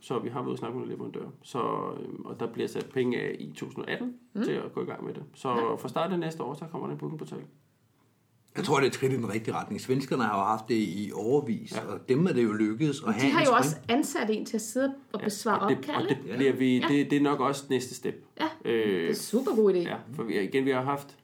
Så 0.00 0.18
vi 0.18 0.28
har 0.28 0.40
været 0.40 0.46
ude 0.46 0.54
og 0.54 0.58
snakke 0.58 0.78
med 0.78 0.86
leverandør. 0.86 1.26
Så, 1.42 1.60
øhm, 2.00 2.22
og 2.24 2.40
der 2.40 2.52
bliver 2.52 2.68
sat 2.68 2.90
penge 2.94 3.20
af 3.20 3.36
i 3.38 3.46
2018 3.46 4.14
mm. 4.32 4.42
til 4.42 4.52
at 4.52 4.72
gå 4.72 4.82
i 4.82 4.84
gang 4.84 5.04
med 5.04 5.14
det. 5.14 5.22
Så 5.34 5.48
ja. 5.48 5.74
fra 5.74 5.88
start 5.88 6.12
af 6.12 6.18
næste 6.18 6.42
år, 6.42 6.54
så 6.54 6.64
kommer 6.70 6.86
der 6.86 6.94
en 6.94 6.98
bookingportal. 6.98 7.42
Jeg 8.56 8.64
tror, 8.64 8.76
det 8.76 8.82
er 8.84 8.88
et 8.88 8.94
skridt 8.94 9.12
i 9.12 9.16
den 9.16 9.32
rigtige 9.32 9.54
retning. 9.54 9.80
Svenskerne 9.80 10.22
har 10.22 10.38
jo 10.38 10.44
haft 10.44 10.68
det 10.68 10.74
i 10.74 11.10
overvis, 11.14 11.72
ja. 11.72 11.80
og 11.92 12.08
dem 12.08 12.26
er 12.26 12.32
det 12.32 12.42
jo 12.42 12.52
lykkedes 12.52 13.00
at 13.00 13.06
De 13.06 13.12
have 13.20 13.32
har 13.32 13.40
en 13.40 13.46
jo 13.46 13.52
også 13.52 13.76
ansat 13.88 14.30
en 14.30 14.44
til 14.46 14.56
at 14.56 14.60
sidde 14.60 14.94
og 15.12 15.20
besvare 15.20 15.58
og 15.60 15.70
det, 15.70 15.78
opkald. 15.78 15.96
og 15.96 16.08
det, 16.08 16.18
bliver 16.36 16.52
vi, 16.52 16.78
Ja. 16.78 16.86
det, 16.88 17.10
det 17.10 17.16
er 17.16 17.20
nok 17.22 17.40
også 17.40 17.64
næste 17.70 17.94
step. 17.94 18.24
Ja, 18.40 18.48
det 18.64 18.70
Øh, 18.70 19.04
er 19.04 19.08
en 19.08 19.14
super 19.14 19.54
god 19.56 19.74
idé. 19.74 19.78
ja, 19.78 19.96
for 20.14 20.22
vi, 20.22 20.40
igen, 20.40 20.64
vi 20.64 20.70
har 20.70 20.82
haft 20.82 21.16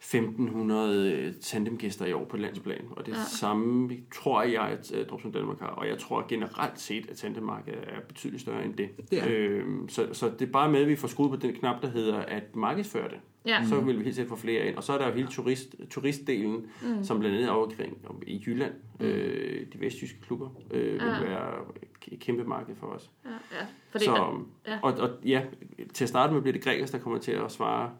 1500 0.00 1.34
tandemgæster 1.42 2.06
i 2.06 2.12
år 2.12 2.24
på 2.24 2.36
landsplan, 2.36 2.84
og 2.90 3.06
det 3.06 3.12
ja. 3.12 3.18
Ja. 3.18 3.24
samme 3.24 3.90
tror 4.14 4.42
jeg, 4.42 4.62
at 4.62 4.92
uh, 5.00 5.06
Dropson 5.06 5.32
Danmark 5.32 5.60
har, 5.60 5.66
og 5.66 5.88
jeg 5.88 5.98
tror 5.98 6.24
generelt 6.28 6.80
set, 6.80 7.10
at 7.10 7.16
tandemmarkedet 7.16 7.78
er 7.82 8.00
betydeligt 8.08 8.40
større 8.42 8.64
end 8.64 8.74
det. 8.74 8.88
Det 9.10 9.18
er 9.18 9.24
det. 9.24 9.32
Øhm, 9.34 9.88
så, 9.88 10.06
så 10.12 10.30
det 10.38 10.48
er 10.48 10.52
bare 10.52 10.72
med, 10.72 10.80
at 10.80 10.88
vi 10.88 10.96
får 10.96 11.08
skruet 11.08 11.30
på 11.30 11.36
den 11.36 11.54
knap, 11.54 11.82
der 11.82 11.88
hedder 11.88 12.18
at 12.18 12.56
markedsføre 12.56 13.08
det. 13.08 13.18
Ja. 13.46 13.64
Så 13.68 13.80
vil 13.80 13.98
vi 13.98 14.02
helt 14.04 14.14
sikkert 14.16 14.28
få 14.38 14.42
flere 14.42 14.66
ind. 14.66 14.76
Og 14.76 14.84
så 14.84 14.92
er 14.92 14.98
der 14.98 15.06
jo 15.08 15.12
hele 15.14 15.28
turist, 15.28 15.74
turistdelen, 15.90 16.66
mm. 16.82 17.04
som 17.04 17.18
blandt 17.18 17.36
andet 17.36 17.48
er 17.48 17.52
over 17.52 17.66
omkring 17.66 17.98
om- 18.08 18.22
i 18.26 18.42
Jylland. 18.46 18.72
Mm. 19.00 19.06
Øh, 19.06 19.66
de 19.72 19.80
vestjyske 19.80 20.20
klubber 20.20 20.48
øh, 20.70 20.92
vil 20.92 21.00
Ja. 21.02 21.20
være 21.24 21.54
et 22.12 22.18
kæmpe 22.20 22.44
marked 22.44 22.74
for 22.76 22.86
os. 22.86 23.10
Ja, 23.24 23.30
ja. 23.30 23.66
Fordi, 23.90 24.04
Så, 24.04 24.38
ja. 24.66 24.78
og, 24.82 24.92
og 24.92 25.10
ja, 25.24 25.42
til 25.94 26.04
at 26.04 26.08
starte 26.08 26.32
med 26.32 26.40
bliver 26.42 26.52
det 26.52 26.62
Gregers, 26.64 26.90
der 26.90 26.98
kommer 26.98 27.18
til 27.18 27.32
at 27.32 27.52
svare 27.52 27.90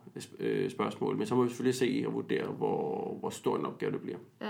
øh, 0.40 0.70
spørgsmål, 0.70 1.16
men 1.16 1.26
så 1.26 1.34
må 1.34 1.42
vi 1.42 1.48
selvfølgelig 1.48 1.74
se 1.74 2.04
og 2.06 2.14
vurdere, 2.14 2.44
hvor, 2.46 3.16
hvor 3.20 3.30
stor 3.30 3.56
en 3.58 3.66
opgave 3.66 3.92
det 3.92 4.00
bliver. 4.00 4.18
Ja. 4.40 4.46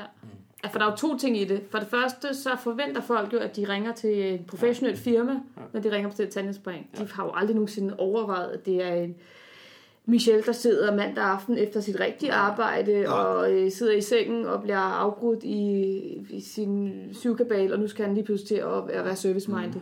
ja, 0.65 0.69
for 0.69 0.79
der 0.79 0.87
er 0.87 0.91
jo 0.91 0.97
to 0.97 1.19
ting 1.19 1.39
i 1.39 1.45
det. 1.45 1.63
For 1.71 1.79
det 1.79 1.89
første, 1.89 2.35
så 2.35 2.51
forventer 2.63 3.01
folk 3.01 3.33
jo, 3.33 3.39
at 3.39 3.57
de 3.57 3.69
ringer 3.69 3.93
til 3.93 4.35
et 4.35 4.47
professionelt 4.47 4.99
firma, 4.99 5.33
Ja. 5.33 5.63
når 5.73 5.81
de 5.81 5.91
ringer 5.93 6.11
på 6.11 6.15
det 6.19 6.29
tandemspring. 6.29 6.91
De 6.99 7.09
har 7.13 7.25
jo 7.25 7.31
aldrig 7.35 7.55
nogensinde 7.55 7.97
overvejet, 7.99 8.49
at 8.51 8.67
det 8.67 8.85
er 8.87 8.95
en 8.95 9.15
Michelle, 10.09 10.43
der 10.43 10.53
sidder 10.53 10.97
mandag 10.97 11.25
aften 11.25 11.59
efter 11.59 11.81
sit 11.81 12.01
rigtige 12.01 12.33
arbejde, 12.33 13.05
og 13.09 13.53
øh, 13.53 13.71
sidder 13.73 13.93
i 13.93 14.01
sengen 14.01 14.45
og 14.47 14.63
bliver 14.63 14.79
afbrudt 14.79 15.43
i, 15.45 15.57
i 16.31 16.41
sin 16.41 16.93
syvkabal, 17.13 17.73
og 17.73 17.79
nu 17.79 17.89
skal 17.89 18.05
han 18.05 18.15
lige 18.15 18.25
pludselig 18.25 18.49
til 18.49 18.55
at 18.57 18.89
være, 18.89 19.05
være 19.05 19.17
service-minded. 19.17 19.81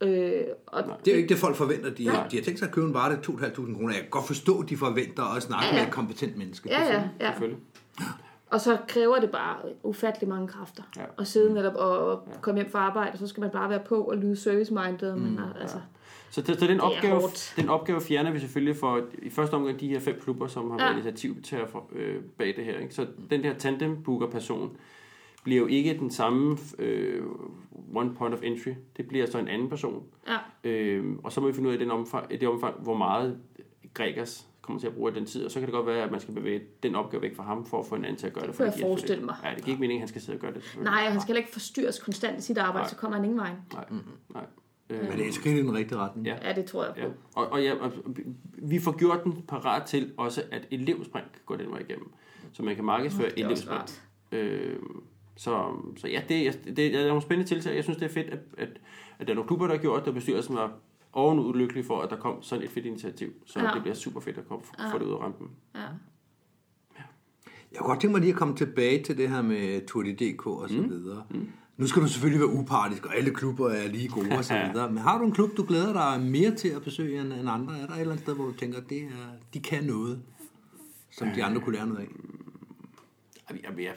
Øh, 0.00 0.42
og 0.66 0.82
Det 1.04 1.10
er 1.10 1.14
jo 1.14 1.16
ikke 1.18 1.28
det, 1.28 1.38
folk 1.38 1.56
forventer. 1.56 1.90
De, 1.90 2.04
Nej. 2.04 2.26
de 2.30 2.36
har 2.36 2.44
tænkt 2.44 2.58
sig 2.58 2.68
at 2.68 2.74
købe 2.74 2.86
en 2.86 2.94
vare 2.94 3.16
til 3.16 3.32
2.500 3.32 3.54
kroner. 3.54 3.88
Jeg 3.92 4.00
kan 4.00 4.10
godt 4.10 4.26
forstå, 4.26 4.60
at 4.60 4.68
de 4.68 4.76
forventer 4.76 5.36
at 5.36 5.42
snakke 5.42 5.66
Ja, 5.66 5.74
ja. 5.74 5.80
med 5.80 5.88
et 5.88 5.92
kompetent 5.94 6.36
menneske. 6.36 6.68
Ja, 6.68 6.82
ja, 6.94 7.02
ja. 7.20 7.30
Selvfølgelig. 7.30 7.58
Og 8.50 8.60
så 8.60 8.76
kræver 8.88 9.16
det 9.18 9.30
bare 9.30 9.56
ufattelig 9.82 10.28
mange 10.28 10.48
kræfter. 10.48 10.82
Ja. 10.96 11.02
At 11.18 11.26
sidde 11.26 11.54
netop 11.54 11.74
og 11.74 12.28
komme 12.40 12.60
hjem 12.60 12.70
fra 12.70 12.78
arbejde, 12.78 13.12
og 13.12 13.18
så 13.18 13.26
skal 13.26 13.40
man 13.40 13.50
bare 13.50 13.70
være 13.70 13.80
på 13.88 14.02
og 14.02 14.16
lyde 14.16 14.36
service-minded. 14.36 15.14
Mm, 15.14 15.20
men 15.20 15.40
altså, 15.60 15.76
Så, 16.30 16.42
så, 16.46 16.54
så 16.58 16.66
den, 16.66 16.80
opgave, 16.80 17.20
den 17.56 17.68
opgave 17.68 18.00
fjerner 18.00 18.30
vi 18.30 18.38
selvfølgelig 18.38 18.76
for 18.76 19.00
i 19.22 19.30
første 19.30 19.54
omgang 19.54 19.80
de 19.80 19.88
her 19.88 20.00
fem 20.00 20.20
klubber, 20.22 20.46
som 20.46 20.70
har 20.70 20.78
Ja. 20.78 20.84
været 20.84 20.92
initiativtager 20.94 21.66
for, 21.66 21.88
øh, 21.92 22.16
bag 22.38 22.56
det 22.56 22.64
her. 22.64 22.78
Ikke? 22.78 22.94
Så 22.94 23.06
den 23.30 23.42
der 23.44 23.54
tandem 23.54 24.02
booker 24.02 24.26
person 24.30 24.76
bliver 25.44 25.60
jo 25.60 25.66
ikke 25.66 25.98
den 25.98 26.10
samme 26.10 26.58
øh, 26.78 27.22
one 27.94 28.14
point 28.14 28.34
of 28.34 28.40
entry. 28.42 28.70
Det 28.96 29.08
bliver 29.08 29.26
så 29.26 29.38
en 29.38 29.48
anden 29.48 29.68
person. 29.68 30.02
ja. 30.28 30.36
Øh, 30.70 31.16
og 31.24 31.32
så 31.32 31.40
må 31.40 31.46
vi 31.46 31.52
finde 31.52 31.68
ud 31.68 31.74
af 31.74 31.78
i, 31.78 31.80
den 31.80 31.90
omfang, 31.90 32.32
i 32.32 32.36
det 32.36 32.48
omfang, 32.48 32.74
hvor 32.80 32.94
meget 32.96 33.38
Gregers 33.94 34.46
kommer 34.62 34.80
til 34.80 34.86
at 34.86 34.94
bruge 34.94 35.12
den 35.14 35.26
tid. 35.26 35.44
Og 35.44 35.50
så 35.50 35.58
kan 35.60 35.66
det 35.66 35.72
godt 35.74 35.86
være, 35.86 36.02
at 36.04 36.10
man 36.10 36.20
skal 36.20 36.34
bevæge 36.34 36.60
den 36.82 36.94
opgave 36.94 37.22
væk 37.22 37.36
fra 37.36 37.42
ham, 37.42 37.66
for 37.66 37.80
at 37.80 37.86
få 37.86 37.94
en 37.94 38.04
anden 38.04 38.16
til 38.18 38.26
at 38.26 38.32
gøre 38.32 38.46
det. 38.46 38.56
kunne 38.56 38.64
jeg 38.70 38.74
forestille 38.80 39.24
mig. 39.24 39.34
Ja, 39.44 39.48
det 39.50 39.56
giver 39.64 39.68
ikke 39.68 39.80
mening, 39.80 39.98
at 39.98 40.00
han 40.00 40.08
skal 40.08 40.20
sidde 40.20 40.36
og 40.36 40.40
gøre 40.40 40.54
det. 40.54 40.78
Nej, 40.82 41.02
og 41.06 41.12
han 41.12 41.20
skal 41.20 41.26
heller 41.26 41.40
ikke 41.40 41.52
forstyrres 41.52 41.98
konstant 41.98 42.38
i 42.38 42.42
sit 42.42 42.58
arbejde, 42.58 42.82
Nej. 42.82 42.88
så 42.88 42.96
kommer 42.96 43.16
han 43.16 43.24
ingen 43.24 43.38
vej. 43.40 43.50
Nej, 43.72 43.84
nej. 44.34 44.44
Øh, 44.90 45.02
Men 45.02 45.12
det 45.12 45.24
er 45.24 45.28
et 45.28 45.34
skridt 45.34 45.56
i 45.56 45.60
den 45.62 45.74
rigtige 45.74 45.98
retning. 45.98 46.26
Ja. 46.26 46.36
Ja, 46.48 46.52
det 46.54 46.64
tror 46.64 46.84
jeg 46.84 46.94
på. 46.94 47.00
Ja, 47.00 47.06
og, 47.34 47.52
og 47.52 47.62
ja, 47.62 47.74
og 47.74 47.92
vi 48.58 48.78
får 48.78 48.98
gjort 48.98 49.24
den 49.24 49.42
parat 49.48 49.82
til 49.86 50.12
også, 50.16 50.42
at 50.50 50.66
elevspring 50.70 51.26
går 51.46 51.56
den 51.56 51.70
vej 51.70 51.78
igennem. 51.78 52.10
Så 52.52 52.62
man 52.62 52.74
kan 52.76 52.84
markedsføre 52.84 53.30
Det 53.36 53.46
også 53.46 53.66
elevspring. 53.70 53.82
Øh, 54.32 54.76
så, 55.36 55.64
så 55.96 56.08
ja, 56.08 56.22
det, 56.28 56.46
er- 56.46 56.52
det, 56.64 56.76
det 56.76 56.94
er 56.96 57.06
nogle 57.06 57.22
spændende 57.22 57.48
tiltag. 57.50 57.74
Jeg 57.74 57.84
synes, 57.84 57.96
det 57.98 58.04
er 58.06 58.12
fedt, 58.14 58.26
at, 58.30 58.38
at, 58.58 58.68
at 59.18 59.26
der 59.26 59.32
er 59.32 59.34
nogle 59.34 59.46
klubber, 59.48 59.66
der 59.66 59.74
har 59.74 59.80
gjort 59.82 60.00
det, 60.00 60.08
og 60.08 60.14
bestyrelsen 60.14 60.54
var 60.56 60.72
ovenud 61.12 61.54
lykkelig 61.54 61.84
for, 61.84 62.00
at 62.00 62.10
der 62.10 62.16
kom 62.16 62.42
sådan 62.42 62.64
et 62.64 62.70
fedt 62.70 62.86
initiativ. 62.86 63.32
Så 63.46 63.58
Ja. 63.60 63.66
ja. 63.68 63.74
det 63.74 63.82
bliver 63.82 63.94
super 63.94 64.20
fedt 64.20 64.38
at 64.38 64.48
komme, 64.48 64.64
Ja. 64.78 64.92
få 64.94 64.98
det 64.98 65.04
ud 65.04 65.12
af 65.12 65.20
rampen. 65.20 65.48
Ja. 65.74 65.80
Jeg 67.72 67.78
kunne 67.78 67.88
godt 67.88 68.00
tænke 68.00 68.12
mig 68.12 68.20
lige 68.20 68.32
at 68.32 68.38
komme 68.38 68.56
tilbage 68.56 69.02
til 69.02 69.18
det 69.18 69.28
her 69.30 69.42
med 69.42 69.86
Tour 69.86 70.02
de 70.02 70.12
DK 70.14 70.46
og 70.46 70.68
så 70.68 70.80
videre. 70.82 71.22
Mm. 71.30 71.48
Nu 71.78 71.86
skal 71.86 72.02
du 72.02 72.08
selvfølgelig 72.08 72.40
være 72.40 72.58
upartisk, 72.58 73.06
og 73.06 73.16
alle 73.16 73.34
klubber 73.34 73.68
er 73.70 73.88
lige 73.88 74.08
gode 74.08 74.38
og 74.38 74.44
så 74.44 74.54
videre. 74.72 74.88
Men 74.92 74.98
har 74.98 75.18
du 75.18 75.24
en 75.24 75.32
klub, 75.32 75.56
du 75.56 75.64
glæder 75.68 75.92
dig 75.92 76.22
mere 76.26 76.54
til 76.54 76.68
at 76.68 76.82
besøge 76.82 77.20
end 77.20 77.32
end 77.32 77.48
andre? 77.50 77.78
Er 77.78 77.86
der 77.86 77.94
et 77.94 78.00
eller 78.00 78.12
andet 78.12 78.24
sted, 78.24 78.34
hvor 78.34 78.44
du 78.44 78.52
tænker, 78.52 78.80
det 78.80 78.98
er, 79.02 79.08
de 79.54 79.60
kan 79.60 79.84
noget, 79.84 80.22
som 81.10 81.28
de 81.34 81.44
andre 81.44 81.60
kunne 81.60 81.74
lære 81.76 81.86
noget 81.86 82.00
af? 82.00 82.06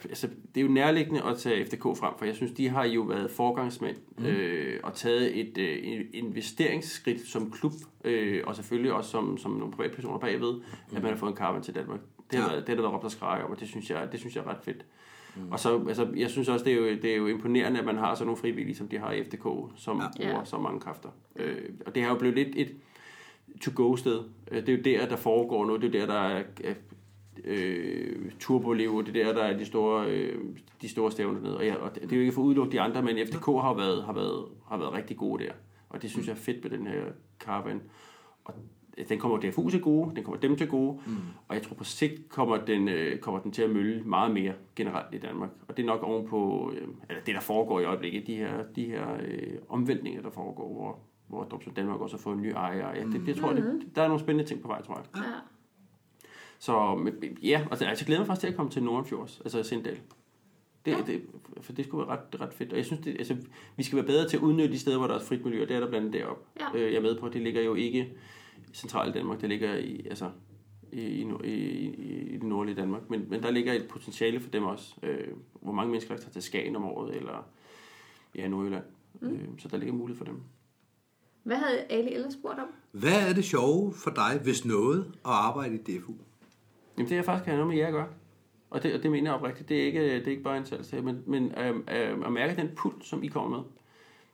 Altså, 0.08 0.28
det 0.54 0.60
er 0.60 0.64
jo 0.64 0.72
nærliggende 0.72 1.22
at 1.22 1.38
tage 1.38 1.66
FDK 1.66 1.82
frem, 1.82 2.14
for 2.18 2.24
jeg 2.24 2.34
synes, 2.34 2.52
de 2.52 2.68
har 2.68 2.84
jo 2.84 3.02
været 3.02 3.30
forgangsmænd 3.30 3.96
mm. 4.18 4.24
øh, 4.24 4.80
og 4.82 4.94
taget 4.94 5.40
et 5.40 5.58
øh, 5.58 6.04
investeringsskridt 6.12 7.28
som 7.28 7.50
klub, 7.50 7.72
øh, 8.04 8.42
og 8.46 8.56
selvfølgelig 8.56 8.92
også 8.92 9.10
som, 9.10 9.38
som 9.38 9.50
nogle 9.50 9.72
privatpersoner 9.72 10.18
bagved, 10.18 10.52
mm. 10.54 10.96
at 10.96 11.02
man 11.02 11.12
har 11.12 11.18
fået 11.18 11.30
en 11.30 11.36
caravan 11.36 11.62
til 11.62 11.74
Danmark. 11.74 12.00
Det 12.30 12.38
har, 12.38 12.46
Ja. 12.46 12.52
været, 12.52 12.66
det 12.66 12.68
har 12.68 12.74
der 12.76 12.82
været 12.82 12.94
råbt 12.94 13.04
og 13.04 13.10
skræk 13.10 13.44
om, 13.44 13.50
og 13.50 13.60
det 13.60 13.68
synes 13.68 13.90
jeg, 13.90 14.08
det 14.12 14.20
synes 14.20 14.36
jeg 14.36 14.44
er 14.44 14.48
ret 14.48 14.60
fedt. 14.64 14.84
Mm. 15.36 15.52
Og 15.52 15.60
så, 15.60 15.84
altså, 15.88 16.08
jeg 16.16 16.30
synes 16.30 16.48
også, 16.48 16.64
det 16.64 16.72
er, 16.72 16.76
jo, 16.76 16.84
det 16.84 17.04
er 17.04 17.16
jo 17.16 17.26
imponerende, 17.26 17.78
at 17.78 17.84
man 17.86 17.96
har 17.96 18.14
sådan 18.14 18.26
nogle 18.26 18.36
frivillige, 18.40 18.74
som 18.76 18.88
de 18.88 18.98
har 18.98 19.12
i 19.12 19.24
FDK, 19.24 19.46
som 19.76 20.00
Ja. 20.00 20.28
bruger 20.30 20.44
så 20.44 20.58
mange 20.58 20.80
kræfter. 20.80 21.08
Øh, 21.36 21.56
og 21.86 21.94
det 21.94 22.02
har 22.02 22.10
jo 22.10 22.18
blevet 22.18 22.34
lidt 22.36 22.48
et 22.56 22.76
to-go-sted. 23.60 24.20
Øh, 24.50 24.66
Det 24.66 24.68
er 24.68 24.76
jo 24.76 24.82
der, 25.00 25.08
der 25.08 25.16
foregår 25.16 25.66
noget. 25.66 25.82
Det 25.82 25.94
er 25.94 26.00
jo 26.00 26.06
der, 26.06 26.12
der 26.12 26.20
er 26.64 26.74
øh, 27.44 28.32
turboliv, 28.40 29.04
det 29.06 29.16
er 29.16 29.24
der, 29.24 29.32
der 29.34 29.42
er 29.42 29.58
de 29.58 29.64
store, 29.64 30.06
øh, 30.10 30.38
de 30.82 30.88
store 30.88 31.10
stævner 31.12 31.34
dernede. 31.40 31.56
Og, 31.56 31.64
ja, 31.64 31.74
og 31.74 31.94
det 31.94 32.02
det 32.02 32.12
er 32.12 32.16
jo 32.16 32.20
ikke 32.20 32.32
for 32.32 32.42
at 32.42 32.46
udelukke 32.46 32.72
de 32.72 32.80
andre, 32.80 33.02
men 33.02 33.26
FDK 33.26 33.44
har 33.46 33.74
været, 33.74 34.04
har 34.04 34.12
været, 34.12 34.44
har 34.68 34.76
været 34.78 34.92
rigtig 34.92 35.16
gode 35.16 35.44
der. 35.44 35.52
Og 35.88 36.02
det 36.02 36.10
synes 36.10 36.26
jeg 36.26 36.32
er 36.32 36.36
fedt 36.38 36.62
med 36.70 36.78
den 36.78 36.86
her 36.86 37.02
caravan. 37.40 37.82
Og 38.44 38.54
den 39.08 39.18
kommer 39.18 39.38
DFU 39.38 39.70
til 39.70 39.80
gode, 39.80 40.16
den 40.16 40.24
kommer 40.24 40.40
dem 40.40 40.56
til 40.56 40.68
gode, 40.68 41.00
mm. 41.06 41.16
og 41.48 41.54
jeg 41.54 41.62
tror 41.62 41.74
på 41.74 41.84
sigt 41.84 42.28
kommer 42.28 42.56
den, 42.56 42.88
øh, 42.88 43.18
kommer 43.18 43.40
den 43.40 43.52
til 43.52 43.62
at 43.62 43.70
mølle 43.70 44.02
meget 44.02 44.30
mere 44.30 44.52
generelt 44.76 45.14
i 45.14 45.18
Danmark. 45.18 45.50
Og 45.68 45.76
det 45.76 45.82
er 45.82 45.86
nok 45.86 46.02
ovenpå, 46.02 46.72
øh, 46.74 46.88
eller 47.08 47.22
det 47.22 47.34
der 47.34 47.40
foregår 47.40 47.80
i 47.80 47.84
øjeblikket, 47.84 48.26
de 48.26 48.36
her, 48.36 48.62
de 48.76 48.84
her 48.84 49.16
øh, 49.24 49.58
omvæltninger, 49.68 50.22
der 50.22 50.30
foregår, 50.30 50.72
hvor, 50.72 50.98
hvor 51.28 51.44
Dropson 51.44 51.74
Danmark 51.74 52.00
også 52.00 52.16
har 52.16 52.22
fået 52.22 52.36
en 52.36 52.42
ny 52.42 52.52
ejer. 52.52 52.94
Ja, 52.94 53.04
det, 53.04 53.26
det 53.26 53.36
tror 53.36 53.52
jeg, 53.52 53.62
det, 53.62 53.82
der 53.94 54.02
er 54.02 54.08
nogle 54.08 54.20
spændende 54.20 54.48
ting 54.48 54.62
på 54.62 54.68
vej, 54.68 54.82
tror 54.82 54.94
jeg. 54.94 55.22
Ja. 55.22 55.32
Så 56.58 56.96
ja, 57.42 57.66
altså, 57.70 57.84
altså, 57.84 58.02
jeg 58.02 58.06
glæder 58.06 58.20
mig 58.20 58.26
faktisk 58.26 58.40
til 58.40 58.48
at 58.48 58.56
komme 58.56 58.70
til 58.70 58.82
Nordenfjords, 58.82 59.40
altså 59.44 59.62
Sindal. 59.62 59.98
Det, 60.84 60.96
det, 61.06 61.22
for 61.60 61.72
det 61.72 61.84
skulle 61.84 62.08
være 62.08 62.16
ret, 62.16 62.40
ret 62.40 62.54
fedt. 62.54 62.72
Og 62.72 62.76
jeg 62.76 62.86
synes, 62.86 63.02
det, 63.04 63.16
altså, 63.18 63.36
vi 63.76 63.82
skal 63.82 63.96
være 63.96 64.06
bedre 64.06 64.28
til 64.28 64.36
at 64.36 64.42
udnytte 64.42 64.74
de 64.74 64.78
steder, 64.78 64.98
hvor 64.98 65.06
der 65.06 65.14
er 65.14 65.20
frit 65.20 65.44
miljø, 65.44 65.62
og 65.62 65.68
det 65.68 65.76
er 65.76 65.80
der 65.80 65.88
blandt 65.88 66.06
andet 66.06 66.20
deroppe. 66.20 66.42
Ja. 66.60 66.78
Øh, 66.78 66.92
jeg 66.92 66.98
er 66.98 67.02
med 67.02 67.18
på, 67.18 67.26
at 67.26 67.32
det 67.32 67.42
ligger 67.42 67.62
jo 67.62 67.74
ikke 67.74 68.12
centrale 68.72 69.12
Danmark, 69.12 69.40
det 69.40 69.48
ligger 69.48 69.74
i, 69.74 70.06
altså, 70.06 70.30
i, 70.92 71.00
i, 71.00 71.26
i, 71.44 71.54
i, 72.34 72.36
det 72.36 72.42
nordlige 72.42 72.76
Danmark. 72.76 73.10
Men, 73.10 73.26
men 73.30 73.42
der 73.42 73.50
ligger 73.50 73.72
et 73.72 73.88
potentiale 73.88 74.40
for 74.40 74.50
dem 74.50 74.64
også. 74.64 74.94
Øh, 75.02 75.28
hvor 75.52 75.72
mange 75.72 75.90
mennesker, 75.90 76.14
der 76.14 76.20
tager 76.20 76.32
til 76.32 76.42
Skagen 76.42 76.76
om 76.76 76.84
året, 76.84 77.16
eller 77.16 77.46
ja, 78.34 78.48
Nordjylland. 78.48 78.84
Mm. 79.20 79.28
Øh, 79.28 79.48
så 79.58 79.68
der 79.68 79.76
ligger 79.76 79.94
mulighed 79.94 80.18
for 80.18 80.24
dem. 80.24 80.40
Hvad 81.42 81.56
havde 81.56 81.78
Ali 81.90 82.14
ellers 82.14 82.32
spurgt 82.32 82.58
om? 82.58 82.66
Hvad 82.90 83.28
er 83.28 83.32
det 83.32 83.44
sjove 83.44 83.94
for 83.94 84.10
dig, 84.10 84.40
hvis 84.42 84.64
noget, 84.64 85.04
at 85.06 85.30
arbejde 85.30 85.74
i 85.74 85.78
DFU? 85.78 86.12
Jamen 86.98 87.08
det 87.08 87.18
er 87.18 87.22
faktisk 87.22 87.46
have 87.46 87.56
noget 87.56 87.68
med 87.68 87.76
jer 87.76 87.86
at 87.86 87.92
gøre. 87.92 88.08
Og 88.70 88.82
det, 88.82 88.94
og 88.94 89.02
det 89.02 89.10
mener 89.10 89.30
jeg 89.30 89.34
oprigtigt. 89.34 89.68
Det 89.68 89.82
er 89.82 89.86
ikke, 89.86 90.14
det 90.14 90.26
er 90.26 90.30
ikke 90.30 90.42
bare 90.42 90.56
en 90.56 90.66
salgstag, 90.66 91.04
men, 91.04 91.22
men 91.26 91.54
øh, 91.58 91.76
øh, 91.76 92.26
at 92.26 92.32
mærke 92.32 92.56
den 92.56 92.68
pult, 92.76 93.04
som 93.04 93.22
I 93.22 93.26
kommer 93.26 93.58
med. 93.58 93.64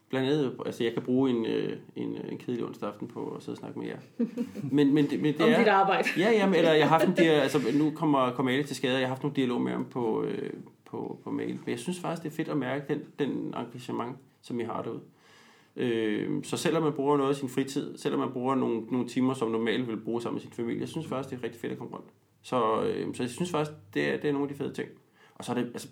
Blandt 0.09 0.29
andet, 0.29 0.55
altså 0.65 0.83
jeg 0.83 0.93
kan 0.93 1.01
bruge 1.01 1.29
en, 1.29 1.45
øh, 1.45 1.77
en, 1.95 2.17
en 2.31 2.37
kedelig 2.37 2.65
onsdag 2.65 2.89
aften 2.89 3.07
på 3.07 3.29
at 3.29 3.43
sidde 3.43 3.53
og 3.53 3.57
snakke 3.57 3.79
med 3.79 3.87
jer. 3.87 3.97
Men, 4.71 4.93
men, 4.93 5.09
det, 5.09 5.21
men 5.21 5.33
det 5.33 5.41
Om 5.45 5.51
er... 5.51 5.57
dit 5.57 5.67
arbejde. 5.67 6.07
Ja, 6.17 6.31
ja, 6.31 6.45
men, 6.45 6.55
eller 6.55 6.73
jeg 6.73 6.89
har 6.89 6.97
haft 6.99 7.19
en 7.19 7.25
dia- 7.25 7.29
altså 7.29 7.59
nu 7.73 7.91
kommer, 7.91 8.31
kommer 8.31 8.51
Ali 8.51 8.63
til 8.63 8.75
skade, 8.75 8.93
jeg 8.93 9.01
har 9.01 9.07
haft 9.07 9.23
nogle 9.23 9.35
dialog 9.35 9.61
med 9.61 9.71
ham 9.71 9.85
på, 9.85 10.23
øh, 10.23 10.53
på, 10.85 11.19
på 11.23 11.31
mail. 11.31 11.49
Men 11.65 11.69
jeg 11.69 11.79
synes 11.79 11.99
faktisk, 11.99 12.23
det 12.23 12.29
er 12.31 12.35
fedt 12.35 12.49
at 12.49 12.57
mærke 12.57 12.93
den, 12.93 13.01
den 13.19 13.53
engagement, 13.57 14.17
som 14.41 14.59
I 14.59 14.63
har 14.63 14.81
derude. 14.81 15.01
Øh, 15.75 16.43
så 16.43 16.57
selvom 16.57 16.83
man 16.83 16.93
bruger 16.93 17.17
noget 17.17 17.29
af 17.29 17.35
sin 17.35 17.49
fritid, 17.49 17.97
selvom 17.97 18.19
man 18.19 18.31
bruger 18.31 18.55
nogle, 18.55 18.81
nogle 18.91 19.07
timer, 19.07 19.33
som 19.33 19.51
normalt 19.51 19.87
vil 19.87 19.97
bruge 19.97 20.21
sammen 20.21 20.35
med 20.35 20.41
sin 20.41 20.51
familie, 20.51 20.81
jeg 20.81 20.89
synes 20.89 21.07
faktisk, 21.07 21.29
det 21.29 21.39
er 21.39 21.43
rigtig 21.43 21.61
fedt 21.61 21.71
at 21.71 21.77
komme 21.77 21.95
rundt. 21.95 22.07
Så, 22.41 22.81
øh, 22.81 23.15
så 23.15 23.23
jeg 23.23 23.29
synes 23.29 23.51
faktisk, 23.51 23.71
det 23.93 24.09
er, 24.09 24.17
det 24.17 24.27
er 24.27 24.31
nogle 24.31 24.47
af 24.49 24.53
de 24.53 24.63
fede 24.63 24.73
ting. 24.73 24.89
Og 25.35 25.45
så 25.45 25.51
er 25.51 25.55
det, 25.55 25.63
altså, 25.65 25.87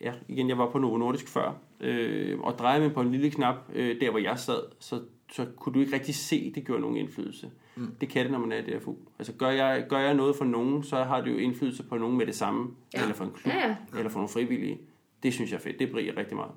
ja, 0.00 0.12
igen, 0.28 0.48
jeg 0.48 0.58
var 0.58 0.70
på 0.70 0.78
Novo 0.78 0.96
Nordisk 0.96 1.28
før, 1.28 1.58
øh, 1.80 2.40
og 2.40 2.58
drejede 2.58 2.84
mig 2.84 2.94
på 2.94 3.00
en 3.00 3.10
lille 3.12 3.30
knap, 3.30 3.56
øh, 3.72 4.00
der 4.00 4.10
hvor 4.10 4.18
jeg 4.18 4.38
sad, 4.38 4.62
så, 4.80 5.02
så 5.32 5.46
kunne 5.56 5.72
du 5.74 5.80
ikke 5.80 5.92
rigtig 5.92 6.14
se, 6.14 6.52
det 6.54 6.64
gjorde 6.66 6.80
nogen 6.80 6.96
indflydelse. 6.96 7.50
Mm. 7.76 7.94
Det 8.00 8.08
kan 8.08 8.22
det, 8.24 8.32
når 8.32 8.38
man 8.38 8.52
er 8.52 8.56
i 8.56 8.62
DFU. 8.78 8.94
Altså 9.18 9.32
gør 9.32 9.50
jeg, 9.50 9.86
gør 9.88 9.98
jeg 9.98 10.14
noget 10.14 10.36
for 10.36 10.44
nogen, 10.44 10.82
så 10.82 11.04
har 11.04 11.20
det 11.20 11.32
jo 11.32 11.36
indflydelse 11.36 11.82
på 11.82 11.96
nogen 11.98 12.16
med 12.16 12.26
det 12.26 12.34
samme, 12.34 12.70
Ja. 12.94 12.98
ja. 12.98 13.02
eller 13.04 13.14
for 13.16 13.24
en 13.24 13.30
klub, 13.30 13.54
Ja, 13.54 13.68
ja. 13.68 13.76
eller 13.98 14.10
for 14.10 14.18
nogle 14.18 14.28
frivillige. 14.28 14.80
Det 15.22 15.34
synes 15.34 15.50
jeg 15.50 15.56
er 15.58 15.62
fedt, 15.62 15.78
det 15.78 15.90
bringer 15.90 16.16
rigtig 16.16 16.36
meget. 16.36 16.52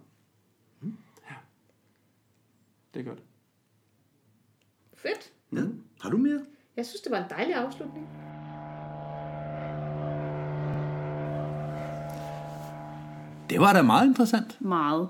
Det 2.94 3.00
er 3.00 3.04
godt. 3.04 3.20
Fedt. 4.94 5.32
Ja. 5.54 5.62
Har 6.02 6.10
du 6.10 6.18
mere? 6.18 6.46
Jeg 6.78 6.86
synes, 6.86 7.02
det 7.02 7.12
var 7.12 7.18
en 7.24 7.30
dejlig 7.30 7.56
afslutning. 7.56 8.08
Det 13.50 13.60
var 13.60 13.74
da 13.74 13.82
meget 13.82 14.08
interessant. 14.08 14.62
Meget. 14.62 15.10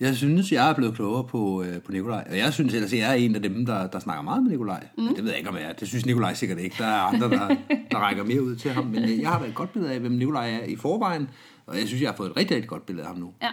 Jeg 0.00 0.16
synes, 0.16 0.52
jeg 0.52 0.70
er 0.70 0.74
blevet 0.74 0.94
klogere 0.94 1.24
på, 1.24 1.62
øh, 1.62 1.80
på 1.82 1.92
Nikolaj. 1.92 2.26
Og 2.30 2.38
jeg 2.38 2.52
synes 2.52 2.74
ellers, 2.74 2.92
jeg 2.92 3.10
er 3.10 3.14
en 3.14 3.34
af 3.34 3.42
dem, 3.42 3.66
der, 3.66 3.86
der 3.86 3.98
snakker 3.98 4.22
meget 4.22 4.42
med 4.42 4.50
Nikolaj. 4.50 4.86
Mm. 4.98 5.02
Men 5.04 5.14
det 5.16 5.22
ved 5.24 5.30
jeg 5.30 5.38
ikke, 5.38 5.50
om 5.50 5.56
jeg 5.56 5.64
er. 5.64 5.72
Det 5.72 5.88
synes 5.88 6.06
Nikolaj 6.06 6.34
sikkert 6.34 6.58
ikke. 6.58 6.76
Der 6.78 6.86
er 6.86 7.00
andre, 7.00 7.30
der, 7.30 7.56
der 7.90 7.98
rækker 7.98 8.24
mere 8.24 8.42
ud 8.42 8.56
til 8.56 8.70
ham. 8.70 8.84
Men 8.86 9.04
øh, 9.04 9.20
jeg 9.20 9.28
har 9.30 9.38
da 9.38 9.46
et 9.46 9.54
godt 9.54 9.72
billede 9.72 9.92
af, 9.94 10.00
hvem 10.00 10.12
Nikolaj 10.12 10.50
er 10.54 10.64
i 10.64 10.76
forvejen. 10.76 11.28
Og 11.66 11.78
jeg 11.78 11.86
synes, 11.88 12.02
jeg 12.02 12.10
har 12.10 12.16
fået 12.16 12.30
et 12.30 12.36
rigtig, 12.36 12.54
rigtig 12.54 12.68
godt 12.70 12.86
billede 12.86 13.06
af 13.06 13.12
ham 13.12 13.20
nu. 13.20 13.32
Ja. 13.42 13.48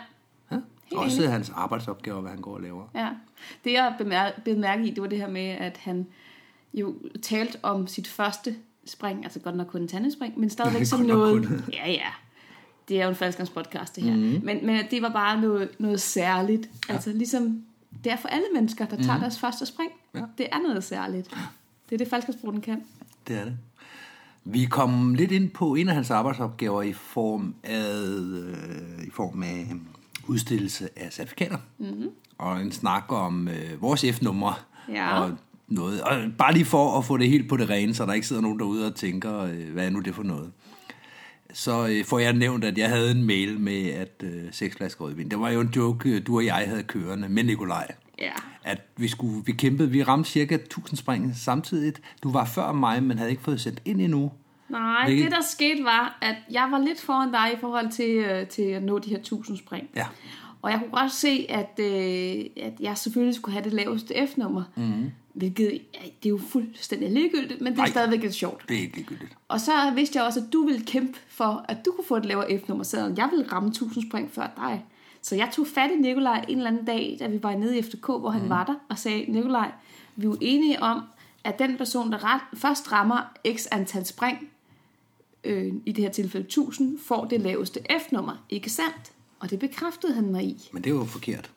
Ja? 0.51 0.57
Også 0.95 1.29
hans 1.29 1.51
arbejdsopgaver, 1.55 2.21
hvad 2.21 2.31
han 2.31 2.41
går 2.41 2.53
og 2.55 2.61
laver. 2.61 2.83
Ja. 2.95 3.07
Det 3.63 3.73
jeg 3.73 3.93
bemær- 4.01 4.41
blev 4.43 4.57
mærke 4.57 4.83
i, 4.87 4.89
det 4.89 5.01
var 5.01 5.07
det 5.09 5.17
her 5.17 5.29
med, 5.29 5.45
at 5.47 5.77
han 5.77 6.05
jo 6.73 6.95
talte 7.21 7.57
om 7.63 7.87
sit 7.87 8.07
første 8.07 8.55
spring, 8.85 9.23
altså 9.23 9.39
godt 9.39 9.55
nok 9.55 9.67
kun 9.67 9.81
en 9.81 9.87
tandespring, 9.87 10.39
men 10.39 10.49
stadigvæk 10.49 10.85
som 10.95 10.99
noget... 10.99 11.63
Ja, 11.73 11.91
ja. 11.91 12.07
Det 12.87 12.99
er 12.99 13.03
jo 13.03 13.09
en 13.09 13.15
faldskærmspodcast, 13.15 13.95
det 13.95 14.03
her. 14.03 14.15
Mm. 14.15 14.41
Men, 14.43 14.65
men 14.65 14.85
det 14.91 15.01
var 15.01 15.09
bare 15.09 15.41
noget, 15.41 15.69
noget 15.79 16.01
særligt. 16.01 16.69
Ja. 16.89 16.93
Altså 16.93 17.11
ligesom, 17.11 17.63
det 18.03 18.11
er 18.11 18.17
for 18.17 18.27
alle 18.27 18.45
mennesker, 18.53 18.85
der 18.85 18.95
tager 18.95 19.15
mm. 19.15 19.21
deres 19.21 19.39
første 19.39 19.65
spring. 19.65 19.91
Ja. 20.15 20.21
Det 20.37 20.47
er 20.51 20.59
noget 20.67 20.83
særligt. 20.83 21.29
Det 21.89 21.95
er 21.95 21.97
det, 21.97 22.07
faldskærmsbruden 22.07 22.61
kan. 22.61 22.83
Det 23.27 23.37
er 23.37 23.43
det. 23.43 23.57
Vi 24.45 24.65
kom 24.65 25.13
lidt 25.15 25.31
ind 25.31 25.49
på 25.49 25.75
en 25.75 25.89
af 25.89 25.95
hans 25.95 26.11
arbejdsopgaver 26.11 26.81
i 26.81 26.93
form 26.93 27.55
af, 27.63 28.01
øh, 28.03 29.07
i 29.07 29.09
form 29.09 29.43
af 29.43 29.67
udstillelse 30.27 30.89
af 30.95 31.13
certifikater. 31.13 31.57
Mm-hmm. 31.77 32.09
Og 32.37 32.61
en 32.61 32.71
snak 32.71 33.03
om 33.09 33.47
øh, 33.47 33.81
vores 33.81 34.05
F-numre. 34.13 34.53
Ja. 34.89 35.19
Og 35.19 35.37
noget. 35.67 36.01
Og 36.01 36.17
bare 36.37 36.53
lige 36.53 36.65
for 36.65 36.97
at 36.97 37.05
få 37.05 37.17
det 37.17 37.29
helt 37.29 37.49
på 37.49 37.57
det 37.57 37.69
rene, 37.69 37.93
så 37.93 38.05
der 38.05 38.13
ikke 38.13 38.27
sidder 38.27 38.41
nogen 38.41 38.59
derude 38.59 38.87
og 38.87 38.95
tænker, 38.95 39.39
øh, 39.39 39.73
hvad 39.73 39.85
er 39.85 39.89
nu 39.89 39.99
det 39.99 40.15
for 40.15 40.23
noget. 40.23 40.51
Så 41.57 41.87
øh, 41.87 42.05
får 42.05 42.19
jeg 42.19 42.33
nævnt, 42.33 42.63
at 42.63 42.77
jeg 42.77 42.89
havde 42.89 43.11
en 43.11 43.23
mail 43.23 43.59
med, 43.59 43.89
at 43.89 44.23
øh, 44.23 44.43
seks 44.51 44.75
flasker 44.75 45.05
rødvin. 45.05 45.29
Det 45.31 45.39
var 45.39 45.49
jo 45.49 45.59
en 45.61 45.71
joke, 45.75 46.09
øh, 46.09 46.27
du 46.27 46.35
og 46.35 46.45
jeg 46.45 46.55
havde 46.67 46.83
kørende 46.83 47.29
med 47.29 47.43
Nikolaj 47.43 47.91
Ja. 48.19 48.31
at 48.63 48.81
vi, 48.97 49.07
skulle, 49.07 49.45
vi 49.45 49.51
kæmpede, 49.51 49.89
vi 49.91 50.03
ramte 50.03 50.29
cirka 50.29 50.55
1000 50.55 50.97
spring 50.97 51.35
samtidigt. 51.35 52.01
Du 52.23 52.31
var 52.31 52.45
før 52.45 52.71
mig, 52.71 53.03
men 53.03 53.17
havde 53.17 53.29
ikke 53.31 53.43
fået 53.43 53.61
sendt 53.61 53.81
ind 53.85 54.01
endnu. 54.01 54.31
Nej, 54.69 55.05
Hvilket- 55.05 55.25
det 55.25 55.31
der 55.31 55.41
skete 55.41 55.83
var, 55.83 56.17
at 56.21 56.35
jeg 56.51 56.67
var 56.71 56.79
lidt 56.79 57.01
foran 57.01 57.31
dig 57.31 57.51
i 57.53 57.57
forhold 57.61 57.91
til, 57.91 58.09
øh, 58.15 58.47
til 58.47 58.61
at 58.61 58.83
nå 58.83 58.99
de 58.99 59.09
her 59.09 59.17
1000 59.19 59.57
spring. 59.57 59.87
Ja. 59.95 60.05
Og 60.61 60.71
jeg 60.71 60.79
kunne 60.79 60.99
godt 61.01 61.11
se, 61.11 61.45
at, 61.49 61.79
øh, 61.79 62.45
at 62.67 62.73
jeg 62.79 62.97
selvfølgelig 62.97 63.35
skulle 63.35 63.53
have 63.53 63.63
det 63.63 63.73
laveste 63.73 64.13
F-nummer. 64.27 64.63
Mm. 64.75 65.11
Hvilket, 65.37 65.81
det 65.93 66.25
er 66.25 66.29
jo 66.29 66.37
fuldstændig 66.37 67.11
ligegyldigt, 67.11 67.61
men 67.61 67.73
det 67.73 67.79
er 67.79 67.83
Nej. 67.83 67.89
stadigvæk 67.89 68.21
lidt 68.21 68.33
sjovt. 68.33 68.69
Det 68.69 68.77
er 68.77 68.81
ikke 68.81 68.95
ligegyldigt. 68.95 69.37
Og 69.47 69.61
så 69.61 69.71
vidste 69.95 70.17
jeg 70.17 70.25
også, 70.25 70.39
at 70.39 70.53
du 70.53 70.65
ville 70.65 70.85
kæmpe 70.85 71.17
for, 71.27 71.65
at 71.69 71.77
du 71.85 71.91
kunne 71.91 72.05
få 72.05 72.15
et 72.15 72.25
lavere 72.25 72.59
F-nummer, 72.59 72.83
selvom 72.83 73.17
jeg 73.17 73.29
ville 73.31 73.51
ramme 73.51 73.69
1000 73.69 74.09
spring 74.09 74.31
før 74.31 74.47
dig. 74.57 74.85
Så 75.21 75.35
jeg 75.35 75.49
tog 75.53 75.67
fat 75.67 75.91
i 75.91 75.95
Nikolaj 75.95 76.45
en 76.47 76.57
eller 76.57 76.69
anden 76.71 76.85
dag, 76.85 77.17
da 77.19 77.27
vi 77.27 77.43
var 77.43 77.55
nede 77.55 77.77
i 77.77 77.81
FDK, 77.81 78.05
hvor 78.05 78.29
han 78.29 78.43
mm. 78.43 78.49
var 78.49 78.63
der, 78.65 78.75
og 78.89 78.97
sagde, 78.97 79.31
Nikolaj, 79.31 79.71
vi 80.15 80.25
er 80.25 80.29
jo 80.29 80.37
enige 80.41 80.83
om, 80.83 81.01
at 81.43 81.59
den 81.59 81.77
person, 81.77 82.11
der 82.11 82.33
ret, 82.33 82.41
først 82.53 82.91
rammer 82.91 83.33
x 83.55 83.65
antal 83.71 84.05
spring, 84.05 84.49
øh, 85.43 85.73
i 85.85 85.91
det 85.91 86.03
her 86.03 86.11
tilfælde 86.11 86.45
1000, 86.45 86.99
får 86.99 87.25
det 87.25 87.41
laveste 87.41 87.79
F-nummer. 87.99 88.45
Ikke 88.49 88.69
sandt? 88.69 89.11
Og 89.39 89.49
det 89.49 89.59
bekræftede 89.59 90.13
han 90.13 90.31
mig 90.31 90.43
i. 90.43 90.69
Men 90.73 90.83
det 90.83 90.89
er 90.89 90.95
jo 90.95 91.05
forkert. 91.05 91.51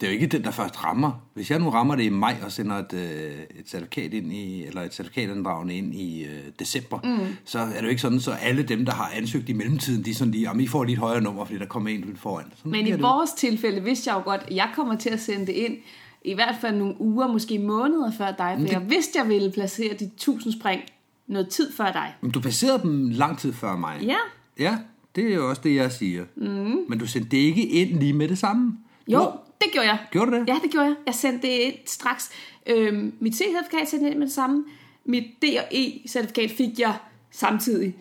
Det 0.00 0.06
er 0.08 0.10
jo 0.10 0.14
ikke 0.14 0.26
den, 0.26 0.44
der 0.44 0.50
først 0.50 0.84
rammer. 0.84 1.12
Hvis 1.34 1.50
jeg 1.50 1.58
nu 1.58 1.70
rammer 1.70 1.94
det 1.94 2.02
i 2.04 2.08
maj 2.08 2.36
og 2.44 2.52
sender 2.52 2.76
et, 2.76 2.92
øh, 2.92 3.32
et 3.60 3.68
certifikat 3.68 4.14
ind 4.14 4.32
i, 4.32 4.64
eller 4.66 4.82
et 4.82 4.94
certifikatandragende 4.94 5.74
ind 5.74 5.94
i 5.94 6.24
øh, 6.24 6.30
december, 6.58 6.98
mm. 7.04 7.26
så 7.44 7.58
er 7.58 7.66
det 7.76 7.82
jo 7.82 7.88
ikke 7.88 8.02
sådan, 8.02 8.20
så 8.20 8.30
alle 8.32 8.62
dem, 8.62 8.84
der 8.84 8.92
har 8.92 9.10
ansøgt 9.14 9.48
i 9.48 9.52
mellemtiden, 9.52 10.04
de 10.04 10.10
er 10.10 10.14
sådan 10.14 10.30
lige, 10.32 10.42
jamen 10.42 10.60
I 10.60 10.66
får 10.66 10.84
lige 10.84 10.92
et 10.94 10.98
højere 10.98 11.20
nummer, 11.20 11.44
fordi 11.44 11.58
der 11.58 11.66
kommer 11.66 11.90
en 11.90 12.00
lidt 12.00 12.18
foran. 12.18 12.44
Sådan 12.56 12.72
Men 12.72 12.86
i 12.86 12.90
det. 12.92 13.02
vores 13.02 13.30
tilfælde 13.32 13.82
vidste 13.84 14.10
jeg 14.10 14.16
jo 14.18 14.22
godt, 14.24 14.40
at 14.48 14.56
jeg 14.56 14.68
kommer 14.74 14.96
til 14.96 15.10
at 15.10 15.20
sende 15.20 15.46
det 15.46 15.52
ind 15.52 15.76
i 16.24 16.34
hvert 16.34 16.54
fald 16.60 16.76
nogle 16.76 16.94
uger, 17.00 17.26
måske 17.26 17.58
måneder 17.58 18.10
før 18.18 18.30
dig, 18.38 18.54
for 18.58 18.64
det- 18.66 18.72
jeg 18.72 18.90
vidste, 18.90 19.18
jeg 19.18 19.28
ville 19.28 19.50
placere 19.52 19.94
de 19.94 20.04
1000 20.04 20.52
spring 20.60 20.80
noget 21.26 21.48
tid 21.48 21.72
før 21.72 21.92
dig. 21.92 22.14
Men 22.20 22.30
du 22.30 22.40
passerede 22.40 22.82
dem 22.82 23.08
lang 23.08 23.38
tid 23.38 23.52
før 23.52 23.76
mig. 23.76 23.98
Ja, 24.02 24.16
Ja, 24.58 24.78
det 25.16 25.30
er 25.30 25.34
jo 25.34 25.48
også 25.48 25.62
det, 25.64 25.74
jeg 25.74 25.92
siger. 25.92 26.24
Mm. 26.36 26.76
Men 26.88 26.98
du 26.98 27.06
sendte 27.06 27.30
det 27.30 27.36
ikke 27.36 27.66
ind 27.68 27.98
lige 28.00 28.12
med 28.12 28.28
det 28.28 28.38
samme. 28.38 28.76
jo, 29.08 29.32
det 29.64 29.72
gjorde 29.72 29.88
jeg. 29.88 29.98
Gjorde 30.10 30.30
du 30.30 30.36
det? 30.36 30.48
Ja, 30.48 30.58
det 30.62 30.70
gjorde 30.70 30.86
jeg. 30.86 30.96
Jeg 31.06 31.14
sendte 31.14 31.46
det 31.46 31.52
ind 31.52 31.74
straks. 31.86 32.30
Øhm, 32.66 33.14
mit 33.20 33.34
C-certifikat 33.34 33.88
sendte 33.88 34.04
jeg 34.04 34.10
ind 34.10 34.18
med 34.18 34.26
det 34.26 34.34
samme. 34.34 34.64
Mit 35.04 35.24
D 35.42 35.44
og 35.58 35.64
E-certifikat 35.70 36.50
fik 36.50 36.78
jeg 36.78 36.96
samtidig. 37.30 37.96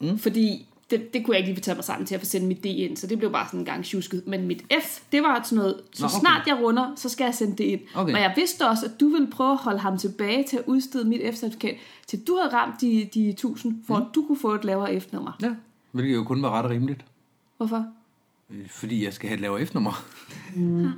Mm. 0.00 0.18
Fordi 0.18 0.66
det, 0.90 1.14
det 1.14 1.24
kunne 1.24 1.34
jeg 1.34 1.38
ikke 1.38 1.48
lige 1.48 1.56
få 1.56 1.62
taget 1.62 1.76
mig 1.76 1.84
sammen 1.84 2.06
til 2.06 2.14
at 2.14 2.20
få 2.20 2.24
sendt 2.26 2.46
mit 2.46 2.64
D 2.64 2.66
ind, 2.66 2.96
så 2.96 3.06
det 3.06 3.18
blev 3.18 3.32
bare 3.32 3.46
sådan 3.46 3.60
en 3.60 3.66
gang 3.66 3.84
tjusket. 3.84 4.22
Men 4.26 4.46
mit 4.46 4.62
F, 4.82 5.00
det 5.12 5.22
var 5.22 5.42
sådan 5.44 5.58
noget, 5.58 5.80
så 5.92 6.02
Nå, 6.02 6.06
okay. 6.06 6.20
snart 6.20 6.46
jeg 6.46 6.58
runder, 6.62 6.92
så 6.96 7.08
skal 7.08 7.24
jeg 7.24 7.34
sende 7.34 7.56
det 7.56 7.64
ind. 7.64 7.80
Okay. 7.94 8.14
Og 8.14 8.20
jeg 8.20 8.32
vidste 8.36 8.68
også, 8.68 8.86
at 8.86 9.00
du 9.00 9.08
ville 9.08 9.30
prøve 9.30 9.52
at 9.52 9.56
holde 9.58 9.78
ham 9.78 9.98
tilbage 9.98 10.44
til 10.44 10.56
at 10.56 10.62
udstede 10.66 11.08
mit 11.08 11.20
F-certifikat, 11.34 11.76
til 12.06 12.26
du 12.26 12.36
havde 12.36 12.54
ramt 12.54 12.80
de, 12.80 13.08
de 13.14 13.28
1000, 13.28 13.82
for 13.86 13.96
at 13.96 14.04
du 14.14 14.26
kunne 14.26 14.38
få 14.38 14.54
et 14.54 14.64
lavere 14.64 15.00
F-nummer. 15.00 15.32
Ja, 15.42 15.50
hvilket 15.92 16.14
jo 16.14 16.24
kun 16.24 16.42
var 16.42 16.50
ret 16.50 16.70
rimeligt. 16.70 17.04
Hvorfor? 17.56 17.86
Øh, 18.52 18.68
Fordi 18.70 19.04
jeg 19.04 19.12
skal 19.12 19.28
have 19.28 19.34
et 19.34 19.40
lavere 19.40 19.66
F-nummer. 19.66 20.04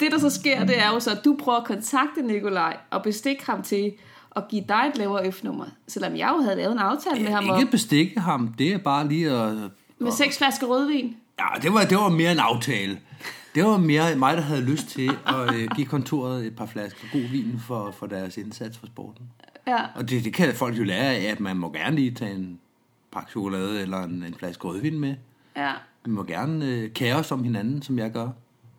Det, 0.00 0.12
der 0.12 0.18
så 0.18 0.30
sker, 0.30 0.64
det 0.64 0.82
er 0.82 0.88
jo 0.88 1.00
så, 1.00 1.10
at 1.10 1.20
du 1.24 1.36
prøver 1.40 1.58
at 1.58 1.64
kontakte 1.66 2.22
Nikolaj 2.22 2.76
og 2.90 3.02
bestikke 3.02 3.46
ham 3.46 3.62
til 3.62 3.92
at 4.36 4.48
give 4.48 4.64
dig 4.68 4.90
et 4.92 4.98
lavere 4.98 5.32
F-nummer. 5.32 5.64
Selvom 5.88 6.16
jeg 6.16 6.32
jo 6.36 6.42
havde 6.42 6.56
lavet 6.56 6.72
en 6.72 6.78
aftale 6.78 7.22
med 7.24 7.32
ham 7.32 7.50
om, 7.50 7.58
Ikke 7.60 7.70
bestikke 7.70 8.20
ham, 8.20 8.48
det 8.58 8.72
er 8.72 8.78
bare 8.78 9.08
lige 9.08 9.30
at... 9.30 9.56
med 9.98 10.12
seks 10.12 10.38
flasker 10.38 10.66
rødvin. 10.66 11.16
Ja, 11.38 11.60
det 11.62 11.74
var, 11.74 11.84
det 11.84 11.98
var 11.98 12.08
mere 12.08 12.32
en 12.32 12.38
aftale. 12.38 13.00
Det 13.54 13.64
var 13.64 13.76
mere 13.76 14.16
mig, 14.16 14.36
der 14.36 14.42
havde 14.42 14.60
lyst 14.62 14.88
til 14.88 15.10
at 15.26 15.54
øh, 15.54 15.68
give 15.76 15.86
kontoret 15.86 16.46
et 16.46 16.56
par 16.56 16.66
flasker 16.66 17.06
god 17.12 17.20
vin 17.30 17.60
for, 17.66 17.90
for 17.90 18.06
deres 18.06 18.36
indsats 18.36 18.78
for 18.78 18.86
sporten. 18.86 19.24
Ja. 19.66 19.78
Og 19.94 20.10
det, 20.10 20.24
det 20.24 20.34
kan 20.34 20.54
folk 20.54 20.78
jo 20.78 20.84
lære 20.84 21.14
af, 21.14 21.30
at 21.30 21.40
man 21.40 21.56
må 21.56 21.72
gerne 21.72 21.96
lige 21.96 22.10
tage 22.10 22.34
en 22.34 22.58
pakke 23.12 23.30
chokolade 23.30 23.82
eller 23.82 24.02
en, 24.02 24.22
en 24.22 24.34
flaske 24.34 24.64
rødvin 24.68 24.98
med. 24.98 25.14
ja. 25.56 25.72
Vi 26.04 26.10
må 26.10 26.22
gerne 26.22 26.66
øh, 26.66 26.90
kære 26.90 27.16
os 27.16 27.32
om 27.32 27.44
hinanden, 27.44 27.82
som 27.82 27.98
jeg 27.98 28.12
gør. 28.12 28.28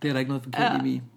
Det 0.01 0.07
er 0.07 0.13
der 0.13 0.19
ikke 0.19 0.29
noget 0.29 0.43
forkert 0.43 0.81
Ja. 0.85 0.89
i. 0.89 1.01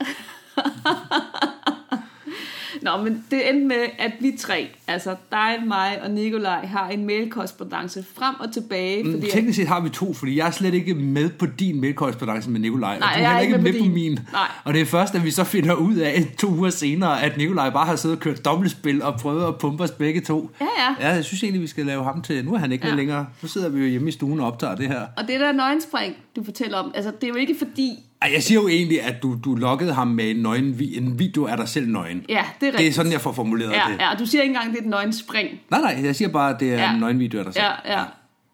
Nå, 2.83 2.91
men 3.05 3.25
det 3.31 3.51
endte 3.51 3.67
med, 3.67 3.77
at 3.99 4.13
vi 4.21 4.37
tre, 4.39 4.69
altså 4.87 5.17
dig, 5.31 5.55
mig 5.67 5.99
og 6.03 6.11
Nikolaj, 6.11 6.67
har 6.67 6.89
en 6.89 7.07
mailkorrespondence 7.07 8.05
frem 8.15 8.35
og 8.41 8.53
tilbage. 8.53 9.03
Mm, 9.05 9.13
Fordi 9.13 9.31
Teknisk 9.31 9.57
set 9.57 9.69
har 9.69 9.81
vi 9.81 9.89
to, 9.89 10.15
fordi 10.15 10.37
jeg 10.37 10.47
er 10.47 10.51
slet 10.51 10.75
ikke 10.75 10.95
med 10.95 11.31
på 11.31 11.47
din 11.47 11.81
mailkorrespondence 11.81 12.51
med 12.51 12.61
Nikolaj. 12.61 12.99
Nej, 12.99 13.09
og 13.09 13.15
du 13.19 13.23
jeg 13.23 13.35
er 13.35 13.39
heller 13.39 13.41
ikke 13.57 13.63
med 13.65 13.73
med 13.73 13.81
på 13.81 13.87
på, 13.87 13.93
min. 13.95 14.13
Nej. 14.33 14.49
Og 14.65 14.75
det 14.75 14.81
er 14.81 14.87
først, 14.87 15.15
at 15.15 15.25
vi 15.25 15.31
så 15.31 15.45
finder 15.45 15.75
ud 15.75 15.95
af 15.97 16.25
to 16.39 16.49
uger 16.49 16.71
senere, 16.71 17.23
at 17.23 17.37
Nikolaj 17.37 17.71
bare 17.71 17.87
har 17.87 17.97
siddet 17.97 18.17
og 18.17 18.23
kørt 18.23 18.45
dobbeltspil 18.45 19.03
og 19.03 19.15
prøvet 19.21 19.49
at 19.49 19.59
pumpe 19.59 19.83
os 19.85 19.91
begge 19.91 20.21
to. 20.21 20.51
Ja, 20.61 20.67
ja. 21.01 21.09
Ja, 21.09 21.15
jeg 21.15 21.25
synes 21.25 21.43
egentlig, 21.43 21.63
vi 21.63 21.67
skal 21.67 21.87
lave 21.87 22.05
ham 22.05 22.23
til. 22.23 22.45
Nu 22.45 22.55
er 22.55 22.59
han 22.59 22.73
ikke 22.73 22.87
Ja. 22.87 22.91
ja. 22.93 22.97
længere. 22.97 23.27
Nu 23.43 23.49
sidder 23.49 23.69
vi 23.69 23.81
jo 23.81 23.87
hjemme 23.87 24.09
i 24.09 24.13
stuen 24.13 24.41
og 24.41 24.47
optager 24.47 24.75
det 24.75 24.89
her. 24.89 25.01
Og 25.17 25.29
det 25.29 25.41
der 25.41 25.53
nøgenspring, 25.53 26.15
du 26.37 26.45
fortæller 26.45 26.79
om, 26.79 26.93
altså 26.95 27.11
det 27.21 27.25
er 27.25 27.29
jo 27.29 27.35
ikke 27.35 27.55
fordi, 27.59 27.91
Ej, 28.23 28.31
jeg 28.35 28.43
siger 28.43 28.61
jo 28.61 28.69
egentlig, 28.69 29.03
at 29.03 29.23
du, 29.23 29.39
du 29.45 29.55
lokkede 29.55 29.93
ham 29.93 30.07
med 30.09 30.31
en, 30.31 30.37
nøgen, 30.37 30.79
vi- 30.79 30.97
en 30.97 31.19
video 31.19 31.47
af 31.47 31.57
dig 31.57 31.69
selv 31.69 31.89
nøgen. 31.89 32.25
ja, 32.29 32.35
det 32.35 32.39
er 32.39 32.43
rigtigt. 32.67 32.79
Det 32.79 32.87
er 32.89 32.93
sådan, 32.93 33.13
jeg 33.13 33.21
får 33.21 33.33
formuleret 33.33 33.73
Ja, 33.73 33.83
det. 33.93 33.99
ja, 34.01 34.09
du 34.19 34.27
siger 34.27 34.43
ikke 34.43 34.55
engang, 34.55 34.71
det 34.73 34.79
er 34.79 34.83
et 34.83 34.89
nøgenspring. 34.91 35.49
Nej, 35.71 35.81
nej, 35.81 36.01
jeg 36.05 36.17
siger 36.17 36.29
bare, 36.29 36.55
at 36.55 36.61
det 36.61 36.73
er 36.75 36.79
Ja. 36.79 36.93
en 36.95 37.01
nøgenvideo 37.01 37.39
af 37.39 37.45
dig 37.45 37.55
selv. 37.55 37.65
Ja, 37.85 37.99
ja. 37.99 38.05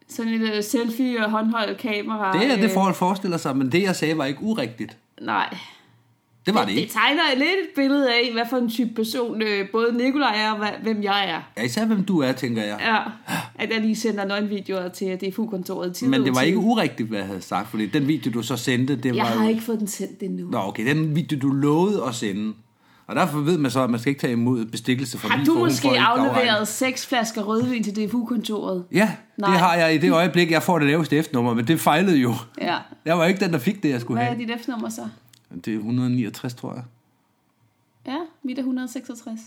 Sådan 0.09 0.33
et 0.33 0.41
uh, 0.57 0.63
selfie 0.63 1.25
og 1.25 1.31
håndholdt 1.31 1.77
kamera. 1.77 2.39
Det 2.39 2.51
er 2.51 2.55
det, 2.55 2.63
øh, 2.63 2.69
forhold 2.73 2.95
forestiller 2.95 3.37
sig, 3.37 3.57
men 3.57 3.71
det, 3.71 3.83
jeg 3.83 3.95
sagde, 3.95 4.17
var 4.17 4.25
ikke 4.25 4.41
urigtigt. 4.41 4.97
Nej, 5.21 5.57
Det 6.45 6.53
var 6.53 6.65
det 6.65 6.69
det 6.75 6.81
ikke. 6.81 6.93
tegner 6.93 7.21
lidt 7.35 7.49
et 7.49 7.69
billede 7.75 8.09
af, 8.13 8.29
hvad 8.33 8.43
for 8.49 8.57
en 8.57 8.69
type 8.69 8.89
person 8.95 9.41
øh, 9.41 9.69
både 9.71 9.97
Nikolaj 9.97 10.35
er 10.41 10.51
og 10.51 10.57
hvad, 10.57 10.67
hvem 10.83 11.03
jeg 11.03 11.29
er. 11.29 11.41
Ja, 11.57 11.63
især 11.65 11.85
hvem 11.85 12.03
du 12.03 12.19
er, 12.21 12.31
tænker 12.31 12.63
jeg. 12.63 12.77
Ja, 12.81 12.97
at 13.55 13.69
jeg 13.73 13.81
lige 13.81 13.95
sender 13.95 14.25
nøgenvideoer 14.25 14.87
til 14.89 15.07
DFU-kontoret. 15.21 16.01
Men 16.01 16.25
det 16.25 16.35
var 16.35 16.41
ikke 16.41 16.57
urigtigt, 16.57 17.09
hvad 17.09 17.19
jeg 17.19 17.27
havde 17.27 17.41
sagt, 17.41 17.69
fordi 17.69 17.85
den 17.85 18.07
video, 18.07 18.31
du 18.31 18.41
så 18.41 18.57
sendte, 18.57 18.95
det 18.95 19.05
Jeg 19.05 19.15
var... 19.15 19.23
har 19.31 19.49
ikke 19.49 19.61
fået 19.61 19.79
den 19.79 19.87
sendt 19.87 20.23
endnu. 20.23 20.49
Nå, 20.49 20.57
okay, 20.57 20.87
den 20.95 21.15
video, 21.15 21.39
du 21.41 21.47
lovede 21.51 22.03
at 22.07 22.15
sende. 22.15 22.53
Og 23.07 23.15
derfor 23.15 23.39
ved 23.39 23.57
man 23.57 23.71
så, 23.71 23.83
at 23.83 23.89
man 23.89 23.99
skal 23.99 24.09
ikke 24.09 24.21
tage 24.21 24.33
imod 24.33 24.65
bestikkelse 24.65 25.17
fra 25.17 25.27
Har 25.29 25.43
du 25.45 25.53
måske 25.53 25.87
afregnet. 25.89 26.29
afleveret 26.31 26.67
seks 26.67 27.05
flasker 27.07 27.41
rødvin 27.43 27.83
til 27.83 27.95
DFU-kontoret? 28.07 28.83
Ja, 28.91 29.11
Nej. 29.37 29.49
det 29.51 29.59
har 29.59 29.75
jeg 29.75 29.95
i 29.95 29.97
det 29.97 30.11
øjeblik, 30.11 30.51
jeg 30.51 30.63
får 30.63 30.79
det 30.79 30.87
laveste 30.87 31.23
F-nummer, 31.23 31.53
men 31.53 31.67
det 31.67 31.79
fejlede 31.79 32.17
jo. 32.17 32.33
Ja. 32.61 32.75
Jeg 33.05 33.17
var 33.17 33.25
ikke 33.25 33.39
den, 33.45 33.53
der 33.53 33.59
fik 33.59 33.83
det, 33.83 33.89
jeg 33.89 34.01
skulle 34.01 34.17
Hvad 34.17 34.27
er 34.31 34.35
have. 34.35 34.47
dit 34.47 34.61
F-nummer 34.65 34.89
så? 34.89 35.01
Det 35.65 35.73
er 35.73 35.77
169, 35.77 36.53
tror 36.53 36.73
jeg. 36.73 36.83
Ja, 38.05 38.19
mit 38.43 38.57
er 38.57 38.61
166. 38.61 39.39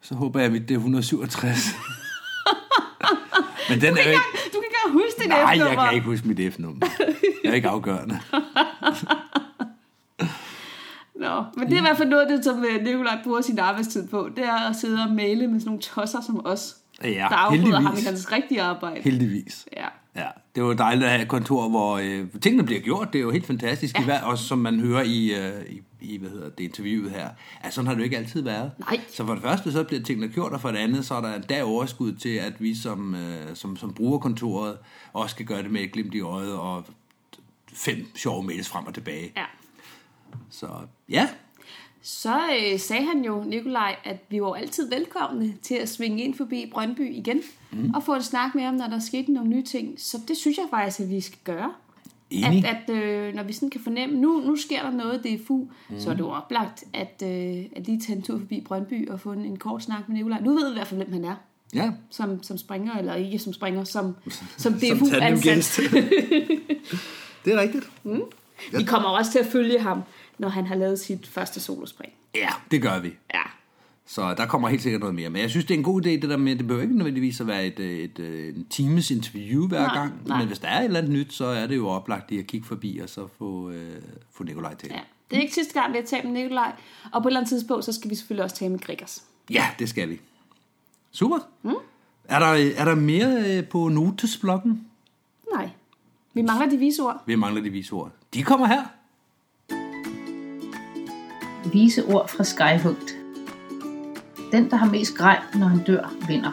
Så 0.00 0.14
håber 0.14 0.40
jeg, 0.40 0.46
at 0.46 0.52
mit 0.52 0.68
det 0.68 0.74
er 0.74 0.78
167. 0.78 1.58
men 3.70 3.80
den 3.80 3.98
er 3.98 4.02
jo 4.02 4.10
ikke... 4.10 4.22
Du 4.52 4.58
kan 4.58 4.62
ikke 4.64 4.76
engang 4.84 5.04
huske 5.04 5.20
dit 5.20 5.28
Nej, 5.28 5.54
F-nummer. 5.54 5.72
jeg 5.72 5.88
kan 5.88 5.94
ikke 5.94 6.06
huske 6.06 6.28
mit 6.28 6.54
F-nummer. 6.54 6.86
Jeg 7.44 7.50
er 7.50 7.54
ikke 7.54 7.68
afgørende. 7.68 8.20
Nå, 11.20 11.44
men 11.56 11.66
det 11.66 11.74
er 11.74 11.78
i 11.78 11.80
hvert 11.80 11.96
fald 11.96 12.08
noget 12.08 12.22
af 12.22 12.36
det, 12.36 12.44
som 12.44 12.64
øh, 12.64 12.84
Nikolaj 12.84 13.18
bruger 13.24 13.40
sin 13.40 13.58
arbejdstid 13.58 14.08
på. 14.08 14.28
Det 14.36 14.44
er 14.44 14.68
at 14.68 14.76
sidde 14.76 15.02
og 15.02 15.10
male 15.10 15.46
med 15.46 15.60
sådan 15.60 15.68
nogle 15.68 15.82
tosser 15.82 16.20
som 16.20 16.46
os, 16.46 16.76
Ja, 17.04 17.08
der 17.08 17.36
afbryder 17.36 17.80
ham 17.80 17.96
i 17.98 18.00
hans 18.00 18.32
rigtige 18.32 18.62
arbejde. 18.62 19.00
Heldigvis. 19.02 19.68
Ja. 19.76 19.86
Ja, 20.16 20.26
det 20.54 20.60
jo 20.60 20.72
dejligt 20.72 21.04
at 21.04 21.10
have 21.10 21.22
et 21.22 21.28
kontor, 21.28 21.68
hvor 21.68 21.98
øh, 21.98 22.26
tingene 22.42 22.64
bliver 22.64 22.80
gjort. 22.80 23.12
Det 23.12 23.18
er 23.18 23.22
jo 23.22 23.30
helt 23.30 23.46
fantastisk. 23.46 23.94
Ja. 23.96 24.02
I 24.02 24.04
hver, 24.04 24.22
også 24.22 24.44
som 24.44 24.58
man 24.58 24.80
hører 24.80 25.02
i, 25.02 25.34
øh, 25.34 25.62
i, 25.70 25.82
i 26.00 26.18
hvad 26.18 26.30
hedder 26.30 26.48
det, 26.48 26.64
interviewet 26.64 27.10
her. 27.10 27.28
Altså, 27.62 27.74
sådan 27.74 27.86
har 27.86 27.94
det 27.94 28.00
jo 28.00 28.04
ikke 28.04 28.16
altid 28.16 28.42
været. 28.42 28.72
Nej. 28.78 29.00
Så 29.12 29.26
for 29.26 29.34
det 29.34 29.42
første, 29.42 29.72
så 29.72 29.84
bliver 29.84 30.02
tingene 30.02 30.28
gjort, 30.28 30.52
og 30.52 30.60
for 30.60 30.70
det 30.70 30.78
andet, 30.78 31.06
så 31.06 31.14
er 31.14 31.20
der 31.20 31.34
en 31.34 31.42
dag 31.42 31.64
overskud 31.64 32.12
til, 32.12 32.28
at 32.36 32.52
vi 32.58 32.74
som, 32.74 33.14
øh, 33.14 33.56
som, 33.56 33.76
som 33.76 33.94
bruger 33.94 34.18
kontoret, 34.18 34.78
også 35.12 35.34
skal 35.34 35.46
gøre 35.46 35.62
det 35.62 35.70
med 35.70 35.80
et 35.80 35.92
glimt 35.92 36.14
i 36.14 36.20
øjet, 36.20 36.52
og 36.54 36.84
fem 37.72 38.16
sjove 38.16 38.42
mails 38.42 38.68
frem 38.68 38.86
og 38.86 38.94
tilbage. 38.94 39.32
ja. 39.36 39.44
Så 40.50 40.66
ja, 41.08 41.28
Så 42.02 42.34
øh, 42.34 42.78
sagde 42.78 43.04
han 43.04 43.24
jo, 43.24 43.44
Nikolaj, 43.46 43.96
at 44.04 44.16
vi 44.28 44.42
var 44.42 44.54
altid 44.54 44.88
velkomne 44.88 45.54
til 45.62 45.74
at 45.74 45.88
svinge 45.88 46.24
ind 46.24 46.34
forbi 46.34 46.70
Brøndby 46.72 47.16
igen, 47.16 47.40
mm. 47.72 47.94
og 47.94 48.02
få 48.02 48.14
en 48.14 48.22
snak 48.22 48.54
med 48.54 48.62
ham, 48.62 48.74
når 48.74 48.86
der 48.86 48.98
skete 48.98 49.32
nogle 49.32 49.50
nye 49.50 49.62
ting. 49.62 49.94
Så 50.00 50.18
det 50.28 50.36
synes 50.36 50.56
jeg 50.58 50.66
faktisk, 50.70 51.00
at 51.00 51.10
vi 51.10 51.20
skal 51.20 51.38
gøre. 51.44 51.72
enig. 52.30 52.66
At, 52.66 52.90
at 52.90 52.96
øh, 52.96 53.34
når 53.34 53.42
vi 53.42 53.52
sådan 53.52 53.70
kan 53.70 53.80
fornemme, 53.80 54.20
nu, 54.20 54.42
nu 54.46 54.56
sker 54.56 54.82
der 54.82 54.90
noget 54.90 55.26
i 55.26 55.36
DFU, 55.36 55.56
mm. 55.88 56.00
så 56.00 56.10
er 56.10 56.14
det 56.14 56.20
jo 56.20 56.30
oplagt, 56.30 56.84
at, 56.92 57.22
øh, 57.24 57.64
at 57.76 57.86
lige 57.86 58.00
tage 58.00 58.16
en 58.16 58.22
tur 58.22 58.38
forbi 58.38 58.60
Brøndby 58.60 59.08
og 59.08 59.20
få 59.20 59.32
en, 59.32 59.44
en 59.44 59.56
kort 59.56 59.82
snak 59.82 60.08
med 60.08 60.16
Nikolaj. 60.16 60.40
Nu 60.40 60.54
ved 60.54 60.64
vi 60.64 60.70
i 60.70 60.74
hvert 60.74 60.86
fald, 60.86 61.00
hvem 61.02 61.12
han 61.12 61.24
er. 61.24 61.34
Ja, 61.74 61.90
Som, 62.10 62.42
som 62.42 62.58
springer, 62.58 62.96
eller 62.98 63.14
ikke 63.14 63.38
som 63.38 63.52
springer, 63.52 63.84
som, 63.84 64.16
som 64.56 64.72
DFU-ansat. 64.74 65.90
det 67.44 67.52
er 67.52 67.60
rigtigt. 67.60 67.90
Vi 68.78 68.84
kommer 68.84 69.08
også 69.08 69.32
til 69.32 69.38
at 69.38 69.46
følge 69.46 69.80
ham, 69.80 70.02
når 70.40 70.48
han 70.48 70.66
har 70.66 70.74
lavet 70.74 71.00
sit 71.00 71.26
første 71.26 71.60
solospring. 71.60 72.12
Ja, 72.34 72.48
det 72.70 72.82
gør 72.82 72.98
vi. 72.98 73.12
Ja, 73.34 73.42
Så 74.06 74.34
der 74.34 74.46
kommer 74.46 74.68
helt 74.68 74.82
sikkert 74.82 75.00
noget 75.00 75.14
mere. 75.14 75.30
Men 75.30 75.42
jeg 75.42 75.50
synes, 75.50 75.64
det 75.66 75.74
er 75.74 75.78
en 75.78 75.84
god 75.84 76.02
idé, 76.06 76.08
det 76.08 76.22
der 76.22 76.36
med, 76.36 76.56
det 76.56 76.66
behøver 76.66 76.82
ikke 76.82 76.96
nødvendigvis 76.96 77.40
at 77.40 77.46
være 77.46 77.66
et, 77.66 77.78
øh, 77.80 77.98
et, 77.98 78.18
et 78.18 78.56
en 78.56 78.66
times 78.70 79.10
interview 79.10 79.68
hver 79.68 79.86
Nej, 79.86 79.94
gang. 79.94 80.22
nej. 80.26 80.38
Men 80.38 80.46
hvis 80.46 80.58
der 80.58 80.68
er 80.68 80.78
et 80.80 80.84
eller 80.84 80.98
andet 80.98 81.12
nyt, 81.12 81.32
så 81.32 81.44
er 81.44 81.66
det 81.66 81.76
jo 81.76 81.88
oplagt 81.88 82.30
lige 82.30 82.40
at 82.40 82.46
kigge 82.46 82.66
forbi, 82.66 82.98
og 82.98 83.08
så 83.08 83.26
få, 83.38 83.70
øh, 83.70 84.02
få 84.32 84.44
Nikolaj 84.44 84.74
til. 84.74 84.88
ja. 84.92 85.00
Det 85.30 85.36
er 85.36 85.40
ikke 85.40 85.54
sidste 85.54 85.80
gang, 85.80 85.92
vi 85.92 85.98
har 85.98 86.04
talt 86.04 86.24
med 86.24 86.32
Nikolaj, 86.32 86.72
og 87.12 87.22
på 87.22 87.28
et 87.28 87.30
eller 87.30 87.40
andet 87.40 87.48
tidspunkt, 87.48 87.84
så 87.84 87.92
skal 87.92 88.10
vi 88.10 88.14
selvfølgelig 88.14 88.44
også 88.44 88.56
tale 88.56 88.70
med 88.70 88.80
Gregers. 88.80 89.24
ja, 89.50 89.66
det 89.78 89.88
skal 89.88 90.08
vi. 90.08 90.20
Super. 91.12 91.38
Mm. 91.62 91.74
Er, 92.24 92.38
der, 92.38 92.46
er 92.76 92.84
der 92.84 92.94
mere 92.94 93.56
øh, 93.58 93.64
på 93.68 93.88
notesblokken? 93.88 94.86
Nej, 95.54 95.68
vi 96.34 96.42
mangler 96.42 96.68
de 96.70 96.76
vise 96.76 97.02
ord. 97.02 97.22
Vi 97.26 97.34
mangler 97.34 97.62
de 97.62 97.70
vise 97.70 97.92
ord. 97.92 98.10
De 98.34 98.42
kommer 98.42 98.66
her. 98.66 98.82
Vise 101.72 102.04
ord 102.06 102.28
fra 102.28 102.44
Skyhugt. 102.44 103.16
Den, 104.52 104.70
der 104.70 104.76
har 104.76 104.90
mest 104.90 105.16
grej, 105.16 105.42
når 105.54 105.66
han 105.66 105.84
dør, 105.84 106.12
vinder. 106.28 106.52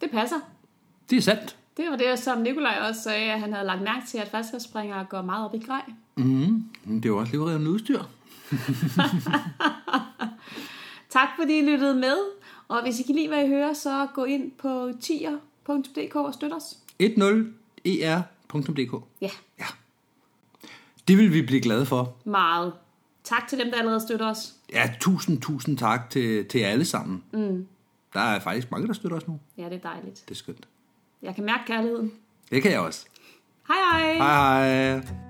Det 0.00 0.10
passer. 0.10 0.36
Det 1.10 1.18
er 1.18 1.22
sandt. 1.22 1.56
Det 1.76 1.84
var 1.90 1.96
det, 1.96 2.18
som 2.18 2.38
Nikolaj 2.38 2.78
også 2.88 3.02
sagde, 3.02 3.32
at 3.32 3.40
han 3.40 3.52
havde 3.52 3.66
lagt 3.66 3.82
mærke 3.82 4.06
til, 4.06 4.18
at 4.18 4.28
faldskabsspringere 4.28 5.04
går 5.04 5.22
meget 5.22 5.44
op 5.44 5.54
i 5.54 5.58
grej. 5.58 5.82
Mm. 6.16 6.64
Det 6.86 7.04
er 7.04 7.08
jo 7.08 7.18
også 7.18 7.32
livredende 7.32 7.70
udstyr. 7.70 8.02
Tak 11.10 11.28
fordi 11.38 11.58
I 11.58 11.62
lyttede 11.62 11.94
med, 11.94 12.16
og 12.68 12.82
hvis 12.82 13.00
I 13.00 13.02
kan 13.02 13.14
lide, 13.14 13.28
hvad 13.28 13.44
I 13.44 13.48
hører, 13.48 13.72
så 13.72 14.06
gå 14.14 14.24
ind 14.24 14.50
på 14.50 14.92
tier.dk 15.00 16.16
og 16.16 16.34
støt 16.34 16.52
os. 16.52 16.76
10er.dk 17.02 18.92
Ja, 19.20 19.30
Ja. 19.58 19.64
Det 21.10 21.18
vil 21.18 21.32
vi 21.32 21.42
blive 21.42 21.60
glade 21.60 21.86
for. 21.86 22.16
meget. 22.24 22.72
Tak 23.24 23.48
til 23.48 23.58
dem, 23.58 23.70
der 23.70 23.78
allerede 23.78 24.00
støtter 24.00 24.30
os. 24.30 24.54
Ja, 24.72 24.90
tusind, 25.00 25.40
tusind 25.40 25.78
tak 25.78 26.10
til, 26.10 26.46
til 26.48 26.60
jer 26.60 26.68
alle 26.68 26.84
sammen. 26.84 27.22
Mm. 27.32 27.66
Der 28.14 28.20
er 28.20 28.40
faktisk 28.40 28.70
mange, 28.70 28.86
der 28.86 28.92
støtter 28.92 29.16
os 29.16 29.28
nu. 29.28 29.40
Ja, 29.58 29.64
det 29.64 29.72
er 29.72 29.78
dejligt. 29.78 30.22
Det 30.28 30.30
er 30.30 30.34
skønt. 30.34 30.68
Jeg 31.22 31.34
kan 31.34 31.44
mærke 31.44 31.62
kærligheden. 31.66 32.12
Det 32.50 32.62
kan 32.62 32.70
jeg 32.72 32.80
også. 32.80 33.06
Hej 33.68 33.76
hej! 33.92 34.14
Hej 34.14 34.92
hej. 34.92 35.29